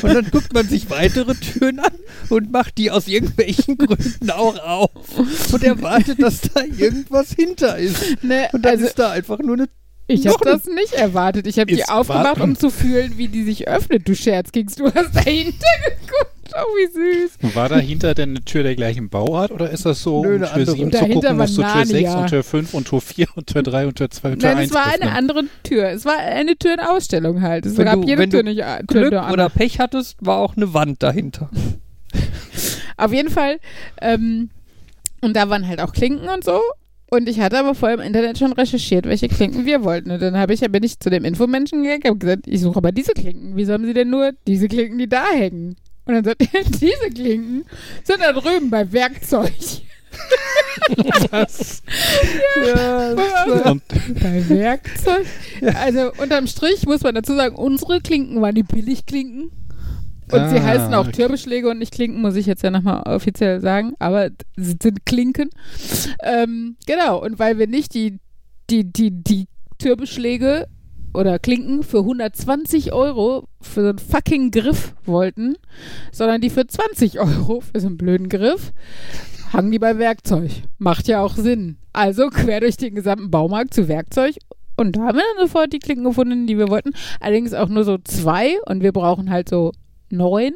Und 0.02 0.14
dann 0.14 0.30
guckt 0.30 0.54
man 0.54 0.66
sich 0.66 0.88
weitere 0.88 1.34
Türen 1.34 1.80
an 1.80 1.92
und 2.30 2.50
macht 2.50 2.78
die 2.78 2.90
aus 2.90 3.06
irgendwelchen 3.06 3.76
Gründen 3.76 4.30
auch 4.30 4.58
auf 4.58 5.52
und 5.52 5.62
erwartet, 5.62 6.22
dass 6.22 6.40
da 6.40 6.62
irgendwas 6.62 7.32
hinter 7.32 7.76
ist. 7.78 8.22
Ne, 8.22 8.48
Und 8.52 8.64
dann 8.64 8.72
also 8.72 8.86
ist 8.86 8.98
da 8.98 9.10
einfach 9.10 9.38
nur 9.38 9.56
eine 9.56 9.68
ich 10.06 10.26
habe 10.26 10.44
das 10.44 10.66
nicht 10.66 10.92
erwartet. 10.94 11.46
Ich 11.46 11.58
habe 11.58 11.72
die 11.74 11.84
aufgemacht, 11.88 12.40
um 12.40 12.56
zu 12.56 12.70
fühlen, 12.70 13.16
wie 13.16 13.28
die 13.28 13.42
sich 13.44 13.68
öffnet. 13.68 14.06
Du 14.08 14.14
Scherzkeks, 14.14 14.74
du 14.76 14.84
hast 14.92 15.14
dahinter 15.14 15.66
geguckt. 15.84 16.30
Oh, 16.56 16.76
wie 16.76 17.26
süß. 17.40 17.54
War 17.56 17.68
dahinter 17.68 18.14
denn 18.14 18.30
eine 18.30 18.44
Tür 18.44 18.62
der 18.62 18.76
gleichen 18.76 19.08
Bauart 19.08 19.50
oder 19.50 19.70
ist 19.70 19.86
das 19.86 20.02
so, 20.02 20.22
Nö, 20.22 20.36
um 20.36 20.42
eine 20.42 20.46
Tür 20.46 20.54
andere. 20.54 20.76
7 20.76 20.92
zu 20.92 20.98
gucken, 21.08 21.22
war 21.24 21.34
musst 21.34 21.56
du 21.58 21.62
Tür 21.62 21.70
Narnia. 21.74 21.86
6 21.88 22.14
und 22.14 22.26
Tür 22.28 22.44
5 22.44 22.74
und 22.74 22.88
Tür 22.88 23.00
4 23.00 23.26
und 23.34 23.46
Tür 23.48 23.62
3 23.62 23.86
und 23.88 23.94
Tür 23.96 24.10
2 24.10 24.32
und 24.32 24.38
Tür 24.40 24.48
Nein, 24.50 24.58
1 24.58 24.68
es 24.70 24.74
war 24.76 24.84
eine 24.84 24.94
öffnen? 24.96 25.10
andere 25.16 25.44
Tür. 25.64 25.88
Es 25.88 26.04
war 26.04 26.18
eine 26.18 26.56
Tür 26.56 26.74
in 26.74 26.80
Ausstellung 26.80 27.40
halt. 27.42 27.66
Es 27.66 27.76
Wenn 27.76 27.86
gab 27.86 28.02
du- 28.02 28.06
jede 28.06 28.20
wenn 28.22 28.30
du 28.30 28.36
Tür 28.36 28.42
nicht. 28.44 28.60
äh, 28.60 28.76
Tür 28.86 29.00
Glück 29.08 29.12
nur 29.12 29.30
oder. 29.32 29.48
Pech 29.48 29.80
hattest, 29.80 30.16
war 30.20 30.38
auch 30.38 30.56
eine 30.56 30.72
Wand 30.74 31.02
dahinter. 31.02 31.50
Auf 32.98 33.12
jeden 33.12 33.30
Fall. 33.30 33.58
Ähm, 34.00 34.50
und 35.22 35.34
da 35.34 35.48
waren 35.48 35.66
halt 35.66 35.80
auch 35.80 35.92
Klinken 35.92 36.28
und 36.28 36.44
so. 36.44 36.60
Und 37.14 37.28
ich 37.28 37.38
hatte 37.38 37.58
aber 37.58 37.76
vorher 37.76 37.98
im 37.98 38.04
Internet 38.04 38.38
schon 38.38 38.52
recherchiert, 38.52 39.06
welche 39.06 39.28
Klinken 39.28 39.66
wir 39.66 39.84
wollten. 39.84 40.10
Und 40.10 40.20
dann 40.20 40.36
habe 40.36 40.52
ich, 40.52 40.60
bin 40.60 40.82
ich 40.82 40.98
zu 40.98 41.10
dem 41.10 41.24
Infomenschen 41.24 41.84
gegangen 41.84 42.14
und 42.14 42.18
gesagt, 42.18 42.46
ich 42.46 42.60
suche 42.60 42.78
aber 42.78 42.90
diese 42.90 43.12
Klinken. 43.12 43.52
Wieso 43.54 43.72
haben 43.72 43.86
sie 43.86 43.94
denn 43.94 44.10
nur 44.10 44.32
diese 44.48 44.66
Klinken, 44.66 44.98
die 44.98 45.08
da 45.08 45.24
hängen? 45.32 45.76
Und 46.06 46.14
dann 46.14 46.24
sagt 46.24 46.42
er, 46.42 46.64
diese 46.64 47.10
Klinken 47.14 47.64
sind 48.02 48.20
da 48.20 48.32
drüben 48.32 48.68
bei 48.68 48.90
Werkzeug. 48.92 49.52
Was? 51.30 51.82
Ja, 52.66 53.10
Und 53.70 53.82
bei 54.20 54.48
Werkzeug? 54.48 55.26
Also 55.74 56.12
unterm 56.18 56.46
Strich 56.46 56.84
muss 56.84 57.02
man 57.02 57.14
dazu 57.14 57.34
sagen, 57.34 57.56
unsere 57.56 58.00
Klinken 58.00 58.40
waren 58.42 58.54
die 58.54 58.62
Billigklinken. 58.64 59.50
Und 60.34 60.50
sie 60.50 60.56
Ah, 60.58 60.62
heißen 60.64 60.94
auch. 60.94 61.06
Türbeschläge 61.08 61.68
und 61.70 61.78
nicht 61.78 61.92
Klinken, 61.92 62.20
muss 62.20 62.36
ich 62.36 62.46
jetzt 62.46 62.62
ja 62.62 62.70
nochmal 62.70 63.02
offiziell 63.06 63.60
sagen. 63.60 63.94
Aber 63.98 64.30
sie 64.56 64.76
sind 64.82 65.06
Klinken. 65.06 65.50
Ähm, 66.22 66.76
genau, 66.86 67.22
und 67.22 67.38
weil 67.38 67.58
wir 67.58 67.66
nicht 67.66 67.94
die, 67.94 68.18
die, 68.70 68.84
die, 68.92 69.10
die 69.10 69.46
Türbeschläge 69.78 70.66
oder 71.12 71.38
Klinken 71.38 71.82
für 71.82 71.98
120 72.00 72.92
Euro 72.92 73.46
für 73.60 73.82
so 73.82 73.88
einen 73.90 73.98
fucking 73.98 74.50
Griff 74.50 74.94
wollten, 75.04 75.54
sondern 76.10 76.40
die 76.40 76.50
für 76.50 76.66
20 76.66 77.20
Euro 77.20 77.60
für 77.60 77.80
so 77.80 77.86
einen 77.86 77.96
blöden 77.96 78.28
Griff, 78.28 78.72
hangen 79.52 79.70
die 79.70 79.78
bei 79.78 79.98
Werkzeug. 79.98 80.50
Macht 80.78 81.06
ja 81.06 81.20
auch 81.20 81.36
Sinn. 81.36 81.76
Also 81.92 82.28
quer 82.30 82.60
durch 82.60 82.76
den 82.76 82.94
gesamten 82.96 83.30
Baumarkt 83.30 83.74
zu 83.74 83.86
Werkzeug. 83.86 84.34
Und 84.76 84.96
da 84.96 85.02
haben 85.02 85.16
wir 85.16 85.22
dann 85.36 85.46
sofort 85.46 85.72
die 85.72 85.78
Klinken 85.78 86.04
gefunden, 86.04 86.48
die 86.48 86.58
wir 86.58 86.68
wollten. 86.68 86.90
Allerdings 87.20 87.54
auch 87.54 87.68
nur 87.68 87.84
so 87.84 87.96
zwei 87.98 88.56
und 88.66 88.82
wir 88.82 88.90
brauchen 88.90 89.30
halt 89.30 89.48
so 89.48 89.70
neun. 90.10 90.52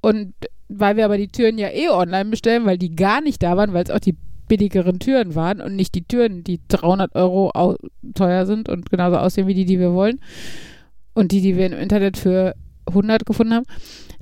Und 0.00 0.34
weil 0.68 0.96
wir 0.96 1.04
aber 1.04 1.18
die 1.18 1.28
Türen 1.28 1.58
ja 1.58 1.68
eh 1.68 1.88
online 1.88 2.30
bestellen, 2.30 2.66
weil 2.66 2.78
die 2.78 2.94
gar 2.94 3.20
nicht 3.20 3.42
da 3.42 3.56
waren, 3.56 3.72
weil 3.72 3.84
es 3.84 3.90
auch 3.90 4.00
die 4.00 4.16
billigeren 4.48 4.98
Türen 4.98 5.34
waren 5.34 5.60
und 5.60 5.74
nicht 5.74 5.94
die 5.94 6.04
Türen, 6.04 6.44
die 6.44 6.60
300 6.68 7.14
Euro 7.14 7.76
teuer 8.14 8.46
sind 8.46 8.68
und 8.68 8.90
genauso 8.90 9.16
aussehen 9.16 9.46
wie 9.46 9.54
die, 9.54 9.64
die 9.64 9.78
wir 9.78 9.92
wollen. 9.92 10.20
Und 11.14 11.32
die, 11.32 11.40
die 11.40 11.56
wir 11.56 11.66
im 11.66 11.72
Internet 11.72 12.16
für 12.16 12.54
100 12.86 13.26
gefunden 13.26 13.54
haben. 13.54 13.66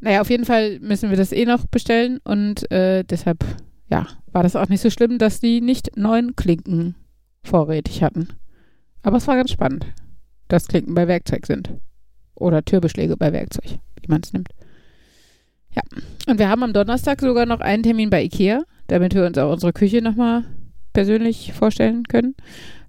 Naja, 0.00 0.20
auf 0.20 0.30
jeden 0.30 0.44
Fall 0.44 0.78
müssen 0.80 1.10
wir 1.10 1.16
das 1.16 1.32
eh 1.32 1.44
noch 1.44 1.66
bestellen 1.66 2.20
und 2.24 2.70
äh, 2.70 3.04
deshalb, 3.04 3.44
ja, 3.90 4.06
war 4.32 4.42
das 4.42 4.56
auch 4.56 4.68
nicht 4.68 4.80
so 4.80 4.90
schlimm, 4.90 5.18
dass 5.18 5.40
die 5.40 5.60
nicht 5.60 5.96
neun 5.96 6.36
Klinken 6.36 6.94
vorrätig 7.42 8.02
hatten. 8.02 8.28
Aber 9.02 9.18
es 9.18 9.26
war 9.26 9.36
ganz 9.36 9.50
spannend, 9.50 9.86
dass 10.48 10.68
Klinken 10.68 10.94
bei 10.94 11.08
Werkzeug 11.08 11.46
sind. 11.46 11.70
Oder 12.34 12.64
Türbeschläge 12.64 13.16
bei 13.16 13.32
Werkzeug, 13.32 13.78
wie 14.04 14.12
man 14.12 14.20
es 14.22 14.32
nimmt. 14.32 14.48
Ja, 15.74 15.82
und 16.28 16.38
wir 16.38 16.48
haben 16.48 16.62
am 16.62 16.72
Donnerstag 16.72 17.20
sogar 17.20 17.46
noch 17.46 17.60
einen 17.60 17.82
Termin 17.82 18.10
bei 18.10 18.22
Ikea, 18.22 18.62
damit 18.86 19.14
wir 19.14 19.26
uns 19.26 19.36
auch 19.38 19.52
unsere 19.52 19.72
Küche 19.72 20.02
nochmal 20.02 20.44
persönlich 20.92 21.52
vorstellen 21.52 22.04
können. 22.04 22.34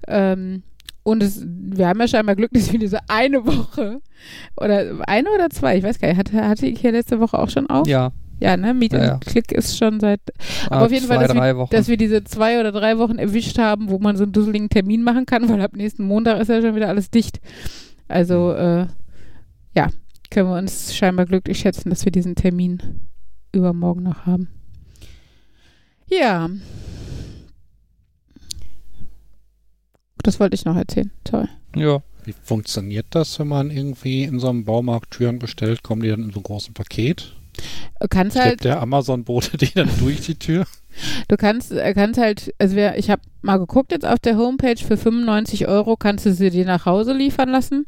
Ähm, 0.07 0.63
und 1.03 1.21
es, 1.23 1.43
wir 1.45 1.87
haben 1.87 1.99
ja 1.99 2.07
scheinbar 2.07 2.35
Glück, 2.35 2.51
dass 2.53 2.71
wir 2.71 2.79
diese 2.79 2.99
eine 3.07 3.45
Woche 3.45 4.01
oder 4.57 5.01
eine 5.07 5.31
oder 5.31 5.49
zwei, 5.49 5.77
ich 5.77 5.83
weiß 5.83 5.99
gar 5.99 6.09
nicht, 6.09 6.17
hatte, 6.17 6.47
hatte 6.47 6.67
Ikea 6.67 6.91
letzte 6.91 7.19
Woche 7.19 7.39
auch 7.39 7.49
schon 7.49 7.67
auf? 7.69 7.87
Ja, 7.87 8.11
Ja, 8.39 8.57
ne? 8.57 8.73
Meet 8.73 8.93
Ja, 8.93 9.05
ja. 9.05 9.17
Click 9.17 9.51
ist 9.51 9.77
schon 9.77 9.99
seit, 9.99 10.19
ah, 10.69 10.75
Aber 10.77 10.85
auf 10.85 10.91
jeden 10.91 11.05
zwei, 11.05 11.15
Fall, 11.15 11.27
dass 11.27 11.57
Wochen. 11.57 11.75
dass 11.75 11.87
wir 11.87 11.97
diese 11.97 12.23
zwei 12.23 12.59
oder 12.59 12.71
drei 12.71 12.97
Wochen 12.97 13.17
erwischt 13.17 13.57
haben, 13.57 13.89
wo 13.89 13.97
man 13.99 14.17
so 14.17 14.23
einen 14.23 14.31
dusseligen 14.31 14.69
Termin 14.69 15.03
machen 15.03 15.25
kann, 15.25 15.47
weil 15.49 15.61
ab 15.61 15.75
nächsten 15.75 16.05
Montag 16.05 16.39
ist 16.39 16.49
ja 16.49 16.61
schon 16.61 16.75
wieder 16.75 16.89
alles 16.89 17.09
dicht. 17.09 17.39
Also, 18.07 18.53
äh, 18.53 18.87
ja, 19.75 19.89
können 20.35 20.49
wir 20.49 20.57
uns 20.57 20.93
scheinbar 20.93 21.25
glücklich 21.25 21.59
schätzen, 21.59 21.89
dass 21.89 22.03
wir 22.03 22.11
diesen 22.11 22.35
Termin 22.35 23.07
übermorgen 23.53 24.03
noch 24.03 24.25
haben. 24.25 24.49
Ja. 26.09 26.49
Das 30.17 30.37
wollte 30.41 30.55
ich 30.55 30.65
noch 30.65 30.75
erzählen. 30.75 31.09
Toll. 31.23 31.47
ja. 31.73 32.03
Wie 32.25 32.33
funktioniert 32.33 33.05
das, 33.11 33.39
wenn 33.39 33.47
man 33.47 33.71
irgendwie 33.71 34.23
in 34.23 34.39
so 34.39 34.49
einem 34.49 34.65
Baumarkt 34.65 35.11
Türen 35.11 35.39
bestellt? 35.39 35.83
Kommen 35.83 36.01
die 36.01 36.09
dann 36.09 36.23
in 36.23 36.31
so 36.31 36.37
einem 36.39 36.43
großen 36.43 36.73
Paket? 36.73 37.33
Du 38.01 38.07
kannst 38.09 38.35
halt, 38.35 38.63
der 38.65 38.81
Amazon-Bote 38.81 39.55
die 39.57 39.71
dann 39.73 39.89
durch 39.99 40.19
die 40.21 40.35
Tür? 40.35 40.65
Du 41.27 41.37
kannst, 41.37 41.71
äh, 41.71 41.93
kannst 41.93 42.19
halt, 42.19 42.53
also 42.59 42.75
wir, 42.75 42.97
ich 42.97 43.09
habe 43.09 43.21
mal 43.41 43.57
geguckt 43.57 43.91
jetzt 43.91 44.05
auf 44.05 44.19
der 44.19 44.37
Homepage, 44.37 44.77
für 44.77 44.97
95 44.97 45.67
Euro 45.67 45.97
kannst 45.97 46.25
du 46.25 46.33
sie 46.33 46.49
dir 46.49 46.65
nach 46.65 46.85
Hause 46.85 47.13
liefern 47.13 47.49
lassen. 47.49 47.85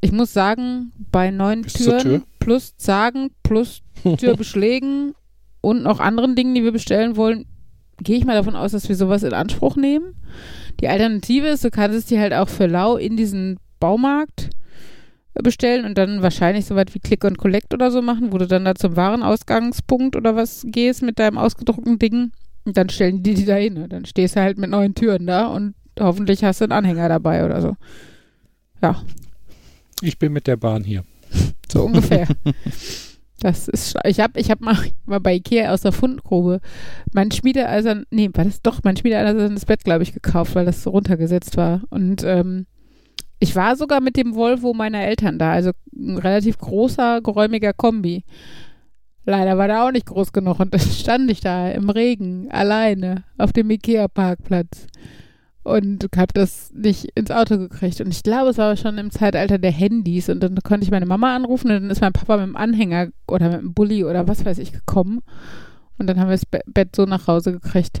Ich 0.00 0.12
muss 0.12 0.32
sagen, 0.32 0.92
bei 1.10 1.30
neun 1.30 1.62
Bis 1.62 1.74
Türen 1.74 2.00
Tür? 2.00 2.22
plus 2.38 2.76
Zagen 2.76 3.30
plus 3.42 3.82
Türbeschlägen 4.18 5.14
und 5.60 5.82
noch 5.82 6.00
anderen 6.00 6.34
Dingen, 6.34 6.54
die 6.54 6.64
wir 6.64 6.72
bestellen 6.72 7.16
wollen, 7.16 7.46
gehe 8.02 8.18
ich 8.18 8.24
mal 8.24 8.34
davon 8.34 8.56
aus, 8.56 8.72
dass 8.72 8.88
wir 8.88 8.96
sowas 8.96 9.22
in 9.22 9.32
Anspruch 9.32 9.76
nehmen. 9.76 10.14
Die 10.80 10.88
Alternative 10.88 11.48
ist, 11.48 11.64
du 11.64 11.70
kannst 11.70 11.96
es 11.96 12.06
dir 12.06 12.20
halt 12.20 12.34
auch 12.34 12.48
für 12.48 12.66
lau 12.66 12.96
in 12.96 13.16
diesen 13.16 13.58
Baumarkt 13.80 14.50
bestellen 15.42 15.84
und 15.84 15.98
dann 15.98 16.22
wahrscheinlich 16.22 16.66
so 16.66 16.76
weit 16.76 16.94
wie 16.94 16.98
Click 16.98 17.24
und 17.24 17.38
Collect 17.38 17.74
oder 17.74 17.90
so 17.90 18.00
machen, 18.02 18.32
wo 18.32 18.38
du 18.38 18.46
dann 18.46 18.64
da 18.64 18.74
zum 18.74 18.96
Warenausgangspunkt 18.96 20.16
oder 20.16 20.34
was 20.36 20.64
gehst 20.66 21.02
mit 21.02 21.18
deinem 21.18 21.38
ausgedruckten 21.38 21.98
Ding 21.98 22.32
und 22.66 22.76
dann 22.76 22.88
stellen 22.90 23.22
die 23.22 23.34
die 23.34 23.44
da 23.46 23.54
hin. 23.54 23.74
ne? 23.74 23.88
Dann 23.88 24.04
stehst 24.04 24.36
du 24.36 24.40
halt 24.40 24.58
mit 24.58 24.70
neuen 24.70 24.94
Türen 24.94 25.26
da 25.26 25.46
und 25.46 25.74
hoffentlich 25.98 26.44
hast 26.44 26.60
du 26.60 26.64
einen 26.64 26.72
Anhänger 26.72 27.08
dabei 27.08 27.44
oder 27.44 27.62
so. 27.62 27.76
Ja, 28.82 29.02
Ich 30.02 30.18
bin 30.18 30.32
mit 30.32 30.46
der 30.46 30.56
Bahn 30.56 30.84
hier. 30.84 31.04
so 31.72 31.84
ungefähr. 31.84 32.28
Das 33.40 33.68
ist, 33.68 33.96
ich 34.04 34.20
habe 34.20 34.40
ich 34.40 34.50
hab 34.50 34.60
mal, 34.60 34.76
mal 35.04 35.20
bei 35.20 35.34
Ikea 35.34 35.70
aus 35.72 35.82
der 35.82 35.92
Fundgrube 35.92 36.60
mein 37.12 37.30
Schmiedeeisern, 37.30 38.04
nee, 38.10 38.30
war 38.32 38.44
das 38.44 38.62
doch, 38.62 38.80
mein 38.82 38.96
Schmiedeeisernes 38.96 39.66
Bett, 39.66 39.84
glaube 39.84 40.02
ich, 40.02 40.12
gekauft, 40.12 40.54
weil 40.54 40.64
das 40.64 40.82
so 40.82 40.90
runtergesetzt 40.90 41.56
war. 41.56 41.82
Und 41.90 42.24
ähm, 42.24 42.66
ich 43.38 43.54
war 43.54 43.76
sogar 43.76 44.00
mit 44.00 44.16
dem 44.16 44.34
Volvo 44.34 44.72
meiner 44.72 45.02
Eltern 45.02 45.38
da, 45.38 45.52
also 45.52 45.72
ein 45.94 46.18
relativ 46.18 46.58
großer, 46.58 47.20
geräumiger 47.20 47.72
Kombi. 47.72 48.24
Leider 49.26 49.58
war 49.58 49.66
der 49.66 49.84
auch 49.84 49.90
nicht 49.90 50.06
groß 50.06 50.32
genug 50.32 50.60
und 50.60 50.72
dann 50.72 50.80
stand 50.80 51.30
ich 51.30 51.40
da 51.40 51.68
im 51.70 51.90
Regen, 51.90 52.48
alleine, 52.50 53.24
auf 53.36 53.52
dem 53.52 53.68
Ikea-Parkplatz 53.70 54.86
und 55.66 56.06
habe 56.16 56.32
das 56.32 56.72
nicht 56.72 57.08
ins 57.16 57.32
Auto 57.32 57.58
gekriegt. 57.58 58.00
Und 58.00 58.12
ich 58.12 58.22
glaube, 58.22 58.50
es 58.50 58.58
war 58.58 58.76
schon 58.76 58.98
im 58.98 59.10
Zeitalter 59.10 59.58
der 59.58 59.72
Handys. 59.72 60.28
Und 60.28 60.40
dann 60.40 60.54
konnte 60.62 60.84
ich 60.84 60.92
meine 60.92 61.06
Mama 61.06 61.34
anrufen 61.34 61.72
und 61.72 61.82
dann 61.82 61.90
ist 61.90 62.00
mein 62.00 62.12
Papa 62.12 62.36
mit 62.36 62.46
dem 62.46 62.56
Anhänger 62.56 63.08
oder 63.26 63.50
mit 63.50 63.60
dem 63.60 63.74
Bulli 63.74 64.04
oder 64.04 64.28
was 64.28 64.44
weiß 64.44 64.58
ich 64.58 64.70
gekommen. 64.70 65.22
Und 65.98 66.06
dann 66.06 66.20
haben 66.20 66.28
wir 66.28 66.36
das 66.36 66.46
Be 66.46 66.60
Bett 66.66 66.94
so 66.94 67.04
nach 67.04 67.26
Hause 67.26 67.50
gekriegt. 67.50 68.00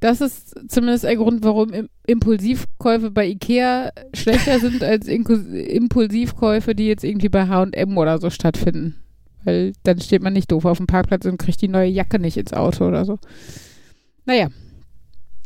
Das 0.00 0.22
ist 0.22 0.54
zumindest 0.70 1.04
ein 1.04 1.18
Grund, 1.18 1.44
warum 1.44 1.70
Im 1.70 1.88
Impulsivkäufe 2.06 3.10
bei 3.10 3.26
Ikea 3.26 3.90
schlechter 4.14 4.58
sind 4.58 4.82
als 4.82 5.06
Impulsivkäufe, 5.06 6.74
die 6.74 6.86
jetzt 6.86 7.04
irgendwie 7.04 7.28
bei 7.28 7.46
H&M 7.46 7.98
oder 7.98 8.18
so 8.18 8.30
stattfinden. 8.30 8.96
Weil 9.46 9.72
dann 9.84 10.00
steht 10.00 10.22
man 10.22 10.32
nicht 10.34 10.52
doof 10.52 10.64
auf 10.66 10.76
dem 10.76 10.86
Parkplatz 10.86 11.24
und 11.24 11.38
kriegt 11.38 11.62
die 11.62 11.68
neue 11.68 11.88
Jacke 11.88 12.18
nicht 12.18 12.36
ins 12.36 12.52
Auto 12.52 12.86
oder 12.86 13.04
so. 13.06 13.18
Naja, 14.26 14.48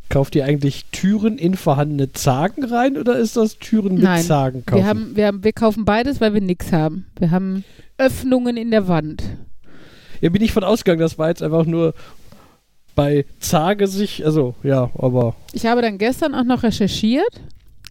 Kauft 0.08 0.34
ihr 0.34 0.44
eigentlich 0.44 0.86
Türen 0.90 1.38
in 1.38 1.54
vorhandene 1.54 2.12
Zagen 2.12 2.64
rein 2.64 2.96
oder 2.98 3.16
ist 3.16 3.36
das 3.36 3.58
Türen 3.60 3.94
mit 3.94 4.02
Nein, 4.02 4.24
Zagen 4.24 4.66
kaufen? 4.66 4.82
Wir, 4.82 4.88
haben, 4.88 5.16
wir, 5.16 5.26
haben, 5.28 5.44
wir 5.44 5.52
kaufen 5.52 5.84
beides, 5.84 6.20
weil 6.20 6.34
wir 6.34 6.40
nichts 6.40 6.72
haben. 6.72 7.06
Wir 7.16 7.30
haben 7.30 7.62
Öffnungen 7.96 8.56
in 8.56 8.72
der 8.72 8.88
Wand. 8.88 9.22
ja, 10.20 10.28
bin 10.30 10.42
ich 10.42 10.50
von 10.50 10.64
ausgegangen, 10.64 11.00
das 11.00 11.16
war 11.16 11.28
jetzt 11.28 11.44
einfach 11.44 11.64
nur 11.64 11.94
bei 12.96 13.24
Zage 13.38 13.86
sich, 13.86 14.24
also 14.26 14.56
ja, 14.64 14.90
aber 14.98 15.36
Ich 15.52 15.64
habe 15.66 15.80
dann 15.80 15.96
gestern 15.96 16.34
auch 16.34 16.42
noch 16.42 16.64
recherchiert, 16.64 17.40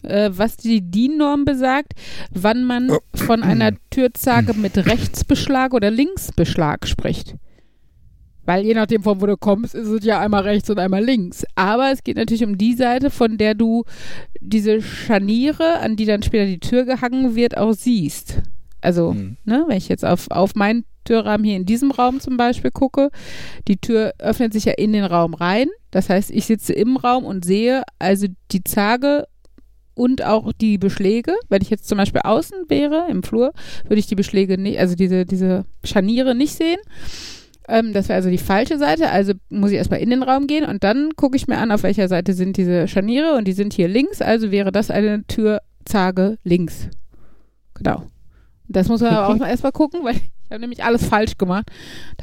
äh, 0.04 0.30
was 0.34 0.58
die 0.58 0.82
DIN-Norm 0.82 1.46
besagt, 1.46 1.94
wann 2.32 2.64
man 2.64 2.92
von 3.16 3.44
einer 3.44 3.72
Türzage 3.90 4.54
mit 4.54 4.78
Rechtsbeschlag 4.86 5.74
oder 5.74 5.92
Linksbeschlag 5.92 6.88
spricht. 6.88 7.36
Weil 8.46 8.66
je 8.66 8.74
nachdem, 8.74 9.04
von 9.04 9.22
wo 9.22 9.28
du 9.28 9.38
kommst, 9.38 9.76
ist 9.76 9.88
es 9.90 10.04
ja 10.04 10.20
einmal 10.20 10.42
rechts 10.42 10.70
und 10.72 10.80
einmal 10.80 11.04
links. 11.04 11.46
Aber 11.54 11.92
es 11.92 12.04
geht 12.04 12.18
natürlich 12.18 12.44
um 12.44 12.58
die 12.58 12.74
Seite, 12.74 13.12
von 13.12 13.38
der 13.38 13.54
du 13.54 13.84
diese 14.40 14.82
Scharniere, 14.82 15.80
an 15.82 15.96
die 15.96 16.06
dann 16.06 16.24
später 16.24 16.48
die 16.48 16.60
Tür 16.60 16.86
gehangen 16.86 17.36
wird, 17.36 17.58
auch 17.58 17.74
siehst. 17.74 18.42
Also, 18.82 19.12
Hm. 19.12 19.38
ne, 19.46 19.66
wenn 19.68 19.78
ich 19.78 19.88
jetzt 19.90 20.04
auf, 20.04 20.32
auf 20.32 20.56
meinen 20.56 20.86
Türrahmen 21.04 21.46
hier 21.46 21.58
in 21.58 21.66
diesem 21.66 21.92
Raum 21.92 22.20
zum 22.20 22.38
Beispiel 22.38 22.72
gucke, 22.72 23.12
die 23.68 23.78
Tür 23.78 24.14
öffnet 24.18 24.54
sich 24.54 24.66
ja 24.66 24.74
in 24.74 24.94
den 24.94 25.04
Raum 25.06 25.34
rein. 25.36 25.68
Das 25.92 26.10
heißt, 26.10 26.32
ich 26.32 26.46
sitze 26.46 26.74
im 26.74 26.98
Raum 26.98 27.26
und 27.26 27.46
sehe 27.46 27.84
also 28.00 28.28
die 28.52 28.64
Zage 28.64 29.26
und 30.00 30.24
auch 30.24 30.54
die 30.54 30.78
Beschläge. 30.78 31.34
Wenn 31.50 31.62
ich 31.62 31.70
jetzt 31.70 31.88
zum 31.88 31.98
Beispiel 31.98 32.22
außen 32.24 32.70
wäre, 32.70 33.08
im 33.10 33.22
Flur, 33.22 33.52
würde 33.84 34.00
ich 34.00 34.08
die 34.08 34.16
Beschläge 34.16 34.58
nicht, 34.58 34.80
also 34.80 34.96
diese, 34.96 35.26
diese 35.26 35.66
Scharniere 35.84 36.34
nicht 36.36 36.56
sehen. 36.56 36.80
Ähm, 37.68 37.92
das 37.92 38.08
wäre 38.08 38.16
also 38.16 38.30
die 38.30 38.38
falsche 38.38 38.78
Seite. 38.78 39.12
Also 39.12 39.34
muss 39.50 39.72
ich 39.72 39.78
erstmal 39.78 40.00
in 40.00 40.10
den 40.10 40.24
Raum 40.24 40.48
gehen 40.48 40.64
und 40.64 40.86
dann 40.86 41.10
gucke 41.18 41.36
ich 41.36 41.48
mir 41.48 41.58
an, 41.58 41.72
auf 41.72 41.84
welcher 41.84 42.08
Seite 42.08 42.34
sind 42.34 42.56
diese 42.56 42.88
Scharniere 42.88 43.36
und 43.36 43.46
die 43.46 43.52
sind 43.52 43.74
hier 43.74 43.90
links. 43.90 44.22
Also 44.22 44.52
wäre 44.52 44.72
das 44.72 44.90
eine 44.90 45.26
Türzage 45.28 46.38
links. 46.44 46.88
Genau. 47.74 48.04
Das 48.70 48.88
muss 48.88 49.02
man 49.02 49.14
aber 49.14 49.28
auch 49.28 49.38
mal 49.38 49.50
erstmal 49.50 49.74
gucken, 49.74 50.00
weil 50.04 50.16
ich 50.16 50.50
habe 50.50 50.62
nämlich 50.62 50.84
alles 50.84 51.06
falsch 51.06 51.38
gemacht. 51.38 51.70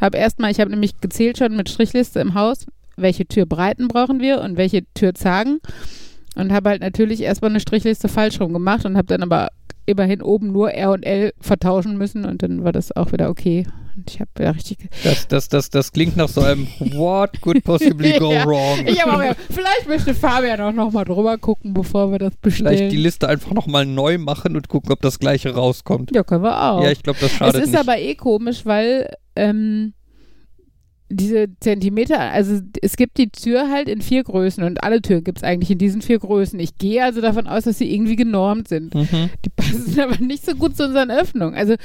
Habe 0.01 0.17
erstmal, 0.17 0.51
ich 0.51 0.61
habe 0.61 0.71
nämlich 0.71 0.99
gezählt 1.03 1.37
schon 1.37 1.55
mit 1.55 1.69
Strichliste 1.69 2.21
im 2.21 2.33
Haus, 2.33 2.67
welche 2.97 3.27
Türbreiten 3.27 3.89
brauchen 3.89 4.21
wir 4.21 4.41
und 4.41 4.57
welche 4.57 4.83
Türzagen. 4.95 5.61
Und 6.37 6.53
habe 6.53 6.71
halt 6.71 6.83
natürlich 6.83 7.23
erstmal 7.23 7.51
eine 7.51 7.61
Strichliste 7.61 8.09
falsch 8.09 8.41
rum 8.41 8.53
gemacht 8.53 8.85
und 8.85 8.97
habe 8.97 9.07
dann 9.07 9.23
aber 9.23 9.49
immerhin 9.87 10.21
oben 10.21 10.53
nur 10.53 10.73
R 10.73 10.91
und 10.93 11.03
L 11.05 11.33
vertauschen 11.41 11.97
müssen 11.97 12.25
und 12.25 12.43
dann 12.43 12.65
war 12.65 12.73
das 12.73 12.95
auch 12.95 13.13
wieder 13.13 13.31
okay. 13.31 13.67
Und 13.97 14.11
ich 14.11 14.21
habe 14.21 14.29
wieder 14.37 14.55
richtig. 14.55 14.77
Das, 15.05 15.27
das, 15.29 15.49
das, 15.49 15.71
das 15.71 15.93
klingt 15.93 16.17
nach 16.19 16.29
so 16.29 16.43
einem 16.43 16.67
What 16.81 17.41
could 17.41 17.65
possibly 17.65 18.13
go 18.19 18.31
Ja. 18.31 18.45
wrong? 18.45 18.85
Ich 18.87 19.03
auch 19.03 19.23
vielleicht 19.49 19.89
möchte 19.89 20.13
Fabian 20.15 20.61
auch 20.61 20.73
nochmal 20.73 21.07
drüber 21.07 21.39
gucken, 21.39 21.73
bevor 21.73 22.13
wir 22.13 22.19
das 22.19 22.33
Vielleicht 22.43 22.69
die 22.69 22.75
bestellen. 22.85 23.03
Liste 23.03 23.29
einfach 23.29 23.53
nochmal 23.55 23.87
neu 23.87 24.19
machen 24.19 24.55
und 24.57 24.69
gucken, 24.69 24.93
ob 24.93 25.01
das 25.01 25.19
gleiche 25.19 25.55
rauskommt. 25.55 26.11
Ja, 26.15 26.25
können 26.25 26.43
wir 26.43 26.61
auch. 26.63 26.83
Ja, 26.83 26.91
ich 26.91 27.03
glaube, 27.03 27.19
das 27.23 27.31
es 27.31 27.37
schadet 27.39 27.63
ist 27.63 27.71
nicht. 27.71 27.81
aber 27.81 27.97
eh 27.99 28.15
komisch, 28.17 28.67
weil 28.67 29.09
ähm, 29.35 29.95
diese 31.09 31.47
Zentimeter, 31.61 32.19
also 32.19 32.61
es 32.83 32.97
gibt 32.97 33.19
die 33.19 33.29
Tür 33.29 33.71
halt 33.71 33.89
in 33.89 34.03
vier 34.03 34.25
Größen 34.25 34.65
und 34.65 34.83
alle 34.83 35.01
Türen 35.01 35.23
gibt 35.23 35.39
es 35.39 35.45
eigentlich 35.45 35.71
in 35.71 35.79
diesen 35.79 36.03
vier 36.03 36.19
Größen. 36.19 36.59
Ich 36.59 36.79
gehe 36.79 37.05
also 37.05 37.21
davon 37.21 37.47
aus, 37.47 37.63
dass 37.65 37.79
sie 37.79 37.93
irgendwie 37.95 38.17
genormt 38.17 38.67
sind. 38.67 38.93
Mhm. 38.95 39.31
Die 39.45 39.49
passen 39.51 40.01
aber 40.01 40.19
nicht 40.19 40.45
so 40.45 40.57
gut 40.57 40.77
zu 40.77 40.85
unseren 40.85 41.13
Öffnungen. 41.13 41.55
Also 41.55 41.77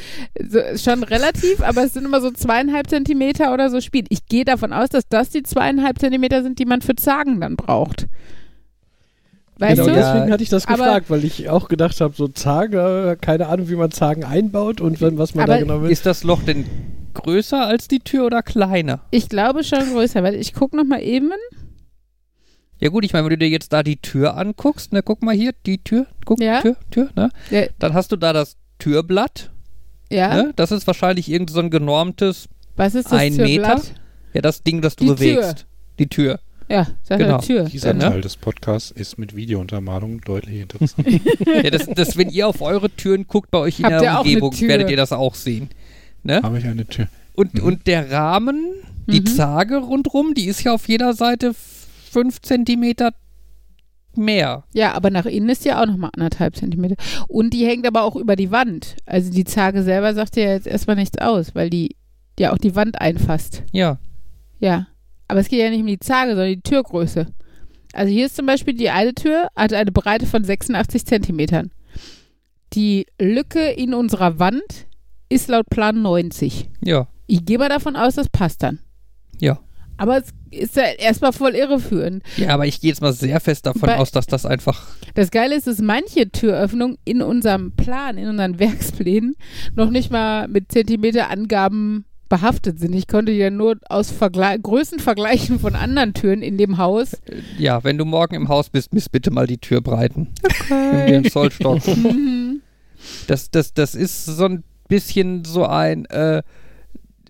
so, 0.43 0.59
schon 0.75 1.03
relativ, 1.03 1.61
aber 1.61 1.83
es 1.83 1.93
sind 1.93 2.05
immer 2.05 2.19
so 2.19 2.31
zweieinhalb 2.31 2.89
Zentimeter 2.89 3.53
oder 3.53 3.69
so 3.69 3.79
Spiel. 3.79 4.05
Ich 4.09 4.25
gehe 4.25 4.43
davon 4.43 4.73
aus, 4.73 4.89
dass 4.89 5.07
das 5.07 5.29
die 5.29 5.43
zweieinhalb 5.43 5.99
Zentimeter 5.99 6.41
sind, 6.41 6.57
die 6.57 6.65
man 6.65 6.81
für 6.81 6.95
Zagen 6.95 7.41
dann 7.41 7.55
braucht. 7.57 8.07
Weißt 9.59 9.75
genau 9.75 9.93
du? 9.93 9.99
Ja. 9.99 10.13
deswegen 10.13 10.31
hatte 10.33 10.43
ich 10.43 10.49
das 10.49 10.65
Aber- 10.67 10.77
gefragt, 10.77 11.09
weil 11.11 11.23
ich 11.23 11.47
auch 11.47 11.67
gedacht 11.67 12.01
habe, 12.01 12.15
so 12.15 12.27
Zagen, 12.27 13.17
keine 13.21 13.47
Ahnung, 13.47 13.69
wie 13.69 13.75
man 13.75 13.91
Zagen 13.91 14.23
einbaut 14.23 14.81
und 14.81 14.99
wenn, 14.99 15.19
was 15.19 15.35
man 15.35 15.45
da 15.45 15.53
Aber 15.53 15.61
genau 15.61 15.81
will. 15.83 15.91
Ist 15.91 16.07
das 16.07 16.23
Loch 16.23 16.41
denn 16.41 16.65
größer 17.13 17.65
als 17.65 17.87
die 17.87 17.99
Tür 17.99 18.25
oder 18.25 18.41
kleiner? 18.41 19.01
Ich 19.11 19.29
glaube 19.29 19.63
schon 19.63 19.91
größer, 19.91 20.23
weil 20.23 20.35
ich 20.35 20.53
gucke 20.53 20.75
nochmal 20.77 21.01
eben. 21.03 21.31
Ja 22.79 22.89
gut, 22.89 23.05
ich 23.05 23.13
meine, 23.13 23.25
wenn 23.25 23.31
du 23.31 23.37
dir 23.37 23.49
jetzt 23.49 23.71
da 23.73 23.83
die 23.83 23.97
Tür 23.97 24.35
anguckst, 24.37 24.91
ne, 24.91 25.03
guck 25.03 25.21
mal 25.21 25.35
hier, 25.35 25.51
die 25.65 25.77
Tür, 25.83 26.07
guck, 26.25 26.41
Ja. 26.41 26.61
Tür, 26.61 26.75
Tür, 26.89 27.09
ne? 27.15 27.29
Ja. 27.51 27.63
Dann 27.77 27.93
hast 27.93 28.11
du 28.11 28.15
da 28.15 28.33
das 28.33 28.57
Türblatt, 28.79 29.51
Ja, 30.09 30.33
ne? 30.35 30.53
Das 30.55 30.71
ist 30.71 30.87
wahrscheinlich 30.87 31.29
irgend 31.29 31.51
so 31.51 31.59
ein 31.59 31.69
genormtes, 31.69 32.49
was 32.75 32.95
ist 32.95 33.05
das 33.11 33.19
ein 33.19 33.35
Türblatt? 33.35 33.77
Meter? 33.83 33.95
ja, 34.33 34.41
das 34.41 34.63
Ding, 34.63 34.81
das 34.81 34.95
du 34.95 35.03
Die 35.05 35.09
bewegst. 35.11 35.67
Die 35.99 36.07
Tür. 36.07 36.39
Ja, 36.69 36.87
sag 37.03 37.19
Genau. 37.19 37.37
Tür. 37.39 37.65
Dieser 37.65 37.89
Ja, 37.89 37.93
ne? 37.95 37.99
Teil 38.09 38.21
des 38.21 38.37
Podcasts 38.37 38.91
ist 38.91 39.19
mit 39.19 39.35
Videountermalung 39.35 40.21
deutlich 40.21 40.61
interessant. 40.61 41.07
ja, 41.45 41.69
das, 41.69 41.85
das, 41.85 42.17
wenn 42.17 42.29
ihr 42.29 42.47
auf 42.47 42.61
eure 42.61 42.89
Türen 42.89 43.27
guckt 43.27 43.51
bei 43.51 43.59
euch 43.59 43.79
in 43.79 43.85
Habt 43.85 44.01
der 44.01 44.19
Umgebung, 44.21 44.51
Tür? 44.51 44.69
werdet 44.69 44.89
ihr 44.89 44.95
das 44.97 45.11
auch 45.11 45.35
sehen. 45.35 45.69
Ne? 46.23 46.41
Habe 46.43 46.59
ich 46.59 46.65
eine 46.65 46.85
Tür. 46.85 47.07
Und, 47.33 47.55
Mhm. 47.55 47.63
und 47.63 47.87
der 47.87 48.11
Rahmen, 48.11 48.63
die 49.07 49.21
Mhm. 49.21 49.25
Zage 49.27 49.77
rundrum, 49.77 50.33
die 50.33 50.45
ist 50.45 50.63
ja 50.63 50.73
auf 50.73 50.87
jeder 50.87 51.13
Seite 51.13 51.53
fünf 51.55 52.41
Zentimeter 52.41 53.11
mehr. 54.15 54.63
Ja, 54.73 54.93
aber 54.93 55.09
nach 55.09 55.25
innen 55.25 55.49
ist 55.49 55.63
ja 55.65 55.81
auch 55.81 55.85
nochmal 55.85 56.11
anderthalb 56.13 56.55
Zentimeter. 56.55 56.95
Und 57.27 57.51
die 57.53 57.65
hängt 57.65 57.87
aber 57.87 58.03
auch 58.03 58.15
über 58.15 58.35
die 58.35 58.51
Wand. 58.51 58.97
Also 59.05 59.31
die 59.31 59.45
Zage 59.45 59.83
selber 59.83 60.13
sagt 60.13 60.35
ja 60.35 60.43
jetzt 60.51 60.67
erstmal 60.67 60.97
nichts 60.97 61.17
aus, 61.17 61.55
weil 61.55 61.69
die 61.69 61.95
ja 62.37 62.51
auch 62.53 62.57
die 62.57 62.75
Wand 62.75 62.99
einfasst. 62.99 63.63
Ja. 63.71 63.99
Ja. 64.59 64.87
Aber 65.27 65.39
es 65.39 65.47
geht 65.47 65.59
ja 65.59 65.69
nicht 65.69 65.79
um 65.81 65.87
die 65.87 65.99
Zage, 65.99 66.31
sondern 66.31 66.49
die 66.53 66.61
Türgröße. 66.61 67.27
Also 67.93 68.11
hier 68.11 68.25
ist 68.25 68.35
zum 68.35 68.45
Beispiel 68.45 68.73
die 68.73 68.89
eine 68.89 69.13
Tür, 69.13 69.47
hat 69.55 69.73
eine 69.73 69.91
Breite 69.91 70.25
von 70.25 70.43
86 70.43 71.05
Zentimetern. 71.05 71.71
Die 72.73 73.05
Lücke 73.19 73.69
in 73.71 73.93
unserer 73.93 74.39
Wand 74.39 74.87
ist 75.31 75.47
laut 75.47 75.69
Plan 75.69 76.01
90. 76.01 76.69
Ja. 76.83 77.07
Ich 77.27 77.45
gehe 77.45 77.57
mal 77.57 77.69
davon 77.69 77.95
aus, 77.95 78.15
das 78.15 78.29
passt 78.29 78.61
dann. 78.63 78.79
Ja. 79.39 79.59
Aber 79.97 80.17
es 80.17 80.29
ist 80.49 80.75
ja 80.75 80.83
erstmal 80.97 81.31
voll 81.31 81.51
irreführend. 81.55 82.23
Ja, 82.37 82.49
aber 82.49 82.65
ich 82.65 82.81
gehe 82.81 82.89
jetzt 82.89 83.01
mal 83.01 83.13
sehr 83.13 83.39
fest 83.39 83.65
davon 83.67 83.81
Bei- 83.83 83.97
aus, 83.97 84.11
dass 84.11 84.25
das 84.25 84.45
einfach. 84.45 84.87
Das 85.13 85.29
Geile 85.31 85.55
ist, 85.55 85.67
dass 85.67 85.79
manche 85.79 86.29
Türöffnungen 86.31 86.97
in 87.05 87.21
unserem 87.21 87.71
Plan, 87.73 88.17
in 88.17 88.27
unseren 88.27 88.57
Werksplänen, 88.59 89.35
noch 89.75 89.89
nicht 89.89 90.11
mal 90.11 90.47
mit 90.47 90.71
Zentimeterangaben 90.71 92.05
behaftet 92.29 92.79
sind. 92.79 92.93
Ich 92.93 93.07
konnte 93.07 93.31
ja 93.31 93.49
nur 93.49 93.77
aus 93.89 94.09
Vergle 94.09 94.57
Größenvergleichen 94.59 95.59
von 95.59 95.75
anderen 95.75 96.13
Türen 96.13 96.41
in 96.41 96.57
dem 96.57 96.77
Haus. 96.77 97.17
Ja, 97.59 97.83
wenn 97.83 97.97
du 97.97 98.05
morgen 98.05 98.35
im 98.35 98.47
Haus 98.47 98.69
bist, 98.69 98.93
misst 98.93 99.11
bitte 99.11 99.31
mal 99.31 99.47
die 99.47 99.57
Türbreiten. 99.57 100.29
Nimm 100.69 101.05
dir 101.07 101.15
einen 101.17 101.25
Zollstock. 101.29 101.81
Das, 103.25 103.49
das, 103.49 103.73
das 103.73 103.95
ist 103.95 104.25
so 104.27 104.45
ein 104.45 104.63
bisschen 104.91 105.45
so 105.45 105.65
ein. 105.65 106.05
Äh, 106.05 106.43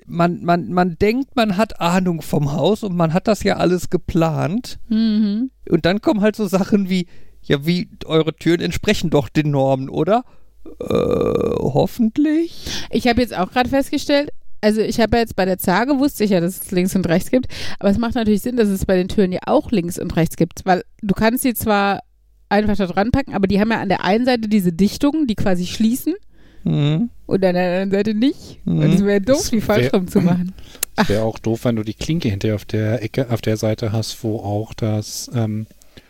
man, 0.05 0.43
man, 0.43 0.73
man 0.73 0.97
denkt, 0.99 1.37
man 1.37 1.55
hat 1.55 1.79
Ahnung 1.79 2.21
vom 2.21 2.51
Haus 2.51 2.83
und 2.83 2.97
man 2.97 3.13
hat 3.13 3.29
das 3.29 3.43
ja 3.43 3.55
alles 3.55 3.89
geplant. 3.89 4.77
Mhm. 4.89 5.51
Und 5.69 5.85
dann 5.85 6.01
kommen 6.01 6.19
halt 6.19 6.35
so 6.35 6.47
Sachen 6.47 6.89
wie, 6.89 7.07
ja, 7.43 7.65
wie 7.65 7.87
eure 8.03 8.35
Türen 8.35 8.59
entsprechen 8.59 9.09
doch 9.09 9.29
den 9.29 9.51
Normen, 9.51 9.87
oder? 9.87 10.25
Äh, 10.65 10.83
hoffentlich. 10.83 12.65
Ich 12.89 13.07
habe 13.07 13.21
jetzt 13.21 13.37
auch 13.37 13.51
gerade 13.51 13.69
festgestellt, 13.69 14.31
also 14.59 14.81
ich 14.81 14.99
habe 14.99 15.15
ja 15.15 15.21
jetzt 15.21 15.37
bei 15.37 15.45
der 15.45 15.59
Zage 15.59 15.97
wusste 15.97 16.25
ich 16.25 16.31
ja, 16.31 16.41
dass 16.41 16.61
es 16.61 16.71
links 16.71 16.93
und 16.93 17.07
rechts 17.07 17.31
gibt, 17.31 17.47
aber 17.79 17.89
es 17.89 17.97
macht 17.97 18.15
natürlich 18.15 18.41
Sinn, 18.41 18.57
dass 18.57 18.67
es 18.67 18.85
bei 18.85 18.97
den 18.97 19.07
Türen 19.07 19.31
ja 19.31 19.39
auch 19.45 19.71
links 19.71 19.97
und 19.97 20.15
rechts 20.17 20.35
gibt, 20.35 20.65
weil 20.65 20.83
du 21.01 21.13
kannst 21.13 21.43
sie 21.43 21.53
zwar 21.53 22.01
einfach 22.49 22.75
da 22.75 22.85
dran 22.85 23.11
packen, 23.11 23.33
aber 23.33 23.47
die 23.47 23.61
haben 23.61 23.71
ja 23.71 23.79
an 23.79 23.89
der 23.89 24.03
einen 24.03 24.25
Seite 24.25 24.49
diese 24.49 24.73
Dichtungen, 24.73 25.25
die 25.25 25.35
quasi 25.35 25.65
schließen 25.65 26.15
Mhm. 26.63 27.09
Und 27.31 27.43
an 27.45 27.53
der 27.55 27.65
anderen 27.81 27.91
Seite 27.91 28.13
nicht. 28.13 28.59
Mhm. 28.65 28.79
Und 28.79 28.93
es 28.93 29.03
wäre 29.03 29.21
doof, 29.21 29.37
Das 29.37 29.49
die 29.49 29.61
falsch 29.61 29.91
rum 29.93 30.07
zu 30.07 30.21
machen. 30.21 30.53
Es 30.95 31.09
wäre 31.09 31.23
auch 31.23 31.39
doof, 31.39 31.65
wenn 31.65 31.77
du 31.77 31.83
die 31.83 31.93
Klinke 31.93 32.29
hinterher 32.29 32.55
auf 32.55 32.65
der 32.65 33.01
Ecke, 33.01 33.27
auf 33.29 33.41
der 33.41 33.57
Seite 33.57 33.91
hast, 33.91 34.23
wo 34.23 34.37
auch 34.37 34.73
das, 34.73 35.31
ähm, 35.33 35.65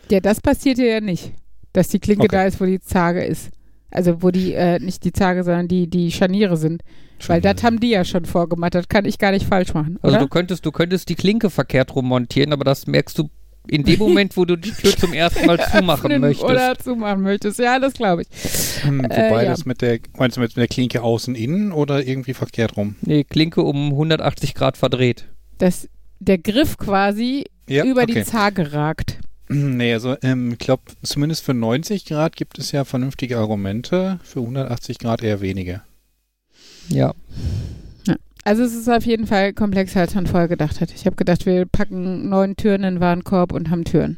Ja, 0.10 0.20
das 0.20 0.42
passiert 0.42 0.78
hier 0.78 0.88
ja 0.92 1.02
nicht, 1.02 1.32
dass 1.74 1.88
die 1.88 2.00
Klinke 2.00 2.24
Okay. 2.24 2.36
da 2.36 2.44
ist, 2.46 2.60
wo 2.60 2.66
die 2.66 2.80
Zage 2.82 3.24
ist. 3.24 3.50
Also 3.92 4.24
wo 4.24 4.32
die, 4.32 4.54
äh, 4.54 4.80
nicht 4.80 5.04
die 5.04 5.12
Zage, 5.14 5.44
sondern 5.44 5.68
die, 5.68 5.88
die 5.88 6.12
Scharniere 6.12 6.58
sind. 6.58 6.82
Weil 7.28 7.42
das 7.42 7.62
haben 7.62 7.80
die 7.80 7.90
ja 7.92 8.04
schon 8.04 8.26
vorgemacht. 8.26 8.74
Das 8.74 8.88
kann 8.88 9.06
ich 9.06 9.20
gar 9.20 9.32
nicht 9.32 9.46
falsch 9.46 9.74
machen, 9.76 10.00
Also 10.02 10.16
oder? 10.16 10.26
du 10.26 10.30
könntest, 10.30 10.66
du 10.66 10.72
könntest 10.72 11.08
die 11.10 11.16
Klinke 11.16 11.50
verkehrt 11.52 11.94
rum 11.96 12.08
montieren, 12.08 12.52
aber 12.52 12.64
das 12.64 12.88
merkst 12.88 13.18
du 13.20 13.30
in 13.68 13.84
dem 13.84 14.00
Moment, 14.00 14.36
wo 14.38 14.46
du 14.46 14.56
die 14.56 14.72
Tür 14.72 14.96
zum 14.98 15.14
ersten 15.14 15.46
Mal 15.46 15.60
zumachen 15.72 16.20
möchtest. 16.20 16.44
Oder 16.50 16.78
zumachen 16.78 17.22
möchtest. 17.22 17.60
Ja, 17.60 17.80
das 17.80 17.94
glaube 17.94 18.24
ich. 18.24 18.28
Hm, 18.84 19.02
Äh, 19.06 19.10
wobei 19.10 19.44
ja. 19.44 19.50
das 19.52 19.66
mit 19.66 19.82
der, 19.82 20.00
meinst 20.18 20.38
du 20.38 20.42
mit 20.42 20.56
der 20.58 20.68
Klinke 20.68 21.04
außen 21.04 21.36
innen 21.36 21.72
oder 21.72 22.06
irgendwie 22.06 22.34
verkehrt 22.34 22.76
rum? 22.78 22.96
Nee, 23.02 23.24
Klinke 23.24 23.62
um 23.62 23.92
180 23.92 24.54
Grad 24.56 24.78
verdreht. 24.78 25.28
Dass 25.58 25.88
der 26.20 26.38
Griff 26.38 26.78
quasi 26.78 27.46
Ja, 27.70 27.86
über 27.86 28.04
okay. 28.04 28.14
die 28.14 28.24
Zage 28.24 28.74
ragt. 28.74 29.20
Nee, 29.48 29.94
also 29.94 30.16
ähm, 30.24 30.54
ich 30.54 30.60
glaube, 30.60 30.84
zumindest 31.04 31.44
für 31.44 31.54
90 31.54 32.06
Grad 32.06 32.36
gibt 32.36 32.58
es 32.58 32.72
ja 32.72 32.86
vernünftige 32.86 33.38
Argumente, 33.38 34.20
für 34.24 34.40
180 34.40 34.98
Grad 34.98 35.24
eher 35.24 35.42
wenige. 35.42 35.82
Ja. 36.88 37.14
Also 38.44 38.64
es 38.64 38.74
ist 38.76 38.90
auf 38.90 39.06
jeden 39.06 39.28
Fall 39.28 39.54
komplexer, 39.54 40.02
als 40.02 40.16
man 40.16 40.26
vorher 40.28 40.48
gedacht 40.48 40.82
hat. 40.82 40.92
Ich 40.94 41.06
habe 41.06 41.16
gedacht, 41.16 41.46
wir 41.46 41.66
packen 41.66 42.28
neun 42.30 42.56
Türen 42.56 42.84
in 42.84 42.96
den 42.96 43.00
Warenkorb 43.00 43.52
und 43.54 43.70
haben 43.70 43.84
Türen. 43.84 44.18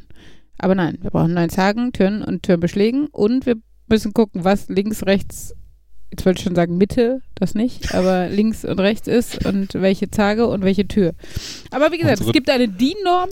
Aber 0.58 0.74
nein, 0.74 0.98
wir 1.02 1.10
brauchen 1.10 1.34
neun 1.34 1.50
Zagen, 1.50 1.92
Türen 1.92 2.22
und 2.22 2.42
Türenbeschlägen 2.42 3.08
und 3.08 3.44
wir 3.44 3.56
müssen 3.88 4.14
gucken, 4.14 4.44
was 4.44 4.68
links, 4.68 5.04
rechts, 5.04 5.52
jetzt 6.10 6.24
wollte 6.24 6.38
ich 6.38 6.44
schon 6.44 6.54
sagen 6.54 6.78
Mitte, 6.78 7.20
das 7.34 7.54
nicht, 7.54 7.94
aber 7.94 8.28
links 8.30 8.64
und 8.64 8.80
rechts 8.80 9.08
ist 9.08 9.44
und 9.44 9.74
welche 9.74 10.10
Zage 10.10 10.46
und 10.46 10.62
welche 10.64 10.88
Tür. 10.88 11.12
Aber 11.70 11.92
wie 11.92 11.98
gesagt, 11.98 12.20
Unsere- 12.20 12.30
es 12.30 12.32
gibt 12.32 12.48
eine 12.48 12.68
DIN-Norm 12.68 13.28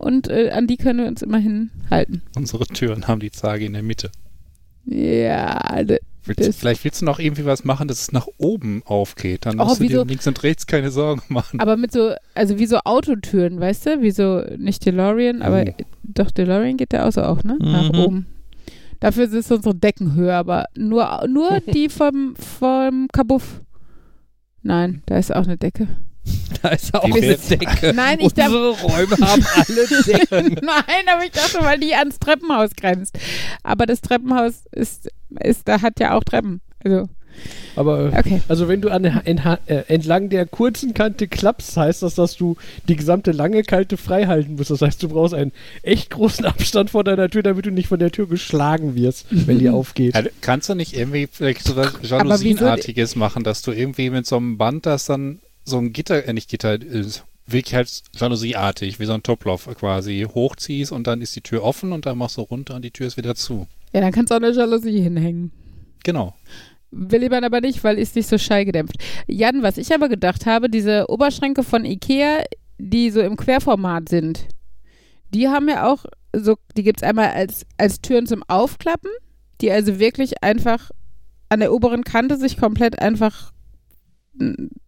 und 0.00 0.26
äh, 0.28 0.50
an 0.50 0.66
die 0.66 0.78
können 0.78 0.98
wir 1.00 1.06
uns 1.06 1.22
immerhin 1.22 1.70
halten. 1.90 2.22
Unsere 2.36 2.66
Türen 2.66 3.06
haben 3.06 3.20
die 3.20 3.30
Zage 3.30 3.66
in 3.66 3.74
der 3.74 3.82
Mitte. 3.84 4.10
Ja, 4.86 5.82
Willst, 6.26 6.58
vielleicht 6.58 6.84
willst 6.84 7.00
du 7.02 7.04
noch 7.04 7.18
irgendwie 7.18 7.44
was 7.44 7.64
machen, 7.64 7.88
dass 7.88 8.00
es 8.00 8.12
nach 8.12 8.26
oben 8.38 8.82
aufgeht. 8.86 9.46
Dann 9.46 9.60
Oh, 9.60 9.64
musst 9.64 9.80
du 9.80 9.86
dir 9.86 10.02
um 10.02 10.08
links 10.08 10.26
und 10.26 10.42
rechts 10.42 10.66
keine 10.66 10.90
Sorgen 10.90 11.22
machen. 11.28 11.60
aber 11.60 11.76
mit 11.76 11.92
so, 11.92 12.12
also 12.34 12.58
wie 12.58 12.66
so 12.66 12.78
Autotüren, 12.84 13.60
weißt 13.60 13.86
du? 13.86 14.02
Wie 14.02 14.10
so, 14.10 14.42
nicht 14.56 14.84
DeLorean, 14.86 15.42
aber 15.42 15.64
Oh. 15.68 15.84
doch 16.02 16.30
DeLorean 16.30 16.76
geht 16.76 16.92
der 16.92 17.06
auch 17.06 17.12
so 17.12 17.22
auch, 17.22 17.42
ne? 17.44 17.56
Nach 17.60 17.92
Mhm. 17.92 17.98
oben. 17.98 18.26
Dafür 19.00 19.30
ist 19.30 19.52
unsere 19.52 19.74
Decken 19.74 20.14
höher, 20.14 20.34
aber 20.36 20.64
nur, 20.76 21.24
nur 21.28 21.60
die 21.74 21.88
vom, 21.88 22.34
vom 22.36 23.08
Kabuff. 23.12 23.60
Nein, 24.62 25.02
da 25.06 25.18
ist 25.18 25.34
auch 25.34 25.44
eine 25.44 25.58
Decke. 25.58 25.88
Da 26.62 26.70
ist 26.70 26.94
auch 26.94 27.04
eine 27.04 27.36
Decke. 27.36 27.92
Nein, 27.94 28.18
ich 28.20 28.32
darf- 28.32 28.46
Unsere 28.46 28.70
Räume 28.80 29.16
haben 29.20 29.44
alle 29.54 29.86
Decken. 30.06 30.54
Nein, 30.64 31.04
aber 31.12 31.24
ich 31.24 31.32
dachte, 31.32 31.58
weil 31.60 31.78
die 31.78 31.94
ans 31.94 32.18
Treppenhaus 32.18 32.70
grenzt. 32.74 33.18
Aber 33.62 33.84
das 33.86 34.00
Treppenhaus 34.00 34.62
ist, 34.72 35.10
ist 35.40 35.68
da 35.68 35.82
hat 35.82 36.00
ja 36.00 36.16
auch 36.16 36.24
Treppen. 36.24 36.62
Also, 36.82 37.08
Aber 37.76 38.12
äh, 38.14 38.18
okay. 38.18 38.42
also 38.48 38.68
wenn 38.68 38.80
du 38.80 38.88
an 38.90 39.04
äh, 39.04 39.50
entlang 39.88 40.30
der 40.30 40.46
kurzen 40.46 40.94
Kante 40.94 41.28
klappst, 41.28 41.76
heißt 41.76 42.02
das, 42.02 42.14
dass 42.14 42.36
du 42.36 42.56
die 42.88 42.96
gesamte 42.96 43.32
lange 43.32 43.62
Kante 43.62 43.96
frei 43.98 44.24
halten 44.26 44.54
musst. 44.54 44.70
Das 44.70 44.80
heißt, 44.80 45.02
du 45.02 45.08
brauchst 45.08 45.34
einen 45.34 45.52
echt 45.82 46.10
großen 46.10 46.44
Abstand 46.46 46.90
vor 46.90 47.04
deiner 47.04 47.28
Tür, 47.28 47.42
damit 47.42 47.66
du 47.66 47.70
nicht 47.72 47.88
von 47.88 47.98
der 47.98 48.10
Tür 48.12 48.26
geschlagen 48.28 48.94
wirst, 48.94 49.26
wenn 49.30 49.58
die 49.58 49.68
aufgeht. 49.70 50.14
Ja, 50.14 50.22
kannst 50.40 50.68
du 50.70 50.74
nicht 50.74 50.96
irgendwie 50.96 51.28
vielleicht 51.30 51.64
so 51.64 51.76
was 51.76 51.92
Jalousienartiges 52.02 53.16
machen, 53.16 53.44
dass 53.44 53.60
du 53.62 53.72
irgendwie 53.72 54.08
mit 54.10 54.24
so 54.26 54.36
einem 54.36 54.56
Band, 54.56 54.86
das 54.86 55.04
dann 55.06 55.40
so 55.64 55.78
ein 55.78 55.92
Gitter, 55.92 56.26
äh, 56.26 56.32
nicht 56.32 56.48
Gitter, 56.48 56.74
äh, 56.74 57.04
wirklich 57.46 57.74
halt 57.74 58.02
Jalousieartig, 58.14 59.00
wie 59.00 59.04
so 59.04 59.12
ein 59.12 59.22
Toploff 59.22 59.68
quasi, 59.78 60.26
hochziehst 60.32 60.92
und 60.92 61.06
dann 61.06 61.20
ist 61.20 61.36
die 61.36 61.42
Tür 61.42 61.62
offen 61.62 61.92
und 61.92 62.06
dann 62.06 62.18
machst 62.18 62.36
du 62.36 62.42
runter 62.42 62.74
und 62.74 62.82
die 62.82 62.90
Tür 62.90 63.06
ist 63.06 63.16
wieder 63.16 63.34
zu. 63.34 63.66
Ja, 63.92 64.00
dann 64.00 64.12
kannst 64.12 64.30
du 64.30 64.34
auch 64.34 64.40
eine 64.40 64.50
Jalousie 64.50 65.00
hinhängen. 65.00 65.52
Genau. 66.02 66.34
Will 66.90 67.28
man 67.28 67.44
aber 67.44 67.60
nicht, 67.60 67.82
weil 67.82 67.98
ist 67.98 68.16
nicht 68.16 68.28
so 68.28 68.38
schallgedämpft. 68.38 68.96
Jan, 69.26 69.62
was 69.62 69.78
ich 69.78 69.92
aber 69.92 70.08
gedacht 70.08 70.46
habe, 70.46 70.70
diese 70.70 71.06
Oberschränke 71.08 71.62
von 71.62 71.84
Ikea, 71.84 72.44
die 72.78 73.10
so 73.10 73.20
im 73.20 73.36
Querformat 73.36 74.08
sind, 74.08 74.46
die 75.30 75.48
haben 75.48 75.68
ja 75.68 75.90
auch 75.92 76.04
so, 76.32 76.56
die 76.76 76.82
gibt 76.82 77.02
es 77.02 77.08
einmal 77.08 77.30
als, 77.30 77.66
als 77.78 78.00
Türen 78.00 78.26
zum 78.26 78.42
Aufklappen, 78.44 79.10
die 79.60 79.70
also 79.70 79.98
wirklich 79.98 80.42
einfach 80.42 80.90
an 81.48 81.60
der 81.60 81.72
oberen 81.72 82.04
Kante 82.04 82.36
sich 82.36 82.56
komplett 82.56 82.98
einfach 83.00 83.52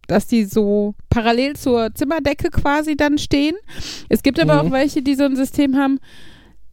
dass 0.07 0.27
die 0.27 0.45
so 0.45 0.95
parallel 1.09 1.55
zur 1.55 1.93
Zimmerdecke 1.93 2.49
quasi 2.49 2.95
dann 2.95 3.17
stehen. 3.17 3.55
Es 4.09 4.23
gibt 4.23 4.39
aber 4.39 4.61
Mhm. 4.63 4.67
auch 4.67 4.71
welche, 4.71 5.01
die 5.01 5.15
so 5.15 5.23
ein 5.23 5.35
System 5.35 5.75
haben, 5.75 5.99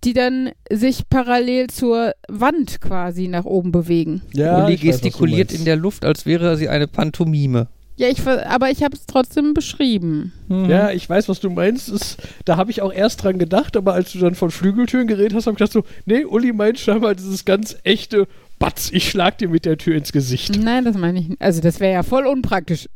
die 0.04 0.12
dann 0.12 0.50
sich 0.70 1.08
parallel 1.08 1.68
zur 1.68 2.12
Wand 2.28 2.80
quasi 2.80 3.26
nach 3.28 3.44
oben 3.44 3.72
bewegen. 3.72 4.22
Ja, 4.34 4.64
Uli 4.64 4.76
gestikuliert 4.76 5.50
in 5.52 5.64
der 5.64 5.76
Luft, 5.76 6.04
als 6.04 6.26
wäre 6.26 6.56
sie 6.56 6.68
eine 6.68 6.86
Pantomime. 6.86 7.68
Ja, 7.96 8.08
ich, 8.08 8.26
aber 8.26 8.70
ich 8.70 8.82
habe 8.82 8.96
es 8.96 9.06
trotzdem 9.06 9.54
beschrieben. 9.54 10.32
Mhm. 10.48 10.68
Ja, 10.68 10.90
ich 10.90 11.08
weiß, 11.08 11.28
was 11.28 11.38
du 11.38 11.48
meinst. 11.48 11.88
Ist, 11.88 12.16
da 12.44 12.56
habe 12.56 12.72
ich 12.72 12.82
auch 12.82 12.92
erst 12.92 13.22
dran 13.22 13.38
gedacht, 13.38 13.76
aber 13.76 13.94
als 13.94 14.12
du 14.12 14.18
dann 14.18 14.34
von 14.34 14.50
Flügeltüren 14.50 15.06
geredet 15.06 15.32
hast, 15.34 15.46
habe 15.46 15.54
ich 15.54 15.58
gedacht 15.58 15.72
so, 15.72 15.84
nee, 16.04 16.24
Uli 16.24 16.52
meint 16.52 16.78
scheinbar 16.80 17.14
dieses 17.14 17.44
ganz 17.44 17.76
echte 17.84 18.26
Batz, 18.64 18.90
ich 18.92 19.10
schlag 19.10 19.36
dir 19.36 19.48
mit 19.48 19.66
der 19.66 19.76
Tür 19.76 19.94
ins 19.94 20.10
Gesicht. 20.10 20.58
Nein, 20.58 20.86
das 20.86 20.96
meine 20.96 21.18
ich 21.18 21.28
nicht. 21.28 21.42
Also 21.42 21.60
das 21.60 21.80
wäre 21.80 21.92
ja 21.92 22.02
voll 22.02 22.26
unpraktisch. 22.26 22.88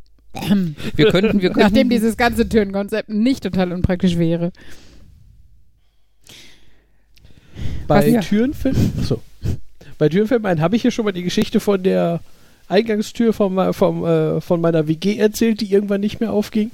Wir 0.94 1.10
könnten, 1.10 1.42
wir 1.42 1.50
könnten, 1.50 1.60
Nachdem 1.60 1.90
dieses 1.90 2.16
ganze 2.16 2.48
Türenkonzept 2.48 3.10
nicht 3.10 3.42
total 3.42 3.72
unpraktisch 3.72 4.16
wäre. 4.16 4.50
Bei 7.86 8.08
ja. 8.08 8.20
Türenfilmen, 8.20 8.92
achso. 8.98 9.20
Bei 9.98 10.08
Türenfilmen 10.08 10.60
habe 10.60 10.76
ich 10.76 10.82
hier 10.82 10.90
schon 10.90 11.04
mal 11.04 11.12
die 11.12 11.22
Geschichte 11.22 11.60
von 11.60 11.82
der 11.82 12.20
Eingangstür 12.68 13.34
vom, 13.34 13.74
vom, 13.74 14.04
äh, 14.04 14.40
von 14.40 14.60
meiner 14.60 14.88
WG 14.88 15.18
erzählt, 15.18 15.60
die 15.60 15.72
irgendwann 15.72 16.00
nicht 16.00 16.20
mehr 16.20 16.32
aufging. 16.32 16.70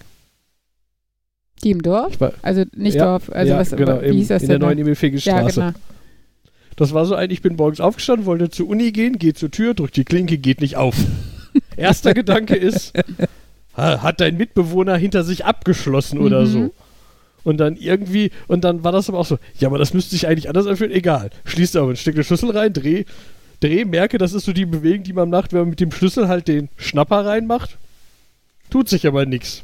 Die 1.64 1.70
im 1.70 1.82
Dorf? 1.82 2.20
War, 2.20 2.32
Also 2.42 2.64
nicht 2.76 2.94
Ja, 2.94 3.06
Dorf, 3.06 3.30
also 3.30 3.52
ja, 3.52 3.58
was, 3.58 3.70
genau, 3.70 4.02
wie 4.02 4.06
im, 4.06 4.16
hieß 4.16 4.28
das 4.28 4.42
in 4.42 4.48
denn? 4.48 4.60
der 4.60 4.68
neuen 4.68 4.78
da? 4.78 4.82
emil 4.82 5.18
ja, 5.18 5.42
genau. 5.42 5.72
Das 6.76 6.92
war 6.92 7.04
so 7.06 7.14
ein, 7.14 7.30
ich 7.30 7.42
bin 7.42 7.56
morgens 7.56 7.80
aufgestanden, 7.80 8.26
wollte 8.26 8.50
zur 8.50 8.68
Uni 8.68 8.90
gehen, 8.92 9.18
gehe 9.18 9.34
zur 9.34 9.50
Tür, 9.50 9.74
drückt 9.74 9.96
die 9.96 10.04
Klinke, 10.04 10.38
geht 10.38 10.60
nicht 10.60 10.76
auf. 10.76 10.96
Erster 11.76 12.14
Gedanke 12.14 12.56
ist, 12.56 12.92
ha, 13.76 14.02
hat 14.02 14.20
dein 14.20 14.36
Mitbewohner 14.36 14.96
hinter 14.96 15.22
sich 15.24 15.44
abgeschlossen 15.44 16.18
oder 16.18 16.42
Mhm. 16.42 16.46
so. 16.46 16.74
Und 17.44 17.58
dann 17.58 17.76
irgendwie, 17.76 18.30
und 18.48 18.64
dann 18.64 18.84
war 18.84 18.90
das 18.92 19.08
aber 19.10 19.18
auch 19.18 19.26
so, 19.26 19.38
ja, 19.58 19.68
aber 19.68 19.76
das 19.78 19.92
müsste 19.92 20.12
sich 20.12 20.26
eigentlich 20.26 20.48
anders 20.48 20.66
anfühlen, 20.66 20.92
egal. 20.92 21.28
Schließt 21.44 21.76
aber, 21.76 21.94
steck 21.94 22.14
den 22.14 22.24
Schlüssel 22.24 22.50
rein, 22.50 22.72
dreh, 22.72 23.04
dreh, 23.60 23.84
merke, 23.84 24.16
das 24.16 24.32
ist 24.32 24.46
so 24.46 24.54
die 24.54 24.64
Bewegung, 24.64 25.04
die 25.04 25.12
man 25.12 25.28
macht, 25.28 25.52
wenn 25.52 25.60
man 25.60 25.68
mit 25.70 25.80
dem 25.80 25.92
Schlüssel 25.92 26.26
halt 26.26 26.48
den 26.48 26.70
Schnapper 26.78 27.26
reinmacht. 27.26 27.76
Tut 28.70 28.88
sich 28.88 29.06
aber 29.06 29.26
nichts. 29.26 29.62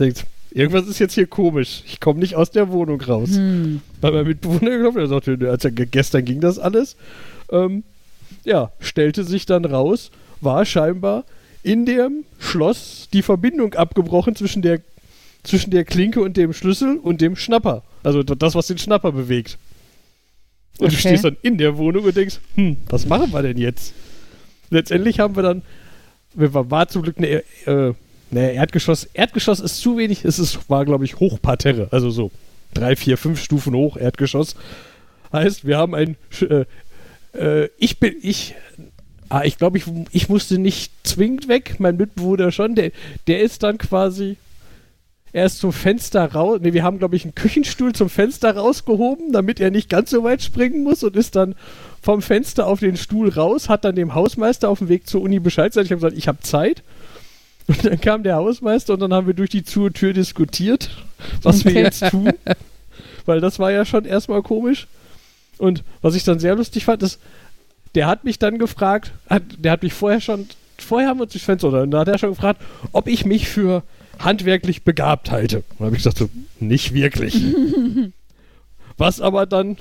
Denkt, 0.00 0.24
irgendwas 0.58 0.86
ist 0.86 0.98
jetzt 0.98 1.14
hier 1.14 1.26
komisch. 1.26 1.82
Ich 1.86 2.00
komme 2.00 2.20
nicht 2.20 2.34
aus 2.36 2.50
der 2.50 2.70
Wohnung 2.70 3.00
raus 3.00 3.30
Hm. 3.36 3.80
bei 4.00 4.10
meinem 4.10 4.26
Mitbewohner 4.28 4.70
geklopft. 4.70 4.96
Er 4.98 5.06
sagte, 5.08 5.50
als 5.50 5.64
er, 5.64 5.70
gestern 5.70 6.24
ging 6.24 6.40
das 6.40 6.58
alles. 6.58 6.96
Ähm, 7.50 7.84
ja, 8.44 8.70
stellte 8.80 9.24
sich 9.24 9.46
dann 9.46 9.64
raus, 9.64 10.10
war 10.40 10.64
scheinbar 10.64 11.24
in 11.62 11.86
dem 11.86 12.24
Schloss 12.38 13.08
die 13.12 13.22
Verbindung 13.22 13.74
abgebrochen 13.74 14.36
zwischen 14.36 14.62
der, 14.62 14.80
zwischen 15.42 15.70
der 15.70 15.84
Klinke 15.84 16.20
und 16.20 16.36
dem 16.36 16.52
Schlüssel 16.52 16.96
und 16.98 17.20
dem 17.20 17.36
Schnapper. 17.36 17.82
Also 18.02 18.22
das, 18.22 18.54
was 18.54 18.68
den 18.68 18.78
Schnapper 18.78 19.12
bewegt. 19.12 19.58
Und 20.78 20.92
du 20.92 20.96
Okay. 20.96 21.08
stehst 21.08 21.24
dann 21.24 21.36
in 21.42 21.58
der 21.58 21.76
Wohnung 21.76 22.04
und 22.04 22.16
denkst, 22.16 22.38
hm, 22.54 22.76
was 22.88 23.06
machen 23.06 23.32
wir 23.32 23.42
denn 23.42 23.58
jetzt? 23.58 23.92
Letztendlich 24.70 25.18
haben 25.18 25.34
wir 25.34 25.42
dann, 25.42 25.62
wir 26.34 26.54
war, 26.54 26.70
war 26.70 26.88
zum 26.88 27.02
Glück 27.02 27.18
eine, 27.18 27.42
äh, 27.66 27.94
ne, 28.30 28.52
Erdgeschoss. 28.52 29.04
Erdgeschoss 29.12 29.60
ist 29.60 29.78
zu 29.78 29.96
wenig, 29.96 30.24
es 30.24 30.38
ist, 30.38 30.68
war, 30.68 30.84
glaube 30.84 31.04
ich, 31.04 31.18
Hochparterre, 31.20 31.88
also 31.90 32.10
so 32.10 32.30
drei, 32.74 32.96
vier, 32.96 33.16
fünf 33.16 33.42
Stufen 33.42 33.74
hoch, 33.74 33.96
Erdgeschoss. 33.96 34.54
Heißt, 35.32 35.66
wir 35.66 35.76
haben 35.76 35.94
ein, 35.94 36.16
äh, 36.40 36.64
äh, 37.32 37.68
ich 37.78 37.98
bin, 37.98 38.16
ich, 38.22 38.54
ah, 39.28 39.42
ich 39.44 39.58
glaube, 39.58 39.78
ich, 39.78 39.84
ich 40.12 40.28
musste 40.28 40.58
nicht 40.58 40.92
zwingend 41.02 41.48
weg, 41.48 41.76
mein 41.78 41.96
Mitbewohner 41.96 42.52
schon, 42.52 42.74
der, 42.74 42.92
der 43.26 43.40
ist 43.40 43.62
dann 43.62 43.78
quasi, 43.78 44.36
er 45.32 45.46
ist 45.46 45.58
zum 45.58 45.72
Fenster 45.72 46.32
raus, 46.32 46.60
ne, 46.60 46.72
wir 46.72 46.82
haben, 46.82 46.98
glaube 46.98 47.16
ich, 47.16 47.24
einen 47.24 47.34
Küchenstuhl 47.34 47.92
zum 47.94 48.08
Fenster 48.08 48.56
rausgehoben, 48.56 49.32
damit 49.32 49.60
er 49.60 49.70
nicht 49.70 49.90
ganz 49.90 50.10
so 50.10 50.24
weit 50.24 50.42
springen 50.42 50.82
muss 50.82 51.02
und 51.02 51.16
ist 51.16 51.36
dann 51.36 51.54
vom 52.00 52.22
Fenster 52.22 52.66
auf 52.66 52.80
den 52.80 52.96
Stuhl 52.96 53.28
raus, 53.28 53.68
hat 53.68 53.84
dann 53.84 53.96
dem 53.96 54.14
Hausmeister 54.14 54.68
auf 54.68 54.78
dem 54.78 54.88
Weg 54.88 55.06
zur 55.06 55.20
Uni 55.20 55.40
Bescheid 55.40 55.72
gesagt, 55.72 55.86
ich 55.86 55.92
habe 55.92 56.00
gesagt, 56.00 56.18
ich 56.18 56.28
habe 56.28 56.40
Zeit. 56.40 56.82
Und 57.68 57.84
dann 57.84 58.00
kam 58.00 58.22
der 58.22 58.36
Hausmeister 58.36 58.94
und 58.94 59.00
dann 59.00 59.12
haben 59.12 59.26
wir 59.26 59.34
durch 59.34 59.50
die 59.50 59.62
Tür, 59.62 59.92
Tür 59.92 60.12
diskutiert, 60.12 60.90
was 61.42 61.64
wir 61.64 61.72
jetzt 61.72 62.08
tun. 62.10 62.32
Weil 63.26 63.40
das 63.40 63.58
war 63.58 63.70
ja 63.70 63.84
schon 63.84 64.06
erstmal 64.06 64.42
komisch. 64.42 64.86
Und 65.58 65.84
was 66.00 66.14
ich 66.14 66.24
dann 66.24 66.38
sehr 66.38 66.56
lustig 66.56 66.86
fand, 66.86 67.02
ist, 67.02 67.20
der 67.94 68.06
hat 68.06 68.24
mich 68.24 68.38
dann 68.38 68.58
gefragt, 68.58 69.12
hat, 69.28 69.42
der 69.58 69.72
hat 69.72 69.82
mich 69.82 69.92
vorher 69.92 70.20
schon, 70.20 70.48
vorher 70.78 71.08
haben 71.08 71.18
wir 71.18 71.24
uns 71.24 71.32
durchs 71.32 71.44
Fenster 71.44 71.68
oder 71.68 71.86
da 71.86 72.00
hat 72.00 72.08
er 72.08 72.18
schon 72.18 72.30
gefragt, 72.30 72.62
ob 72.92 73.06
ich 73.06 73.26
mich 73.26 73.48
für 73.48 73.82
handwerklich 74.18 74.82
begabt 74.82 75.30
halte. 75.30 75.62
Und 75.78 75.86
habe 75.86 75.96
ich 75.96 76.02
gesagt, 76.02 76.18
so, 76.18 76.30
nicht 76.58 76.94
wirklich. 76.94 77.42
was 78.96 79.20
aber 79.20 79.46
dann, 79.46 79.76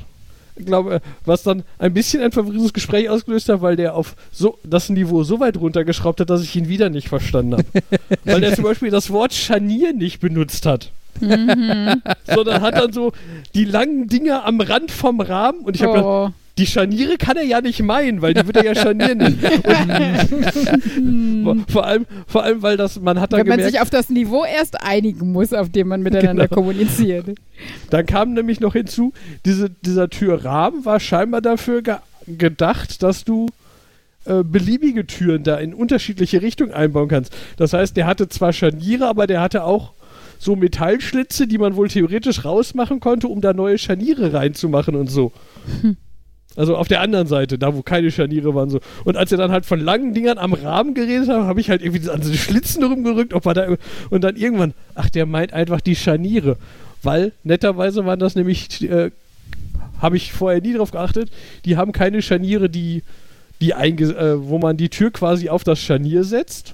glaube 0.66 1.02
was 1.26 1.44
dann 1.44 1.64
ein 1.80 1.94
bisschen 1.94 2.22
ein 2.22 2.32
verwirrendes 2.32 2.74
Gespräch 2.74 3.10
ausgelöst 3.10 3.50
hat, 3.50 3.62
weil 3.62 3.76
der 3.76 3.96
auf 3.96 4.16
so 4.32 4.58
das 4.64 4.90
Niveau 4.90 5.24
so 5.24 5.40
weit 5.40 5.58
runtergeschraubt 5.58 6.20
hat, 6.20 6.30
dass 6.30 6.44
ich 6.44 6.56
ihn 6.56 6.68
wieder 6.68 6.90
nicht 6.90 7.10
verstanden 7.10 7.54
habe. 7.54 7.66
weil 8.26 8.42
der 8.42 8.56
zum 8.56 8.64
Beispiel 8.64 8.90
das 8.90 9.10
Wort 9.10 9.34
Scharnier 9.34 9.94
nicht 9.94 10.20
benutzt 10.20 10.66
hat. 10.66 10.92
Mhm. 11.20 12.02
sondern 12.26 12.62
hat 12.62 12.76
dann 12.76 12.94
so 12.94 13.12
die 13.56 13.66
langen 13.66 14.08
Dinger 14.08 14.46
am 14.46 14.62
Rand 14.62 14.92
vom 14.92 15.20
Rahmen 15.20 15.62
und 15.62 15.76
ich 15.76 15.84
habe 15.84 15.94
gedacht, 15.94 16.06
oh. 16.06 16.47
Die 16.58 16.66
Scharniere 16.66 17.18
kann 17.18 17.38
er 17.38 17.44
ja 17.44 17.62
nicht 17.62 17.82
meinen, 17.84 18.22
weil 18.22 18.34
die 18.34 18.46
wird 18.46 18.58
er 18.58 18.66
ja 18.66 18.76
Scharnier 18.76 19.16
nennen. 19.16 19.38
Und 21.48 21.72
vor 21.72 21.86
allem, 21.86 22.06
vor 22.26 22.44
allem, 22.44 22.62
weil 22.62 22.78
das, 22.78 23.00
man 23.00 23.20
hat 23.20 23.34
dann 23.34 23.42
Wenn 23.42 23.48
man 23.48 23.62
sich 23.62 23.80
auf 23.80 23.90
das 23.90 24.10
Niveau 24.10 24.44
erst 24.44 24.82
einigen 24.82 25.32
muss, 25.32 25.54
auf 25.54 25.70
dem 25.70 25.88
man 25.88 26.02
miteinander 26.02 26.48
Genau. 26.48 26.56
kommuniziert. 26.56 27.26
dann 27.90 28.06
kam 28.06 28.34
nämlich 28.34 28.60
noch 28.60 28.74
hinzu, 28.74 29.14
diese, 29.46 29.70
dieser 29.70 30.10
Türrahmen 30.10 30.86
war 30.86 31.00
scheinbar 31.00 31.42
dafür 31.42 31.82
ge 31.82 31.96
gedacht, 32.30 33.04
dass 33.04 33.24
du 33.24 33.46
äh, 34.26 34.44
beliebige 34.44 35.08
Türen 35.08 35.44
da 35.44 35.56
in 35.56 35.74
unterschiedliche 35.74 36.42
Richtungen 36.42 36.74
einbauen 36.74 37.08
kannst. 37.08 37.34
Das 37.56 37.72
heißt, 37.72 37.96
der 37.96 38.06
hatte 38.06 38.28
zwar 38.28 38.52
Scharniere, 38.52 39.08
aber 39.08 39.28
der 39.28 39.40
hatte 39.40 39.64
auch 39.64 39.94
so 40.38 40.58
Metallschlitze, 40.58 41.48
die 41.48 41.58
man 41.58 41.78
wohl 41.78 41.88
theoretisch 41.88 42.44
rausmachen 42.44 43.00
konnte, 43.00 43.30
um 43.30 43.40
da 43.40 43.54
neue 43.54 43.78
Scharniere 43.78 44.34
reinzumachen 44.34 44.96
und 44.96 45.08
so. 45.08 45.32
Also 46.58 46.76
auf 46.76 46.88
der 46.88 47.02
anderen 47.02 47.28
Seite, 47.28 47.60
da 47.60 47.76
wo 47.76 47.84
keine 47.84 48.12
Scharniere 48.12 48.56
waren 48.56 48.72
so. 48.72 48.80
Und 49.06 49.16
als 49.16 49.32
er 49.32 49.38
dann 49.38 49.52
halt 49.52 49.66
von 49.66 49.80
langen 49.80 50.16
Dingern 50.16 50.40
am 50.40 50.54
Rahmen 50.54 50.96
geredet 50.96 51.30
hat, 51.30 51.44
habe 51.44 51.62
ich 51.62 51.70
halt 51.70 51.84
irgendwie 51.84 52.10
an 52.10 52.24
so 52.24 52.34
Schlitzen 52.34 52.84
rumgerückt, 52.84 53.34
ob 53.34 53.46
er 53.46 53.54
da 53.54 53.68
und 54.10 54.24
dann 54.24 54.36
irgendwann, 54.36 54.74
ach, 54.96 55.10
der 55.10 55.28
meint 55.28 55.54
einfach 55.54 55.82
die 55.82 55.96
Scharniere, 55.96 56.58
weil 57.04 57.32
netterweise 57.44 58.06
waren 58.06 58.20
das 58.20 58.36
nämlich, 58.36 58.82
äh, 58.90 59.12
habe 60.02 60.18
ich 60.18 60.34
vorher 60.34 60.60
nie 60.60 60.74
drauf 60.74 60.90
geachtet, 60.90 61.30
die 61.64 61.78
haben 61.78 61.92
keine 61.92 62.24
Scharniere, 62.24 62.70
die, 62.70 63.04
die 63.62 63.72
äh, 63.72 64.36
wo 64.38 64.58
man 64.58 64.78
die 64.78 64.90
Tür 64.90 65.12
quasi 65.12 65.50
auf 65.50 65.64
das 65.64 65.80
Scharnier 65.80 66.24
setzt 66.24 66.74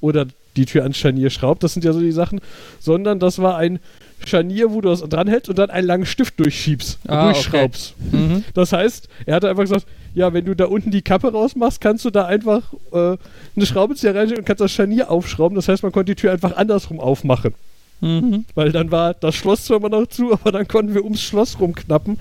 oder 0.00 0.26
die 0.56 0.66
Tür 0.66 0.82
ans 0.82 0.96
Scharnier 0.96 1.30
schraubt, 1.30 1.64
das 1.64 1.74
sind 1.74 1.84
ja 1.84 1.92
so 1.92 2.00
die 2.00 2.12
Sachen, 2.12 2.40
sondern 2.78 3.18
das 3.18 3.40
war 3.40 3.56
ein 3.56 3.80
Scharnier, 4.26 4.70
wo 4.70 4.80
du 4.80 4.88
das 4.88 5.00
dranhältst 5.00 5.48
und 5.48 5.58
dann 5.58 5.70
einen 5.70 5.86
langen 5.86 6.06
Stift 6.06 6.38
durchschiebst 6.38 6.98
und 7.04 7.10
Ah, 7.10 7.24
okay. 7.26 7.32
durchschraubst. 7.34 7.94
Mhm. 8.12 8.44
Das 8.54 8.72
heißt, 8.72 9.08
er 9.26 9.36
hat 9.36 9.44
einfach 9.44 9.62
gesagt, 9.62 9.86
ja, 10.14 10.32
wenn 10.32 10.44
du 10.44 10.54
da 10.54 10.66
unten 10.66 10.90
die 10.90 11.02
Kappe 11.02 11.30
rausmachst, 11.32 11.80
kannst 11.80 12.04
du 12.04 12.10
da 12.10 12.26
einfach 12.26 12.72
äh, 12.92 13.16
eine 13.56 13.66
Schraubenzieher 13.66 14.14
reinstecken 14.14 14.42
und 14.42 14.46
kannst 14.46 14.60
das 14.60 14.72
Scharnier 14.72 15.10
aufschrauben. 15.10 15.54
Das 15.56 15.68
heißt, 15.68 15.82
man 15.82 15.92
konnte 15.92 16.14
die 16.14 16.20
Tür 16.20 16.32
einfach 16.32 16.56
andersrum 16.56 16.98
aufmachen. 17.00 17.54
Mhm. 18.00 18.46
Weil 18.54 18.72
dann 18.72 18.90
war 18.90 19.14
das 19.14 19.34
Schloss 19.34 19.64
zwar 19.66 19.76
immer 19.76 19.90
noch 19.90 20.06
zu, 20.06 20.32
aber 20.34 20.52
dann 20.52 20.66
konnten 20.66 20.94
wir 20.94 21.04
ums 21.04 21.20
Schloss 21.20 21.60
rumknappen, 21.60 22.18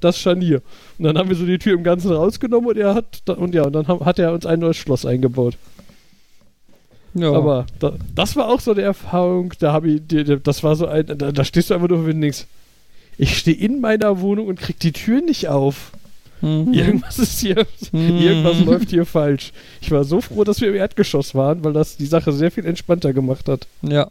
das 0.00 0.18
Scharnier. 0.18 0.62
Und 0.98 1.04
dann 1.06 1.16
haben 1.18 1.28
wir 1.28 1.36
so 1.36 1.46
die 1.46 1.58
Tür 1.58 1.74
im 1.74 1.82
Ganzen 1.84 2.12
rausgenommen 2.12 2.68
und 2.68 2.76
er 2.76 2.94
hat, 2.94 3.22
und 3.28 3.54
ja, 3.54 3.62
und 3.64 3.72
dann 3.72 3.88
haben, 3.88 4.04
hat 4.04 4.18
er 4.18 4.32
uns 4.32 4.46
ein 4.46 4.60
neues 4.60 4.76
Schloss 4.76 5.06
eingebaut. 5.06 5.56
Ja. 7.14 7.32
Aber 7.32 7.66
da, 7.78 7.94
das 8.14 8.36
war 8.36 8.48
auch 8.48 8.60
so 8.60 8.72
eine 8.72 8.82
Erfahrung, 8.82 9.52
da 9.58 9.72
habe 9.72 9.90
ich, 9.90 10.02
die, 10.06 10.24
das 10.42 10.62
war 10.62 10.76
so 10.76 10.86
ein, 10.86 11.06
da, 11.06 11.32
da 11.32 11.44
stehst 11.44 11.70
du 11.70 11.74
einfach 11.74 11.88
nur 11.88 11.98
und 12.04 12.20
denkst, 12.20 12.46
ich 13.18 13.36
stehe 13.38 13.56
in 13.56 13.80
meiner 13.80 14.20
Wohnung 14.20 14.46
und 14.46 14.58
krieg 14.58 14.78
die 14.80 14.92
Tür 14.92 15.20
nicht 15.20 15.48
auf. 15.48 15.92
Mhm. 16.40 16.72
Irgendwas 16.72 17.18
ist 17.18 17.38
hier, 17.40 17.66
Mhm. 17.92 18.18
irgendwas 18.18 18.60
läuft 18.60 18.90
hier 18.90 19.04
falsch. 19.06 19.52
Ich 19.80 19.90
war 19.90 20.04
so 20.04 20.20
froh, 20.20 20.42
dass 20.44 20.60
wir 20.60 20.68
im 20.70 20.74
Erdgeschoss 20.74 21.34
waren, 21.34 21.62
weil 21.62 21.72
das 21.72 21.96
die 21.98 22.06
Sache 22.06 22.32
sehr 22.32 22.50
viel 22.50 22.64
entspannter 22.66 23.12
gemacht 23.12 23.48
hat. 23.48 23.66
Ja. 23.82 24.10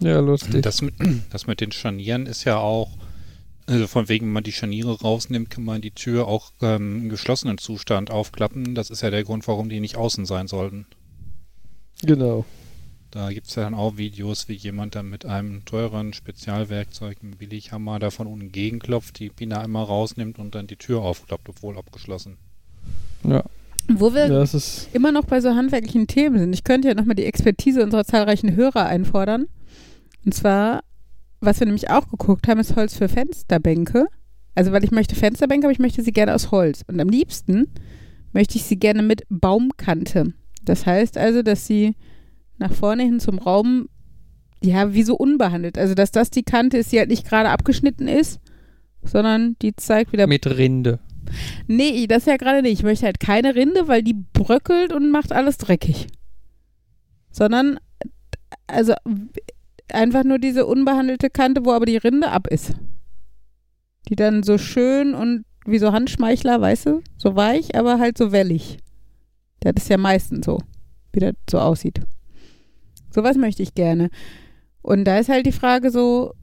Ja, 0.00 0.18
lustig. 0.20 0.62
Das 0.62 0.82
mit, 0.82 0.94
das 1.30 1.46
mit 1.46 1.60
den 1.60 1.70
Scharnieren 1.72 2.26
ist 2.26 2.44
ja 2.44 2.56
auch, 2.58 2.90
also 3.72 3.86
von 3.86 4.08
wegen, 4.08 4.26
wenn 4.26 4.32
man 4.32 4.44
die 4.44 4.52
Scharniere 4.52 5.00
rausnimmt, 5.00 5.50
kann 5.50 5.64
man 5.64 5.80
die 5.80 5.90
Tür 5.90 6.28
auch 6.28 6.52
ähm, 6.60 7.02
im 7.02 7.08
geschlossenen 7.08 7.58
Zustand 7.58 8.10
aufklappen. 8.10 8.74
Das 8.74 8.90
ist 8.90 9.02
ja 9.02 9.10
der 9.10 9.24
Grund, 9.24 9.48
warum 9.48 9.68
die 9.68 9.80
nicht 9.80 9.96
außen 9.96 10.26
sein 10.26 10.46
sollten. 10.46 10.86
Genau. 12.02 12.44
Da 13.10 13.30
gibt 13.30 13.48
es 13.48 13.54
ja 13.56 13.64
dann 13.64 13.74
auch 13.74 13.98
Videos, 13.98 14.48
wie 14.48 14.54
jemand 14.54 14.94
dann 14.94 15.08
mit 15.08 15.26
einem 15.26 15.64
teuren 15.66 16.14
Spezialwerkzeug, 16.14 17.18
einem 17.22 17.36
Billighammer, 17.36 17.98
da 17.98 18.10
von 18.10 18.26
unten 18.26 18.52
gegenklopft, 18.52 19.18
die 19.18 19.28
Pine 19.28 19.60
einmal 19.60 19.84
rausnimmt 19.84 20.38
und 20.38 20.54
dann 20.54 20.66
die 20.66 20.76
Tür 20.76 21.02
aufklappt, 21.02 21.48
obwohl 21.48 21.76
abgeschlossen. 21.76 22.38
Ja. 23.24 23.44
Wo 23.88 24.14
wir 24.14 24.42
ist. 24.42 24.88
immer 24.92 25.12
noch 25.12 25.24
bei 25.24 25.40
so 25.40 25.50
handwerklichen 25.54 26.06
Themen 26.06 26.38
sind. 26.38 26.52
Ich 26.54 26.64
könnte 26.64 26.88
ja 26.88 26.94
nochmal 26.94 27.16
die 27.16 27.24
Expertise 27.24 27.82
unserer 27.82 28.04
zahlreichen 28.04 28.56
Hörer 28.56 28.86
einfordern. 28.86 29.46
Und 30.24 30.34
zwar, 30.34 30.82
was 31.42 31.60
wir 31.60 31.66
nämlich 31.66 31.90
auch 31.90 32.08
geguckt 32.08 32.48
haben, 32.48 32.60
ist 32.60 32.76
Holz 32.76 32.96
für 32.96 33.08
Fensterbänke. 33.08 34.06
Also, 34.54 34.72
weil 34.72 34.84
ich 34.84 34.90
möchte 34.90 35.14
Fensterbänke, 35.14 35.66
aber 35.66 35.72
ich 35.72 35.78
möchte 35.78 36.02
sie 36.02 36.12
gerne 36.12 36.34
aus 36.34 36.50
Holz. 36.50 36.84
Und 36.86 37.00
am 37.00 37.08
liebsten 37.08 37.68
möchte 38.32 38.56
ich 38.56 38.64
sie 38.64 38.78
gerne 38.78 39.02
mit 39.02 39.22
Baumkante. 39.28 40.34
Das 40.62 40.86
heißt 40.86 41.16
also, 41.18 41.42
dass 41.42 41.66
sie 41.66 41.94
nach 42.58 42.72
vorne 42.72 43.02
hin 43.02 43.18
zum 43.18 43.38
Raum, 43.38 43.88
ja, 44.62 44.94
wie 44.94 45.02
so 45.02 45.16
unbehandelt. 45.16 45.78
Also, 45.78 45.94
dass 45.94 46.12
das 46.12 46.30
die 46.30 46.44
Kante 46.44 46.78
ist, 46.78 46.92
die 46.92 46.98
halt 46.98 47.08
nicht 47.08 47.26
gerade 47.26 47.48
abgeschnitten 47.48 48.08
ist, 48.08 48.40
sondern 49.02 49.56
die 49.62 49.74
zeigt 49.74 50.12
wieder 50.12 50.26
Mit 50.26 50.46
Rinde. 50.46 51.00
Nee, 51.66 52.06
das 52.06 52.26
ja 52.26 52.36
gerade 52.36 52.62
nicht. 52.62 52.74
Ich 52.74 52.82
möchte 52.82 53.06
halt 53.06 53.20
keine 53.20 53.54
Rinde, 53.54 53.88
weil 53.88 54.02
die 54.02 54.16
bröckelt 54.32 54.92
und 54.92 55.10
macht 55.10 55.32
alles 55.32 55.56
dreckig. 55.56 56.08
Sondern, 57.30 57.78
also 58.66 58.94
einfach 59.90 60.24
nur 60.24 60.38
diese 60.38 60.66
unbehandelte 60.66 61.30
Kante, 61.30 61.64
wo 61.64 61.72
aber 61.72 61.86
die 61.86 61.96
Rinde 61.96 62.30
ab 62.30 62.46
ist. 62.46 62.74
Die 64.08 64.16
dann 64.16 64.42
so 64.42 64.58
schön 64.58 65.14
und 65.14 65.44
wie 65.64 65.78
so 65.78 65.92
Handschmeichler, 65.92 66.60
weißt 66.60 66.86
du, 66.86 67.02
so 67.16 67.36
weich, 67.36 67.76
aber 67.76 67.98
halt 67.98 68.18
so 68.18 68.32
wellig. 68.32 68.78
Das 69.60 69.74
ist 69.76 69.88
ja 69.88 69.96
meistens 69.96 70.46
so, 70.46 70.58
wie 71.12 71.20
das 71.20 71.34
so 71.48 71.58
aussieht. 71.60 72.00
Sowas 73.10 73.36
möchte 73.36 73.62
ich 73.62 73.74
gerne. 73.74 74.10
Und 74.80 75.04
da 75.04 75.18
ist 75.18 75.28
halt 75.28 75.46
die 75.46 75.52
Frage 75.52 75.90
so, 75.90 76.34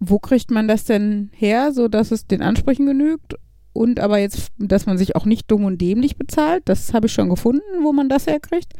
wo 0.00 0.18
kriegt 0.18 0.50
man 0.50 0.68
das 0.68 0.84
denn 0.84 1.30
her, 1.32 1.72
so 1.72 1.88
dass 1.88 2.12
es 2.12 2.26
den 2.26 2.42
Ansprüchen 2.42 2.86
genügt 2.86 3.34
und 3.72 4.00
aber 4.00 4.18
jetzt, 4.18 4.52
dass 4.58 4.86
man 4.86 4.98
sich 4.98 5.16
auch 5.16 5.24
nicht 5.24 5.50
dumm 5.50 5.64
und 5.64 5.80
dämlich 5.80 6.16
bezahlt. 6.16 6.62
Das 6.66 6.94
habe 6.94 7.06
ich 7.06 7.12
schon 7.12 7.28
gefunden, 7.28 7.82
wo 7.82 7.92
man 7.92 8.08
das 8.08 8.26
herkriegt. 8.26 8.72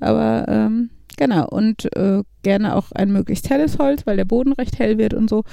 Aber 0.00 0.46
ähm, 0.48 0.90
genau, 1.16 1.48
und 1.48 1.94
äh, 1.96 2.22
gerne 2.42 2.76
auch 2.76 2.92
ein 2.92 3.12
möglichst 3.12 3.50
helles 3.50 3.78
Holz, 3.78 4.06
weil 4.06 4.16
der 4.16 4.24
Boden 4.24 4.52
recht 4.52 4.78
hell 4.78 4.98
wird 4.98 5.14
und 5.14 5.28
so. 5.28 5.44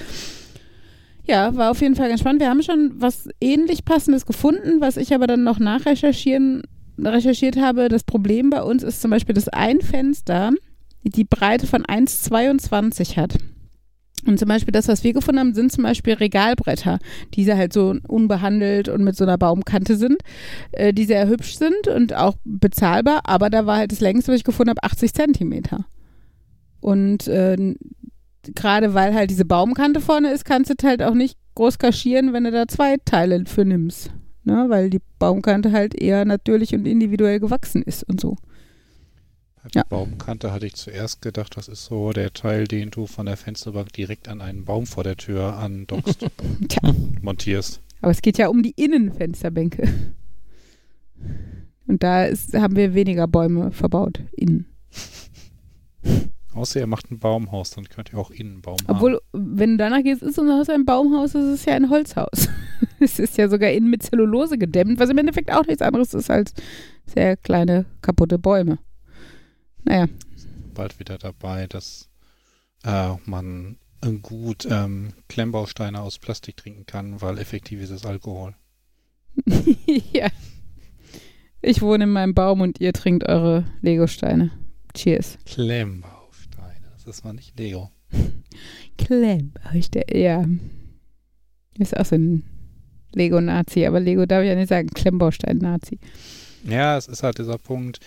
Ja, 1.25 1.55
war 1.55 1.71
auf 1.71 1.81
jeden 1.81 1.95
Fall 1.95 2.09
ganz 2.09 2.21
spannend. 2.21 2.41
Wir 2.41 2.49
haben 2.49 2.63
schon 2.63 2.93
was 2.95 3.29
ähnlich 3.39 3.85
passendes 3.85 4.25
gefunden, 4.25 4.81
was 4.81 4.97
ich 4.97 5.13
aber 5.13 5.27
dann 5.27 5.43
noch 5.43 5.59
nachrecherchieren 5.59 6.63
recherchiert 6.97 7.57
habe. 7.57 7.89
Das 7.89 8.03
Problem 8.03 8.49
bei 8.49 8.61
uns 8.61 8.83
ist 8.83 9.01
zum 9.01 9.11
Beispiel, 9.11 9.35
dass 9.35 9.47
ein 9.47 9.81
Fenster 9.81 10.51
die 11.03 11.23
Breite 11.23 11.67
von 11.67 11.83
1,22 11.83 13.17
hat. 13.17 13.38
Und 14.26 14.38
zum 14.38 14.48
Beispiel 14.48 14.72
das, 14.72 14.88
was 14.88 15.03
wir 15.03 15.14
gefunden 15.14 15.39
haben, 15.39 15.53
sind 15.53 15.72
zum 15.72 15.84
Beispiel 15.84 16.14
Regalbretter, 16.14 16.99
die 17.34 17.52
halt 17.52 17.73
so 17.73 17.95
unbehandelt 18.07 18.88
und 18.88 19.03
mit 19.03 19.15
so 19.15 19.23
einer 19.23 19.38
Baumkante 19.38 19.95
sind, 19.95 20.22
äh, 20.72 20.93
die 20.93 21.06
sehr 21.06 21.27
hübsch 21.27 21.57
sind 21.57 21.88
und 21.88 22.14
auch 22.14 22.35
bezahlbar, 22.43 23.22
aber 23.23 23.49
da 23.49 23.65
war 23.65 23.77
halt 23.77 23.91
das 23.91 23.99
längste, 23.99 24.31
was 24.31 24.39
ich 24.39 24.43
gefunden 24.43 24.69
habe, 24.72 24.84
80 24.84 25.14
Zentimeter. 25.14 25.85
Und 26.80 27.27
äh, 27.27 27.76
gerade 28.56 28.93
weil 28.93 29.14
halt 29.14 29.30
diese 29.30 29.45
Baumkante 29.45 30.02
vorne 30.02 30.31
ist, 30.31 30.45
kannst 30.45 30.69
du 30.69 30.88
halt 30.88 31.02
auch 31.02 31.14
nicht 31.14 31.38
groß 31.56 31.80
kaschieren, 31.80 32.34
wenn 32.34 32.43
du 32.43 32.52
da 32.52 32.68
zwei 32.68 32.98
Teile 33.03 33.43
für 33.45 33.65
nimmst. 33.65 34.11
Ne? 34.43 34.65
Weil 34.69 34.89
die 34.89 35.02
Baumkante 35.19 35.72
halt 35.72 35.99
eher 35.99 36.26
natürlich 36.26 36.73
und 36.73 36.85
individuell 36.88 37.39
gewachsen 37.39 37.84
ist 37.84 38.03
und 38.03 38.19
so. 38.19 38.38
Die 39.73 39.77
Ja. 39.77 39.83
Baumkante 39.88 40.51
hatte 40.51 40.65
ich 40.65 40.73
zuerst 40.75 41.21
gedacht, 41.21 41.55
das 41.55 41.67
ist 41.67 41.85
so 41.85 42.11
der 42.13 42.33
Teil, 42.33 42.65
den 42.67 42.89
du 42.89 43.05
von 43.05 43.27
der 43.27 43.38
Fensterbank 43.38 43.93
direkt 43.93 44.27
an 44.27 44.41
einen 44.41 44.65
Baum 44.65 44.85
vor 44.88 45.03
der 45.03 45.17
Tür 45.17 45.55
andockst, 45.57 46.25
Tja, 46.67 46.93
montierst. 47.21 47.79
aber 48.01 48.11
es 48.11 48.21
geht 48.21 48.38
ja 48.39 48.47
um 48.47 48.63
die 48.63 48.71
Innenfensterbänke. 48.75 49.88
Und 51.88 52.03
da 52.03 52.25
ist, 52.25 52.53
haben 52.53 52.75
wir 52.75 52.93
weniger 52.95 53.27
Bäume 53.27 53.71
verbaut, 53.71 54.21
innen. 54.31 54.65
Außer 56.53 56.79
ihr 56.81 56.88
macht 56.88 57.11
ein 57.11 57.19
Baumhaus, 57.19 57.69
dann 57.71 57.88
könnt 57.88 58.11
ihr 58.11 58.19
auch 58.19 58.29
innen 58.31 58.53
einen 58.53 58.61
Baum 58.61 58.77
haben. 58.88 58.95
Obwohl, 58.97 59.21
wenn 59.31 59.71
du 59.71 59.77
danach 59.77 60.03
gehst, 60.03 60.21
ist 60.21 60.38
unser 60.38 60.57
Haus 60.57 60.69
ein 60.69 60.85
Baumhaus, 60.85 61.33
es 61.35 61.45
ist 61.59 61.65
ja 61.65 61.75
ein 61.75 61.89
Holzhaus. 61.89 62.49
es 62.99 63.19
ist 63.19 63.38
ja 63.38 63.47
sogar 63.47 63.69
innen 63.71 63.89
mit 63.89 64.03
Zellulose 64.03 64.57
gedämmt, 64.57 64.99
was 64.99 65.09
im 65.09 65.17
Endeffekt 65.17 65.51
auch 65.53 65.65
nichts 65.65 65.81
anderes 65.81 66.13
ist 66.13 66.29
als 66.29 66.53
sehr 67.05 67.38
kleine, 67.38 67.85
kaputte 68.01 68.38
Bäume. 68.38 68.79
Naja, 69.83 70.07
bald 70.73 70.99
wieder 70.99 71.17
dabei, 71.17 71.67
dass 71.67 72.09
äh, 72.83 73.13
man 73.25 73.77
äh, 74.01 74.11
gut 74.11 74.67
ähm, 74.69 75.13
Klemmbausteine 75.29 76.01
aus 76.01 76.19
Plastik 76.19 76.57
trinken 76.57 76.85
kann, 76.85 77.21
weil 77.21 77.37
effektiv 77.37 77.81
ist 77.81 77.91
es 77.91 78.05
Alkohol. 78.05 78.55
ja. 80.13 80.27
Ich 81.61 81.81
wohne 81.81 82.05
in 82.05 82.11
meinem 82.11 82.33
Baum 82.33 82.61
und 82.61 82.81
ihr 82.81 82.93
trinkt 82.93 83.27
eure 83.27 83.65
Legosteine. 83.81 84.51
Cheers. 84.95 85.37
Klemmbausteine, 85.45 86.87
das 86.93 87.05
ist 87.05 87.23
mal 87.23 87.33
nicht 87.33 87.57
Lego. 87.59 87.91
Klemmbausteine, 88.97 90.17
ja. 90.17 90.45
Ist 91.77 91.95
auch 91.95 92.05
so 92.05 92.15
ein 92.15 92.43
Lego-Nazi, 93.13 93.85
aber 93.85 93.99
Lego 93.99 94.25
darf 94.25 94.43
ich 94.43 94.49
ja 94.49 94.55
nicht 94.55 94.69
sagen. 94.69 94.89
Klemmbaustein-Nazi. 94.89 95.99
Ja, 96.63 96.97
es 96.97 97.07
ist 97.07 97.23
halt 97.23 97.37
dieser 97.37 97.57
Punkt, 97.57 97.99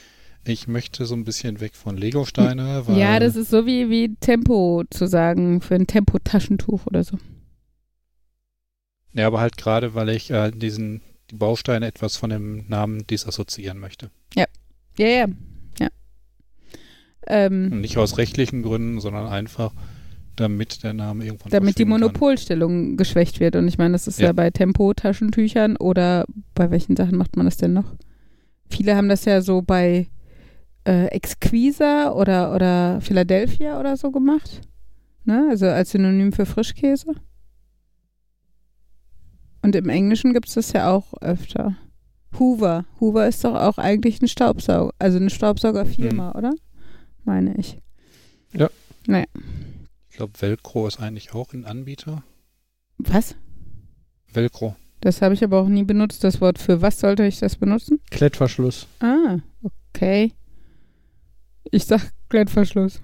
ich 0.47 0.67
möchte 0.69 1.07
so 1.07 1.15
ein 1.15 1.25
bisschen 1.25 1.61
weg 1.61 1.75
von 1.75 1.97
Lego-Steine, 1.97 2.83
weil 2.87 2.99
Ja, 2.99 3.19
das 3.19 3.37
ist 3.37 3.51
so 3.51 3.67
wie, 3.67 3.89
wie 3.91 4.15
Tempo 4.21 4.83
zu 4.91 5.07
sagen 5.07 5.61
für 5.61 5.75
ein 5.75 5.87
Tempo-Taschentuch 5.87 6.87
oder 6.87 7.03
so. 7.05 7.19
ja, 9.13 9.27
aber 9.27 9.41
halt 9.41 9.57
gerade, 9.57 9.95
weil 9.95 10.09
ich 10.11 10.31
äh, 10.31 10.51
diesen 10.51 11.01
die 11.31 11.37
Bausteine 11.37 11.87
etwas 11.87 12.17
von 12.17 12.29
dem 12.31 12.67
Namen 12.69 13.07
disassoziieren 13.07 13.79
möchte. 13.79 14.11
Ja, 14.35 14.45
ja, 14.99 15.27
ja. 15.79 15.89
Ähm, 17.27 17.71
Und 17.73 17.81
nicht 17.81 17.97
aus 17.97 18.19
rechtlichen 18.19 18.63
Gründen, 18.63 19.01
sondern 19.01 19.27
einfach, 19.29 19.73
damit 20.37 20.83
der 20.83 20.93
Name 20.93 21.25
irgendwann 21.25 21.51
damit 21.51 21.79
die 21.79 21.85
verschwinden 21.85 21.93
kann. 21.93 22.01
Monopolstellung 22.01 22.97
geschwächt 22.99 23.41
wird. 23.41 23.57
Und 23.57 23.69
ich 23.69 23.79
meine, 23.79 23.93
das 23.93 24.07
ist 24.07 24.19
ja, 24.21 24.27
Ja. 24.27 24.33
bei 24.33 24.51
Tempo-Taschentüchern 24.51 25.77
oder 25.79 26.27
bei 26.55 26.71
welchen 26.71 26.95
Sachen 26.97 27.17
macht 27.17 27.37
man 27.37 27.47
das 27.47 27.57
denn 27.57 27.73
noch? 27.73 27.95
Viele 28.69 28.95
haben 28.97 29.09
das 29.09 29.25
ja 29.25 29.41
so 29.41 29.63
bei 29.63 30.09
äh, 30.87 31.07
Exquisa 31.07 32.13
oder, 32.13 32.55
oder 32.55 33.01
Philadelphia 33.01 33.79
oder 33.81 33.97
so 33.97 34.11
gemacht. 34.11 34.61
Ne? 35.25 35.47
Also 35.51 35.67
als 35.67 35.91
Synonym 35.91 36.33
für 36.33 36.47
Frischkäse. 36.47 37.15
Und 39.63 39.75
im 39.75 39.89
Englischen 39.89 40.35
gibt 40.35 40.49
es 40.49 40.55
das 40.55 40.73
ja 40.73 40.91
auch 40.91 41.15
öfter. 41.23 41.77
Hoover. 42.39 42.85
Hoover 43.01 43.27
ist 43.27 43.45
doch 43.45 43.55
auch 43.55 43.79
eigentlich 43.79 44.21
ein 44.21 44.29
Staubsauger, 44.29 44.93
also 44.99 45.17
eine 45.17 45.31
Staubsaugerfirma, 45.31 46.33
oder? 46.33 46.53
Meine 47.25 47.57
ich. 47.57 47.79
Ich 50.11 50.17
glaube, 50.17 50.33
Velcro 50.41 50.87
ist 50.87 51.01
eigentlich 51.01 51.35
auch 51.35 51.53
ein 51.55 51.65
Anbieter. 51.65 52.23
Was? 52.99 53.35
Velcro. 54.33 54.77
Das 55.01 55.23
habe 55.23 55.35
ich 55.35 55.43
aber 55.43 55.61
auch 55.61 55.69
nie 55.69 55.85
benutzt, 55.85 56.25
das 56.25 56.41
Wort. 56.41 56.59
Für 56.59 56.83
was 56.83 57.01
sollte 57.01 57.27
ich 57.27 57.41
das 57.41 57.57
benutzen? 57.57 58.01
Klettverschluss. 58.11 58.87
Ah, 59.01 59.39
okay. 59.63 60.33
Ich 61.71 61.85
sag 61.87 62.01
Klettverschluss. 62.29 63.01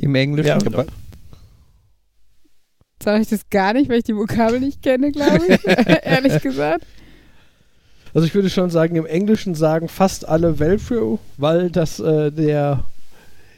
Im 0.00 0.14
Englischen. 0.14 0.48
Ja, 0.48 0.56
aber- 0.56 0.86
Sage 3.02 3.22
ich 3.22 3.28
das 3.28 3.48
gar 3.50 3.74
nicht, 3.74 3.90
weil 3.90 3.98
ich 3.98 4.04
die 4.04 4.16
Vokabel 4.16 4.60
nicht 4.60 4.82
kenne, 4.82 5.12
glaube 5.12 5.40
ich. 5.46 5.66
Ehrlich 6.04 6.40
gesagt. 6.42 6.86
Also 8.14 8.26
ich 8.26 8.34
würde 8.34 8.48
schon 8.48 8.70
sagen, 8.70 8.96
im 8.96 9.06
Englischen 9.06 9.54
sagen 9.54 9.88
fast 9.88 10.26
alle 10.28 10.58
Velcro, 10.58 11.18
weil 11.36 11.70
das 11.70 11.98
äh, 12.00 12.30
der 12.30 12.84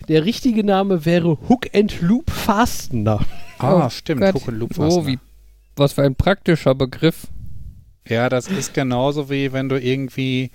der 0.08 0.24
richtige 0.24 0.64
Name 0.64 1.04
wäre 1.04 1.36
Hook 1.48 1.66
and 1.74 2.00
Loop 2.00 2.30
Fastener. 2.30 3.20
Ah, 3.58 3.86
Oh 3.86 3.90
stimmt. 3.90 4.22
Gott. 4.22 4.34
Hook 4.34 4.48
and 4.48 4.58
Loop 4.58 4.70
Oh, 4.78 4.82
Fastener. 4.82 5.06
wie, 5.06 5.18
was 5.76 5.92
für 5.92 6.02
ein 6.02 6.14
praktischer 6.14 6.74
Begriff. 6.74 7.26
Ja, 8.08 8.28
das 8.28 8.46
ist 8.48 8.72
genauso 8.72 9.30
wie 9.30 9.52
wenn 9.52 9.68
du 9.68 9.78
irgendwie 9.80 10.50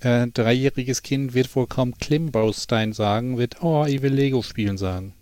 äh, 0.00 0.26
dreijähriges 0.28 1.02
Kind 1.02 1.34
wird 1.34 1.54
wohl 1.56 1.66
kaum 1.66 1.96
Klemmbaustein 1.96 2.92
sagen, 2.92 3.38
wird, 3.38 3.62
oh, 3.62 3.84
ich 3.86 4.02
will 4.02 4.12
Lego 4.12 4.42
spielen 4.42 4.78
sagen. 4.78 5.14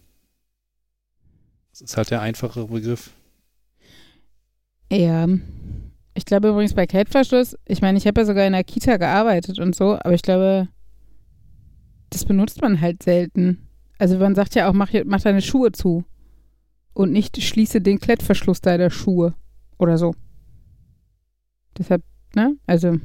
Das 1.70 1.80
ist 1.80 1.96
halt 1.96 2.10
der 2.10 2.20
einfache 2.20 2.66
Begriff. 2.66 3.10
Ja. 4.90 5.26
Ich 6.16 6.24
glaube 6.24 6.50
übrigens 6.50 6.74
bei 6.74 6.86
Klettverschluss, 6.86 7.56
ich 7.66 7.82
meine, 7.82 7.98
ich 7.98 8.06
habe 8.06 8.20
ja 8.20 8.24
sogar 8.24 8.46
in 8.46 8.52
der 8.52 8.62
Kita 8.62 8.96
gearbeitet 8.96 9.58
und 9.58 9.74
so, 9.74 9.94
aber 9.94 10.12
ich 10.12 10.22
glaube, 10.22 10.68
das 12.10 12.24
benutzt 12.24 12.62
man 12.62 12.80
halt 12.80 13.02
selten. 13.02 13.66
Also 13.98 14.18
man 14.18 14.34
sagt 14.34 14.54
ja 14.54 14.68
auch, 14.68 14.72
mach, 14.72 14.92
mach 15.04 15.20
deine 15.20 15.42
Schuhe 15.42 15.72
zu. 15.72 16.04
Und 16.92 17.10
nicht 17.10 17.42
schließe 17.42 17.80
den 17.80 17.98
Klettverschluss 17.98 18.60
deiner 18.60 18.90
Schuhe. 18.90 19.34
Oder 19.78 19.98
so. 19.98 20.14
Deshalb, 21.76 22.04
ne? 22.36 22.56
Also, 22.66 22.98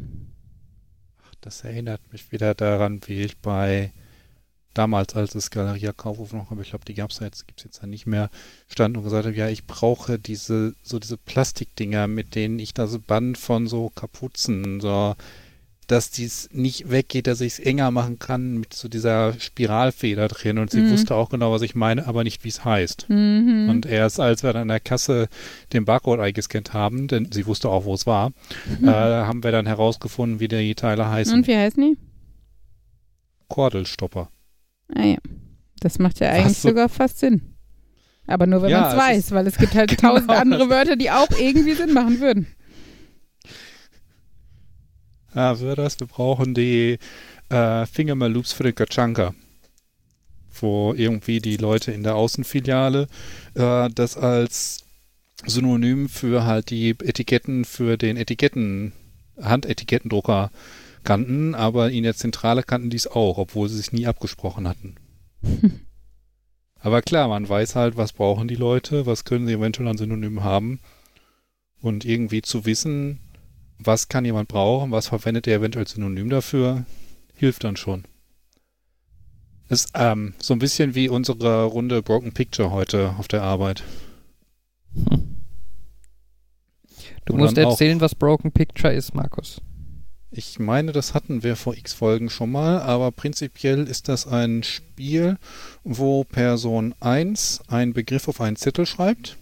Das 1.41 1.63
erinnert 1.63 2.01
mich 2.11 2.31
wieder 2.31 2.53
daran, 2.53 3.01
wie 3.05 3.21
ich 3.21 3.37
bei 3.37 3.91
damals, 4.73 5.15
als 5.15 5.35
es 5.35 5.49
Galeria 5.49 5.93
Kaufhof 5.93 6.33
noch, 6.33 6.51
aber 6.51 6.61
ich 6.61 6.69
glaube, 6.69 6.85
die 6.85 6.93
gab 6.93 7.11
es 7.11 7.19
jetzt, 7.19 7.47
gibt 7.47 7.59
es 7.59 7.65
jetzt 7.65 7.81
ja 7.81 7.87
nicht 7.87 8.05
mehr, 8.05 8.29
stand 8.67 8.95
und 8.97 9.03
gesagt 9.03 9.25
habe, 9.25 9.35
ja, 9.35 9.49
ich 9.49 9.65
brauche 9.65 10.19
diese, 10.19 10.75
so 10.83 10.99
diese 10.99 11.17
Plastikdinger, 11.17 12.07
mit 12.07 12.35
denen 12.35 12.59
ich 12.59 12.73
das 12.73 12.97
Band 12.99 13.37
von 13.37 13.67
so 13.67 13.89
Kapuzen, 13.89 14.79
so 14.79 15.15
dass 15.91 16.11
dies 16.11 16.49
nicht 16.51 16.89
weggeht, 16.91 17.27
dass 17.27 17.41
ich 17.41 17.53
es 17.53 17.59
enger 17.59 17.91
machen 17.91 18.19
kann 18.19 18.57
mit 18.57 18.73
so 18.73 18.87
dieser 18.87 19.33
Spiralfeder 19.39 20.27
drin. 20.27 20.57
Und 20.59 20.71
sie 20.71 20.81
Mhm. 20.81 20.91
wusste 20.91 21.15
auch 21.15 21.29
genau, 21.29 21.51
was 21.51 21.61
ich 21.63 21.75
meine, 21.75 22.05
aber 22.07 22.23
nicht, 22.23 22.43
wie 22.43 22.49
es 22.49 22.63
heißt. 22.63 23.07
Mhm. 23.09 23.67
Und 23.69 23.85
erst 23.85 24.19
als 24.19 24.43
wir 24.43 24.53
dann 24.53 24.63
an 24.63 24.67
der 24.69 24.79
Kasse 24.79 25.27
den 25.73 25.85
Barcode 25.85 26.19
eingescannt 26.19 26.73
haben, 26.73 27.07
denn 27.07 27.31
sie 27.31 27.45
wusste 27.47 27.69
auch, 27.69 27.85
wo 27.85 27.93
es 27.93 28.05
war, 28.07 28.31
Mhm. 28.79 28.87
äh, 28.87 28.91
haben 28.91 29.43
wir 29.43 29.51
dann 29.51 29.65
herausgefunden, 29.65 30.39
wie 30.39 30.47
die 30.47 30.75
Teile 30.75 31.09
heißen. 31.09 31.33
Und 31.33 31.47
wie 31.47 31.55
heißen 31.57 31.81
die? 31.81 31.97
Kordelstopper. 33.47 34.29
Ah 34.95 35.03
ja. 35.03 35.17
Das 35.79 35.99
macht 35.99 36.19
ja 36.19 36.29
eigentlich 36.29 36.57
so- 36.57 36.69
sogar 36.69 36.89
fast 36.89 37.19
Sinn. 37.19 37.55
Aber 38.27 38.45
nur 38.45 38.61
wenn 38.61 38.69
Ja, 38.69 38.81
man 38.81 38.91
es 38.91 38.97
weiß, 38.97 39.31
weil 39.31 39.47
es 39.47 39.57
gibt 39.57 39.73
halt 39.73 39.89
Genau, 39.97 40.13
tausend 40.13 40.29
andere 40.29 40.69
Wörter, 40.69 40.95
die 40.95 41.09
auch 41.09 41.29
irgendwie 41.39 41.73
Sinn 41.73 41.93
machen 41.93 42.19
würden. 42.19 42.47
Ja, 45.35 45.59
wir 45.59 45.75
das. 45.75 45.99
Wir 45.99 46.07
brauchen 46.07 46.53
die 46.53 46.97
äh, 47.49 47.85
Fingermaloops 47.85 48.53
für 48.53 48.63
den 48.63 48.75
Kachanka. 48.75 49.33
Wo 50.51 50.93
irgendwie 50.93 51.39
die 51.39 51.57
Leute 51.57 51.91
in 51.91 52.03
der 52.03 52.15
Außenfiliale 52.15 53.07
äh, 53.53 53.89
das 53.93 54.17
als 54.17 54.85
Synonym 55.45 56.09
für 56.09 56.45
halt 56.45 56.69
die 56.69 56.89
Etiketten 56.89 57.63
für 57.65 57.97
den 57.97 58.17
Etiketten, 58.17 58.91
Handetikettendrucker 59.41 60.51
kannten, 61.03 61.55
aber 61.55 61.91
in 61.91 62.03
der 62.03 62.15
Zentrale 62.15 62.63
kannten 62.63 62.89
die 62.89 62.97
es 62.97 63.07
auch, 63.07 63.37
obwohl 63.37 63.69
sie 63.69 63.77
sich 63.77 63.93
nie 63.93 64.07
abgesprochen 64.07 64.67
hatten. 64.67 64.95
aber 66.81 67.01
klar, 67.01 67.29
man 67.29 67.47
weiß 67.47 67.75
halt, 67.75 67.95
was 67.95 68.11
brauchen 68.11 68.47
die 68.47 68.55
Leute, 68.55 69.05
was 69.05 69.23
können 69.23 69.47
sie 69.47 69.53
eventuell 69.53 69.87
an 69.87 69.97
Synonymen 69.97 70.43
haben. 70.43 70.79
Und 71.81 72.03
irgendwie 72.03 72.41
zu 72.41 72.65
wissen, 72.65 73.19
was 73.79 74.09
kann 74.09 74.25
jemand 74.25 74.49
brauchen, 74.49 74.91
was 74.91 75.07
verwendet 75.07 75.47
er 75.47 75.57
eventuell 75.57 75.87
Synonym 75.87 76.29
dafür, 76.29 76.85
hilft 77.33 77.63
dann 77.63 77.77
schon. 77.77 78.03
Ist 79.69 79.91
ähm, 79.93 80.33
so 80.39 80.53
ein 80.53 80.59
bisschen 80.59 80.95
wie 80.95 81.09
unsere 81.09 81.63
Runde 81.63 82.01
Broken 82.01 82.33
Picture 82.33 82.71
heute 82.71 83.15
auf 83.17 83.27
der 83.27 83.43
Arbeit. 83.43 83.83
Du 87.25 87.33
Oder 87.33 87.43
musst 87.43 87.57
erzählen, 87.57 88.01
was 88.01 88.15
Broken 88.15 88.51
Picture 88.51 88.91
ist, 88.91 89.13
Markus. 89.13 89.61
Ich 90.31 90.59
meine, 90.59 90.91
das 90.91 91.13
hatten 91.13 91.43
wir 91.43 91.55
vor 91.55 91.75
x 91.75 91.93
Folgen 91.93 92.29
schon 92.29 92.51
mal, 92.51 92.79
aber 92.79 93.11
prinzipiell 93.11 93.87
ist 93.87 94.09
das 94.09 94.27
ein 94.27 94.63
Spiel, 94.63 95.37
wo 95.83 96.23
Person 96.23 96.93
1 96.99 97.61
einen 97.67 97.93
Begriff 97.93 98.27
auf 98.27 98.41
einen 98.41 98.55
Zettel 98.55 98.85
schreibt, 98.85 99.37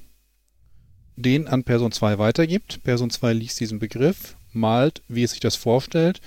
den 1.17 1.47
an 1.47 1.63
Person 1.63 1.91
2 1.91 2.17
weitergibt. 2.17 2.81
Person 2.83 3.09
2 3.09 3.33
liest 3.33 3.59
diesen 3.59 3.79
Begriff, 3.79 4.35
malt, 4.53 5.01
wie 5.09 5.23
es 5.23 5.31
sich 5.31 5.41
das 5.41 5.57
vorstellt, 5.57 6.21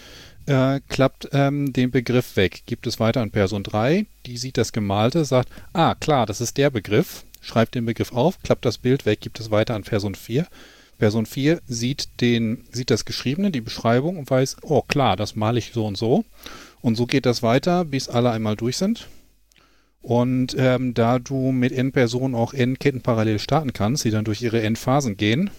äh, 0.46 0.80
klappt 0.88 1.28
ähm, 1.32 1.72
den 1.72 1.90
Begriff 1.90 2.36
weg, 2.36 2.64
gibt 2.66 2.86
es 2.86 3.00
weiter 3.00 3.22
an 3.22 3.30
Person 3.30 3.62
3, 3.62 4.06
die 4.26 4.36
sieht 4.36 4.58
das 4.58 4.72
Gemalte, 4.72 5.24
sagt, 5.24 5.48
ah 5.72 5.94
klar, 5.94 6.26
das 6.26 6.40
ist 6.40 6.58
der 6.58 6.70
Begriff, 6.70 7.24
schreibt 7.40 7.74
den 7.74 7.86
Begriff 7.86 8.12
auf, 8.12 8.42
klappt 8.42 8.64
das 8.64 8.78
Bild 8.78 9.06
weg, 9.06 9.20
gibt 9.20 9.40
es 9.40 9.50
weiter 9.50 9.74
an 9.74 9.84
Person 9.84 10.14
4. 10.14 10.46
Person 10.98 11.24
4 11.24 11.60
sieht, 11.66 12.20
den, 12.20 12.64
sieht 12.72 12.90
das 12.90 13.04
Geschriebene, 13.04 13.50
die 13.50 13.62
Beschreibung 13.62 14.18
und 14.18 14.30
weiß, 14.30 14.58
oh 14.62 14.82
klar, 14.82 15.16
das 15.16 15.34
male 15.34 15.58
ich 15.58 15.72
so 15.72 15.86
und 15.86 15.96
so. 15.96 16.24
Und 16.82 16.96
so 16.96 17.06
geht 17.06 17.26
das 17.26 17.42
weiter, 17.42 17.84
bis 17.84 18.08
alle 18.08 18.30
einmal 18.30 18.56
durch 18.56 18.76
sind. 18.76 19.08
Und 20.02 20.56
ähm, 20.59 20.94
da 20.94 21.18
du 21.18 21.52
mit 21.52 21.72
n-Personen 21.72 22.35
auch 22.35 22.55
n-Ketten 22.55 23.02
parallel 23.02 23.39
starten 23.39 23.72
kannst, 23.72 24.05
die 24.05 24.10
dann 24.10 24.24
durch 24.24 24.40
ihre 24.40 24.62
n-Phasen 24.62 25.16
gehen, 25.16 25.51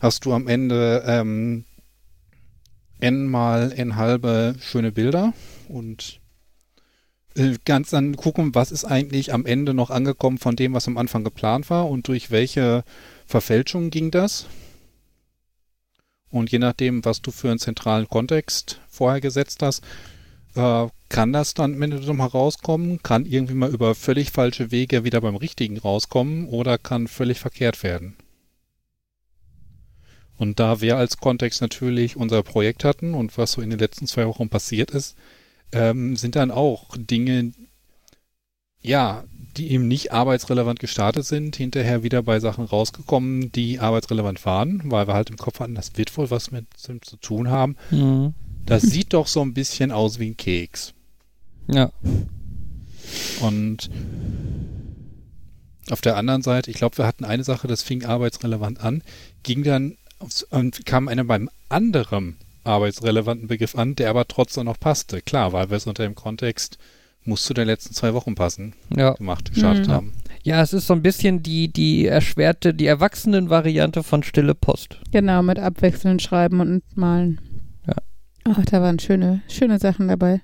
hast 0.00 0.24
du 0.24 0.32
am 0.32 0.48
Ende 0.48 1.04
ähm, 1.06 1.64
n 2.98 3.26
mal 3.26 3.72
n 3.72 3.96
halbe 3.96 4.56
schöne 4.60 4.92
Bilder 4.92 5.32
und 5.68 6.20
äh, 7.36 7.56
ganz 7.64 7.90
dann 7.90 8.16
gucken, 8.16 8.54
was 8.54 8.72
ist 8.72 8.84
eigentlich 8.84 9.32
am 9.32 9.46
Ende 9.46 9.74
noch 9.74 9.90
angekommen 9.90 10.38
von 10.38 10.56
dem, 10.56 10.74
was 10.74 10.88
am 10.88 10.98
Anfang 10.98 11.22
geplant 11.24 11.70
war 11.70 11.88
und 11.88 12.08
durch 12.08 12.30
welche 12.30 12.84
Verfälschung 13.26 13.90
ging 13.90 14.10
das. 14.10 14.46
Und 16.30 16.50
je 16.50 16.58
nachdem, 16.58 17.04
was 17.04 17.22
du 17.22 17.30
für 17.30 17.50
einen 17.50 17.58
zentralen 17.58 18.08
Kontext 18.08 18.80
vorher 18.88 19.20
gesetzt 19.20 19.62
hast, 19.62 19.84
äh, 20.54 20.86
kann 21.10 21.32
das 21.32 21.54
dann 21.54 21.74
am 21.74 21.82
Ende 21.82 21.98
nochmal 21.98 22.28
rauskommen, 22.28 23.02
kann 23.02 23.26
irgendwie 23.26 23.54
mal 23.54 23.68
über 23.68 23.94
völlig 23.94 24.30
falsche 24.30 24.70
Wege 24.70 25.04
wieder 25.04 25.20
beim 25.20 25.36
Richtigen 25.36 25.76
rauskommen 25.76 26.46
oder 26.46 26.78
kann 26.78 27.08
völlig 27.08 27.40
verkehrt 27.40 27.82
werden. 27.82 28.16
Und 30.38 30.58
da 30.58 30.80
wir 30.80 30.96
als 30.96 31.18
Kontext 31.18 31.60
natürlich 31.60 32.16
unser 32.16 32.42
Projekt 32.42 32.84
hatten 32.84 33.12
und 33.12 33.36
was 33.36 33.52
so 33.52 33.60
in 33.60 33.68
den 33.68 33.78
letzten 33.78 34.06
zwei 34.06 34.26
Wochen 34.26 34.48
passiert 34.48 34.92
ist, 34.92 35.16
ähm, 35.72 36.16
sind 36.16 36.36
dann 36.36 36.50
auch 36.50 36.96
Dinge, 36.96 37.52
ja, 38.80 39.24
die 39.56 39.72
eben 39.72 39.88
nicht 39.88 40.12
arbeitsrelevant 40.12 40.78
gestartet 40.78 41.26
sind, 41.26 41.56
hinterher 41.56 42.04
wieder 42.04 42.22
bei 42.22 42.38
Sachen 42.38 42.64
rausgekommen, 42.64 43.50
die 43.52 43.80
arbeitsrelevant 43.80 44.46
waren, 44.46 44.80
weil 44.84 45.08
wir 45.08 45.14
halt 45.14 45.28
im 45.28 45.36
Kopf 45.36 45.58
hatten, 45.58 45.74
das 45.74 45.96
wird 45.96 46.16
wohl 46.16 46.30
was 46.30 46.52
mit 46.52 46.66
dem 46.88 47.02
zu 47.02 47.16
tun 47.16 47.50
haben. 47.50 47.76
Mhm. 47.90 48.32
Das 48.64 48.82
sieht 48.82 49.12
doch 49.12 49.26
so 49.26 49.42
ein 49.42 49.54
bisschen 49.54 49.90
aus 49.90 50.20
wie 50.20 50.30
ein 50.30 50.36
Keks. 50.36 50.94
Ja. 51.72 51.90
Und 53.40 53.90
auf 55.90 56.00
der 56.00 56.16
anderen 56.16 56.42
Seite, 56.42 56.70
ich 56.70 56.76
glaube, 56.76 56.98
wir 56.98 57.06
hatten 57.06 57.24
eine 57.24 57.44
Sache, 57.44 57.66
das 57.66 57.82
fing 57.82 58.04
arbeitsrelevant 58.04 58.80
an, 58.80 59.02
ging 59.42 59.64
dann 59.64 59.96
aufs, 60.18 60.42
und 60.44 60.84
kam 60.86 61.08
einer 61.08 61.24
beim 61.24 61.48
anderen 61.68 62.36
arbeitsrelevanten 62.64 63.48
Begriff 63.48 63.74
an, 63.76 63.96
der 63.96 64.10
aber 64.10 64.28
trotzdem 64.28 64.64
noch 64.66 64.78
passte. 64.78 65.20
Klar, 65.22 65.52
weil 65.52 65.70
wir 65.70 65.76
es 65.76 65.86
unter 65.86 66.02
dem 66.04 66.14
Kontext 66.14 66.78
muss 67.24 67.44
zu 67.44 67.54
den 67.54 67.66
letzten 67.66 67.94
zwei 67.94 68.14
Wochen 68.14 68.34
passen 68.34 68.74
Ja. 68.96 69.12
gemacht, 69.12 69.50
gestartet 69.52 69.88
Mhm. 69.88 69.92
haben. 69.92 70.12
Ja, 70.42 70.62
es 70.62 70.72
ist 70.72 70.86
so 70.86 70.94
ein 70.94 71.02
bisschen 71.02 71.42
die, 71.42 71.68
die 71.70 72.06
erschwerte, 72.06 72.72
die 72.72 72.86
Erwachsenen-Variante 72.86 74.02
von 74.02 74.22
Stille 74.22 74.54
Post. 74.54 74.98
Genau, 75.10 75.42
mit 75.42 75.58
abwechselnd 75.58 76.22
schreiben 76.22 76.60
und 76.60 76.82
malen. 76.96 77.40
Ja. 77.86 77.94
Ach, 78.44 78.64
da 78.64 78.80
waren 78.80 78.98
schöne, 78.98 79.42
schöne 79.48 79.78
Sachen 79.78 80.08
dabei. 80.08 80.40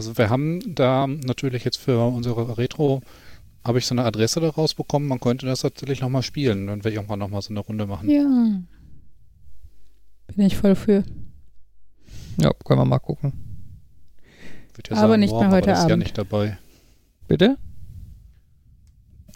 Also 0.00 0.16
wir 0.16 0.30
haben 0.30 0.74
da 0.74 1.06
natürlich 1.06 1.62
jetzt 1.64 1.76
für 1.76 2.02
unsere 2.06 2.56
Retro 2.56 3.02
habe 3.62 3.78
ich 3.78 3.84
so 3.84 3.92
eine 3.92 4.06
Adresse 4.06 4.40
daraus 4.40 4.72
bekommen. 4.72 5.06
Man 5.06 5.20
könnte 5.20 5.44
das 5.44 5.62
natürlich 5.62 6.00
nochmal 6.00 6.22
spielen, 6.22 6.68
wenn 6.68 6.82
wir 6.82 6.90
irgendwann 6.90 7.18
nochmal 7.18 7.42
so 7.42 7.50
eine 7.50 7.60
Runde 7.60 7.84
machen. 7.84 8.08
Ja. 8.08 8.62
Bin 10.34 10.46
ich 10.46 10.56
voll 10.56 10.74
für. 10.74 11.04
Ja, 12.38 12.50
können 12.64 12.80
wir 12.80 12.86
mal 12.86 12.98
gucken. 12.98 13.34
Ja 14.88 14.96
Aber 14.96 15.18
nicht 15.18 15.34
mehr 15.34 15.48
aber 15.48 15.56
heute 15.56 15.66
das 15.66 15.80
ist 15.80 15.88
ja 15.88 15.92
Abend. 15.92 16.04
nicht 16.04 16.16
dabei. 16.16 16.56
Bitte? 17.28 17.58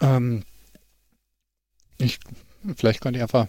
Ähm, 0.01 0.41
ich, 1.99 2.17
vielleicht 2.75 3.01
könnt 3.01 3.17
ihr 3.17 3.21
einfach 3.21 3.47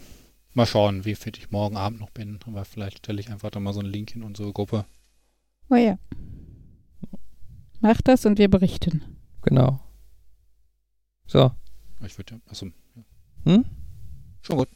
mal 0.52 0.66
schauen, 0.66 1.06
wie 1.06 1.14
fit 1.14 1.38
ich 1.38 1.50
morgen 1.50 1.78
Abend 1.78 1.98
noch 1.98 2.10
bin. 2.10 2.38
Aber 2.46 2.66
vielleicht 2.66 2.98
stelle 2.98 3.20
ich 3.20 3.30
einfach 3.30 3.48
da 3.48 3.58
mal 3.58 3.72
so 3.72 3.80
einen 3.80 3.88
Link 3.88 4.14
in 4.14 4.22
unsere 4.22 4.52
Gruppe. 4.52 4.84
Oh 5.70 5.76
ja. 5.76 5.98
Mach 7.80 8.00
das 8.02 8.26
und 8.26 8.38
wir 8.38 8.48
berichten. 8.50 9.02
Genau. 9.42 9.80
So. 11.26 11.50
Ich 12.04 12.16
würde 12.18 12.34
ja, 12.34 12.40
also, 12.46 12.66
Hm? 13.44 13.64
schon 14.42 14.58
gut. 14.58 14.68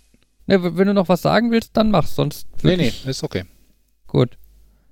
Ne, 0.46 0.76
wenn 0.76 0.86
du 0.86 0.94
noch 0.94 1.08
was 1.08 1.22
sagen 1.22 1.50
willst, 1.50 1.76
dann 1.76 1.90
mach's, 1.90 2.14
sonst 2.14 2.48
Nee, 2.64 2.76
nee, 2.76 2.92
ist 3.06 3.22
okay. 3.22 3.44
Gut. 4.06 4.36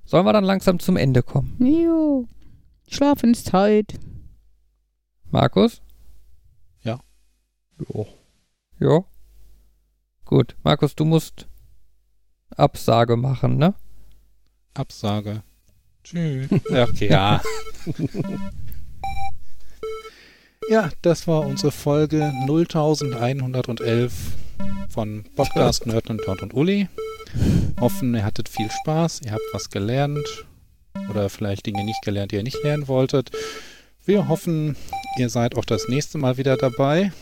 Sollen 0.04 0.24
wir 0.24 0.32
dann 0.32 0.44
langsam 0.44 0.78
zum 0.78 0.96
Ende 0.96 1.22
kommen? 1.22 1.56
Jo. 1.60 2.28
Schlafenszeit. 2.88 3.98
Markus? 5.30 5.82
Ja. 6.82 7.00
Jo. 7.78 8.06
Ja. 8.78 9.04
Gut. 10.24 10.56
Markus, 10.62 10.94
du 10.94 11.04
musst 11.04 11.48
Absage 12.56 13.16
machen, 13.16 13.56
ne? 13.58 13.74
Absage. 14.74 15.42
Tschüss. 16.10 16.48
Okay, 16.70 17.08
ja. 17.10 17.42
Ja, 20.70 20.90
das 21.02 21.26
war 21.26 21.40
unsere 21.40 21.70
Folge 21.70 22.32
0111 22.46 24.12
von 24.88 25.24
Podcast 25.36 25.86
Nerd 25.86 26.08
und 26.08 26.22
Todd 26.22 26.42
und 26.42 26.54
Uli. 26.54 26.88
Hoffen, 27.78 28.14
ihr 28.14 28.24
hattet 28.24 28.48
viel 28.48 28.70
Spaß, 28.70 29.20
ihr 29.24 29.32
habt 29.32 29.42
was 29.52 29.68
gelernt 29.68 30.46
oder 31.10 31.28
vielleicht 31.28 31.66
Dinge 31.66 31.84
nicht 31.84 32.00
gelernt, 32.02 32.32
die 32.32 32.36
ihr 32.36 32.42
nicht 32.42 32.62
lernen 32.62 32.88
wolltet. 32.88 33.30
Wir 34.06 34.28
hoffen, 34.28 34.76
ihr 35.18 35.28
seid 35.28 35.56
auch 35.56 35.66
das 35.66 35.88
nächste 35.88 36.16
Mal 36.16 36.38
wieder 36.38 36.56
dabei. 36.56 37.12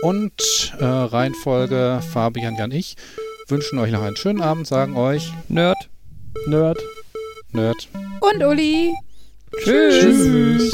Und 0.00 0.72
äh, 0.78 0.84
Reihenfolge 0.84 2.00
Fabian, 2.12 2.54
Jan, 2.54 2.70
ich 2.70 2.94
wünschen 3.48 3.80
euch 3.80 3.90
noch 3.90 4.02
einen 4.02 4.16
schönen 4.16 4.40
Abend, 4.40 4.68
sagen 4.68 4.96
euch 4.96 5.32
Nerd. 5.48 5.88
Nerd. 6.46 6.78
Nerd. 7.52 7.88
Und 8.20 8.42
Uli. 8.42 8.94
Tschüss. 9.62 10.00
Tschüss. 10.00 10.72